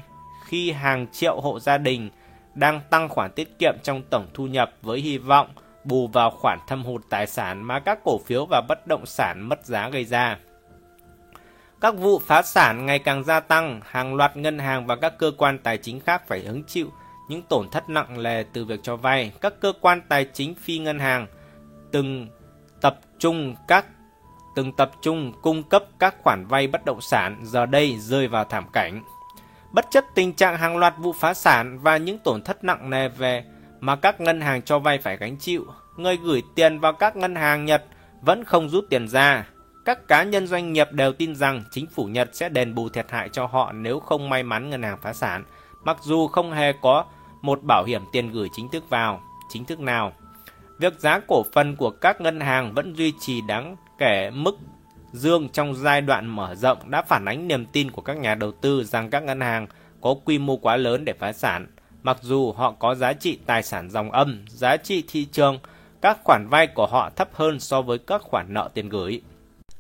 khi 0.47 0.71
hàng 0.71 1.07
triệu 1.13 1.41
hộ 1.41 1.61
gia 1.61 1.79
đình 1.79 2.11
đang 2.55 2.81
tăng 2.91 3.09
khoản 3.09 3.31
tiết 3.33 3.59
kiệm 3.59 3.75
trong 3.83 4.03
tổng 4.11 4.27
thu 4.35 4.47
nhập 4.47 4.73
với 4.83 5.01
hy 5.01 5.19
vọng 5.19 5.49
bù 5.85 6.07
vào 6.07 6.31
khoản 6.31 6.59
thâm 6.67 6.85
hụt 6.85 7.03
tài 7.11 7.27
sản 7.27 7.63
mà 7.63 7.81
các 7.81 7.99
cổ 8.05 8.19
phiếu 8.19 8.47
và 8.51 8.63
bất 8.69 8.87
động 8.87 9.07
sản 9.07 9.49
mất 9.49 9.67
giá 9.67 9.89
gây 9.89 10.05
ra. 10.05 10.39
Các 11.85 11.97
vụ 11.97 12.19
phá 12.19 12.43
sản 12.43 12.87
ngày 12.87 12.99
càng 12.99 13.25
gia 13.25 13.41
tăng, 13.41 13.81
hàng 13.85 14.15
loạt 14.15 14.37
ngân 14.37 14.59
hàng 14.59 14.87
và 14.87 14.97
các 14.97 15.19
cơ 15.19 15.33
quan 15.39 15.59
tài 15.59 15.79
chính 15.79 16.01
khác 16.01 16.23
phải 16.29 16.41
hứng 16.41 16.65
chịu 16.65 16.93
những 17.29 17.43
tổn 17.43 17.69
thất 17.71 17.89
nặng 17.89 18.23
nề 18.23 18.43
từ 18.53 18.65
việc 18.65 18.81
cho 18.83 18.97
vay. 18.97 19.33
Các 19.41 19.55
cơ 19.61 19.73
quan 19.81 20.01
tài 20.09 20.27
chính 20.33 20.55
phi 20.55 20.79
ngân 20.79 20.99
hàng 20.99 21.27
từng 21.93 22.29
tập 22.81 23.01
trung 23.19 23.55
các 23.69 23.87
từng 24.57 24.73
tập 24.73 24.91
trung 25.03 25.33
cung 25.43 25.63
cấp 25.63 25.85
các 25.99 26.15
khoản 26.23 26.47
vay 26.47 26.67
bất 26.67 26.85
động 26.85 27.01
sản 27.01 27.41
giờ 27.43 27.67
đây 27.67 27.97
rơi 27.99 28.29
vào 28.29 28.45
thảm 28.45 28.65
cảnh. 28.73 29.03
Bất 29.73 29.87
chấp 29.91 30.05
tình 30.15 30.33
trạng 30.33 30.57
hàng 30.57 30.77
loạt 30.77 30.95
vụ 30.99 31.13
phá 31.13 31.35
sản 31.35 31.79
và 31.79 31.97
những 31.97 32.19
tổn 32.19 32.43
thất 32.43 32.65
nặng 32.65 32.91
nề 32.91 33.09
về 33.09 33.45
mà 33.81 33.97
các 33.97 34.21
ngân 34.21 34.41
hàng 34.41 34.63
cho 34.63 34.79
vay 34.79 34.99
phải 34.99 35.17
gánh 35.17 35.37
chịu, 35.37 35.67
người 35.97 36.17
gửi 36.17 36.43
tiền 36.55 36.81
vào 36.81 36.93
các 36.93 37.17
ngân 37.17 37.35
hàng 37.35 37.65
Nhật 37.65 37.85
vẫn 38.21 38.45
không 38.45 38.69
rút 38.69 38.85
tiền 38.91 39.09
ra. 39.09 39.47
Các 39.85 40.09
cá 40.09 40.23
nhân 40.23 40.47
doanh 40.47 40.73
nghiệp 40.73 40.93
đều 40.93 41.13
tin 41.13 41.35
rằng 41.35 41.65
chính 41.71 41.87
phủ 41.87 42.05
Nhật 42.05 42.31
sẽ 42.33 42.49
đền 42.49 42.75
bù 42.75 42.89
thiệt 42.89 43.07
hại 43.11 43.29
cho 43.29 43.47
họ 43.47 43.73
nếu 43.73 44.01
không 44.01 44.29
may 44.29 44.43
mắn 44.43 44.71
ngân 44.71 44.83
hàng 44.83 44.99
phá 45.03 45.13
sản, 45.13 45.45
mặc 45.85 45.97
dù 46.03 46.29
không 46.29 46.53
hề 46.53 46.73
có 46.83 47.05
một 47.43 47.61
bảo 47.63 47.85
hiểm 47.85 48.03
tiền 48.13 48.31
gửi 48.33 48.49
chính 48.53 48.69
thức 48.69 48.85
vào, 48.91 49.21
chính 49.49 49.65
thức 49.65 49.81
nào. 49.81 50.13
Việc 50.79 51.01
giá 51.01 51.21
cổ 51.29 51.45
phần 51.53 51.77
của 51.77 51.91
các 51.91 52.21
ngân 52.21 52.41
hàng 52.41 52.75
vẫn 52.75 52.95
duy 52.97 53.13
trì 53.21 53.41
đáng 53.41 53.77
kể 53.99 54.31
mức 54.31 54.57
dương 55.13 55.49
trong 55.49 55.75
giai 55.75 56.01
đoạn 56.01 56.27
mở 56.27 56.55
rộng 56.55 56.91
đã 56.91 57.03
phản 57.03 57.25
ánh 57.25 57.49
niềm 57.49 57.67
tin 57.67 57.91
của 57.91 58.03
các 58.03 58.17
nhà 58.17 58.35
đầu 58.35 58.53
tư 58.53 58.85
rằng 58.85 59.11
các 59.11 59.23
ngân 59.23 59.41
hàng 59.41 59.67
có 60.01 60.15
quy 60.25 60.39
mô 60.39 60.57
quá 60.57 60.77
lớn 60.77 61.05
để 61.05 61.13
phá 61.13 61.33
sản, 61.33 61.67
mặc 62.03 62.19
dù 62.23 62.53
họ 62.53 62.73
có 62.73 62.95
giá 62.95 63.13
trị 63.13 63.39
tài 63.47 63.63
sản 63.63 63.91
dòng 63.91 64.11
âm, 64.11 64.45
giá 64.49 64.77
trị 64.77 65.05
thị 65.09 65.25
trường, 65.33 65.59
các 66.01 66.19
khoản 66.25 66.49
vay 66.51 66.67
của 66.67 66.87
họ 66.87 67.11
thấp 67.17 67.29
hơn 67.33 67.61
so 67.61 67.83
với 67.83 67.99
các 67.99 68.23
khoản 68.23 68.47
nợ 68.49 68.71
tiền 68.75 68.89
gửi. 68.89 69.23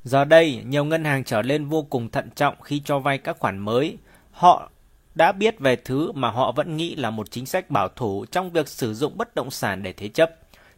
Giờ 0.04 0.24
đây, 0.24 0.62
nhiều 0.66 0.84
ngân 0.84 1.04
hàng 1.04 1.24
trở 1.24 1.42
lên 1.42 1.66
vô 1.66 1.82
cùng 1.90 2.10
thận 2.10 2.30
trọng 2.34 2.54
khi 2.62 2.82
cho 2.84 2.98
vay 2.98 3.18
các 3.18 3.38
khoản 3.38 3.58
mới. 3.58 3.98
Họ 4.30 4.70
đã 5.14 5.32
biết 5.32 5.58
về 5.58 5.76
thứ 5.76 6.12
mà 6.12 6.30
họ 6.30 6.52
vẫn 6.52 6.76
nghĩ 6.76 6.96
là 6.96 7.10
một 7.10 7.30
chính 7.30 7.46
sách 7.46 7.70
bảo 7.70 7.88
thủ 7.88 8.24
trong 8.30 8.50
việc 8.50 8.68
sử 8.68 8.94
dụng 8.94 9.18
bất 9.18 9.34
động 9.34 9.50
sản 9.50 9.82
để 9.82 9.92
thế 9.92 10.08
chấp. 10.08 10.30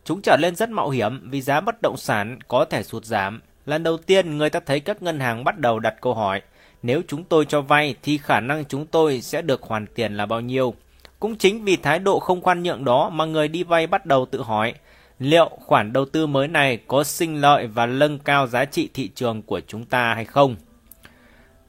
Chúng 0.05 0.23
trở 0.23 0.37
lên 0.41 0.57
rất 0.57 0.71
mạo 0.71 0.91
hiểm 0.91 1.31
vì 1.31 1.41
giá 1.41 1.61
bất 1.61 1.83
động 1.83 1.97
sản 1.97 2.39
có 2.49 2.65
thể 2.65 2.83
sụt 2.83 3.05
giảm. 3.05 3.41
Lần 3.67 3.83
đầu 3.83 3.97
tiên, 3.97 4.39
người 4.39 4.51
ta 4.51 4.61
thấy 4.61 4.81
các 4.81 5.03
ngân 5.03 5.21
hàng 5.21 5.45
bắt 5.45 5.59
đầu 5.59 5.79
đặt 5.79 5.95
câu 6.01 6.15
hỏi, 6.15 6.43
nếu 6.83 7.03
chúng 7.09 7.25
tôi 7.25 7.45
cho 7.45 7.61
vay 7.61 7.95
thì 8.03 8.19
khả 8.19 8.41
năng 8.41 8.65
chúng 8.65 8.87
tôi 8.87 9.21
sẽ 9.21 9.43
được 9.43 9.63
hoàn 9.63 9.87
tiền 9.87 10.17
là 10.17 10.27
bao 10.27 10.41
nhiêu? 10.41 10.75
Cũng 11.21 11.37
chính 11.37 11.65
vì 11.65 11.77
thái 11.77 11.99
độ 11.99 12.19
không 12.19 12.41
khoan 12.41 12.63
nhượng 12.63 12.85
đó 12.85 13.11
mà 13.11 13.25
người 13.25 13.49
đi 13.49 13.63
vay 13.63 13.87
bắt 13.87 14.07
đầu 14.07 14.27
tự 14.27 14.43
hỏi, 14.43 14.75
liệu 15.19 15.49
khoản 15.49 15.93
đầu 15.93 16.05
tư 16.05 16.27
mới 16.27 16.49
này 16.49 16.79
có 16.87 17.05
sinh 17.05 17.41
lợi 17.41 17.67
và 17.67 17.87
nâng 17.87 18.19
cao 18.19 18.47
giá 18.47 18.65
trị 18.65 18.89
thị 18.95 19.11
trường 19.15 19.43
của 19.43 19.61
chúng 19.67 19.85
ta 19.85 20.15
hay 20.15 20.25
không? 20.25 20.57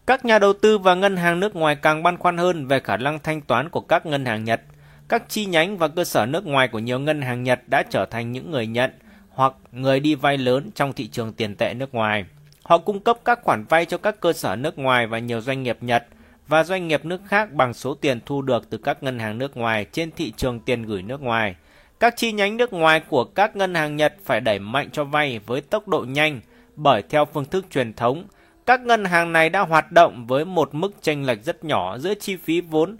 Các 0.07 0.25
nhà 0.25 0.39
đầu 0.39 0.53
tư 0.53 0.77
và 0.77 0.95
ngân 0.95 1.17
hàng 1.17 1.39
nước 1.39 1.55
ngoài 1.55 1.75
càng 1.75 2.03
băn 2.03 2.17
khoăn 2.17 2.37
hơn 2.37 2.67
về 2.67 2.79
khả 2.79 2.97
năng 2.97 3.19
thanh 3.19 3.41
toán 3.41 3.69
của 3.69 3.81
các 3.81 4.05
ngân 4.05 4.25
hàng 4.25 4.43
Nhật. 4.43 4.61
Các 5.07 5.29
chi 5.29 5.45
nhánh 5.45 5.77
và 5.77 5.87
cơ 5.87 6.03
sở 6.03 6.25
nước 6.25 6.45
ngoài 6.45 6.67
của 6.67 6.79
nhiều 6.79 6.99
ngân 6.99 7.21
hàng 7.21 7.43
Nhật 7.43 7.59
đã 7.67 7.83
trở 7.83 8.05
thành 8.05 8.31
những 8.31 8.51
người 8.51 8.67
nhận 8.67 8.91
hoặc 9.29 9.53
người 9.71 9.99
đi 9.99 10.15
vay 10.15 10.37
lớn 10.37 10.71
trong 10.75 10.93
thị 10.93 11.07
trường 11.07 11.33
tiền 11.33 11.55
tệ 11.55 11.73
nước 11.73 11.93
ngoài. 11.93 12.25
Họ 12.63 12.77
cung 12.77 12.99
cấp 12.99 13.17
các 13.25 13.39
khoản 13.43 13.65
vay 13.69 13.85
cho 13.85 13.97
các 13.97 14.19
cơ 14.19 14.33
sở 14.33 14.55
nước 14.55 14.77
ngoài 14.77 15.07
và 15.07 15.19
nhiều 15.19 15.41
doanh 15.41 15.63
nghiệp 15.63 15.77
Nhật 15.81 16.05
và 16.47 16.63
doanh 16.63 16.87
nghiệp 16.87 17.05
nước 17.05 17.21
khác 17.25 17.53
bằng 17.53 17.73
số 17.73 17.93
tiền 17.93 18.19
thu 18.25 18.41
được 18.41 18.69
từ 18.69 18.77
các 18.77 19.03
ngân 19.03 19.19
hàng 19.19 19.37
nước 19.37 19.57
ngoài 19.57 19.85
trên 19.91 20.11
thị 20.11 20.33
trường 20.37 20.59
tiền 20.59 20.83
gửi 20.83 21.01
nước 21.01 21.21
ngoài. 21.21 21.55
Các 21.99 22.17
chi 22.17 22.31
nhánh 22.31 22.57
nước 22.57 22.73
ngoài 22.73 22.99
của 22.99 23.23
các 23.23 23.55
ngân 23.55 23.75
hàng 23.75 23.95
Nhật 23.95 24.13
phải 24.23 24.41
đẩy 24.41 24.59
mạnh 24.59 24.89
cho 24.91 25.03
vay 25.03 25.39
với 25.39 25.61
tốc 25.61 25.87
độ 25.87 26.05
nhanh 26.07 26.41
bởi 26.75 27.03
theo 27.09 27.25
phương 27.25 27.45
thức 27.45 27.65
truyền 27.71 27.93
thống, 27.93 28.23
các 28.65 28.81
ngân 28.81 29.05
hàng 29.05 29.33
này 29.33 29.49
đã 29.49 29.59
hoạt 29.59 29.91
động 29.91 30.27
với 30.27 30.45
một 30.45 30.75
mức 30.75 30.93
chênh 31.01 31.25
lệch 31.25 31.43
rất 31.43 31.63
nhỏ 31.63 31.97
giữa 31.97 32.13
chi 32.13 32.35
phí 32.35 32.61
vốn 32.61 32.97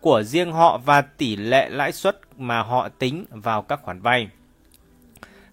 của 0.00 0.22
riêng 0.22 0.52
họ 0.52 0.78
và 0.84 1.00
tỷ 1.00 1.36
lệ 1.36 1.68
lãi 1.68 1.92
suất 1.92 2.20
mà 2.36 2.62
họ 2.62 2.88
tính 2.88 3.24
vào 3.30 3.62
các 3.62 3.82
khoản 3.82 4.00
vay. 4.00 4.28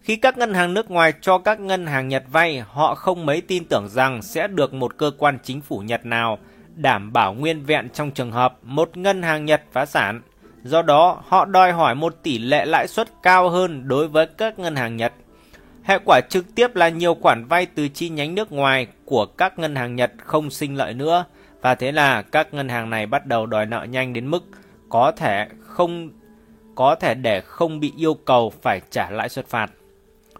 Khi 0.02 0.16
các 0.16 0.38
ngân 0.38 0.54
hàng 0.54 0.74
nước 0.74 0.92
ngoài 0.92 1.14
cho 1.22 1.38
các 1.38 1.60
ngân 1.60 1.86
hàng 1.86 2.08
Nhật 2.08 2.24
vay, 2.32 2.60
họ 2.60 2.96
không 2.96 3.26
mấy 3.26 3.42
tin 3.42 3.66
tưởng 3.66 3.88
rằng 3.90 4.22
sẽ 4.22 4.48
được 4.48 4.74
một 4.74 4.98
cơ 4.98 5.12
quan 5.18 5.38
chính 5.44 5.62
phủ 5.62 5.80
Nhật 5.80 6.06
nào 6.06 6.40
đảm 6.76 7.14
bảo 7.14 7.34
nguyên 7.34 7.66
vẹn 7.66 7.90
trong 7.90 8.12
trường 8.12 8.32
hợp 8.32 8.58
một 8.64 8.98
ngân 8.98 9.22
hàng 9.22 9.46
Nhật 9.46 9.62
phá 9.72 9.86
sản. 9.86 10.22
Do 10.64 10.82
đó, 10.82 11.22
họ 11.28 11.46
đòi 11.46 11.72
hỏi 11.72 11.96
một 11.96 12.16
tỷ 12.24 12.38
lệ 12.38 12.66
lãi 12.66 12.88
suất 12.88 13.08
cao 13.24 13.50
hơn 13.50 13.88
đối 13.88 14.08
với 14.08 14.26
các 14.26 14.60
ngân 14.60 14.76
hàng 14.76 14.98
Nhật. 14.98 15.14
Hệ 15.84 16.00
quả 16.06 16.22
trực 16.30 16.56
tiếp 16.56 16.76
là 16.76 16.90
nhiều 16.90 17.16
khoản 17.22 17.46
vay 17.46 17.66
từ 17.66 17.88
chi 17.88 18.10
nhánh 18.10 18.36
nước 18.36 18.52
ngoài 18.52 18.88
của 19.06 19.26
các 19.26 19.60
ngân 19.60 19.76
hàng 19.76 19.96
Nhật 19.96 20.12
không 20.18 20.50
sinh 20.50 20.78
lợi 20.78 20.94
nữa 20.94 21.26
và 21.62 21.76
thế 21.76 21.92
là 21.92 22.22
các 22.22 22.54
ngân 22.54 22.70
hàng 22.70 22.90
này 22.90 23.06
bắt 23.06 23.26
đầu 23.26 23.46
đòi 23.46 23.66
nợ 23.66 23.84
nhanh 23.84 24.14
đến 24.14 24.28
mức 24.28 24.44
có 24.90 25.12
thể 25.12 25.48
không 25.62 26.10
có 26.76 26.96
thể 26.96 27.16
để 27.16 27.42
không 27.42 27.80
bị 27.80 27.94
yêu 27.98 28.14
cầu 28.14 28.54
phải 28.62 28.82
trả 28.90 29.10
lãi 29.10 29.30
suất 29.30 29.48
phạt. 29.48 29.72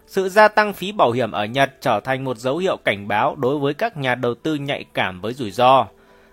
Sự 0.06 0.28
gia 0.28 0.48
tăng 0.48 0.72
phí 0.72 0.92
bảo 0.92 1.10
hiểm 1.10 1.32
ở 1.32 1.44
Nhật 1.44 1.72
trở 1.80 2.00
thành 2.00 2.24
một 2.24 2.36
dấu 2.36 2.58
hiệu 2.58 2.76
cảnh 2.76 3.08
báo 3.08 3.36
đối 3.36 3.58
với 3.58 3.74
các 3.74 3.96
nhà 3.96 4.14
đầu 4.14 4.34
tư 4.34 4.54
nhạy 4.54 4.84
cảm 4.94 5.20
với 5.20 5.34
rủi 5.34 5.50
ro. 5.50 5.86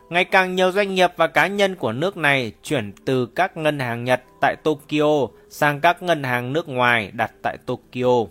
Ngày 0.10 0.26
càng 0.26 0.56
nhiều 0.56 0.72
doanh 0.72 0.96
nghiệp 0.96 1.12
và 1.18 1.28
cá 1.28 1.48
nhân 1.48 1.76
của 1.76 1.92
nước 1.92 2.18
này 2.18 2.52
chuyển 2.64 2.92
từ 3.06 3.26
các 3.26 3.58
ngân 3.58 3.80
hàng 3.80 4.04
Nhật 4.04 4.22
tại 4.42 4.56
Tokyo 4.64 5.28
sang 5.50 5.82
các 5.82 6.04
ngân 6.04 6.24
hàng 6.24 6.54
nước 6.54 6.70
ngoài 6.70 7.12
đặt 7.14 7.32
tại 7.44 7.58
Tokyo. 7.66 8.26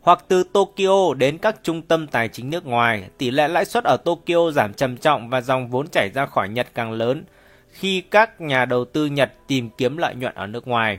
Hoặc 0.00 0.24
từ 0.28 0.44
Tokyo 0.52 1.14
đến 1.16 1.38
các 1.38 1.56
trung 1.62 1.82
tâm 1.82 2.06
tài 2.06 2.28
chính 2.28 2.50
nước 2.50 2.66
ngoài, 2.66 3.04
tỷ 3.18 3.30
lệ 3.30 3.48
lãi 3.48 3.64
suất 3.64 3.84
ở 3.84 3.96
Tokyo 4.04 4.50
giảm 4.50 4.74
trầm 4.74 4.96
trọng 4.96 5.30
và 5.30 5.40
dòng 5.40 5.68
vốn 5.68 5.86
chảy 5.88 6.10
ra 6.14 6.26
khỏi 6.26 6.48
Nhật 6.48 6.66
càng 6.74 6.92
lớn 6.92 7.24
khi 7.70 8.00
các 8.00 8.40
nhà 8.40 8.64
đầu 8.64 8.84
tư 8.84 9.06
Nhật 9.06 9.32
tìm 9.46 9.70
kiếm 9.78 9.96
lợi 9.96 10.14
nhuận 10.14 10.34
ở 10.34 10.46
nước 10.46 10.68
ngoài. 10.68 10.98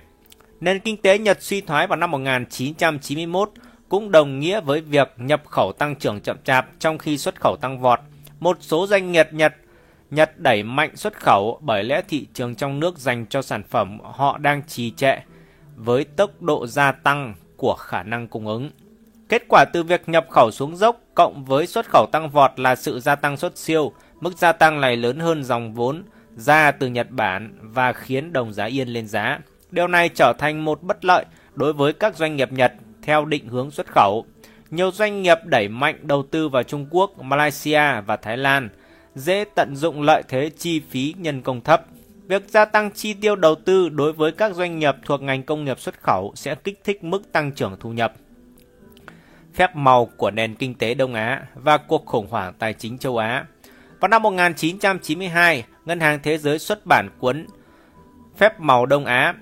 Nền 0.59 0.79
kinh 0.79 0.97
tế 0.97 1.17
Nhật 1.17 1.41
suy 1.41 1.61
thoái 1.61 1.87
vào 1.87 1.97
năm 1.97 2.11
1991 2.11 3.51
cũng 3.89 4.11
đồng 4.11 4.39
nghĩa 4.39 4.61
với 4.61 4.81
việc 4.81 5.13
nhập 5.17 5.41
khẩu 5.45 5.71
tăng 5.71 5.95
trưởng 5.95 6.21
chậm 6.21 6.37
chạp 6.43 6.67
trong 6.79 6.97
khi 6.97 7.17
xuất 7.17 7.41
khẩu 7.41 7.57
tăng 7.61 7.81
vọt. 7.81 7.99
Một 8.39 8.57
số 8.61 8.87
doanh 8.87 9.11
nghiệp 9.11 9.27
Nhật 9.31 9.55
Nhật 10.11 10.39
đẩy 10.39 10.63
mạnh 10.63 10.95
xuất 10.95 11.19
khẩu 11.19 11.59
bởi 11.61 11.83
lẽ 11.83 12.01
thị 12.07 12.27
trường 12.33 12.55
trong 12.55 12.79
nước 12.79 12.97
dành 12.97 13.25
cho 13.29 13.41
sản 13.41 13.63
phẩm 13.63 13.99
họ 14.03 14.37
đang 14.37 14.61
trì 14.67 14.91
trệ 14.91 15.19
với 15.75 16.03
tốc 16.03 16.41
độ 16.41 16.67
gia 16.67 16.91
tăng 16.91 17.35
của 17.57 17.73
khả 17.73 18.03
năng 18.03 18.27
cung 18.27 18.47
ứng. 18.47 18.69
Kết 19.29 19.43
quả 19.49 19.65
từ 19.73 19.83
việc 19.83 20.09
nhập 20.09 20.25
khẩu 20.29 20.51
xuống 20.51 20.75
dốc 20.75 21.01
cộng 21.15 21.45
với 21.45 21.67
xuất 21.67 21.85
khẩu 21.89 22.05
tăng 22.11 22.29
vọt 22.29 22.59
là 22.59 22.75
sự 22.75 22.99
gia 22.99 23.15
tăng 23.15 23.37
xuất 23.37 23.57
siêu. 23.57 23.91
Mức 24.21 24.37
gia 24.37 24.51
tăng 24.51 24.81
này 24.81 24.95
lớn 24.97 25.19
hơn 25.19 25.43
dòng 25.43 25.73
vốn 25.73 26.03
ra 26.35 26.71
từ 26.71 26.87
Nhật 26.87 27.11
Bản 27.11 27.57
và 27.61 27.93
khiến 27.93 28.33
đồng 28.33 28.53
giá 28.53 28.65
yên 28.65 28.87
lên 28.87 29.07
giá. 29.07 29.39
Điều 29.71 29.87
này 29.87 30.09
trở 30.09 30.33
thành 30.37 30.65
một 30.65 30.83
bất 30.83 31.05
lợi 31.05 31.25
đối 31.53 31.73
với 31.73 31.93
các 31.93 32.15
doanh 32.15 32.35
nghiệp 32.35 32.51
Nhật 32.51 32.73
theo 33.01 33.25
định 33.25 33.47
hướng 33.47 33.71
xuất 33.71 33.87
khẩu. 33.87 34.25
Nhiều 34.71 34.91
doanh 34.91 35.21
nghiệp 35.21 35.37
đẩy 35.45 35.67
mạnh 35.67 35.99
đầu 36.01 36.23
tư 36.31 36.49
vào 36.49 36.63
Trung 36.63 36.87
Quốc, 36.91 37.23
Malaysia 37.23 38.01
và 38.05 38.17
Thái 38.17 38.37
Lan, 38.37 38.69
dễ 39.15 39.45
tận 39.55 39.75
dụng 39.75 40.01
lợi 40.01 40.23
thế 40.27 40.49
chi 40.57 40.79
phí 40.79 41.13
nhân 41.17 41.41
công 41.41 41.61
thấp. 41.61 41.85
Việc 42.27 42.43
gia 42.47 42.65
tăng 42.65 42.91
chi 42.91 43.13
tiêu 43.13 43.35
đầu 43.35 43.55
tư 43.55 43.89
đối 43.89 44.13
với 44.13 44.31
các 44.31 44.55
doanh 44.55 44.79
nghiệp 44.79 44.95
thuộc 45.05 45.21
ngành 45.21 45.43
công 45.43 45.65
nghiệp 45.65 45.79
xuất 45.79 46.03
khẩu 46.03 46.31
sẽ 46.35 46.55
kích 46.55 46.79
thích 46.83 47.03
mức 47.03 47.31
tăng 47.31 47.51
trưởng 47.51 47.77
thu 47.79 47.91
nhập. 47.91 48.13
Phép 49.53 49.75
màu 49.75 50.05
của 50.05 50.31
nền 50.31 50.55
kinh 50.55 50.75
tế 50.75 50.93
Đông 50.93 51.13
Á 51.13 51.41
và 51.55 51.77
cuộc 51.77 52.05
khủng 52.05 52.27
hoảng 52.29 52.53
tài 52.59 52.73
chính 52.73 52.97
châu 52.97 53.17
Á. 53.17 53.45
Vào 53.99 54.09
năm 54.09 54.21
1992, 54.21 55.63
Ngân 55.85 55.99
hàng 55.99 56.19
Thế 56.23 56.37
giới 56.37 56.59
xuất 56.59 56.85
bản 56.85 57.09
cuốn 57.19 57.45
Phép 58.37 58.59
màu 58.59 58.85
Đông 58.85 59.05
Á 59.05 59.33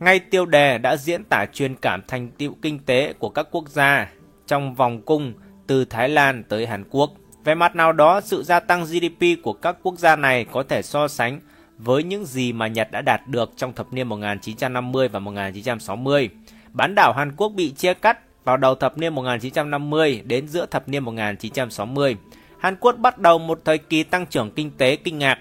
ngay 0.00 0.18
tiêu 0.18 0.46
đề 0.46 0.78
đã 0.78 0.96
diễn 0.96 1.24
tả 1.24 1.46
truyền 1.52 1.74
cảm 1.74 2.02
thành 2.08 2.28
tựu 2.28 2.54
kinh 2.62 2.78
tế 2.78 3.12
của 3.18 3.28
các 3.28 3.46
quốc 3.50 3.68
gia 3.68 4.08
trong 4.50 4.74
vòng 4.74 5.00
cung 5.02 5.32
từ 5.66 5.84
Thái 5.84 6.08
Lan 6.08 6.44
tới 6.48 6.66
Hàn 6.66 6.84
Quốc. 6.90 7.10
Về 7.44 7.54
mặt 7.54 7.76
nào 7.76 7.92
đó, 7.92 8.20
sự 8.20 8.42
gia 8.42 8.60
tăng 8.60 8.84
GDP 8.84 9.42
của 9.42 9.52
các 9.52 9.76
quốc 9.82 9.98
gia 9.98 10.16
này 10.16 10.44
có 10.44 10.62
thể 10.62 10.82
so 10.82 11.08
sánh 11.08 11.40
với 11.78 12.02
những 12.02 12.24
gì 12.24 12.52
mà 12.52 12.66
Nhật 12.66 12.88
đã 12.90 13.02
đạt 13.02 13.28
được 13.28 13.52
trong 13.56 13.72
thập 13.72 13.92
niên 13.92 14.08
1950 14.08 15.08
và 15.08 15.18
1960. 15.18 16.28
Bán 16.72 16.94
đảo 16.94 17.12
Hàn 17.12 17.32
Quốc 17.36 17.48
bị 17.48 17.70
chia 17.70 17.94
cắt 17.94 18.18
vào 18.44 18.56
đầu 18.56 18.74
thập 18.74 18.98
niên 18.98 19.14
1950 19.14 20.22
đến 20.24 20.48
giữa 20.48 20.66
thập 20.66 20.88
niên 20.88 21.04
1960. 21.04 22.16
Hàn 22.58 22.76
Quốc 22.80 22.96
bắt 22.98 23.18
đầu 23.18 23.38
một 23.38 23.60
thời 23.64 23.78
kỳ 23.78 24.02
tăng 24.02 24.26
trưởng 24.26 24.50
kinh 24.50 24.70
tế 24.70 24.96
kinh 24.96 25.18
ngạc 25.18 25.38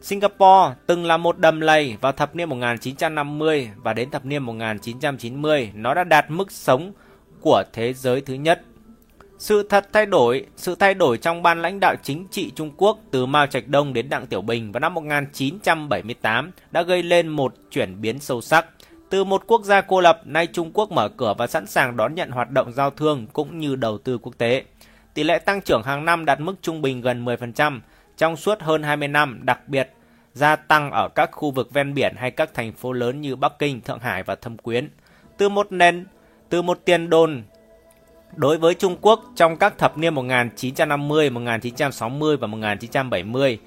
Singapore 0.00 0.74
từng 0.86 1.04
là 1.04 1.16
một 1.16 1.38
đầm 1.38 1.60
lầy 1.60 1.96
vào 2.00 2.12
thập 2.12 2.36
niên 2.36 2.48
1950 2.48 3.70
và 3.76 3.92
đến 3.92 4.10
thập 4.10 4.24
niên 4.24 4.42
1990 4.42 5.72
nó 5.74 5.94
đã 5.94 6.04
đạt 6.04 6.30
mức 6.30 6.52
sống 6.52 6.92
của 7.44 7.62
thế 7.72 7.92
giới 7.92 8.20
thứ 8.20 8.34
nhất. 8.34 8.60
Sự 9.38 9.68
thật 9.68 9.88
thay 9.92 10.06
đổi, 10.06 10.46
sự 10.56 10.74
thay 10.74 10.94
đổi 10.94 11.18
trong 11.18 11.42
ban 11.42 11.62
lãnh 11.62 11.80
đạo 11.80 11.94
chính 12.02 12.26
trị 12.30 12.52
Trung 12.56 12.70
Quốc 12.76 12.98
từ 13.10 13.26
Mao 13.26 13.46
Trạch 13.46 13.68
Đông 13.68 13.92
đến 13.92 14.08
Đặng 14.08 14.26
Tiểu 14.26 14.42
Bình 14.42 14.72
vào 14.72 14.80
năm 14.80 14.94
1978 14.94 16.50
đã 16.70 16.82
gây 16.82 17.02
lên 17.02 17.28
một 17.28 17.54
chuyển 17.70 18.00
biến 18.00 18.18
sâu 18.18 18.40
sắc. 18.40 18.66
Từ 19.10 19.24
một 19.24 19.42
quốc 19.46 19.64
gia 19.64 19.80
cô 19.80 20.00
lập, 20.00 20.20
nay 20.24 20.46
Trung 20.46 20.70
Quốc 20.74 20.92
mở 20.92 21.08
cửa 21.08 21.34
và 21.38 21.46
sẵn 21.46 21.66
sàng 21.66 21.96
đón 21.96 22.14
nhận 22.14 22.30
hoạt 22.30 22.50
động 22.50 22.72
giao 22.72 22.90
thương 22.90 23.26
cũng 23.32 23.58
như 23.58 23.76
đầu 23.76 23.98
tư 23.98 24.18
quốc 24.18 24.38
tế. 24.38 24.64
Tỷ 25.14 25.22
lệ 25.22 25.38
tăng 25.38 25.62
trưởng 25.62 25.82
hàng 25.82 26.04
năm 26.04 26.24
đạt 26.24 26.40
mức 26.40 26.54
trung 26.62 26.82
bình 26.82 27.00
gần 27.00 27.24
10% 27.24 27.80
trong 28.16 28.36
suốt 28.36 28.60
hơn 28.60 28.82
20 28.82 29.08
năm, 29.08 29.40
đặc 29.42 29.68
biệt 29.68 29.90
gia 30.32 30.56
tăng 30.56 30.90
ở 30.90 31.08
các 31.08 31.30
khu 31.32 31.50
vực 31.50 31.72
ven 31.72 31.94
biển 31.94 32.14
hay 32.16 32.30
các 32.30 32.54
thành 32.54 32.72
phố 32.72 32.92
lớn 32.92 33.20
như 33.20 33.36
Bắc 33.36 33.58
Kinh, 33.58 33.80
Thượng 33.80 33.98
Hải 33.98 34.22
và 34.22 34.34
Thâm 34.34 34.56
Quyến. 34.56 34.88
Từ 35.38 35.48
một 35.48 35.72
nền 35.72 36.06
từ 36.54 36.62
một 36.62 36.80
tiền 36.84 37.10
đồn 37.10 37.42
đối 38.36 38.58
với 38.58 38.74
Trung 38.74 38.96
Quốc 39.00 39.24
trong 39.36 39.56
các 39.56 39.78
thập 39.78 39.98
niên 39.98 40.14
1950, 40.14 41.30
1960 41.30 42.36
và 42.36 42.46
1970, 42.46 43.58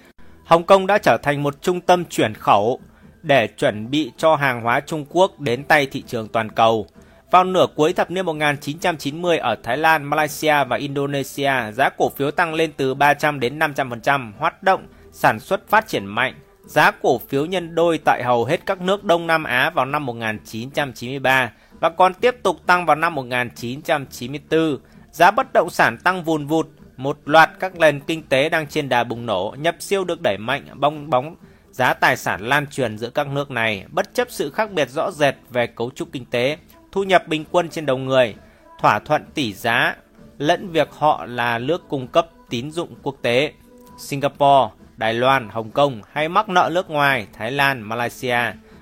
Hồng 0.46 0.64
Kông 0.64 0.88
đã 0.88 0.98
trở 0.98 1.18
thành 1.24 1.44
một 1.44 1.62
trung 1.62 1.82
tâm 1.82 2.06
chuyển 2.06 2.34
khẩu 2.34 2.80
để 3.22 3.48
chuẩn 3.48 3.92
bị 3.92 4.12
cho 4.18 4.36
hàng 4.36 4.62
hóa 4.62 4.80
Trung 4.80 5.06
Quốc 5.10 5.40
đến 5.40 5.64
tay 5.64 5.86
thị 5.86 6.04
trường 6.08 6.28
toàn 6.28 6.50
cầu. 6.50 6.88
Vào 7.32 7.44
nửa 7.44 7.68
cuối 7.76 7.94
thập 7.94 8.12
niên 8.12 8.26
1990 8.26 9.38
ở 9.38 9.56
Thái 9.64 9.78
Lan, 9.78 10.04
Malaysia 10.04 10.64
và 10.64 10.78
Indonesia, 10.78 11.72
giá 11.72 11.90
cổ 11.98 12.10
phiếu 12.10 12.32
tăng 12.32 12.54
lên 12.54 12.72
từ 12.78 12.94
300 12.94 13.40
đến 13.40 13.60
500%, 13.60 14.32
hoạt 14.38 14.64
động 14.64 14.88
sản 15.12 15.40
xuất 15.40 15.70
phát 15.70 15.88
triển 15.88 16.06
mạnh. 16.06 16.34
Giá 16.66 16.92
cổ 16.92 17.18
phiếu 17.18 17.46
nhân 17.46 17.76
đôi 17.76 17.98
tại 18.06 18.24
hầu 18.24 18.46
hết 18.46 18.66
các 18.66 18.82
nước 18.82 19.04
Đông 19.04 19.28
Nam 19.28 19.44
Á 19.44 19.70
vào 19.70 19.86
năm 19.86 20.06
1993 20.06 21.52
và 21.80 21.90
còn 21.90 22.14
tiếp 22.14 22.36
tục 22.44 22.58
tăng 22.66 22.86
vào 22.86 22.96
năm 22.96 23.16
1994. 23.16 24.78
Giá 25.12 25.32
bất 25.32 25.54
động 25.54 25.70
sản 25.70 25.98
tăng 25.98 26.24
vùn 26.24 26.48
vụt, 26.48 26.68
một 26.98 27.18
loạt 27.26 27.50
các 27.60 27.76
nền 27.76 28.00
kinh 28.00 28.24
tế 28.24 28.50
đang 28.50 28.68
trên 28.68 28.90
đà 28.90 29.04
bùng 29.04 29.26
nổ, 29.26 29.56
nhập 29.60 29.76
siêu 29.80 30.04
được 30.04 30.22
đẩy 30.22 30.38
mạnh, 30.38 30.66
bong 30.74 31.10
bóng 31.10 31.36
giá 31.72 31.94
tài 31.94 32.18
sản 32.18 32.42
lan 32.42 32.68
truyền 32.68 32.98
giữa 32.98 33.10
các 33.10 33.28
nước 33.28 33.52
này, 33.52 33.86
bất 33.92 34.14
chấp 34.14 34.28
sự 34.32 34.50
khác 34.50 34.72
biệt 34.72 34.90
rõ 34.90 35.12
rệt 35.12 35.36
về 35.50 35.68
cấu 35.68 35.92
trúc 35.96 36.12
kinh 36.12 36.26
tế, 36.26 36.58
thu 36.92 37.04
nhập 37.04 37.28
bình 37.28 37.46
quân 37.52 37.70
trên 37.70 37.86
đầu 37.86 37.98
người, 37.98 38.36
thỏa 38.82 39.00
thuận 39.00 39.26
tỷ 39.34 39.54
giá, 39.54 39.96
lẫn 40.38 40.70
việc 40.70 40.90
họ 40.92 41.26
là 41.26 41.60
nước 41.60 41.84
cung 41.90 42.08
cấp 42.08 42.30
tín 42.50 42.72
dụng 42.72 42.96
quốc 43.04 43.16
tế. 43.22 43.54
Singapore, 44.00 44.74
Đài 44.98 45.14
Loan, 45.14 45.50
Hồng 45.50 45.72
Kông 45.72 46.02
hay 46.12 46.30
mắc 46.30 46.50
nợ 46.50 46.70
nước 46.74 46.90
ngoài, 46.90 47.28
Thái 47.34 47.52
Lan, 47.52 47.82
Malaysia. 47.82 48.40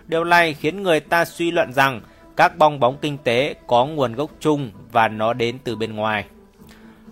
Điều 0.07 0.23
này 0.23 0.53
khiến 0.53 0.83
người 0.83 0.99
ta 0.99 1.25
suy 1.25 1.51
luận 1.51 1.73
rằng 1.73 2.01
các 2.35 2.57
bong 2.57 2.79
bóng 2.79 2.97
kinh 3.01 3.17
tế 3.17 3.55
có 3.67 3.85
nguồn 3.85 4.13
gốc 4.13 4.29
chung 4.39 4.71
và 4.91 5.07
nó 5.07 5.33
đến 5.33 5.57
từ 5.63 5.75
bên 5.75 5.95
ngoài. 5.95 6.25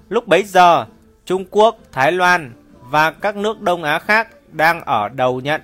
Lúc 0.10 0.28
bấy 0.28 0.44
giờ, 0.44 0.86
Trung 1.26 1.46
Quốc, 1.52 1.78
Thái 1.92 2.12
Lan 2.12 2.52
và 2.82 3.12
các 3.12 3.36
nước 3.36 3.62
Đông 3.62 3.84
Á 3.84 4.00
khác 4.00 4.28
đang 4.52 4.82
ở 4.82 5.10
đầu 5.10 5.40
nhận 5.40 5.62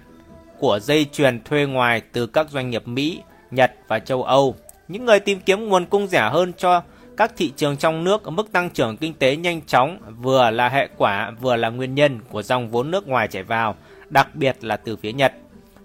của 0.59 0.79
dây 0.79 1.05
chuyền 1.11 1.43
thuê 1.43 1.65
ngoài 1.65 2.01
từ 2.11 2.27
các 2.27 2.49
doanh 2.49 2.69
nghiệp 2.69 2.87
Mỹ, 2.87 3.21
Nhật 3.51 3.71
và 3.87 3.99
châu 3.99 4.23
Âu. 4.23 4.55
Những 4.87 5.05
người 5.05 5.19
tìm 5.19 5.39
kiếm 5.39 5.69
nguồn 5.69 5.85
cung 5.85 6.07
rẻ 6.07 6.29
hơn 6.31 6.53
cho 6.57 6.81
các 7.17 7.31
thị 7.37 7.53
trường 7.55 7.77
trong 7.77 8.03
nước 8.03 8.23
ở 8.23 8.31
mức 8.31 8.51
tăng 8.51 8.69
trưởng 8.69 8.97
kinh 8.97 9.13
tế 9.13 9.35
nhanh 9.35 9.61
chóng 9.61 9.97
vừa 10.21 10.49
là 10.49 10.69
hệ 10.69 10.87
quả 10.97 11.31
vừa 11.41 11.55
là 11.55 11.69
nguyên 11.69 11.95
nhân 11.95 12.19
của 12.29 12.41
dòng 12.41 12.69
vốn 12.69 12.91
nước 12.91 13.07
ngoài 13.07 13.27
chảy 13.27 13.43
vào, 13.43 13.75
đặc 14.09 14.35
biệt 14.35 14.63
là 14.63 14.77
từ 14.77 14.95
phía 14.95 15.11
Nhật. 15.11 15.33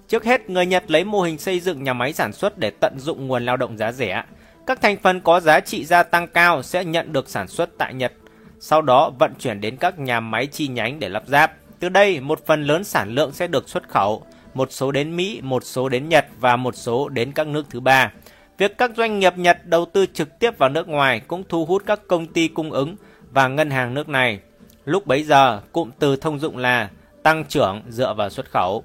Trước 0.09 0.25
hết, 0.25 0.51
người 0.51 0.67
Nhật 0.67 0.91
lấy 0.91 1.05
mô 1.05 1.23
hình 1.23 1.39
xây 1.39 1.61
dựng 1.61 1.85
nhà 1.85 1.93
máy 1.93 2.13
sản 2.13 2.33
xuất 2.33 2.59
để 2.59 2.71
tận 2.71 2.99
dụng 2.99 3.27
nguồn 3.27 3.45
lao 3.45 3.57
động 3.57 3.79
giá 3.79 3.93
rẻ. 3.93 4.23
Các 4.67 4.81
thành 4.83 4.97
phần 5.03 5.21
có 5.21 5.41
giá 5.41 5.61
trị 5.61 5.85
gia 5.85 6.03
tăng 6.03 6.29
cao 6.29 6.63
sẽ 6.63 6.85
nhận 6.85 7.13
được 7.13 7.29
sản 7.29 7.49
xuất 7.49 7.71
tại 7.79 7.95
Nhật, 7.95 8.13
sau 8.61 8.83
đó 8.83 9.11
vận 9.19 9.35
chuyển 9.39 9.61
đến 9.61 9.77
các 9.77 9.99
nhà 9.99 10.21
máy 10.21 10.47
chi 10.47 10.69
nhánh 10.69 11.01
để 11.01 11.09
lắp 11.09 11.23
ráp. 11.27 11.53
Từ 11.81 11.89
đây, 11.89 12.21
một 12.21 12.47
phần 12.47 12.65
lớn 12.65 12.85
sản 12.85 13.15
lượng 13.15 13.33
sẽ 13.33 13.47
được 13.47 13.69
xuất 13.69 13.89
khẩu, 13.89 14.23
một 14.55 14.73
số 14.73 14.93
đến 14.93 15.17
Mỹ, 15.17 15.41
một 15.43 15.65
số 15.65 15.89
đến 15.89 16.09
Nhật 16.09 16.27
và 16.41 16.57
một 16.57 16.77
số 16.77 17.09
đến 17.09 17.33
các 17.33 17.47
nước 17.47 17.67
thứ 17.71 17.81
ba. 17.81 18.13
Việc 18.59 18.79
các 18.79 18.91
doanh 18.97 19.19
nghiệp 19.19 19.39
Nhật 19.39 19.67
đầu 19.67 19.85
tư 19.85 20.07
trực 20.13 20.39
tiếp 20.39 20.59
vào 20.59 20.69
nước 20.69 20.89
ngoài 20.89 21.21
cũng 21.21 21.43
thu 21.49 21.65
hút 21.65 21.83
các 21.87 22.01
công 22.09 22.27
ty 22.27 22.49
cung 22.49 22.71
ứng 22.71 22.97
và 23.31 23.49
ngân 23.49 23.71
hàng 23.71 23.95
nước 23.95 24.09
này. 24.09 24.41
Lúc 24.85 25.07
bấy 25.07 25.23
giờ, 25.23 25.61
cụm 25.73 25.91
từ 25.99 26.17
thông 26.17 26.39
dụng 26.39 26.57
là 26.57 26.91
tăng 27.23 27.45
trưởng 27.45 27.83
dựa 27.89 28.15
vào 28.15 28.31
xuất 28.31 28.51
khẩu. 28.51 28.85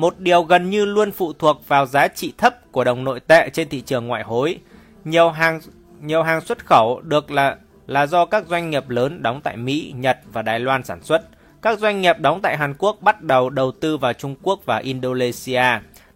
Một 0.00 0.18
điều 0.18 0.42
gần 0.42 0.70
như 0.70 0.84
luôn 0.84 1.12
phụ 1.12 1.32
thuộc 1.32 1.68
vào 1.68 1.86
giá 1.86 2.08
trị 2.08 2.32
thấp 2.38 2.72
của 2.72 2.84
đồng 2.84 3.04
nội 3.04 3.20
tệ 3.20 3.50
trên 3.52 3.68
thị 3.68 3.80
trường 3.80 4.06
ngoại 4.06 4.22
hối. 4.22 4.58
Nhiều 5.04 5.30
hàng 5.30 5.60
nhiều 6.00 6.22
hàng 6.22 6.40
xuất 6.40 6.66
khẩu 6.66 7.00
được 7.00 7.30
là 7.30 7.56
là 7.86 8.06
do 8.06 8.26
các 8.26 8.46
doanh 8.46 8.70
nghiệp 8.70 8.88
lớn 8.88 9.22
đóng 9.22 9.40
tại 9.40 9.56
Mỹ, 9.56 9.92
Nhật 9.96 10.18
và 10.32 10.42
Đài 10.42 10.60
Loan 10.60 10.84
sản 10.84 11.02
xuất. 11.02 11.22
Các 11.62 11.78
doanh 11.78 12.00
nghiệp 12.00 12.16
đóng 12.18 12.40
tại 12.42 12.56
Hàn 12.56 12.74
Quốc 12.78 12.96
bắt 13.00 13.22
đầu 13.22 13.50
đầu 13.50 13.72
tư 13.72 13.96
vào 13.96 14.12
Trung 14.12 14.34
Quốc 14.42 14.60
và 14.64 14.76
Indonesia. 14.76 15.64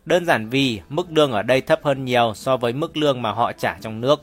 Đơn 0.05 0.27
giản 0.27 0.49
vì 0.49 0.81
mức 0.89 1.07
lương 1.11 1.33
ở 1.33 1.43
đây 1.43 1.61
thấp 1.61 1.81
hơn 1.83 2.05
nhiều 2.05 2.33
so 2.35 2.57
với 2.57 2.73
mức 2.73 2.97
lương 2.97 3.23
mà 3.23 3.33
họ 3.33 3.53
trả 3.53 3.77
trong 3.81 4.01
nước. 4.01 4.23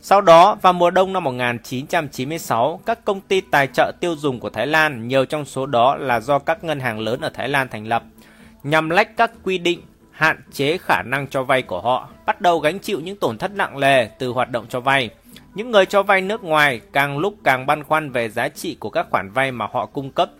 Sau 0.00 0.20
đó, 0.20 0.54
vào 0.62 0.72
mùa 0.72 0.90
đông 0.90 1.12
năm 1.12 1.24
1996, 1.24 2.80
các 2.86 3.04
công 3.04 3.20
ty 3.20 3.40
tài 3.40 3.66
trợ 3.66 3.92
tiêu 4.00 4.16
dùng 4.16 4.40
của 4.40 4.50
Thái 4.50 4.66
Lan, 4.66 5.08
nhiều 5.08 5.24
trong 5.24 5.44
số 5.44 5.66
đó 5.66 5.96
là 5.96 6.20
do 6.20 6.38
các 6.38 6.64
ngân 6.64 6.80
hàng 6.80 6.98
lớn 6.98 7.20
ở 7.20 7.30
Thái 7.34 7.48
Lan 7.48 7.68
thành 7.68 7.86
lập, 7.86 8.02
nhằm 8.66 8.90
lách 8.90 9.16
các 9.16 9.32
quy 9.42 9.58
định 9.58 9.82
hạn 10.10 10.40
chế 10.52 10.78
khả 10.78 11.02
năng 11.02 11.26
cho 11.28 11.42
vay 11.42 11.62
của 11.62 11.80
họ, 11.80 12.08
bắt 12.26 12.40
đầu 12.40 12.58
gánh 12.58 12.78
chịu 12.78 13.00
những 13.00 13.16
tổn 13.16 13.38
thất 13.38 13.54
nặng 13.54 13.80
nề 13.80 14.06
từ 14.06 14.28
hoạt 14.28 14.50
động 14.50 14.66
cho 14.68 14.80
vay. 14.80 15.10
Những 15.54 15.70
người 15.70 15.86
cho 15.86 16.02
vay 16.02 16.20
nước 16.20 16.44
ngoài 16.44 16.80
càng 16.92 17.18
lúc 17.18 17.34
càng 17.44 17.66
băn 17.66 17.84
khoăn 17.84 18.10
về 18.10 18.28
giá 18.28 18.48
trị 18.48 18.76
của 18.80 18.90
các 18.90 19.06
khoản 19.10 19.30
vay 19.30 19.52
mà 19.52 19.66
họ 19.72 19.86
cung 19.86 20.10
cấp 20.10 20.30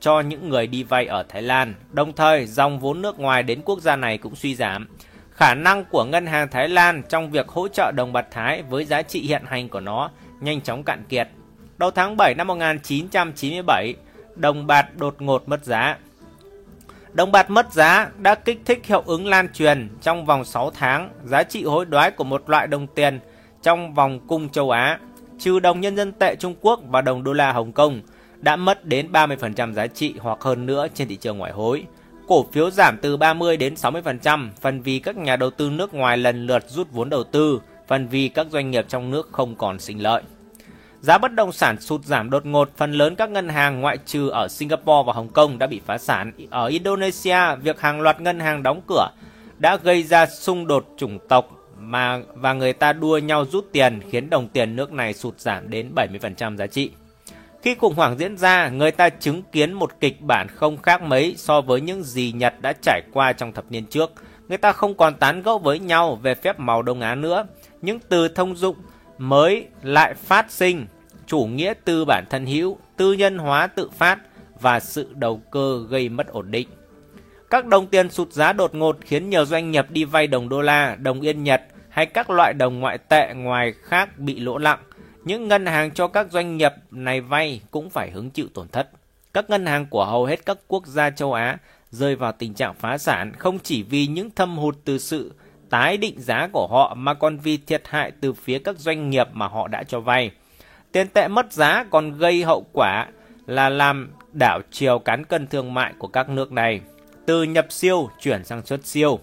cho 0.00 0.20
những 0.20 0.48
người 0.48 0.66
đi 0.66 0.82
vay 0.82 1.06
ở 1.06 1.22
Thái 1.28 1.42
Lan. 1.42 1.74
Đồng 1.92 2.12
thời, 2.12 2.46
dòng 2.46 2.78
vốn 2.80 3.02
nước 3.02 3.18
ngoài 3.18 3.42
đến 3.42 3.60
quốc 3.64 3.80
gia 3.80 3.96
này 3.96 4.18
cũng 4.18 4.36
suy 4.36 4.54
giảm. 4.54 4.88
Khả 5.30 5.54
năng 5.54 5.84
của 5.84 6.04
ngân 6.04 6.26
hàng 6.26 6.48
Thái 6.48 6.68
Lan 6.68 7.02
trong 7.08 7.30
việc 7.30 7.48
hỗ 7.48 7.68
trợ 7.68 7.92
đồng 7.96 8.12
bạc 8.12 8.26
Thái 8.30 8.62
với 8.62 8.84
giá 8.84 9.02
trị 9.02 9.20
hiện 9.20 9.42
hành 9.46 9.68
của 9.68 9.80
nó 9.80 10.10
nhanh 10.40 10.60
chóng 10.60 10.82
cạn 10.82 11.04
kiệt. 11.08 11.28
Đầu 11.78 11.90
tháng 11.90 12.16
7 12.16 12.34
năm 12.34 12.46
1997, 12.46 13.94
đồng 14.34 14.66
bạc 14.66 14.96
đột 14.96 15.22
ngột 15.22 15.48
mất 15.48 15.64
giá. 15.64 15.96
Đồng 17.16 17.32
bạc 17.32 17.50
mất 17.50 17.72
giá 17.72 18.10
đã 18.18 18.34
kích 18.34 18.60
thích 18.64 18.86
hiệu 18.86 19.02
ứng 19.06 19.26
lan 19.26 19.48
truyền 19.52 19.88
trong 20.02 20.26
vòng 20.26 20.44
6 20.44 20.70
tháng 20.70 21.10
giá 21.24 21.42
trị 21.42 21.64
hối 21.64 21.84
đoái 21.84 22.10
của 22.10 22.24
một 22.24 22.50
loại 22.50 22.66
đồng 22.66 22.86
tiền 22.86 23.20
trong 23.62 23.94
vòng 23.94 24.20
cung 24.28 24.48
châu 24.48 24.70
Á, 24.70 24.98
trừ 25.38 25.58
đồng 25.58 25.80
nhân 25.80 25.96
dân 25.96 26.12
tệ 26.12 26.36
Trung 26.36 26.54
Quốc 26.60 26.80
và 26.88 27.00
đồng 27.00 27.24
đô 27.24 27.32
la 27.32 27.52
Hồng 27.52 27.72
Kông– 27.72 28.00
đã 28.40 28.56
mất 28.56 28.84
đến 28.84 29.12
30% 29.12 29.72
giá 29.72 29.86
trị 29.86 30.14
hoặc 30.20 30.38
hơn 30.40 30.66
nữa 30.66 30.86
trên 30.94 31.08
thị 31.08 31.16
trường 31.16 31.38
ngoại 31.38 31.52
hối. 31.52 31.84
Cổ 32.28 32.46
phiếu 32.52 32.70
giảm 32.70 32.98
từ 33.02 33.16
30 33.16 33.56
đến 33.56 33.74
60%, 33.74 34.48
phần 34.60 34.80
vì 34.80 34.98
các 34.98 35.16
nhà 35.16 35.36
đầu 35.36 35.50
tư 35.50 35.70
nước 35.70 35.94
ngoài 35.94 36.18
lần 36.18 36.46
lượt 36.46 36.64
rút 36.68 36.92
vốn 36.92 37.10
đầu 37.10 37.24
tư, 37.24 37.60
phần 37.88 38.08
vì 38.08 38.28
các 38.28 38.46
doanh 38.50 38.70
nghiệp 38.70 38.84
trong 38.88 39.10
nước 39.10 39.28
không 39.32 39.54
còn 39.54 39.78
sinh 39.78 40.02
lợi. 40.02 40.22
Giá 41.06 41.18
bất 41.18 41.34
động 41.34 41.52
sản 41.52 41.80
sụt 41.80 42.04
giảm 42.04 42.30
đột 42.30 42.46
ngột, 42.46 42.70
phần 42.76 42.92
lớn 42.92 43.16
các 43.16 43.30
ngân 43.30 43.48
hàng 43.48 43.80
ngoại 43.80 43.98
trừ 44.06 44.28
ở 44.28 44.48
Singapore 44.48 45.02
và 45.06 45.12
Hồng 45.12 45.28
Kông 45.28 45.58
đã 45.58 45.66
bị 45.66 45.80
phá 45.86 45.98
sản. 45.98 46.32
Ở 46.50 46.66
Indonesia, 46.66 47.56
việc 47.62 47.80
hàng 47.80 48.00
loạt 48.00 48.20
ngân 48.20 48.40
hàng 48.40 48.62
đóng 48.62 48.80
cửa 48.88 49.08
đã 49.58 49.76
gây 49.76 50.02
ra 50.02 50.26
xung 50.26 50.66
đột 50.66 50.86
chủng 50.96 51.18
tộc 51.28 51.50
mà 51.78 52.20
và 52.34 52.52
người 52.52 52.72
ta 52.72 52.92
đua 52.92 53.18
nhau 53.18 53.44
rút 53.44 53.66
tiền 53.72 54.00
khiến 54.10 54.30
đồng 54.30 54.48
tiền 54.48 54.76
nước 54.76 54.92
này 54.92 55.14
sụt 55.14 55.40
giảm 55.40 55.70
đến 55.70 55.92
70% 55.94 56.56
giá 56.56 56.66
trị. 56.66 56.90
Khi 57.62 57.74
khủng 57.74 57.94
hoảng 57.94 58.18
diễn 58.18 58.36
ra, 58.36 58.68
người 58.68 58.90
ta 58.90 59.08
chứng 59.08 59.42
kiến 59.42 59.72
một 59.72 59.90
kịch 60.00 60.20
bản 60.20 60.46
không 60.54 60.76
khác 60.82 61.02
mấy 61.02 61.34
so 61.36 61.60
với 61.60 61.80
những 61.80 62.02
gì 62.02 62.32
Nhật 62.32 62.54
đã 62.60 62.72
trải 62.82 63.02
qua 63.12 63.32
trong 63.32 63.52
thập 63.52 63.64
niên 63.70 63.86
trước. 63.86 64.12
Người 64.48 64.58
ta 64.58 64.72
không 64.72 64.94
còn 64.94 65.14
tán 65.14 65.42
gẫu 65.42 65.58
với 65.58 65.78
nhau 65.78 66.16
về 66.22 66.34
phép 66.34 66.60
màu 66.60 66.82
Đông 66.82 67.00
Á 67.00 67.14
nữa. 67.14 67.46
Những 67.82 67.98
từ 68.08 68.28
thông 68.28 68.56
dụng 68.56 68.76
mới 69.18 69.66
lại 69.82 70.14
phát 70.14 70.50
sinh, 70.50 70.86
chủ 71.26 71.44
nghĩa 71.44 71.74
tư 71.84 72.04
bản 72.04 72.24
thân 72.30 72.46
hữu, 72.46 72.78
tư 72.96 73.12
nhân 73.12 73.38
hóa 73.38 73.66
tự 73.66 73.88
phát 73.88 74.18
và 74.60 74.80
sự 74.80 75.12
đầu 75.14 75.40
cơ 75.50 75.86
gây 75.88 76.08
mất 76.08 76.28
ổn 76.28 76.50
định. 76.50 76.68
Các 77.50 77.66
đồng 77.66 77.86
tiền 77.86 78.10
sụt 78.10 78.32
giá 78.32 78.52
đột 78.52 78.74
ngột 78.74 78.96
khiến 79.00 79.30
nhiều 79.30 79.44
doanh 79.44 79.70
nghiệp 79.70 79.90
đi 79.90 80.04
vay 80.04 80.26
đồng 80.26 80.48
đô 80.48 80.60
la, 80.62 80.96
đồng 81.00 81.20
yên 81.20 81.44
Nhật 81.44 81.62
hay 81.88 82.06
các 82.06 82.30
loại 82.30 82.52
đồng 82.52 82.80
ngoại 82.80 82.98
tệ 82.98 83.34
ngoài 83.34 83.74
khác 83.82 84.18
bị 84.18 84.40
lỗ 84.40 84.58
lặng– 84.58 84.78
những 85.26 85.48
ngân 85.48 85.66
hàng 85.66 85.90
cho 85.90 86.08
các 86.08 86.30
doanh 86.30 86.56
nghiệp 86.56 86.72
này 86.90 87.20
vay 87.20 87.60
cũng 87.70 87.90
phải 87.90 88.10
hứng 88.10 88.30
chịu 88.30 88.46
tổn 88.54 88.68
thất. 88.68 88.88
Các 89.34 89.50
ngân 89.50 89.66
hàng 89.66 89.86
của 89.86 90.04
hầu 90.04 90.24
hết 90.24 90.46
các 90.46 90.58
quốc 90.68 90.86
gia 90.86 91.10
châu 91.10 91.32
Á 91.32 91.58
rơi 91.90 92.16
vào 92.16 92.32
tình 92.32 92.54
trạng 92.54 92.74
phá 92.74 92.98
sản 92.98 93.32
không 93.38 93.58
chỉ 93.58 93.82
vì 93.82 94.06
những 94.06 94.30
thâm 94.30 94.56
hụt 94.56 94.76
từ 94.84 94.98
sự 94.98 95.34
tái 95.70 95.96
định 95.96 96.20
giá 96.20 96.48
của 96.52 96.66
họ 96.70 96.94
mà 96.94 97.14
còn 97.14 97.38
vì 97.38 97.56
thiệt 97.56 97.82
hại 97.88 98.12
từ 98.20 98.32
phía 98.32 98.58
các 98.58 98.78
doanh 98.78 99.10
nghiệp 99.10 99.28
mà 99.32 99.48
họ 99.48 99.68
đã 99.68 99.82
cho 99.82 100.00
vay. 100.00 100.30
Tiền 100.96 101.08
tệ 101.08 101.28
mất 101.28 101.52
giá 101.52 101.84
còn 101.90 102.18
gây 102.18 102.42
hậu 102.42 102.66
quả 102.72 103.06
là 103.46 103.68
làm 103.68 104.12
đảo 104.32 104.60
chiều 104.70 104.98
cán 104.98 105.24
cân 105.24 105.46
thương 105.46 105.74
mại 105.74 105.92
của 105.98 106.08
các 106.08 106.28
nước 106.28 106.52
này, 106.52 106.80
từ 107.26 107.42
nhập 107.42 107.66
siêu 107.70 108.10
chuyển 108.20 108.44
sang 108.44 108.66
xuất 108.66 108.86
siêu. 108.86 109.18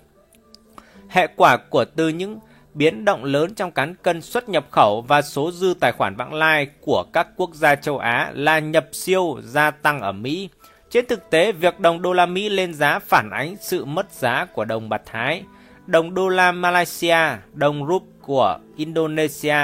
Hệ 1.10 1.28
quả 1.36 1.58
của 1.58 1.86
từ 1.86 2.10
những 2.10 2.40
biến 2.74 3.06
động 3.06 3.24
lớn 3.24 3.56
trong 3.56 3.72
cán 3.72 3.96
cân 3.96 4.22
xuất 4.22 4.50
nhập 4.50 4.66
khẩu 4.72 5.02
và 5.02 5.22
số 5.22 5.52
dư 5.52 5.74
tài 5.80 5.92
khoản 5.92 6.16
vãng 6.16 6.34
lai 6.34 6.68
của 6.82 7.04
các 7.14 7.28
quốc 7.36 7.56
gia 7.56 7.76
châu 7.76 7.98
Á 7.98 8.32
là 8.34 8.60
nhập 8.60 8.88
siêu 8.92 9.38
gia 9.44 9.72
tăng 9.72 10.02
ở 10.02 10.12
Mỹ. 10.12 10.50
Trên 10.90 11.06
thực 11.06 11.30
tế, 11.30 11.52
việc 11.52 11.80
đồng 11.80 12.02
đô 12.02 12.14
la 12.14 12.26
Mỹ 12.26 12.50
lên 12.50 12.74
giá 12.74 13.00
phản 13.00 13.30
ánh 13.30 13.56
sự 13.62 13.86
mất 13.86 14.12
giá 14.12 14.46
của 14.46 14.66
đồng 14.66 14.90
bạc 14.90 15.02
Thái, 15.06 15.44
đồng 15.86 16.14
đô 16.14 16.30
la 16.30 16.52
Malaysia, 16.52 17.18
đồng 17.54 17.88
rúp 17.88 18.04
của 18.22 18.60
Indonesia 18.76 19.58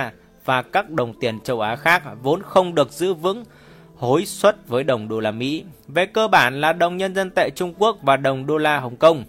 và 0.45 0.61
các 0.61 0.89
đồng 0.89 1.13
tiền 1.19 1.39
châu 1.39 1.61
Á 1.61 1.75
khác 1.75 2.03
vốn 2.21 2.41
không 2.41 2.75
được 2.75 2.91
giữ 2.91 3.13
vững 3.13 3.43
hối 3.97 4.25
suất 4.25 4.67
với 4.67 4.83
đồng 4.83 5.07
đô 5.07 5.19
la 5.19 5.31
Mỹ. 5.31 5.63
Về 5.87 6.05
cơ 6.05 6.27
bản 6.27 6.61
là 6.61 6.73
đồng 6.73 6.97
nhân 6.97 7.15
dân 7.15 7.31
tệ 7.35 7.49
Trung 7.55 7.73
Quốc 7.77 7.97
và 8.01 8.17
đồng 8.17 8.45
đô 8.45 8.57
la 8.57 8.79
Hồng 8.79 8.95
Kông 8.95 9.23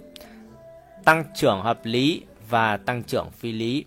tăng 1.04 1.24
trưởng 1.36 1.61
hợp 1.61 1.80
lý 1.84 2.22
và 2.48 2.76
tăng 2.76 3.02
trưởng 3.02 3.30
phi 3.30 3.52
lý. 3.52 3.84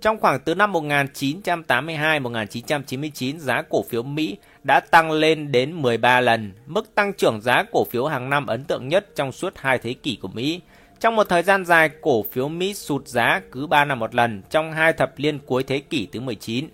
Trong 0.00 0.20
khoảng 0.20 0.40
từ 0.40 0.54
năm 0.54 0.72
1982-1999, 0.72 3.38
giá 3.38 3.62
cổ 3.62 3.82
phiếu 3.82 4.02
Mỹ 4.02 4.36
đã 4.62 4.80
tăng 4.80 5.10
lên 5.10 5.52
đến 5.52 5.72
13 5.72 6.20
lần, 6.20 6.52
mức 6.66 6.94
tăng 6.94 7.12
trưởng 7.12 7.40
giá 7.40 7.64
cổ 7.72 7.84
phiếu 7.90 8.06
hàng 8.06 8.30
năm 8.30 8.46
ấn 8.46 8.64
tượng 8.64 8.88
nhất 8.88 9.16
trong 9.16 9.32
suốt 9.32 9.52
hai 9.56 9.78
thế 9.78 9.92
kỷ 9.92 10.18
của 10.22 10.28
Mỹ. 10.28 10.60
Trong 11.00 11.16
một 11.16 11.28
thời 11.28 11.42
gian 11.42 11.64
dài, 11.64 11.90
cổ 12.00 12.22
phiếu 12.22 12.48
Mỹ 12.48 12.74
sụt 12.74 13.08
giá 13.08 13.40
cứ 13.52 13.66
3 13.66 13.84
năm 13.84 13.98
một 13.98 14.14
lần 14.14 14.42
trong 14.50 14.72
hai 14.72 14.92
thập 14.92 15.20
niên 15.20 15.38
cuối 15.38 15.62
thế 15.62 15.78
kỷ 15.78 16.08
thứ 16.12 16.20
19. 16.20 16.68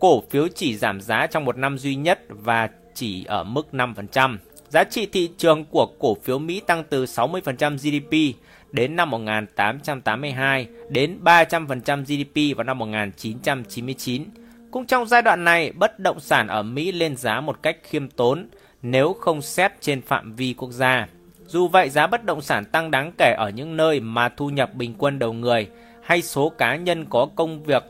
Cổ 0.00 0.22
phiếu 0.30 0.48
chỉ 0.48 0.76
giảm 0.76 1.00
giá 1.00 1.26
trong 1.26 1.44
một 1.44 1.56
năm 1.56 1.78
duy 1.78 1.94
nhất 1.94 2.20
và 2.28 2.68
chỉ 2.94 3.24
ở 3.24 3.44
mức 3.44 3.66
5%. 3.72 4.38
Giá 4.68 4.84
trị 4.84 5.06
thị 5.06 5.30
trường 5.38 5.64
của 5.64 5.86
cổ 5.98 6.16
phiếu 6.22 6.38
Mỹ 6.38 6.60
tăng 6.66 6.84
từ 6.90 7.04
60% 7.04 7.76
GDP 7.76 8.38
đến 8.72 8.96
năm 8.96 9.10
1882 9.10 10.66
đến 10.88 11.18
300% 11.24 12.04
GDP 12.04 12.56
vào 12.56 12.64
năm 12.64 12.78
1999. 12.78 14.24
Cũng 14.70 14.86
trong 14.86 15.06
giai 15.06 15.22
đoạn 15.22 15.44
này, 15.44 15.72
bất 15.72 15.98
động 15.98 16.20
sản 16.20 16.48
ở 16.48 16.62
Mỹ 16.62 16.92
lên 16.92 17.16
giá 17.16 17.40
một 17.40 17.62
cách 17.62 17.76
khiêm 17.82 18.08
tốn 18.08 18.48
nếu 18.82 19.12
không 19.12 19.42
xét 19.42 19.72
trên 19.80 20.02
phạm 20.02 20.34
vi 20.36 20.54
quốc 20.58 20.70
gia. 20.70 21.06
Dù 21.46 21.68
vậy, 21.68 21.90
giá 21.90 22.06
bất 22.06 22.24
động 22.24 22.42
sản 22.42 22.64
tăng 22.64 22.90
đáng 22.90 23.12
kể 23.18 23.34
ở 23.38 23.50
những 23.50 23.76
nơi 23.76 24.00
mà 24.00 24.28
thu 24.28 24.50
nhập 24.50 24.74
bình 24.74 24.94
quân 24.98 25.18
đầu 25.18 25.32
người 25.32 25.68
hay 26.02 26.22
số 26.22 26.48
cá 26.48 26.76
nhân 26.76 27.06
có 27.10 27.26
công 27.36 27.62
việc 27.62 27.84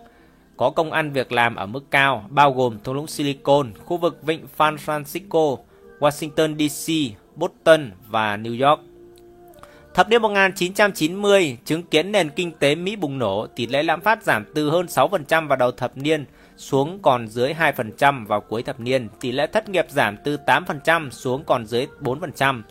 có 0.57 0.71
công 0.71 0.93
ăn 0.93 1.13
việc 1.13 1.33
làm 1.33 1.57
ở 1.57 1.67
mức 1.67 1.91
cao, 1.91 2.25
bao 2.29 2.53
gồm 2.53 2.79
thung 2.85 2.95
lũng 2.95 3.07
Silicon, 3.07 3.73
khu 3.85 3.97
vực 3.97 4.23
vịnh 4.23 4.47
San 4.59 4.77
Francisco, 4.77 5.59
Washington 6.01 6.69
DC, 6.69 6.93
Boston 7.37 7.91
và 8.09 8.37
New 8.37 8.69
York. 8.69 8.81
Thập 9.95 10.09
niên 10.09 10.23
1990 10.23 11.59
chứng 11.65 11.83
kiến 11.83 12.13
nền 12.13 12.31
kinh 12.31 12.53
tế 12.53 12.75
Mỹ 12.75 12.97
bùng 12.97 13.19
nổ, 13.19 13.47
tỷ 13.47 13.67
lệ 13.67 13.83
lạm 13.83 14.01
phát 14.01 14.23
giảm 14.23 14.45
từ 14.55 14.71
hơn 14.71 14.87
6% 14.87 15.49
vào 15.49 15.57
đầu 15.57 15.71
thập 15.71 15.97
niên 15.97 16.25
xuống 16.57 16.99
còn 17.03 17.29
dưới 17.29 17.55
2% 17.55 18.27
vào 18.27 18.41
cuối 18.41 18.63
thập 18.63 18.81
niên, 18.81 19.09
tỷ 19.21 19.33
lệ 19.33 19.47
thất 19.47 19.69
nghiệp 19.69 19.87
giảm 19.91 20.17
từ 20.25 20.39
8% 20.47 21.11
xuống 21.11 21.45
còn 21.45 21.67
dưới 21.67 21.87
4%, 22.01 22.63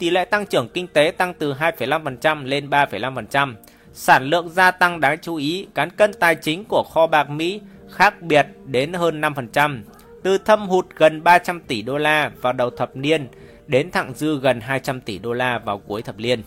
tỷ 0.00 0.10
lệ 0.10 0.24
tăng 0.24 0.46
trưởng 0.46 0.68
kinh 0.68 0.86
tế 0.86 1.12
tăng 1.16 1.34
từ 1.34 1.54
2,5% 1.54 2.44
lên 2.44 2.70
3,5%. 2.70 3.54
Sản 3.92 4.24
lượng 4.24 4.48
gia 4.48 4.70
tăng 4.70 5.00
đáng 5.00 5.18
chú 5.22 5.36
ý, 5.36 5.66
cán 5.74 5.90
cân 5.90 6.12
tài 6.12 6.34
chính 6.34 6.64
của 6.68 6.84
kho 6.94 7.06
bạc 7.06 7.30
Mỹ 7.30 7.60
khác 7.90 8.22
biệt 8.22 8.46
đến 8.64 8.92
hơn 8.92 9.20
5%, 9.20 9.82
từ 10.22 10.38
thâm 10.38 10.68
hụt 10.68 10.86
gần 10.96 11.22
300 11.22 11.60
tỷ 11.60 11.82
đô 11.82 11.98
la 11.98 12.30
vào 12.40 12.52
đầu 12.52 12.70
thập 12.70 12.96
niên 12.96 13.28
đến 13.66 13.90
thặng 13.90 14.12
dư 14.14 14.38
gần 14.38 14.60
200 14.60 15.00
tỷ 15.00 15.18
đô 15.18 15.32
la 15.32 15.58
vào 15.58 15.78
cuối 15.78 16.02
thập 16.02 16.18
niên. 16.18 16.42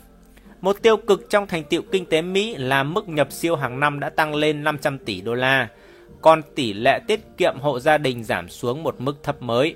Một 0.61 0.77
tiêu 0.81 0.97
cực 0.97 1.29
trong 1.29 1.47
thành 1.47 1.63
tiệu 1.63 1.81
kinh 1.91 2.05
tế 2.05 2.21
Mỹ 2.21 2.55
là 2.57 2.83
mức 2.83 3.07
nhập 3.07 3.31
siêu 3.31 3.55
hàng 3.55 3.79
năm 3.79 3.99
đã 3.99 4.09
tăng 4.09 4.35
lên 4.35 4.63
500 4.63 4.97
tỷ 4.97 5.21
đô 5.21 5.33
la, 5.33 5.67
còn 6.21 6.41
tỷ 6.55 6.73
lệ 6.73 6.99
tiết 7.07 7.19
kiệm 7.37 7.59
hộ 7.59 7.79
gia 7.79 7.97
đình 7.97 8.23
giảm 8.23 8.49
xuống 8.49 8.83
một 8.83 9.01
mức 9.01 9.23
thấp 9.23 9.41
mới. 9.41 9.75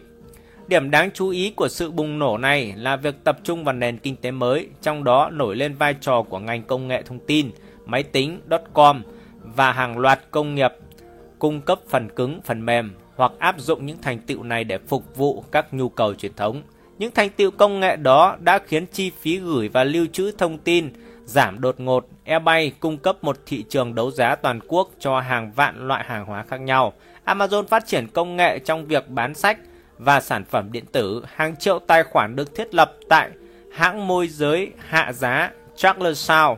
Điểm 0.68 0.92
đáng 0.92 1.10
chú 1.14 1.30
ý 1.30 1.52
của 1.56 1.68
sự 1.68 1.92
bùng 1.92 2.20
nổ 2.20 2.38
này 2.38 2.74
là 2.78 2.96
việc 2.96 3.16
tập 3.24 3.40
trung 3.44 3.64
vào 3.64 3.74
nền 3.74 3.98
kinh 3.98 4.16
tế 4.16 4.32
mới, 4.32 4.68
trong 4.82 5.04
đó 5.04 5.30
nổi 5.30 5.56
lên 5.56 5.74
vai 5.74 5.94
trò 6.02 6.22
của 6.22 6.40
ngành 6.40 6.64
công 6.64 6.88
nghệ 6.88 7.02
thông 7.02 7.20
tin, 7.20 7.52
máy 7.86 8.04
tính, 8.04 8.40
dot 8.50 8.62
com 8.74 9.02
và 9.42 9.72
hàng 9.72 9.98
loạt 9.98 10.20
công 10.32 10.56
nghiệp 10.56 10.72
cung 11.40 11.62
cấp 11.62 11.80
phần 11.90 12.10
cứng, 12.16 12.42
phần 12.46 12.66
mềm 12.66 12.96
hoặc 13.16 13.32
áp 13.40 13.60
dụng 13.60 13.86
những 13.86 13.98
thành 14.02 14.20
tựu 14.20 14.44
này 14.44 14.64
để 14.64 14.78
phục 14.78 15.16
vụ 15.16 15.44
các 15.52 15.74
nhu 15.74 15.90
cầu 15.90 16.14
truyền 16.14 16.34
thống. 16.34 16.62
Những 16.98 17.12
thành 17.12 17.30
tựu 17.30 17.52
công 17.52 17.80
nghệ 17.80 17.96
đó 17.96 18.38
đã 18.40 18.60
khiến 18.68 18.86
chi 18.86 19.12
phí 19.22 19.38
gửi 19.38 19.70
và 19.70 19.84
lưu 19.84 20.06
trữ 20.14 20.32
thông 20.32 20.58
tin 20.58 20.90
giảm 21.26 21.62
đột 21.62 21.80
ngột. 21.80 22.08
eBay 22.24 22.72
cung 22.80 22.98
cấp 22.98 23.24
một 23.24 23.38
thị 23.46 23.64
trường 23.70 23.96
đấu 23.96 24.12
giá 24.12 24.36
toàn 24.36 24.60
quốc 24.68 24.90
cho 25.00 25.20
hàng 25.20 25.52
vạn 25.52 25.88
loại 25.88 26.04
hàng 26.08 26.26
hóa 26.26 26.44
khác 26.44 26.62
nhau. 26.62 26.94
Amazon 27.26 27.64
phát 27.64 27.88
triển 27.88 28.08
công 28.08 28.36
nghệ 28.36 28.60
trong 28.60 28.86
việc 28.86 29.10
bán 29.10 29.34
sách 29.34 29.58
và 29.98 30.20
sản 30.20 30.46
phẩm 30.46 30.72
điện 30.72 30.86
tử. 30.86 31.26
Hàng 31.36 31.56
triệu 31.56 31.80
tài 31.80 32.04
khoản 32.04 32.36
được 32.36 32.56
thiết 32.56 32.76
lập 32.76 32.94
tại 33.10 33.30
hãng 33.74 34.08
môi 34.08 34.28
giới 34.28 34.72
hạ 34.88 35.14
giá 35.14 35.52
Charles 35.76 36.32
Shaw 36.32 36.56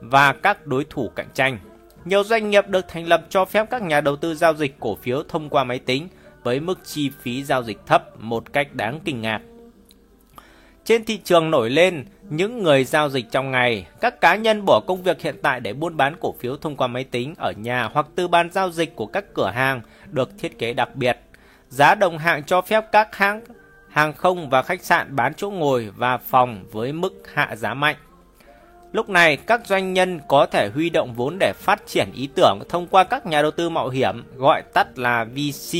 và 0.00 0.32
các 0.32 0.66
đối 0.66 0.84
thủ 0.84 1.08
cạnh 1.16 1.28
tranh. 1.34 1.58
Nhiều 2.04 2.24
doanh 2.24 2.50
nghiệp 2.50 2.68
được 2.68 2.88
thành 2.88 3.08
lập 3.08 3.26
cho 3.28 3.44
phép 3.44 3.66
các 3.70 3.82
nhà 3.82 4.00
đầu 4.00 4.16
tư 4.16 4.34
giao 4.34 4.54
dịch 4.54 4.76
cổ 4.80 4.96
phiếu 4.96 5.22
thông 5.28 5.48
qua 5.48 5.64
máy 5.64 5.78
tính 5.78 6.08
với 6.42 6.60
mức 6.60 6.78
chi 6.84 7.10
phí 7.22 7.44
giao 7.44 7.62
dịch 7.62 7.78
thấp 7.86 8.20
một 8.20 8.52
cách 8.52 8.74
đáng 8.74 9.00
kinh 9.04 9.20
ngạc. 9.20 9.40
Trên 10.84 11.04
thị 11.04 11.20
trường 11.24 11.50
nổi 11.50 11.70
lên 11.70 12.04
những 12.30 12.62
người 12.62 12.84
giao 12.84 13.08
dịch 13.08 13.26
trong 13.30 13.50
ngày, 13.50 13.86
các 14.00 14.20
cá 14.20 14.36
nhân 14.36 14.64
bỏ 14.64 14.80
công 14.86 15.02
việc 15.02 15.20
hiện 15.22 15.36
tại 15.42 15.60
để 15.60 15.72
buôn 15.72 15.96
bán 15.96 16.14
cổ 16.20 16.34
phiếu 16.40 16.56
thông 16.56 16.76
qua 16.76 16.86
máy 16.86 17.04
tính 17.04 17.34
ở 17.38 17.52
nhà 17.56 17.88
hoặc 17.92 18.06
từ 18.14 18.28
bàn 18.28 18.50
giao 18.52 18.70
dịch 18.70 18.96
của 18.96 19.06
các 19.06 19.24
cửa 19.34 19.50
hàng 19.50 19.80
được 20.10 20.30
thiết 20.38 20.58
kế 20.58 20.72
đặc 20.72 20.96
biệt. 20.96 21.18
Giá 21.70 21.94
đồng 21.94 22.18
hạng 22.18 22.44
cho 22.44 22.60
phép 22.60 22.84
các 22.92 23.16
hãng 23.16 23.40
hàng 23.88 24.12
không 24.12 24.50
và 24.50 24.62
khách 24.62 24.84
sạn 24.84 25.16
bán 25.16 25.34
chỗ 25.34 25.50
ngồi 25.50 25.90
và 25.96 26.18
phòng 26.18 26.64
với 26.72 26.92
mức 26.92 27.12
hạ 27.34 27.56
giá 27.56 27.74
mạnh. 27.74 27.96
Lúc 28.92 29.08
này, 29.08 29.36
các 29.36 29.66
doanh 29.66 29.92
nhân 29.92 30.20
có 30.28 30.46
thể 30.46 30.70
huy 30.74 30.90
động 30.90 31.14
vốn 31.14 31.36
để 31.40 31.52
phát 31.56 31.82
triển 31.86 32.08
ý 32.14 32.28
tưởng 32.34 32.58
thông 32.68 32.86
qua 32.86 33.04
các 33.04 33.26
nhà 33.26 33.42
đầu 33.42 33.50
tư 33.50 33.68
mạo 33.68 33.88
hiểm, 33.88 34.24
gọi 34.36 34.62
tắt 34.62 34.98
là 34.98 35.24
VC. 35.24 35.78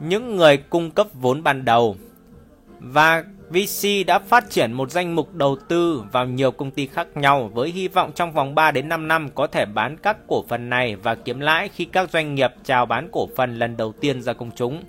Những 0.00 0.36
người 0.36 0.56
cung 0.56 0.90
cấp 0.90 1.06
vốn 1.12 1.42
ban 1.42 1.64
đầu 1.64 1.96
và 2.78 3.24
VC 3.50 4.06
đã 4.06 4.18
phát 4.18 4.50
triển 4.50 4.72
một 4.72 4.90
danh 4.90 5.14
mục 5.14 5.34
đầu 5.34 5.56
tư 5.68 6.04
vào 6.12 6.26
nhiều 6.26 6.50
công 6.50 6.70
ty 6.70 6.86
khác 6.86 7.16
nhau 7.16 7.50
với 7.54 7.70
hy 7.70 7.88
vọng 7.88 8.12
trong 8.14 8.32
vòng 8.32 8.54
3 8.54 8.70
đến 8.70 8.88
5 8.88 9.08
năm 9.08 9.28
có 9.34 9.46
thể 9.46 9.64
bán 9.64 9.96
các 9.96 10.16
cổ 10.28 10.44
phần 10.48 10.70
này 10.70 10.96
và 10.96 11.14
kiếm 11.14 11.40
lãi 11.40 11.68
khi 11.68 11.84
các 11.84 12.10
doanh 12.10 12.34
nghiệp 12.34 12.50
chào 12.64 12.86
bán 12.86 13.08
cổ 13.12 13.28
phần 13.36 13.58
lần 13.58 13.76
đầu 13.76 13.92
tiên 13.92 14.22
ra 14.22 14.32
công 14.32 14.50
chúng. 14.56 14.82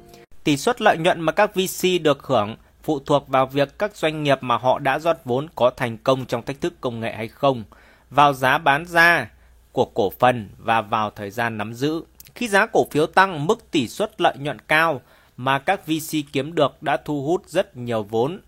Tỷ 0.44 0.58
suất 0.58 0.82
lợi 0.82 0.98
nhuận 0.98 1.22
mà 1.22 1.32
các 1.32 1.56
VC 1.56 1.88
được 2.02 2.24
hưởng 2.24 2.56
phụ 2.84 3.00
thuộc 3.00 3.28
vào 3.28 3.46
việc 3.46 3.80
các 3.80 3.96
doanh 3.96 4.24
nghiệp 4.24 4.38
mà 4.42 4.58
họ 4.58 4.80
đã 4.80 5.00
rót 5.00 5.18
vốn 5.26 5.48
có 5.56 5.70
thành 5.70 5.98
công 5.98 6.26
trong 6.26 6.42
thách 6.42 6.62
thức 6.62 6.74
công 6.82 7.00
nghệ 7.00 7.14
hay 7.14 7.28
không, 7.28 7.64
vào 8.10 8.34
giá 8.34 8.58
bán 8.58 8.86
ra 8.86 9.30
của 9.72 9.86
cổ 9.86 10.12
phần 10.20 10.50
và 10.58 10.82
vào 10.82 11.10
thời 11.10 11.32
gian 11.32 11.58
nắm 11.58 11.74
giữ. 11.74 12.04
Khi 12.36 12.48
giá 12.48 12.66
cổ 12.66 12.86
phiếu 12.92 13.06
tăng, 13.06 13.48
mức 13.48 13.72
tỷ 13.72 13.88
suất 13.88 14.22
lợi 14.22 14.36
nhuận 14.38 14.60
cao 14.60 15.02
mà 15.38 15.60
các 15.60 15.88
VC 15.88 16.18
kiếm 16.32 16.56
được 16.56 16.84
đã 16.84 16.98
thu 16.98 17.24
hút 17.24 17.44
rất 17.48 17.78
nhiều 17.78 18.04
vốn. 18.04 18.40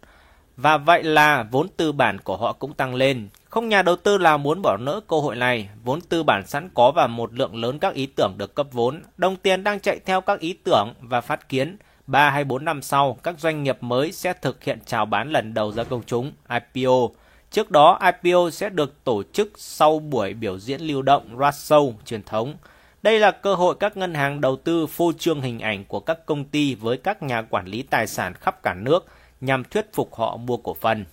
Và 0.57 0.77
vậy 0.77 1.03
là 1.03 1.43
vốn 1.51 1.67
tư 1.67 1.91
bản 1.91 2.19
của 2.19 2.38
họ 2.38 2.53
cũng 2.53 2.73
tăng 2.73 2.95
lên. 2.95 3.29
Không 3.49 3.69
nhà 3.69 3.81
đầu 3.81 3.95
tư 3.95 4.17
nào 4.17 4.38
muốn 4.38 4.61
bỏ 4.61 4.77
lỡ 4.79 4.99
cơ 5.07 5.19
hội 5.19 5.35
này. 5.35 5.69
Vốn 5.83 6.01
tư 6.01 6.23
bản 6.23 6.47
sẵn 6.47 6.69
có 6.73 6.91
và 6.91 7.07
một 7.07 7.33
lượng 7.33 7.55
lớn 7.55 7.79
các 7.79 7.93
ý 7.93 8.05
tưởng 8.05 8.33
được 8.38 8.55
cấp 8.55 8.67
vốn. 8.71 9.01
Đồng 9.17 9.35
tiền 9.35 9.63
đang 9.63 9.79
chạy 9.79 9.99
theo 10.05 10.21
các 10.21 10.39
ý 10.39 10.53
tưởng 10.53 10.93
và 11.01 11.21
phát 11.21 11.49
kiến. 11.49 11.77
3 12.07 12.29
hay 12.29 12.43
4 12.43 12.65
năm 12.65 12.81
sau, 12.81 13.17
các 13.23 13.39
doanh 13.39 13.63
nghiệp 13.63 13.77
mới 13.81 14.11
sẽ 14.11 14.33
thực 14.33 14.63
hiện 14.63 14.79
chào 14.85 15.05
bán 15.05 15.31
lần 15.31 15.53
đầu 15.53 15.71
ra 15.71 15.83
công 15.83 16.01
chúng, 16.05 16.31
IPO. 16.49 17.09
Trước 17.51 17.71
đó, 17.71 17.99
IPO 18.23 18.49
sẽ 18.49 18.69
được 18.69 19.03
tổ 19.03 19.23
chức 19.33 19.51
sau 19.55 19.99
buổi 19.99 20.33
biểu 20.33 20.59
diễn 20.59 20.81
lưu 20.81 21.01
động 21.01 21.38
roadshow 21.38 21.93
truyền 22.05 22.23
thống. 22.23 22.55
Đây 23.01 23.19
là 23.19 23.31
cơ 23.31 23.55
hội 23.55 23.75
các 23.79 23.97
ngân 23.97 24.13
hàng 24.13 24.41
đầu 24.41 24.55
tư 24.55 24.87
phô 24.87 25.11
trương 25.19 25.41
hình 25.41 25.59
ảnh 25.59 25.85
của 25.85 25.99
các 25.99 26.25
công 26.25 26.45
ty 26.45 26.75
với 26.75 26.97
các 26.97 27.23
nhà 27.23 27.41
quản 27.41 27.65
lý 27.65 27.83
tài 27.83 28.07
sản 28.07 28.33
khắp 28.33 28.63
cả 28.63 28.73
nước 28.73 29.05
nhằm 29.41 29.63
thuyết 29.63 29.93
phục 29.93 30.15
họ 30.15 30.37
mua 30.37 30.57
cổ 30.57 30.73
phần. 30.73 31.05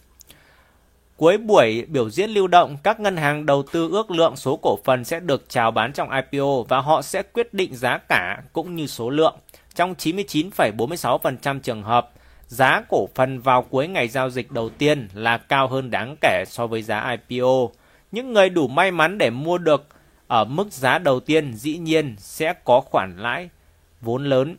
Cuối 1.17 1.39
buổi 1.39 1.87
biểu 1.89 2.11
diễn 2.11 2.31
lưu 2.31 2.47
động, 2.47 2.77
các 2.83 3.01
ngân 3.01 3.17
hàng 3.17 3.47
đầu 3.47 3.63
tư 3.73 3.89
ước 3.91 4.11
lượng 4.11 4.37
số 4.37 4.57
cổ 4.63 4.79
phần 4.85 5.05
sẽ 5.05 5.21
được 5.21 5.45
chào 5.49 5.71
bán 5.71 5.93
trong 5.93 6.09
IPO 6.11 6.63
và 6.69 6.81
họ 6.81 7.03
sẽ 7.03 7.23
quyết 7.23 7.55
định 7.55 7.77
giá 7.77 7.99
cả 7.99 8.43
cũng 8.53 8.77
như 8.77 8.87
số 8.87 9.11
lượng. 9.11 9.35
Trong 9.75 9.95
99,46% 9.99 11.61
trường 11.61 11.83
hợp, 11.83 12.11
giá 12.47 12.83
cổ 12.89 13.09
phần 13.15 13.41
vào 13.41 13.63
cuối 13.63 13.89
ngày 13.89 14.09
giao 14.09 14.31
dịch 14.31 14.53
đầu 14.53 14.69
tiên 14.69 15.09
là 15.15 15.39
cao 15.39 15.69
hơn 15.69 15.91
đáng 15.91 16.17
kể 16.21 16.45
so 16.47 16.67
với 16.67 16.83
giá 16.83 17.17
IPO. 17.29 17.69
Những 18.13 18.33
người 18.33 18.49
đủ 18.49 18.69
may 18.69 18.91
mắn 18.91 19.19
để 19.19 19.31
mua 19.31 19.59
được 19.59 19.87
ở 20.27 20.45
mức 20.45 20.73
giá 20.73 20.99
đầu 20.99 21.21
tiên 21.21 21.55
dĩ 21.55 21.79
nhiên 21.79 22.15
sẽ 22.19 22.53
có 22.65 22.81
khoản 22.81 23.17
lãi 23.17 23.49
vốn 24.01 24.25
lớn. 24.25 24.57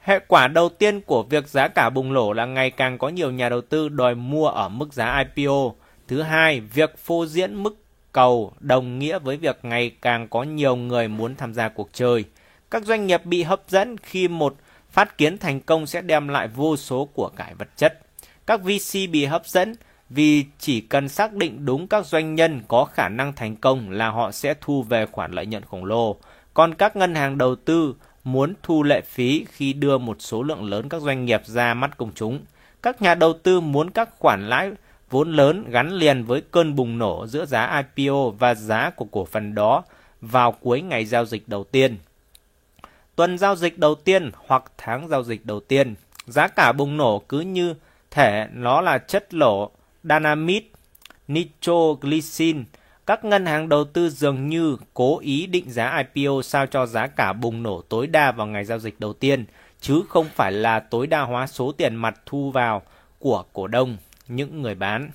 Hệ 0.00 0.18
quả 0.28 0.48
đầu 0.48 0.68
tiên 0.68 1.00
của 1.00 1.22
việc 1.22 1.48
giá 1.48 1.68
cả 1.68 1.90
bùng 1.90 2.12
nổ 2.12 2.32
là 2.32 2.46
ngày 2.46 2.70
càng 2.70 2.98
có 2.98 3.08
nhiều 3.08 3.30
nhà 3.30 3.48
đầu 3.48 3.60
tư 3.60 3.88
đòi 3.88 4.14
mua 4.14 4.48
ở 4.48 4.68
mức 4.68 4.92
giá 4.92 5.24
IPO. 5.34 5.72
Thứ 6.08 6.22
hai, 6.22 6.60
việc 6.60 6.98
phô 6.98 7.26
diễn 7.26 7.54
mức 7.54 7.76
cầu 8.12 8.52
đồng 8.60 8.98
nghĩa 8.98 9.18
với 9.18 9.36
việc 9.36 9.58
ngày 9.62 9.90
càng 10.02 10.28
có 10.28 10.42
nhiều 10.42 10.76
người 10.76 11.08
muốn 11.08 11.34
tham 11.36 11.54
gia 11.54 11.68
cuộc 11.68 11.88
chơi. 11.92 12.24
Các 12.70 12.84
doanh 12.84 13.06
nghiệp 13.06 13.24
bị 13.24 13.42
hấp 13.42 13.62
dẫn 13.68 13.96
khi 13.98 14.28
một 14.28 14.56
phát 14.90 15.18
kiến 15.18 15.38
thành 15.38 15.60
công 15.60 15.86
sẽ 15.86 16.00
đem 16.00 16.28
lại 16.28 16.48
vô 16.48 16.76
số 16.76 17.04
của 17.04 17.28
cải 17.28 17.54
vật 17.54 17.68
chất. 17.76 18.00
Các 18.46 18.60
VC 18.62 19.10
bị 19.10 19.24
hấp 19.24 19.46
dẫn 19.46 19.74
vì 20.10 20.44
chỉ 20.58 20.80
cần 20.80 21.08
xác 21.08 21.32
định 21.32 21.64
đúng 21.64 21.88
các 21.88 22.06
doanh 22.06 22.34
nhân 22.34 22.62
có 22.68 22.84
khả 22.84 23.08
năng 23.08 23.32
thành 23.32 23.56
công 23.56 23.90
là 23.90 24.08
họ 24.08 24.32
sẽ 24.32 24.54
thu 24.60 24.82
về 24.82 25.06
khoản 25.06 25.32
lợi 25.32 25.46
nhuận 25.46 25.64
khổng 25.64 25.84
lồ. 25.84 26.16
Còn 26.54 26.74
các 26.74 26.96
ngân 26.96 27.14
hàng 27.14 27.38
đầu 27.38 27.56
tư 27.56 27.94
muốn 28.24 28.54
thu 28.62 28.82
lệ 28.82 29.00
phí 29.00 29.46
khi 29.50 29.72
đưa 29.72 29.98
một 29.98 30.16
số 30.20 30.42
lượng 30.42 30.64
lớn 30.64 30.88
các 30.88 31.02
doanh 31.02 31.24
nghiệp 31.24 31.42
ra 31.44 31.74
mắt 31.74 31.96
công 31.96 32.10
chúng. 32.14 32.40
Các 32.82 33.02
nhà 33.02 33.14
đầu 33.14 33.32
tư 33.32 33.60
muốn 33.60 33.90
các 33.90 34.10
khoản 34.18 34.48
lãi 34.48 34.70
vốn 35.10 35.32
lớn 35.32 35.64
gắn 35.70 35.92
liền 35.92 36.24
với 36.24 36.42
cơn 36.50 36.76
bùng 36.76 36.98
nổ 36.98 37.26
giữa 37.26 37.44
giá 37.44 37.82
IPO 37.96 38.30
và 38.30 38.54
giá 38.54 38.90
của 38.90 39.04
cổ 39.04 39.24
phần 39.24 39.54
đó 39.54 39.82
vào 40.20 40.52
cuối 40.52 40.80
ngày 40.80 41.04
giao 41.04 41.24
dịch 41.24 41.42
đầu 41.46 41.64
tiên. 41.64 41.98
Tuần 43.16 43.38
giao 43.38 43.56
dịch 43.56 43.78
đầu 43.78 43.94
tiên 43.94 44.30
hoặc 44.46 44.64
tháng 44.78 45.08
giao 45.08 45.22
dịch 45.22 45.46
đầu 45.46 45.60
tiên, 45.60 45.94
giá 46.26 46.48
cả 46.48 46.72
bùng 46.72 46.96
nổ 46.96 47.22
cứ 47.28 47.40
như 47.40 47.74
thể 48.10 48.46
nó 48.52 48.80
là 48.80 48.98
chất 48.98 49.34
lỗ 49.34 49.70
Dynamite, 50.08 50.66
nitroglycerin. 51.28 52.64
Các 53.06 53.24
ngân 53.24 53.46
hàng 53.46 53.68
đầu 53.68 53.84
tư 53.84 54.10
dường 54.10 54.48
như 54.48 54.76
cố 54.94 55.18
ý 55.18 55.46
định 55.46 55.70
giá 55.70 56.04
IPO 56.14 56.42
sao 56.42 56.66
cho 56.66 56.86
giá 56.86 57.06
cả 57.06 57.32
bùng 57.32 57.62
nổ 57.62 57.82
tối 57.88 58.06
đa 58.06 58.32
vào 58.32 58.46
ngày 58.46 58.64
giao 58.64 58.78
dịch 58.78 59.00
đầu 59.00 59.12
tiên, 59.12 59.44
chứ 59.80 60.02
không 60.08 60.26
phải 60.34 60.52
là 60.52 60.80
tối 60.80 61.06
đa 61.06 61.20
hóa 61.20 61.46
số 61.46 61.72
tiền 61.72 61.94
mặt 61.94 62.20
thu 62.26 62.50
vào 62.50 62.82
của 63.18 63.44
cổ 63.52 63.66
đông, 63.66 63.96
những 64.28 64.62
người 64.62 64.74
bán. 64.74 65.10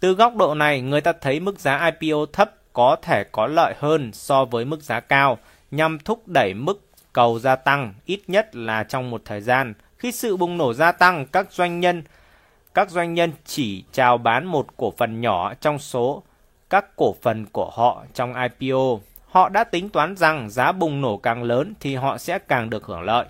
Từ 0.00 0.12
góc 0.12 0.36
độ 0.36 0.54
này, 0.54 0.80
người 0.80 1.00
ta 1.00 1.12
thấy 1.20 1.40
mức 1.40 1.58
giá 1.58 1.90
IPO 2.00 2.26
thấp 2.32 2.54
có 2.72 2.96
thể 3.02 3.24
có 3.32 3.46
lợi 3.46 3.74
hơn 3.78 4.10
so 4.12 4.44
với 4.44 4.64
mức 4.64 4.82
giá 4.82 5.00
cao 5.00 5.38
nhằm 5.70 5.98
thúc 5.98 6.28
đẩy 6.28 6.54
mức 6.54 6.86
cầu 7.12 7.38
gia 7.38 7.56
tăng 7.56 7.94
ít 8.04 8.20
nhất 8.26 8.56
là 8.56 8.84
trong 8.84 9.10
một 9.10 9.22
thời 9.24 9.40
gian. 9.40 9.74
Khi 9.96 10.12
sự 10.12 10.36
bùng 10.36 10.58
nổ 10.58 10.74
gia 10.74 10.92
tăng, 10.92 11.26
các 11.26 11.52
doanh 11.52 11.80
nhân 11.80 12.02
các 12.74 12.90
doanh 12.90 13.14
nhân 13.14 13.32
chỉ 13.44 13.84
chào 13.92 14.18
bán 14.18 14.46
một 14.46 14.66
cổ 14.76 14.92
phần 14.96 15.20
nhỏ 15.20 15.54
trong 15.54 15.78
số 15.78 16.22
các 16.70 16.96
cổ 16.96 17.14
phần 17.22 17.46
của 17.52 17.70
họ 17.70 18.04
trong 18.14 18.34
IPO. 18.34 18.98
Họ 19.26 19.48
đã 19.48 19.64
tính 19.64 19.88
toán 19.88 20.16
rằng 20.16 20.50
giá 20.50 20.72
bùng 20.72 21.00
nổ 21.00 21.16
càng 21.16 21.42
lớn 21.42 21.74
thì 21.80 21.94
họ 21.94 22.18
sẽ 22.18 22.38
càng 22.38 22.70
được 22.70 22.84
hưởng 22.84 23.02
lợi. 23.02 23.26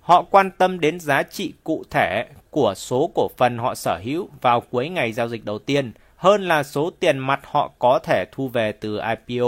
Họ 0.00 0.22
quan 0.30 0.50
tâm 0.50 0.80
đến 0.80 1.00
giá 1.00 1.22
trị 1.22 1.52
cụ 1.64 1.84
thể 1.90 2.26
của 2.50 2.74
số 2.76 3.10
cổ 3.14 3.28
phần 3.36 3.58
họ 3.58 3.74
sở 3.74 4.00
hữu 4.04 4.28
vào 4.40 4.60
cuối 4.60 4.88
ngày 4.88 5.12
giao 5.12 5.28
dịch 5.28 5.44
đầu 5.44 5.58
tiên 5.58 5.92
hơn 6.16 6.48
là 6.48 6.62
số 6.62 6.90
tiền 7.00 7.18
mặt 7.18 7.40
họ 7.44 7.70
có 7.78 7.98
thể 7.98 8.24
thu 8.32 8.48
về 8.48 8.72
từ 8.72 9.00
IPO. 9.26 9.46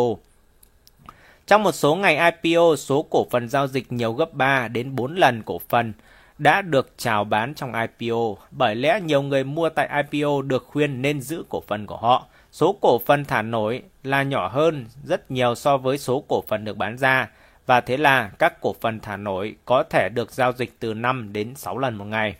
Trong 1.47 1.63
một 1.63 1.73
số 1.73 1.95
ngày 1.95 2.33
IPO, 2.43 2.77
số 2.77 3.03
cổ 3.11 3.27
phần 3.31 3.49
giao 3.49 3.67
dịch 3.67 3.93
nhiều 3.93 4.13
gấp 4.13 4.35
3 4.35 4.69
đến 4.69 4.95
4 4.95 5.17
lần 5.17 5.43
cổ 5.43 5.61
phần 5.69 5.93
đã 6.39 6.63
được 6.63 6.95
chào 6.97 7.25
bán 7.25 7.55
trong 7.55 7.73
IPO. 7.75 8.35
Bởi 8.51 8.75
lẽ 8.75 9.01
nhiều 9.01 9.23
người 9.23 9.45
mua 9.45 9.69
tại 9.69 10.03
IPO 10.11 10.43
được 10.43 10.67
khuyên 10.67 11.03
nên 11.03 11.21
giữ 11.21 11.45
cổ 11.49 11.63
phần 11.67 11.87
của 11.87 11.97
họ. 11.97 12.27
Số 12.53 12.79
cổ 12.81 12.99
phần 13.07 13.25
thả 13.25 13.43
nổi 13.43 13.83
là 14.05 14.23
nhỏ 14.23 14.49
hơn 14.49 14.87
rất 15.05 15.31
nhiều 15.31 15.55
so 15.55 15.77
với 15.77 15.99
số 15.99 16.25
cổ 16.29 16.45
phần 16.49 16.65
được 16.65 16.77
bán 16.77 16.99
ra. 16.99 17.29
Và 17.67 17.81
thế 17.81 17.97
là 17.97 18.31
các 18.39 18.61
cổ 18.61 18.75
phần 18.81 19.01
thả 19.01 19.17
nổi 19.17 19.57
có 19.65 19.83
thể 19.83 20.09
được 20.09 20.33
giao 20.33 20.53
dịch 20.53 20.81
từ 20.81 20.95
5 20.95 21.33
đến 21.33 21.55
6 21.55 21.79
lần 21.79 21.95
một 21.95 22.05
ngày. 22.05 22.37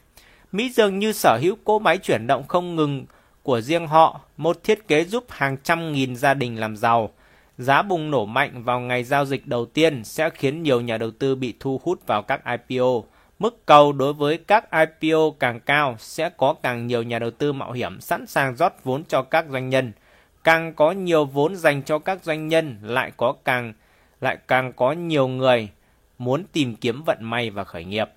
Mỹ 0.53 0.71
dường 0.75 0.99
như 0.99 1.13
sở 1.13 1.39
hữu 1.43 1.57
cỗ 1.65 1.79
máy 1.79 1.99
chuyển 1.99 2.27
động 2.27 2.45
không 2.49 2.77
ngừng 2.77 3.07
của 3.43 3.61
riêng 3.61 3.87
họ, 3.87 4.21
một 4.37 4.65
thiết 4.65 4.89
kế 4.89 5.05
giúp 5.05 5.25
hàng 5.29 5.57
trăm 5.63 5.93
nghìn 5.93 6.17
gia 6.17 6.35
đình 6.35 6.61
làm 6.61 6.77
giàu. 6.77 7.11
Giá 7.59 7.83
bùng 7.83 8.11
nổ 8.11 8.27
mạnh 8.27 8.63
vào 8.65 8.81
ngày 8.81 9.05
giao 9.05 9.25
dịch 9.25 9.47
đầu 9.47 9.67
tiên 9.67 10.05
sẽ 10.05 10.31
khiến 10.31 10.63
nhiều 10.63 10.81
nhà 10.81 10.99
đầu 10.99 11.11
tư 11.11 11.35
bị 11.35 11.55
thu 11.61 11.81
hút 11.85 12.07
vào 12.07 12.23
các 12.23 12.41
IPO. 12.69 13.03
Mức 13.39 13.67
cầu 13.67 13.93
đối 13.93 14.13
với 14.13 14.39
các 14.39 14.65
IPO 14.71 15.31
càng 15.41 15.61
cao 15.61 15.97
sẽ 15.99 16.31
có 16.37 16.55
càng 16.63 16.87
nhiều 16.87 17.03
nhà 17.03 17.19
đầu 17.19 17.31
tư 17.31 17.53
mạo 17.53 17.73
hiểm 17.73 18.01
sẵn 18.01 18.27
sàng 18.27 18.57
rót 18.57 18.73
vốn 18.85 19.05
cho 19.05 19.23
các 19.23 19.47
doanh 19.51 19.69
nhân. 19.69 19.93
Càng 20.45 20.75
có 20.75 20.93
nhiều 20.93 21.25
vốn 21.25 21.57
dành 21.57 21.83
cho 21.83 21.99
các 21.99 22.25
doanh 22.25 22.49
nhân 22.49 22.77
lại 22.83 23.13
có 23.17 23.35
càng 23.45 23.73
lại 24.21 24.39
càng 24.49 24.73
có 24.73 24.93
nhiều 24.93 25.29
người 25.29 25.69
muốn 26.19 26.45
tìm 26.53 26.77
kiếm 26.77 27.03
vận 27.03 27.19
may 27.21 27.51
và 27.51 27.65
khởi 27.65 27.85
nghiệp. 27.85 28.09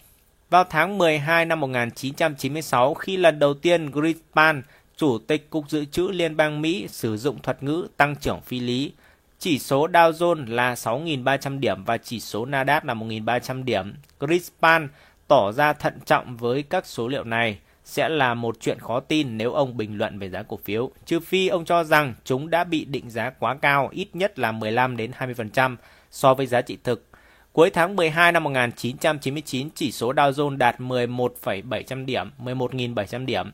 Vào 0.50 0.64
tháng 0.64 0.98
12 0.98 1.46
năm 1.46 1.60
1996, 1.60 2.94
khi 2.94 3.18
lần 3.18 3.40
đầu 3.40 3.54
tiên 3.54 3.92
Greenspan, 3.92 4.62
Chủ 4.98 5.18
tịch 5.18 5.50
Cục 5.50 5.70
Dự 5.70 5.86
trữ 5.86 6.08
Liên 6.08 6.38
bang 6.38 6.62
Mỹ 6.62 6.88
sử 6.90 7.18
dụng 7.18 7.42
thuật 7.42 7.64
ngữ 7.64 7.88
tăng 7.98 8.16
trưởng 8.16 8.42
phi 8.42 8.60
lý, 8.60 8.94
chỉ 9.40 9.60
số 9.60 9.88
Dow 9.88 10.12
Jones 10.12 10.56
là 10.56 10.74
6.300 10.74 11.60
điểm 11.60 11.84
và 11.84 11.98
chỉ 11.98 12.20
số 12.20 12.46
Nasdaq 12.46 12.82
là 12.84 12.94
1.300 12.94 13.64
điểm. 13.64 13.94
Greenspan 14.20 14.88
tỏ 15.32 15.52
ra 15.52 15.74
thận 15.74 15.94
trọng 16.06 16.38
với 16.38 16.64
các 16.64 16.86
số 16.86 17.08
liệu 17.08 17.24
này 17.24 17.60
sẽ 17.86 18.10
là 18.10 18.34
một 18.34 18.58
chuyện 18.60 18.80
khó 18.80 19.00
tin 19.00 19.38
nếu 19.38 19.54
ông 19.54 19.78
bình 19.78 19.98
luận 19.98 20.20
về 20.20 20.30
giá 20.30 20.44
cổ 20.44 20.60
phiếu, 20.64 20.92
trừ 21.06 21.20
phi 21.20 21.48
ông 21.48 21.66
cho 21.66 21.84
rằng 21.84 22.14
chúng 22.24 22.50
đã 22.50 22.64
bị 22.64 22.86
định 22.86 23.10
giá 23.10 23.30
quá 23.30 23.56
cao, 23.62 23.90
ít 23.92 24.08
nhất 24.14 24.40
là 24.40 24.52
15 24.52 24.98
đến 24.98 25.12
20% 25.20 25.76
so 26.12 26.34
với 26.34 26.46
giá 26.46 26.62
trị 26.62 26.78
thực. 26.84 27.08
Cuối 27.52 27.70
tháng 27.70 27.96
12 27.96 28.32
năm 28.32 28.44
1999, 28.44 29.70
chỉ 29.76 29.92
số 29.92 30.14
Dow 30.14 30.32
Jones 30.32 30.58
đạt 30.58 30.82
11,700 30.82 32.06
điểm, 32.06 32.32
11.700 32.44 33.26
điểm 33.26 33.52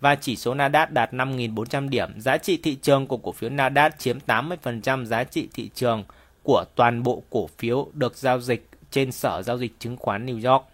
và 0.00 0.14
chỉ 0.14 0.36
số 0.36 0.54
Nasdaq 0.54 0.86
đạt 0.90 1.12
5.400 1.12 1.88
điểm. 1.88 2.20
Giá 2.20 2.36
trị 2.38 2.58
thị 2.62 2.76
trường 2.82 3.06
của 3.06 3.16
cổ 3.16 3.32
phiếu 3.32 3.50
Nasdaq 3.50 3.90
chiếm 3.98 4.18
80% 4.26 5.04
giá 5.04 5.24
trị 5.24 5.48
thị 5.54 5.70
trường 5.74 6.04
của 6.42 6.64
toàn 6.74 7.02
bộ 7.02 7.22
cổ 7.30 7.48
phiếu 7.58 7.88
được 7.92 8.16
giao 8.16 8.40
dịch 8.40 8.68
trên 8.90 9.12
Sở 9.12 9.42
Giao 9.42 9.58
dịch 9.58 9.72
Chứng 9.78 9.96
khoán 9.96 10.26
New 10.26 10.52
York. 10.52 10.64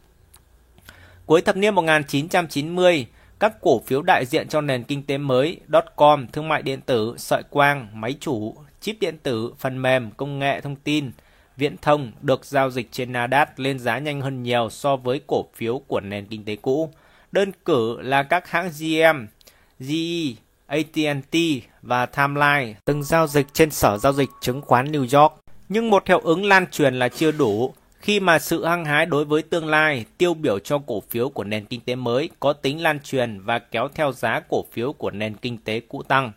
Cuối 1.26 1.42
thập 1.42 1.56
niên 1.56 1.74
1990, 1.74 3.06
các 3.40 3.60
cổ 3.60 3.80
phiếu 3.86 4.02
đại 4.02 4.24
diện 4.26 4.48
cho 4.48 4.60
nền 4.60 4.82
kinh 4.82 5.02
tế 5.02 5.18
mới, 5.18 5.60
(dot-com, 5.68 6.26
thương 6.32 6.48
mại 6.48 6.62
điện 6.62 6.80
tử, 6.80 7.14
sợi 7.18 7.42
quang, 7.50 7.88
máy 7.92 8.14
chủ, 8.20 8.54
chip 8.80 8.96
điện 9.00 9.18
tử, 9.22 9.52
phần 9.58 9.82
mềm, 9.82 10.10
công 10.10 10.38
nghệ 10.38 10.60
thông 10.60 10.76
tin, 10.76 11.10
viễn 11.56 11.76
thông 11.82 12.12
được 12.22 12.44
giao 12.44 12.70
dịch 12.70 12.88
trên 12.92 13.12
Nasdaq 13.12 13.46
lên 13.56 13.78
giá 13.78 13.98
nhanh 13.98 14.20
hơn 14.20 14.42
nhiều 14.42 14.70
so 14.70 14.96
với 14.96 15.20
cổ 15.26 15.44
phiếu 15.54 15.78
của 15.78 16.00
nền 16.00 16.26
kinh 16.26 16.44
tế 16.44 16.56
cũ. 16.56 16.90
Đơn 17.32 17.52
cử 17.64 18.00
là 18.00 18.22
các 18.22 18.50
hãng 18.50 18.70
GM, 18.78 19.26
GE, 19.78 20.34
AT&T 20.66 21.36
và 21.82 22.06
Timeline 22.06 22.74
từng 22.84 23.02
giao 23.02 23.26
dịch 23.26 23.46
trên 23.52 23.70
sở 23.70 23.98
giao 23.98 24.12
dịch 24.12 24.30
chứng 24.40 24.60
khoán 24.60 24.92
New 24.92 25.20
York. 25.20 25.32
Nhưng 25.68 25.90
một 25.90 26.08
hiệu 26.08 26.20
ứng 26.20 26.44
lan 26.44 26.66
truyền 26.70 26.94
là 26.94 27.08
chưa 27.08 27.32
đủ 27.32 27.74
khi 28.04 28.20
mà 28.20 28.38
sự 28.38 28.64
hăng 28.64 28.84
hái 28.84 29.06
đối 29.06 29.24
với 29.24 29.42
tương 29.42 29.66
lai 29.66 30.04
tiêu 30.18 30.34
biểu 30.34 30.58
cho 30.58 30.78
cổ 30.78 31.02
phiếu 31.10 31.28
của 31.28 31.44
nền 31.44 31.64
kinh 31.64 31.80
tế 31.80 31.94
mới 31.94 32.30
có 32.40 32.52
tính 32.52 32.82
lan 32.82 33.00
truyền 33.00 33.40
và 33.40 33.58
kéo 33.58 33.88
theo 33.94 34.12
giá 34.12 34.40
cổ 34.48 34.64
phiếu 34.72 34.92
của 34.92 35.10
nền 35.10 35.36
kinh 35.36 35.58
tế 35.58 35.80
cũ 35.80 36.02
tăng. 36.02 36.32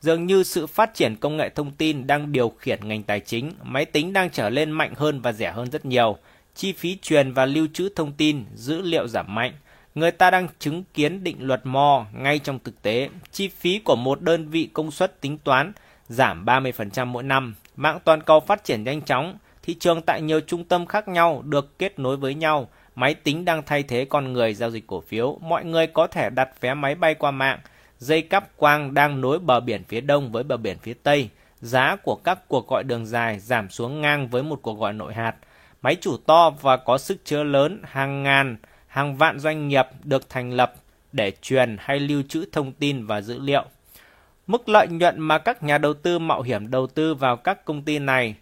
Dường 0.00 0.26
như 0.26 0.42
sự 0.42 0.66
phát 0.66 0.94
triển 0.94 1.16
công 1.16 1.36
nghệ 1.36 1.48
thông 1.48 1.70
tin 1.70 2.06
đang 2.06 2.32
điều 2.32 2.48
khiển 2.48 2.88
ngành 2.88 3.02
tài 3.02 3.20
chính, 3.20 3.52
máy 3.62 3.84
tính 3.84 4.12
đang 4.12 4.30
trở 4.30 4.50
lên 4.50 4.70
mạnh 4.70 4.94
hơn 4.96 5.20
và 5.20 5.32
rẻ 5.32 5.52
hơn 5.52 5.70
rất 5.70 5.84
nhiều, 5.84 6.16
chi 6.54 6.72
phí 6.72 6.98
truyền 7.02 7.32
và 7.32 7.46
lưu 7.46 7.66
trữ 7.72 7.88
thông 7.96 8.12
tin, 8.12 8.44
dữ 8.54 8.82
liệu 8.82 9.08
giảm 9.08 9.34
mạnh. 9.34 9.52
Người 9.94 10.10
ta 10.10 10.30
đang 10.30 10.48
chứng 10.58 10.84
kiến 10.94 11.24
định 11.24 11.36
luật 11.40 11.60
Moore 11.64 12.10
ngay 12.12 12.38
trong 12.38 12.58
thực 12.58 12.82
tế, 12.82 13.08
chi 13.32 13.48
phí 13.48 13.78
của 13.78 13.96
một 13.96 14.20
đơn 14.20 14.48
vị 14.48 14.68
công 14.72 14.90
suất 14.90 15.20
tính 15.20 15.38
toán 15.38 15.72
giảm 16.08 16.44
30% 16.44 17.06
mỗi 17.06 17.22
năm. 17.22 17.54
Mạng 17.76 17.98
toàn 18.04 18.20
cầu 18.20 18.40
phát 18.40 18.64
triển 18.64 18.84
nhanh 18.84 19.02
chóng, 19.02 19.38
Thị 19.66 19.74
trường 19.74 20.02
tại 20.02 20.22
nhiều 20.22 20.40
trung 20.40 20.64
tâm 20.64 20.86
khác 20.86 21.08
nhau 21.08 21.42
được 21.46 21.78
kết 21.78 21.98
nối 21.98 22.16
với 22.16 22.34
nhau. 22.34 22.68
Máy 22.94 23.14
tính 23.14 23.44
đang 23.44 23.62
thay 23.62 23.82
thế 23.82 24.04
con 24.04 24.32
người 24.32 24.54
giao 24.54 24.70
dịch 24.70 24.86
cổ 24.86 25.00
phiếu. 25.00 25.38
Mọi 25.40 25.64
người 25.64 25.86
có 25.86 26.06
thể 26.06 26.30
đặt 26.30 26.60
vé 26.60 26.74
máy 26.74 26.94
bay 26.94 27.14
qua 27.14 27.30
mạng. 27.30 27.58
Dây 27.98 28.22
cáp 28.22 28.56
quang 28.56 28.94
đang 28.94 29.20
nối 29.20 29.38
bờ 29.38 29.60
biển 29.60 29.82
phía 29.88 30.00
đông 30.00 30.32
với 30.32 30.42
bờ 30.42 30.56
biển 30.56 30.78
phía 30.82 30.94
tây. 31.02 31.28
Giá 31.60 31.96
của 31.96 32.14
các 32.14 32.48
cuộc 32.48 32.68
gọi 32.68 32.84
đường 32.84 33.06
dài 33.06 33.38
giảm 33.38 33.70
xuống 33.70 34.00
ngang 34.00 34.28
với 34.28 34.42
một 34.42 34.58
cuộc 34.62 34.78
gọi 34.78 34.92
nội 34.92 35.14
hạt. 35.14 35.34
Máy 35.82 35.96
chủ 36.00 36.16
to 36.16 36.50
và 36.50 36.76
có 36.76 36.98
sức 36.98 37.24
chứa 37.24 37.42
lớn, 37.42 37.80
hàng 37.84 38.22
ngàn, 38.22 38.56
hàng 38.86 39.16
vạn 39.16 39.38
doanh 39.38 39.68
nghiệp 39.68 39.86
được 40.02 40.28
thành 40.28 40.50
lập 40.50 40.74
để 41.12 41.32
truyền 41.42 41.76
hay 41.80 42.00
lưu 42.00 42.22
trữ 42.28 42.44
thông 42.52 42.72
tin 42.72 43.06
và 43.06 43.20
dữ 43.20 43.38
liệu. 43.38 43.64
Mức 44.46 44.68
lợi 44.68 44.86
nhuận 44.88 45.20
mà 45.20 45.38
các 45.38 45.62
nhà 45.62 45.78
đầu 45.78 45.94
tư 45.94 46.18
mạo 46.18 46.42
hiểm 46.42 46.70
đầu 46.70 46.86
tư 46.86 47.14
vào 47.14 47.36
các 47.36 47.64
công 47.64 47.82
ty 47.82 47.98
này 47.98 48.34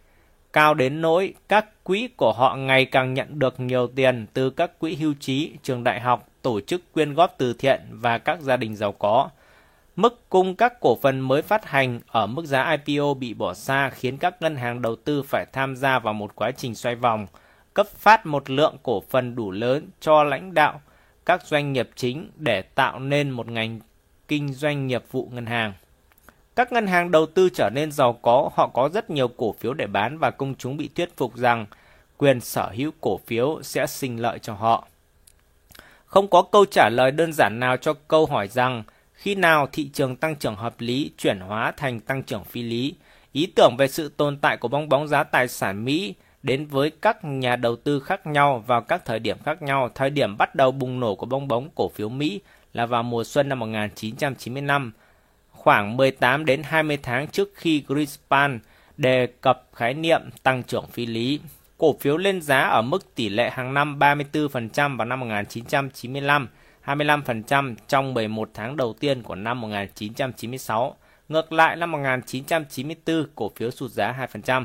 cao 0.53 0.75
đến 0.75 1.01
nỗi 1.01 1.35
các 1.49 1.85
quỹ 1.85 2.09
của 2.17 2.33
họ 2.33 2.57
ngày 2.57 2.85
càng 2.85 3.15
nhận 3.15 3.39
được 3.39 3.61
nhiều 3.61 3.87
tiền 3.87 4.27
từ 4.33 4.51
các 4.51 4.79
quỹ 4.79 4.95
hưu 4.95 5.15
trí, 5.21 5.53
trường 5.63 5.85
đại 5.85 6.01
học, 6.01 6.29
tổ 6.43 6.61
chức 6.61 6.93
quyên 6.93 7.15
góp 7.15 7.35
từ 7.39 7.53
thiện 7.53 7.81
và 7.91 8.19
các 8.19 8.41
gia 8.41 8.57
đình 8.57 8.77
giàu 8.77 8.93
có. 8.93 9.31
Mức 9.97 10.29
cung 10.29 10.55
các 10.55 10.81
cổ 10.81 10.99
phần 11.03 11.21
mới 11.21 11.43
phát 11.43 11.65
hành 11.65 12.01
ở 12.07 12.27
mức 12.27 12.45
giá 12.45 12.77
IPO 12.87 13.15
bị 13.15 13.35
bỏ 13.35 13.55
xa 13.55 13.91
khiến 13.91 14.17
các 14.17 14.43
ngân 14.43 14.57
hàng 14.57 14.83
đầu 14.83 14.97
tư 14.97 15.23
phải 15.23 15.47
tham 15.53 15.77
gia 15.77 15.99
vào 15.99 16.15
một 16.15 16.35
quá 16.35 16.51
trình 16.51 16.75
xoay 16.75 16.95
vòng, 16.95 17.27
cấp 17.75 17.87
phát 17.89 18.27
một 18.27 18.51
lượng 18.51 18.77
cổ 18.83 19.03
phần 19.09 19.35
đủ 19.35 19.51
lớn 19.51 19.89
cho 20.01 20.25
lãnh 20.25 20.55
đạo 20.55 20.81
các 21.27 21.47
doanh 21.47 21.73
nghiệp 21.73 21.91
chính 21.97 22.31
để 22.37 22.63
tạo 22.63 22.99
nên 22.99 23.31
một 23.31 23.51
ngành 23.51 23.81
kinh 24.29 24.53
doanh 24.53 24.87
nghiệp 24.87 25.05
vụ 25.11 25.29
ngân 25.33 25.47
hàng. 25.47 25.73
Các 26.57 26.73
ngân 26.73 26.87
hàng 26.87 27.11
đầu 27.11 27.27
tư 27.27 27.49
trở 27.49 27.71
nên 27.71 27.93
giàu 27.93 28.13
có, 28.13 28.51
họ 28.55 28.69
có 28.75 28.89
rất 28.89 29.11
nhiều 29.11 29.29
cổ 29.29 29.53
phiếu 29.53 29.75
để 29.75 29.87
bán 29.87 30.19
và 30.19 30.31
công 30.31 30.55
chúng 30.55 30.77
bị 30.77 30.91
thuyết 30.95 31.17
phục 31.17 31.37
rằng 31.37 31.67
quyền 32.19 32.41
sở 32.41 32.71
hữu 32.77 32.91
cổ 33.01 33.21
phiếu 33.27 33.63
sẽ 33.63 33.87
sinh 33.87 34.23
lợi 34.23 34.39
cho 34.39 34.55
họ. 34.55 34.87
Không 36.07 36.29
có 36.29 36.43
câu 36.43 36.65
trả 36.65 36.89
lời 36.89 37.11
đơn 37.11 37.33
giản 37.33 37.61
nào 37.61 37.77
cho 37.77 37.95
câu 38.09 38.27
hỏi 38.27 38.49
rằng 38.49 38.83
khi 39.13 39.35
nào 39.35 39.69
thị 39.73 39.91
trường 39.93 40.17
tăng 40.17 40.37
trưởng 40.37 40.57
hợp 40.57 40.75
lý 40.79 41.11
chuyển 41.19 41.41
hóa 41.41 41.73
thành 41.77 42.01
tăng 42.01 42.23
trưởng 42.23 42.45
phi 42.45 42.63
lý. 42.63 42.95
Ý 43.33 43.47
tưởng 43.47 43.77
về 43.79 43.89
sự 43.89 44.09
tồn 44.09 44.37
tại 44.37 44.57
của 44.57 44.69
bong 44.69 44.89
bóng 44.89 45.09
giá 45.09 45.25
tài 45.25 45.49
sản 45.49 45.85
Mỹ 45.85 46.15
đến 46.43 46.67
với 46.67 46.91
các 46.91 47.25
nhà 47.25 47.57
đầu 47.57 47.77
tư 47.77 48.01
khác 48.01 48.27
nhau 48.27 48.65
vào 48.67 48.81
các 48.81 49.05
thời 49.05 49.19
điểm 49.19 49.37
khác 49.45 49.63
nhau. 49.63 49.91
Thời 49.95 50.11
điểm 50.11 50.37
bắt 50.37 50.55
đầu 50.55 50.73
bùng 50.73 51.01
nổ 51.01 51.15
của 51.15 51.27
bong 51.27 51.49
bóng 51.49 51.69
cổ 51.75 51.89
phiếu 51.89 52.09
Mỹ 52.09 52.41
là 52.73 52.87
vào 52.87 53.03
mùa 53.03 53.25
xuân 53.25 53.49
năm 53.49 53.59
1995, 53.59 54.93
khoảng 55.63 55.97
18 55.97 56.45
đến 56.45 56.63
20 56.63 56.99
tháng 57.03 57.27
trước 57.27 57.51
khi 57.55 57.85
Greenspan 57.89 58.61
đề 58.97 59.27
cập 59.41 59.69
khái 59.75 59.95
niệm 59.95 60.21
tăng 60.43 60.63
trưởng 60.63 60.87
phi 60.87 61.07
lý. 61.07 61.41
Cổ 61.79 61.97
phiếu 62.01 62.17
lên 62.17 62.43
giá 62.43 62.61
ở 62.61 62.83
mức 62.83 63.15
tỷ 63.15 63.29
lệ 63.29 63.51
hàng 63.51 63.75
năm 63.75 63.99
34% 63.99 64.97
vào 64.97 65.05
năm 65.05 65.21
1995, 65.21 66.49
25% 66.85 67.75
trong 67.89 68.15
11 68.15 68.51
tháng 68.55 68.77
đầu 68.77 68.95
tiên 69.01 69.23
của 69.23 69.35
năm 69.35 69.61
1996. 69.61 70.97
Ngược 71.29 71.53
lại, 71.53 71.77
năm 71.77 71.93
1994, 71.93 73.27
cổ 73.35 73.51
phiếu 73.57 73.71
sụt 73.71 73.91
giá 73.91 74.27
2%. 74.33 74.65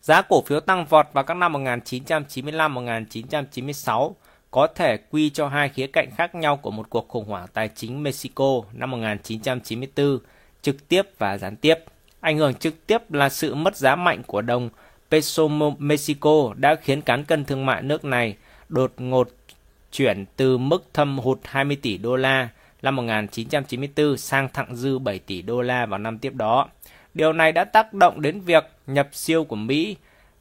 Giá 0.00 0.22
cổ 0.22 0.42
phiếu 0.42 0.60
tăng 0.60 0.84
vọt 0.84 1.06
vào 1.12 1.24
các 1.24 1.34
năm 1.34 1.52
1995-1996 1.52 4.12
có 4.50 4.66
thể 4.66 4.96
quy 4.96 5.30
cho 5.30 5.48
hai 5.48 5.68
khía 5.68 5.86
cạnh 5.86 6.10
khác 6.16 6.34
nhau 6.34 6.56
của 6.56 6.70
một 6.70 6.90
cuộc 6.90 7.08
khủng 7.08 7.24
hoảng 7.24 7.46
tài 7.52 7.68
chính 7.68 8.02
Mexico 8.02 8.62
năm 8.72 8.90
1994, 8.90 10.18
trực 10.62 10.88
tiếp 10.88 11.02
và 11.18 11.38
gián 11.38 11.56
tiếp. 11.56 11.74
Ảnh 12.20 12.38
hưởng 12.38 12.54
trực 12.54 12.86
tiếp 12.86 13.12
là 13.12 13.28
sự 13.28 13.54
mất 13.54 13.76
giá 13.76 13.96
mạnh 13.96 14.22
của 14.26 14.42
đồng 14.42 14.68
peso 15.10 15.42
Mexico 15.78 16.54
đã 16.56 16.74
khiến 16.74 17.02
cán 17.02 17.24
cân 17.24 17.44
thương 17.44 17.66
mại 17.66 17.82
nước 17.82 18.04
này 18.04 18.36
đột 18.68 18.92
ngột 18.96 19.28
chuyển 19.92 20.24
từ 20.36 20.58
mức 20.58 20.84
thâm 20.94 21.18
hụt 21.18 21.38
20 21.44 21.76
tỷ 21.82 21.98
đô 21.98 22.16
la 22.16 22.48
năm 22.82 22.96
1994 22.96 24.16
sang 24.16 24.48
thặng 24.52 24.76
dư 24.76 24.98
7 24.98 25.18
tỷ 25.18 25.42
đô 25.42 25.62
la 25.62 25.86
vào 25.86 25.98
năm 25.98 26.18
tiếp 26.18 26.34
đó. 26.34 26.68
Điều 27.14 27.32
này 27.32 27.52
đã 27.52 27.64
tác 27.64 27.94
động 27.94 28.20
đến 28.20 28.40
việc 28.40 28.64
nhập 28.86 29.08
siêu 29.12 29.44
của 29.44 29.56
Mỹ 29.56 29.96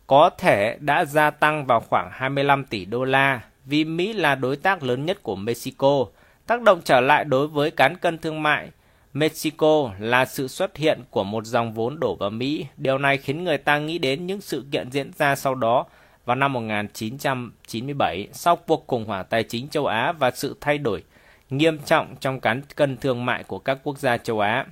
có 0.07 0.29
thể 0.37 0.77
đã 0.79 1.05
gia 1.05 1.29
tăng 1.29 1.65
vào 1.65 1.79
khoảng 1.79 2.09
25 2.11 2.65
tỷ 2.65 2.85
đô 2.85 3.03
la 3.03 3.41
vì 3.67 3.85
Mỹ 3.85 4.13
là 4.13 4.35
đối 4.35 4.55
tác 4.55 4.83
lớn 4.83 5.05
nhất 5.05 5.23
của 5.23 5.35
Mexico. 5.35 6.05
Tác 6.45 6.61
động 6.61 6.81
trở 6.83 7.01
lại 7.01 7.25
đối 7.25 7.47
với 7.47 7.71
cán 7.71 7.97
cân 7.97 8.17
thương 8.17 8.43
mại 8.43 8.71
Mexico 9.13 9.91
là 9.99 10.25
sự 10.25 10.47
xuất 10.47 10.77
hiện 10.77 11.01
của 11.09 11.23
một 11.23 11.45
dòng 11.45 11.73
vốn 11.73 11.99
đổ 11.99 12.15
vào 12.15 12.29
Mỹ. 12.29 12.65
Điều 12.77 12.97
này 12.97 13.17
khiến 13.17 13.43
người 13.43 13.57
ta 13.57 13.79
nghĩ 13.79 13.97
đến 13.97 14.27
những 14.27 14.41
sự 14.41 14.65
kiện 14.71 14.91
diễn 14.91 15.11
ra 15.17 15.35
sau 15.35 15.55
đó 15.55 15.85
vào 16.25 16.35
năm 16.35 16.53
1997 16.53 18.27
sau 18.33 18.55
cuộc 18.55 18.87
khủng 18.87 19.05
hoảng 19.05 19.25
tài 19.29 19.43
chính 19.43 19.67
châu 19.67 19.85
Á 19.85 20.11
và 20.11 20.31
sự 20.31 20.57
thay 20.61 20.77
đổi 20.77 21.03
nghiêm 21.49 21.79
trọng 21.79 22.15
trong 22.19 22.39
cán 22.39 22.61
cân 22.75 22.97
thương 22.97 23.25
mại 23.25 23.43
của 23.43 23.59
các 23.59 23.77
quốc 23.83 23.99
gia 23.99 24.17
châu 24.17 24.39
Á. 24.39 24.65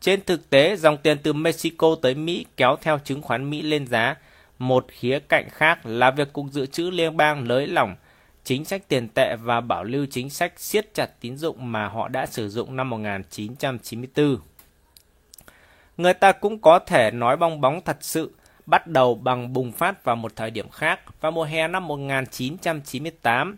Trên 0.00 0.20
thực 0.26 0.50
tế, 0.50 0.76
dòng 0.76 0.96
tiền 0.96 1.18
từ 1.22 1.32
Mexico 1.32 1.96
tới 2.02 2.14
Mỹ 2.14 2.46
kéo 2.56 2.76
theo 2.82 2.98
chứng 3.04 3.22
khoán 3.22 3.50
Mỹ 3.50 3.62
lên 3.62 3.86
giá. 3.86 4.14
Một 4.58 4.86
khía 4.88 5.18
cạnh 5.18 5.48
khác 5.50 5.86
là 5.86 6.10
việc 6.10 6.32
Cục 6.32 6.46
Dự 6.50 6.66
trữ 6.66 6.90
Liên 6.90 7.16
bang 7.16 7.48
nới 7.48 7.66
lỏng 7.66 7.94
chính 8.44 8.64
sách 8.64 8.88
tiền 8.88 9.08
tệ 9.08 9.36
và 9.36 9.60
bảo 9.60 9.84
lưu 9.84 10.06
chính 10.10 10.30
sách 10.30 10.60
siết 10.60 10.94
chặt 10.94 11.20
tín 11.20 11.36
dụng 11.36 11.72
mà 11.72 11.88
họ 11.88 12.08
đã 12.08 12.26
sử 12.26 12.48
dụng 12.48 12.76
năm 12.76 12.90
1994. 12.90 14.36
Người 15.96 16.14
ta 16.14 16.32
cũng 16.32 16.58
có 16.58 16.78
thể 16.78 17.10
nói 17.10 17.36
bong 17.36 17.60
bóng 17.60 17.80
thật 17.84 17.96
sự 18.00 18.32
bắt 18.66 18.86
đầu 18.86 19.14
bằng 19.14 19.52
bùng 19.52 19.72
phát 19.72 20.04
vào 20.04 20.16
một 20.16 20.36
thời 20.36 20.50
điểm 20.50 20.68
khác 20.68 21.00
vào 21.20 21.32
mùa 21.32 21.44
hè 21.44 21.68
năm 21.68 21.86
1998. 21.88 23.56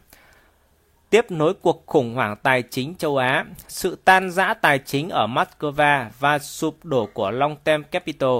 Tiếp 1.10 1.30
nối 1.30 1.54
cuộc 1.54 1.86
khủng 1.86 2.14
hoảng 2.14 2.36
tài 2.42 2.62
chính 2.62 2.94
châu 2.94 3.16
Á, 3.16 3.44
sự 3.68 3.98
tan 4.04 4.30
rã 4.30 4.54
tài 4.54 4.78
chính 4.78 5.08
ở 5.08 5.26
Moscow 5.26 6.04
và 6.18 6.38
sụp 6.38 6.84
đổ 6.84 7.08
của 7.14 7.30
Long 7.30 7.56
Term 7.64 7.82
Capital, 7.82 8.38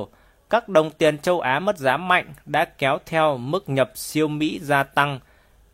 các 0.50 0.68
đồng 0.68 0.90
tiền 0.90 1.18
châu 1.18 1.40
Á 1.40 1.58
mất 1.58 1.78
giá 1.78 1.96
mạnh 1.96 2.32
đã 2.46 2.64
kéo 2.64 2.98
theo 3.06 3.36
mức 3.36 3.68
nhập 3.68 3.92
siêu 3.94 4.28
Mỹ 4.28 4.60
gia 4.62 4.82
tăng 4.82 5.20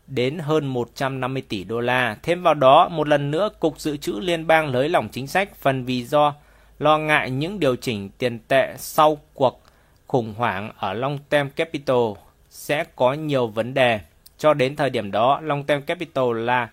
đến 0.09 0.39
hơn 0.39 0.67
150 0.67 1.43
tỷ 1.49 1.63
đô 1.63 1.79
la. 1.79 2.17
Thêm 2.23 2.43
vào 2.43 2.53
đó, 2.53 2.89
một 2.89 3.07
lần 3.07 3.31
nữa, 3.31 3.49
Cục 3.59 3.79
Dự 3.79 3.97
trữ 3.97 4.13
Liên 4.19 4.47
bang 4.47 4.71
nới 4.71 4.89
lỏng 4.89 5.09
chính 5.09 5.27
sách 5.27 5.55
phần 5.55 5.85
vì 5.85 6.03
do 6.03 6.33
lo 6.79 6.97
ngại 6.97 7.29
những 7.31 7.59
điều 7.59 7.75
chỉnh 7.75 8.09
tiền 8.17 8.39
tệ 8.47 8.75
sau 8.77 9.17
cuộc 9.33 9.61
khủng 10.07 10.33
hoảng 10.37 10.71
ở 10.77 10.93
Long 10.93 11.17
Term 11.29 11.49
Capital 11.49 12.13
sẽ 12.49 12.83
có 12.95 13.13
nhiều 13.13 13.47
vấn 13.47 13.73
đề. 13.73 13.99
Cho 14.37 14.53
đến 14.53 14.75
thời 14.75 14.89
điểm 14.89 15.11
đó, 15.11 15.39
Long 15.43 15.63
Term 15.63 15.81
Capital 15.81 16.39
là 16.39 16.69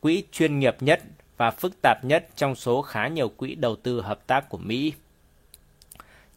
quỹ 0.00 0.22
chuyên 0.32 0.58
nghiệp 0.58 0.76
nhất 0.80 1.00
và 1.36 1.50
phức 1.50 1.82
tạp 1.82 2.04
nhất 2.04 2.26
trong 2.36 2.54
số 2.54 2.82
khá 2.82 3.08
nhiều 3.08 3.28
quỹ 3.28 3.54
đầu 3.54 3.76
tư 3.76 4.00
hợp 4.00 4.26
tác 4.26 4.48
của 4.48 4.58
Mỹ. 4.58 4.92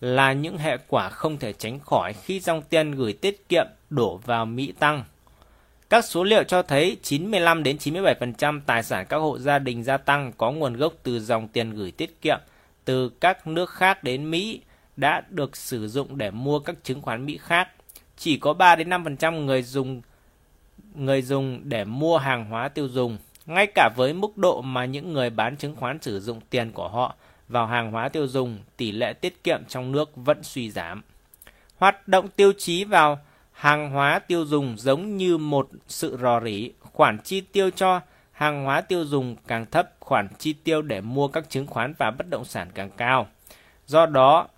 là 0.00 0.32
những 0.32 0.58
hệ 0.58 0.76
quả 0.88 1.08
không 1.08 1.38
thể 1.38 1.52
tránh 1.52 1.80
khỏi 1.80 2.12
khi 2.12 2.40
dòng 2.40 2.62
tiền 2.62 2.90
gửi 2.90 3.12
tiết 3.12 3.48
kiệm 3.48 3.66
đổ 3.90 4.16
vào 4.16 4.46
Mỹ 4.46 4.72
tăng. 4.78 5.04
Các 5.90 6.04
số 6.04 6.24
liệu 6.24 6.44
cho 6.44 6.62
thấy 6.62 6.96
95 7.02 7.62
đến 7.62 7.76
97% 7.76 8.60
tài 8.66 8.82
sản 8.82 9.06
các 9.08 9.16
hộ 9.16 9.38
gia 9.38 9.58
đình 9.58 9.84
gia 9.84 9.96
tăng 9.96 10.32
có 10.36 10.52
nguồn 10.52 10.76
gốc 10.76 10.92
từ 11.02 11.20
dòng 11.20 11.48
tiền 11.48 11.70
gửi 11.70 11.90
tiết 11.90 12.20
kiệm 12.22 12.38
từ 12.84 13.08
các 13.08 13.46
nước 13.46 13.70
khác 13.70 14.04
đến 14.04 14.30
Mỹ 14.30 14.60
đã 14.96 15.22
được 15.30 15.56
sử 15.56 15.88
dụng 15.88 16.18
để 16.18 16.30
mua 16.30 16.58
các 16.58 16.76
chứng 16.82 17.02
khoán 17.02 17.26
Mỹ 17.26 17.38
khác 17.42 17.68
chỉ 18.24 18.36
có 18.36 18.52
3 18.52 18.76
đến 18.76 18.90
5% 18.90 19.44
người 19.44 19.62
dùng 19.62 20.02
người 20.94 21.22
dùng 21.22 21.60
để 21.64 21.84
mua 21.84 22.18
hàng 22.18 22.44
hóa 22.44 22.68
tiêu 22.68 22.88
dùng. 22.88 23.18
Ngay 23.46 23.66
cả 23.74 23.90
với 23.96 24.12
mức 24.12 24.36
độ 24.36 24.62
mà 24.62 24.84
những 24.84 25.12
người 25.12 25.30
bán 25.30 25.56
chứng 25.56 25.76
khoán 25.76 25.98
sử 26.02 26.20
dụng 26.20 26.40
tiền 26.50 26.72
của 26.72 26.88
họ 26.88 27.14
vào 27.48 27.66
hàng 27.66 27.92
hóa 27.92 28.08
tiêu 28.08 28.26
dùng, 28.26 28.58
tỷ 28.76 28.92
lệ 28.92 29.12
tiết 29.12 29.44
kiệm 29.44 29.64
trong 29.68 29.92
nước 29.92 30.10
vẫn 30.16 30.42
suy 30.42 30.70
giảm. 30.70 31.02
Hoạt 31.76 32.08
động 32.08 32.28
tiêu 32.28 32.52
chí 32.58 32.84
vào 32.84 33.18
hàng 33.52 33.90
hóa 33.90 34.18
tiêu 34.18 34.46
dùng 34.46 34.74
giống 34.78 35.16
như 35.16 35.38
một 35.38 35.68
sự 35.88 36.18
rò 36.20 36.40
rỉ, 36.40 36.70
khoản 36.80 37.18
chi 37.24 37.40
tiêu 37.40 37.70
cho 37.70 38.00
hàng 38.32 38.64
hóa 38.64 38.80
tiêu 38.80 39.04
dùng 39.04 39.36
càng 39.46 39.66
thấp, 39.70 39.90
khoản 40.00 40.28
chi 40.38 40.52
tiêu 40.52 40.82
để 40.82 41.00
mua 41.00 41.28
các 41.28 41.50
chứng 41.50 41.66
khoán 41.66 41.94
và 41.98 42.10
bất 42.10 42.30
động 42.30 42.44
sản 42.44 42.68
càng 42.74 42.90
cao. 42.96 43.26
Do 43.86 44.06
đó, 44.06 44.48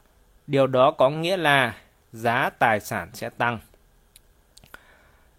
điều 0.47 0.67
đó 0.67 0.91
có 0.91 1.11
nghĩa 1.11 1.37
là 1.37 1.75
giá 2.17 2.51
tài 2.59 2.81
sản 2.81 3.09
sẽ 3.13 3.31
tăng. 3.31 3.59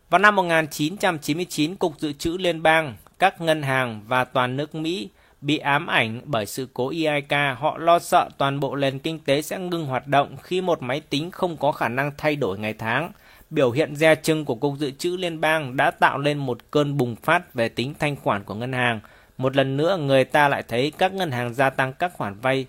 Vào 0.10 0.20
năm 0.20 0.36
1999, 0.36 1.76
Cục 1.76 2.00
Dự 2.00 2.14
trữ 2.14 2.38
Liên 2.38 2.64
bang, 2.64 2.96
các 3.20 3.42
ngân 3.42 3.62
hàng 3.62 4.02
và 4.08 4.24
toàn 4.24 4.58
nước 4.58 4.76
Mỹ 4.76 5.10
bị 5.42 5.58
ám 5.58 5.88
ảnh 5.88 6.22
bởi 6.26 6.46
sự 6.46 6.68
cố 6.74 6.90
EIK. 6.90 7.58
Họ 7.58 7.78
lo 7.78 8.00
sợ 8.00 8.30
toàn 8.38 8.60
bộ 8.60 8.76
nền 8.76 9.00
kinh 9.00 9.20
tế 9.20 9.42
sẽ 9.42 9.60
ngưng 9.60 9.86
hoạt 9.86 10.08
động 10.08 10.38
khi 10.44 10.62
một 10.62 10.82
máy 10.82 11.02
tính 11.10 11.32
không 11.32 11.58
có 11.58 11.72
khả 11.72 11.88
năng 11.88 12.12
thay 12.18 12.36
đổi 12.36 12.60
ngày 12.60 12.74
tháng. 12.74 13.12
Biểu 13.50 13.72
hiện 13.72 13.96
dè 13.96 14.16
chừng 14.16 14.46
của 14.46 14.56
Cục 14.56 14.78
Dự 14.78 14.92
trữ 14.92 15.18
Liên 15.18 15.42
bang 15.42 15.78
đã 15.78 15.92
tạo 15.92 16.18
lên 16.18 16.38
một 16.38 16.58
cơn 16.72 16.98
bùng 16.98 17.16
phát 17.16 17.54
về 17.54 17.70
tính 17.70 17.94
thanh 18.00 18.16
khoản 18.16 18.44
của 18.44 18.54
ngân 18.54 18.74
hàng. 18.74 19.00
Một 19.38 19.56
lần 19.56 19.78
nữa, 19.78 19.98
người 19.98 20.26
ta 20.26 20.48
lại 20.48 20.64
thấy 20.68 20.92
các 20.98 21.14
ngân 21.14 21.32
hàng 21.32 21.54
gia 21.54 21.70
tăng 21.70 21.94
các 21.94 22.14
khoản 22.14 22.40
vay 22.40 22.66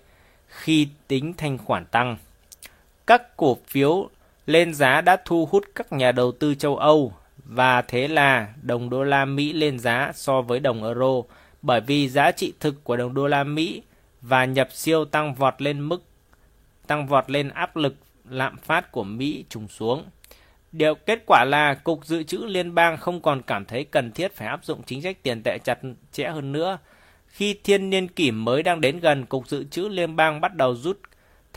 khi 0.49 0.89
tính 1.09 1.35
thanh 1.37 1.59
khoản 1.59 1.85
tăng. 1.85 2.17
Các 3.09 3.37
cổ 3.37 3.59
phiếu 3.67 4.09
lên 4.47 4.75
giá 4.75 5.01
đã 5.01 5.17
thu 5.25 5.49
hút 5.51 5.65
các 5.75 5.93
nhà 5.93 6.13
đầu 6.13 6.33
tư 6.33 6.55
châu 6.55 6.77
Âu 6.77 7.13
và 7.45 7.83
thế 7.83 8.09
là 8.09 8.55
đồng 8.63 8.91
đô 8.91 9.05
la 9.05 9.25
Mỹ 9.25 9.53
lên 9.53 9.79
giá 9.79 10.13
so 10.15 10.43
với 10.43 10.61
đồng 10.61 10.85
euro 10.85 11.23
bởi 11.63 11.81
vì 11.81 12.09
giá 12.09 12.31
trị 12.31 12.53
thực 12.61 12.85
của 12.85 12.97
đồng 12.97 13.15
đô 13.15 13.27
la 13.27 13.45
Mỹ 13.45 13.83
và 14.21 14.45
nhập 14.45 14.69
siêu 14.73 15.05
tăng 15.05 15.35
vọt 15.35 15.63
lên 15.63 15.81
mức 15.81 16.03
tăng 16.87 17.07
vọt 17.07 17.31
lên 17.31 17.49
áp 17.49 17.77
lực 17.77 17.95
lạm 18.31 18.57
phát 18.57 18.93
của 18.93 19.05
Mỹ 19.05 19.45
trùng 19.49 19.69
xuống. 19.69 20.05
Điều 20.73 20.95
kết 20.95 21.23
quả 21.27 21.45
là 21.45 21.75
Cục 21.75 22.07
Dự 22.07 22.23
trữ 22.23 22.39
Liên 22.39 22.75
bang 22.75 22.97
không 22.97 23.21
còn 23.21 23.43
cảm 23.43 23.65
thấy 23.65 23.85
cần 23.85 24.13
thiết 24.13 24.37
phải 24.37 24.49
áp 24.49 24.65
dụng 24.65 24.83
chính 24.87 25.03
sách 25.03 25.23
tiền 25.23 25.43
tệ 25.45 25.59
chặt 25.65 25.79
chẽ 26.13 26.29
hơn 26.29 26.53
nữa. 26.53 26.79
Khi 27.27 27.59
thiên 27.65 27.91
niên 27.91 28.09
kỷ 28.09 28.31
mới 28.31 28.63
đang 28.63 28.81
đến 28.81 29.01
gần, 29.01 29.27
Cục 29.27 29.49
Dự 29.49 29.65
trữ 29.65 29.89
Liên 29.89 30.17
bang 30.17 30.41
bắt 30.41 30.55
đầu 30.55 30.77
rút 30.77 31.01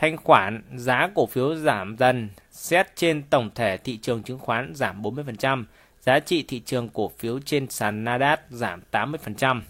thanh 0.02 0.16
khoản, 0.16 0.62
giá 0.74 1.08
cổ 1.14 1.26
phiếu 1.26 1.54
giảm 1.54 1.96
dần, 1.98 2.28
xét 2.50 2.96
trên 2.96 3.22
tổng 3.22 3.50
thể 3.54 3.76
thị 3.76 3.96
trường 3.96 4.22
chứng 4.22 4.38
khoán 4.38 4.72
giảm 4.74 5.02
40%, 5.02 5.64
giá 6.00 6.18
trị 6.18 6.44
thị 6.48 6.60
trường 6.60 6.88
cổ 6.88 7.10
phiếu 7.18 7.38
trên 7.44 7.70
sàn 7.70 8.04
Nasdaq 8.04 8.36
giảm 8.50 8.82
80%. 8.92 9.60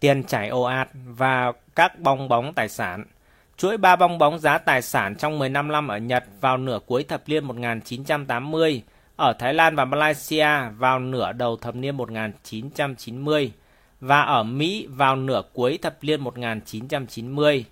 Tiền 0.00 0.24
chảy 0.24 0.48
ồ 0.48 0.62
ạt 0.62 0.88
và 1.06 1.52
các 1.74 1.98
bong 2.00 2.28
bóng 2.28 2.52
tài 2.54 2.68
sản. 2.68 3.04
Chuỗi 3.56 3.76
ba 3.76 3.96
bong 3.96 4.18
bóng 4.18 4.38
giá 4.38 4.58
tài 4.58 4.82
sản 4.82 5.16
trong 5.16 5.38
15 5.38 5.68
năm 5.68 5.88
ở 5.88 5.98
Nhật 5.98 6.24
vào 6.40 6.56
nửa 6.56 6.78
cuối 6.86 7.04
thập 7.04 7.22
niên 7.28 7.44
1980, 7.44 8.82
ở 9.16 9.32
Thái 9.32 9.54
Lan 9.54 9.76
và 9.76 9.84
Malaysia 9.84 10.48
vào 10.78 10.98
nửa 10.98 11.32
đầu 11.32 11.56
thập 11.56 11.74
niên 11.74 11.96
1990 11.96 13.52
và 14.00 14.22
ở 14.22 14.42
Mỹ 14.42 14.86
vào 14.90 15.16
nửa 15.16 15.42
cuối 15.52 15.78
thập 15.82 16.04
niên 16.04 16.20
1990 16.20 17.64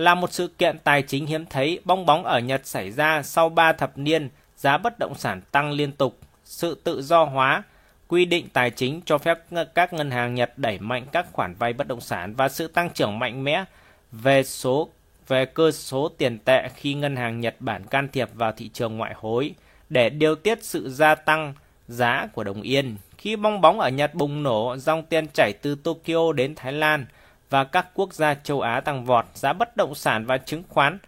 là 0.00 0.14
một 0.14 0.32
sự 0.32 0.48
kiện 0.48 0.78
tài 0.84 1.02
chính 1.02 1.26
hiếm 1.26 1.46
thấy 1.46 1.80
bong 1.84 2.06
bóng 2.06 2.24
ở 2.24 2.38
Nhật 2.38 2.66
xảy 2.66 2.90
ra 2.90 3.22
sau 3.22 3.48
3 3.48 3.72
thập 3.72 3.98
niên 3.98 4.28
giá 4.56 4.78
bất 4.78 4.98
động 4.98 5.14
sản 5.14 5.40
tăng 5.50 5.72
liên 5.72 5.92
tục, 5.92 6.18
sự 6.44 6.80
tự 6.84 7.02
do 7.02 7.24
hóa, 7.24 7.62
quy 8.08 8.24
định 8.24 8.48
tài 8.52 8.70
chính 8.70 9.00
cho 9.04 9.18
phép 9.18 9.38
các 9.74 9.92
ngân 9.92 10.10
hàng 10.10 10.34
Nhật 10.34 10.58
đẩy 10.58 10.78
mạnh 10.78 11.06
các 11.12 11.26
khoản 11.32 11.54
vay 11.54 11.72
bất 11.72 11.88
động 11.88 12.00
sản 12.00 12.34
và 12.34 12.48
sự 12.48 12.68
tăng 12.68 12.90
trưởng 12.90 13.18
mạnh 13.18 13.44
mẽ 13.44 13.64
về 14.12 14.42
số 14.42 14.88
về 15.28 15.44
cơ 15.44 15.72
số 15.72 16.08
tiền 16.18 16.38
tệ 16.38 16.68
khi 16.74 16.94
ngân 16.94 17.16
hàng 17.16 17.40
Nhật 17.40 17.56
Bản 17.60 17.84
can 17.84 18.08
thiệp 18.12 18.28
vào 18.34 18.52
thị 18.52 18.68
trường 18.68 18.96
ngoại 18.96 19.14
hối 19.16 19.54
để 19.88 20.10
điều 20.10 20.34
tiết 20.34 20.64
sự 20.64 20.90
gia 20.90 21.14
tăng 21.14 21.54
giá 21.88 22.28
của 22.32 22.44
đồng 22.44 22.62
yên. 22.62 22.96
Khi 23.18 23.36
bong 23.36 23.60
bóng 23.60 23.80
ở 23.80 23.88
Nhật 23.88 24.14
bùng 24.14 24.42
nổ, 24.42 24.76
dòng 24.76 25.02
tiền 25.02 25.26
chảy 25.34 25.52
từ 25.62 25.74
Tokyo 25.74 26.32
đến 26.32 26.54
Thái 26.54 26.72
Lan 26.72 27.06
và 27.50 27.64
các 27.64 27.86
quốc 27.94 28.14
gia 28.14 28.34
châu 28.34 28.60
Á 28.60 28.80
tăng 28.80 29.04
vọt, 29.04 29.24
giá 29.34 29.52
bất 29.52 29.76
động 29.76 29.94
sản 29.94 30.26
và 30.26 30.38
chứng 30.38 30.62
khoán 30.68 30.98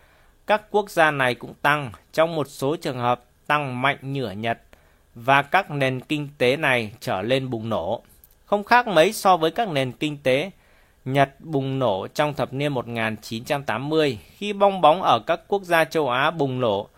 các 0.47 0.63
quốc 0.71 0.91
gia 0.91 1.11
này 1.11 1.35
cũng 1.35 1.55
tăng, 1.63 1.93
trong 2.13 2.37
một 2.37 2.47
số 2.49 2.77
trường 2.77 2.99
hợp 2.99 3.25
tăng 3.47 3.83
mạnh 3.83 3.99
như 4.03 4.25
ở 4.25 4.33
Nhật 4.33 4.59
và 5.15 5.43
các 5.43 5.71
nền 5.71 6.01
kinh 6.01 6.29
tế 6.39 6.57
này 6.57 6.93
trở 7.01 7.23
lên 7.23 7.51
bùng 7.51 7.69
nổ. 7.69 8.03
Không 8.45 8.65
khác 8.65 8.87
mấy 8.87 9.13
so 9.13 9.37
với 9.37 9.51
các 9.51 9.69
nền 9.69 9.93
kinh 9.93 10.19
tế 10.23 10.51
Nhật 11.05 11.31
bùng 11.41 11.79
nổ 11.79 12.07
trong 12.15 12.35
thập 12.35 12.53
niên 12.53 12.73
1980 12.73 14.19
khi 14.37 14.53
bong 14.53 14.81
bóng 14.81 15.03
ở 15.03 15.19
các 15.27 15.41
quốc 15.49 15.63
gia 15.63 15.85
châu 15.85 16.09
Á 16.09 16.31
bùng 16.31 16.61
nổ, 16.61 16.89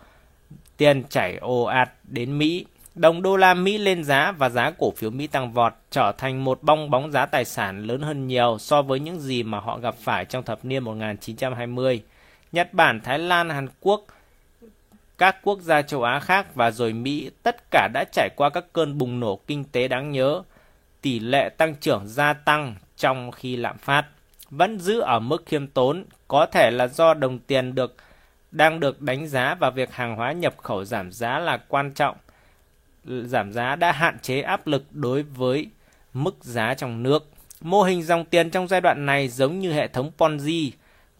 tiền 0.77 1.03
chảy 1.09 1.37
ồ 1.37 1.63
ạt 1.63 1.91
đến 2.03 2.37
Mỹ. 2.37 2.65
Đồng 2.95 3.21
đô 3.21 3.37
la 3.37 3.53
Mỹ 3.53 3.77
lên 3.77 4.03
giá 4.03 4.31
và 4.31 4.49
giá 4.49 4.71
cổ 4.71 4.91
phiếu 4.91 5.09
Mỹ 5.09 5.27
tăng 5.27 5.51
vọt, 5.51 5.73
trở 5.91 6.11
thành 6.17 6.43
một 6.43 6.63
bong 6.63 6.89
bóng 6.89 7.11
giá 7.11 7.25
tài 7.25 7.45
sản 7.45 7.83
lớn 7.83 8.01
hơn 8.01 8.27
nhiều 8.27 8.57
so 8.59 8.81
với 8.81 8.99
những 8.99 9.19
gì 9.19 9.43
mà 9.43 9.59
họ 9.59 9.79
gặp 9.79 9.95
phải 9.95 10.25
trong 10.25 10.43
thập 10.43 10.65
niên 10.65 10.83
1920. 10.83 12.03
Nhật 12.51 12.73
Bản, 12.73 13.01
Thái 13.01 13.19
Lan, 13.19 13.49
Hàn 13.49 13.67
Quốc, 13.79 14.05
các 15.17 15.37
quốc 15.43 15.61
gia 15.61 15.81
châu 15.81 16.03
Á 16.03 16.19
khác 16.19 16.55
và 16.55 16.71
rồi 16.71 16.93
Mỹ 16.93 17.29
tất 17.43 17.71
cả 17.71 17.89
đã 17.93 18.03
trải 18.11 18.29
qua 18.35 18.49
các 18.49 18.65
cơn 18.73 18.97
bùng 18.97 19.19
nổ 19.19 19.39
kinh 19.47 19.63
tế 19.63 19.87
đáng 19.87 20.11
nhớ. 20.11 20.41
Tỷ 21.01 21.19
lệ 21.19 21.49
tăng 21.49 21.75
trưởng 21.75 22.07
gia 22.07 22.33
tăng 22.33 22.75
trong 22.97 23.31
khi 23.31 23.55
lạm 23.55 23.77
phát 23.77 24.05
vẫn 24.49 24.79
giữ 24.79 24.99
ở 24.99 25.19
mức 25.19 25.43
khiêm 25.45 25.67
tốn, 25.67 26.05
có 26.27 26.45
thể 26.45 26.71
là 26.71 26.87
do 26.87 27.13
đồng 27.13 27.39
tiền 27.39 27.75
được 27.75 27.95
đang 28.51 28.79
được 28.79 29.01
đánh 29.01 29.27
giá 29.27 29.55
và 29.55 29.69
việc 29.69 29.93
hàng 29.93 30.15
hóa 30.15 30.31
nhập 30.31 30.53
khẩu 30.57 30.85
giảm 30.85 31.11
giá 31.11 31.39
là 31.39 31.57
quan 31.57 31.91
trọng. 31.91 32.17
Giảm 33.05 33.53
giá 33.53 33.75
đã 33.75 33.91
hạn 33.91 34.19
chế 34.19 34.41
áp 34.41 34.67
lực 34.67 34.83
đối 34.91 35.23
với 35.23 35.69
mức 36.13 36.35
giá 36.41 36.73
trong 36.73 37.03
nước. 37.03 37.29
Mô 37.61 37.83
hình 37.83 38.03
dòng 38.03 38.25
tiền 38.25 38.49
trong 38.49 38.67
giai 38.67 38.81
đoạn 38.81 39.05
này 39.05 39.27
giống 39.27 39.59
như 39.59 39.73
hệ 39.73 39.87
thống 39.87 40.11
Ponzi, 40.17 40.71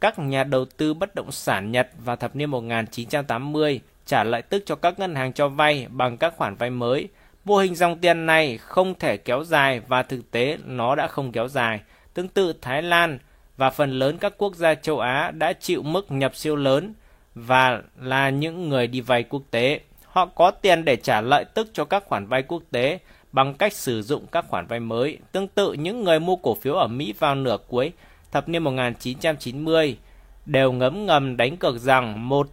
các 0.02 0.20
nhà 0.20 0.44
đầu 0.44 0.66
tư 0.66 0.94
bất 0.94 1.16
động 1.16 1.32
sản 1.32 1.72
Nhật 1.72 1.90
vào 2.06 2.16
thập 2.16 2.36
niên 2.36 2.50
1980 2.50 3.82
trả 4.06 4.24
lợi 4.24 4.42
tức 4.42 4.64
cho 4.66 4.76
các 4.76 5.00
ngân 5.00 5.16
hàng 5.16 5.34
cho 5.34 5.48
vay 5.48 5.88
bằng 5.90 6.18
các 6.18 6.34
khoản 6.38 6.56
vay 6.56 6.70
mới. 6.70 7.08
Mô 7.46 7.58
hình 7.58 7.76
dòng 7.76 8.00
tiền 8.00 8.26
này 8.26 8.58
không 8.58 8.94
thể 9.00 9.18
kéo 9.18 9.44
dài 9.44 9.80
và 9.80 10.04
thực 10.04 10.32
tế 10.32 10.58
nó 10.66 10.96
đã 10.96 11.08
không 11.08 11.32
kéo 11.32 11.48
dài. 11.48 11.80
Tương 12.14 12.28
tự 12.28 12.54
Thái 12.62 12.82
Lan 12.82 13.20
và 13.58 13.70
phần 13.70 13.92
lớn 13.92 14.18
các 14.18 14.34
quốc 14.38 14.56
gia 14.56 14.76
châu 14.76 15.00
Á 15.00 15.32
đã 15.32 15.54
chịu 15.54 15.84
mức 15.84 16.12
nhập 16.12 16.36
siêu 16.36 16.56
lớn 16.56 16.94
và 17.36 17.82
là 18.02 18.30
những 18.30 18.70
người 18.70 18.88
đi 18.88 19.02
vay 19.02 19.24
quốc 19.24 19.42
tế. 19.52 19.80
Họ 20.16 20.26
có 20.26 20.52
tiền 20.52 20.86
để 20.86 20.96
trả 20.96 21.22
lợi 21.22 21.46
tức 21.54 21.68
cho 21.74 21.86
các 21.86 22.04
khoản 22.06 22.28
vay 22.28 22.44
quốc 22.44 22.64
tế 22.72 23.00
bằng 23.32 23.54
cách 23.54 23.74
sử 23.74 24.02
dụng 24.02 24.26
các 24.32 24.46
khoản 24.48 24.68
vay 24.68 24.80
mới. 24.80 25.18
Tương 25.32 25.48
tự, 25.48 25.74
những 25.74 26.04
người 26.04 26.20
mua 26.20 26.36
cổ 26.36 26.56
phiếu 26.56 26.74
ở 26.74 26.88
Mỹ 26.88 27.14
vào 27.20 27.36
nửa 27.36 27.58
cuối 27.68 27.92
thập 28.32 28.50
niên 28.50 28.64
1990 28.64 29.98
đều 30.46 30.72
ngấm 30.72 31.06
ngầm 31.06 31.38
đánh 31.38 31.58
cược 31.58 31.78
rằng 31.78 32.30
một, 32.30 32.50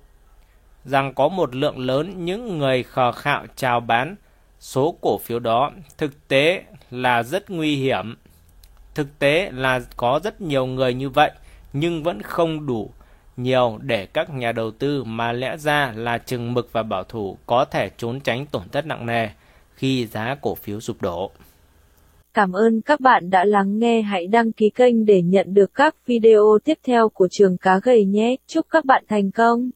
rằng 0.85 1.15
có 1.15 1.29
một 1.29 1.55
lượng 1.55 1.79
lớn 1.79 2.25
những 2.25 2.59
người 2.59 2.83
khờ 2.83 3.13
khạo 3.13 3.47
chào 3.57 3.81
bán 3.81 4.17
số 4.61 4.97
cổ 5.01 5.19
phiếu 5.19 5.39
đó 5.39 5.71
thực 5.99 6.29
tế 6.29 6.65
là 6.91 7.23
rất 7.23 7.51
nguy 7.51 7.77
hiểm. 7.77 8.17
Thực 8.95 9.19
tế 9.19 9.51
là 9.53 9.81
có 9.97 10.21
rất 10.25 10.41
nhiều 10.41 10.67
người 10.67 10.95
như 10.95 11.09
vậy, 11.09 11.31
nhưng 11.73 12.03
vẫn 12.03 12.23
không 12.23 12.67
đủ 12.67 12.91
nhiều 13.37 13.79
để 13.83 14.07
các 14.07 14.31
nhà 14.31 14.53
đầu 14.53 14.71
tư 14.71 15.05
mà 15.05 15.33
lẽ 15.33 15.57
ra 15.57 15.93
là 15.97 16.19
chừng 16.19 16.55
mực 16.55 16.73
và 16.73 16.83
bảo 16.83 17.05
thủ 17.05 17.39
có 17.47 17.65
thể 17.65 17.91
trốn 17.97 18.21
tránh 18.21 18.47
tổn 18.47 18.63
thất 18.73 18.87
nặng 18.87 19.07
nề 19.07 19.29
khi 19.75 20.07
giá 20.07 20.37
cổ 20.43 20.55
phiếu 20.55 20.81
sụp 20.81 21.03
đổ. 21.03 21.31
Cảm 22.35 22.53
ơn 22.53 22.81
các 22.83 23.01
bạn 23.01 23.31
đã 23.31 23.45
lắng 23.45 23.79
nghe. 23.79 24.03
Hãy 24.03 24.27
đăng 24.27 24.53
ký 24.53 24.71
kênh 24.71 25.05
để 25.05 25.23
nhận 25.23 25.55
được 25.55 25.75
các 25.75 25.95
video 26.07 26.59
tiếp 26.65 26.79
theo 26.83 27.09
của 27.09 27.29
trường 27.31 27.59
cá 27.59 27.81
gầy 27.83 28.05
nhé. 28.05 28.37
Chúc 28.47 28.67
các 28.71 28.85
bạn 28.85 29.05
thành 29.09 29.31
công. 29.31 29.71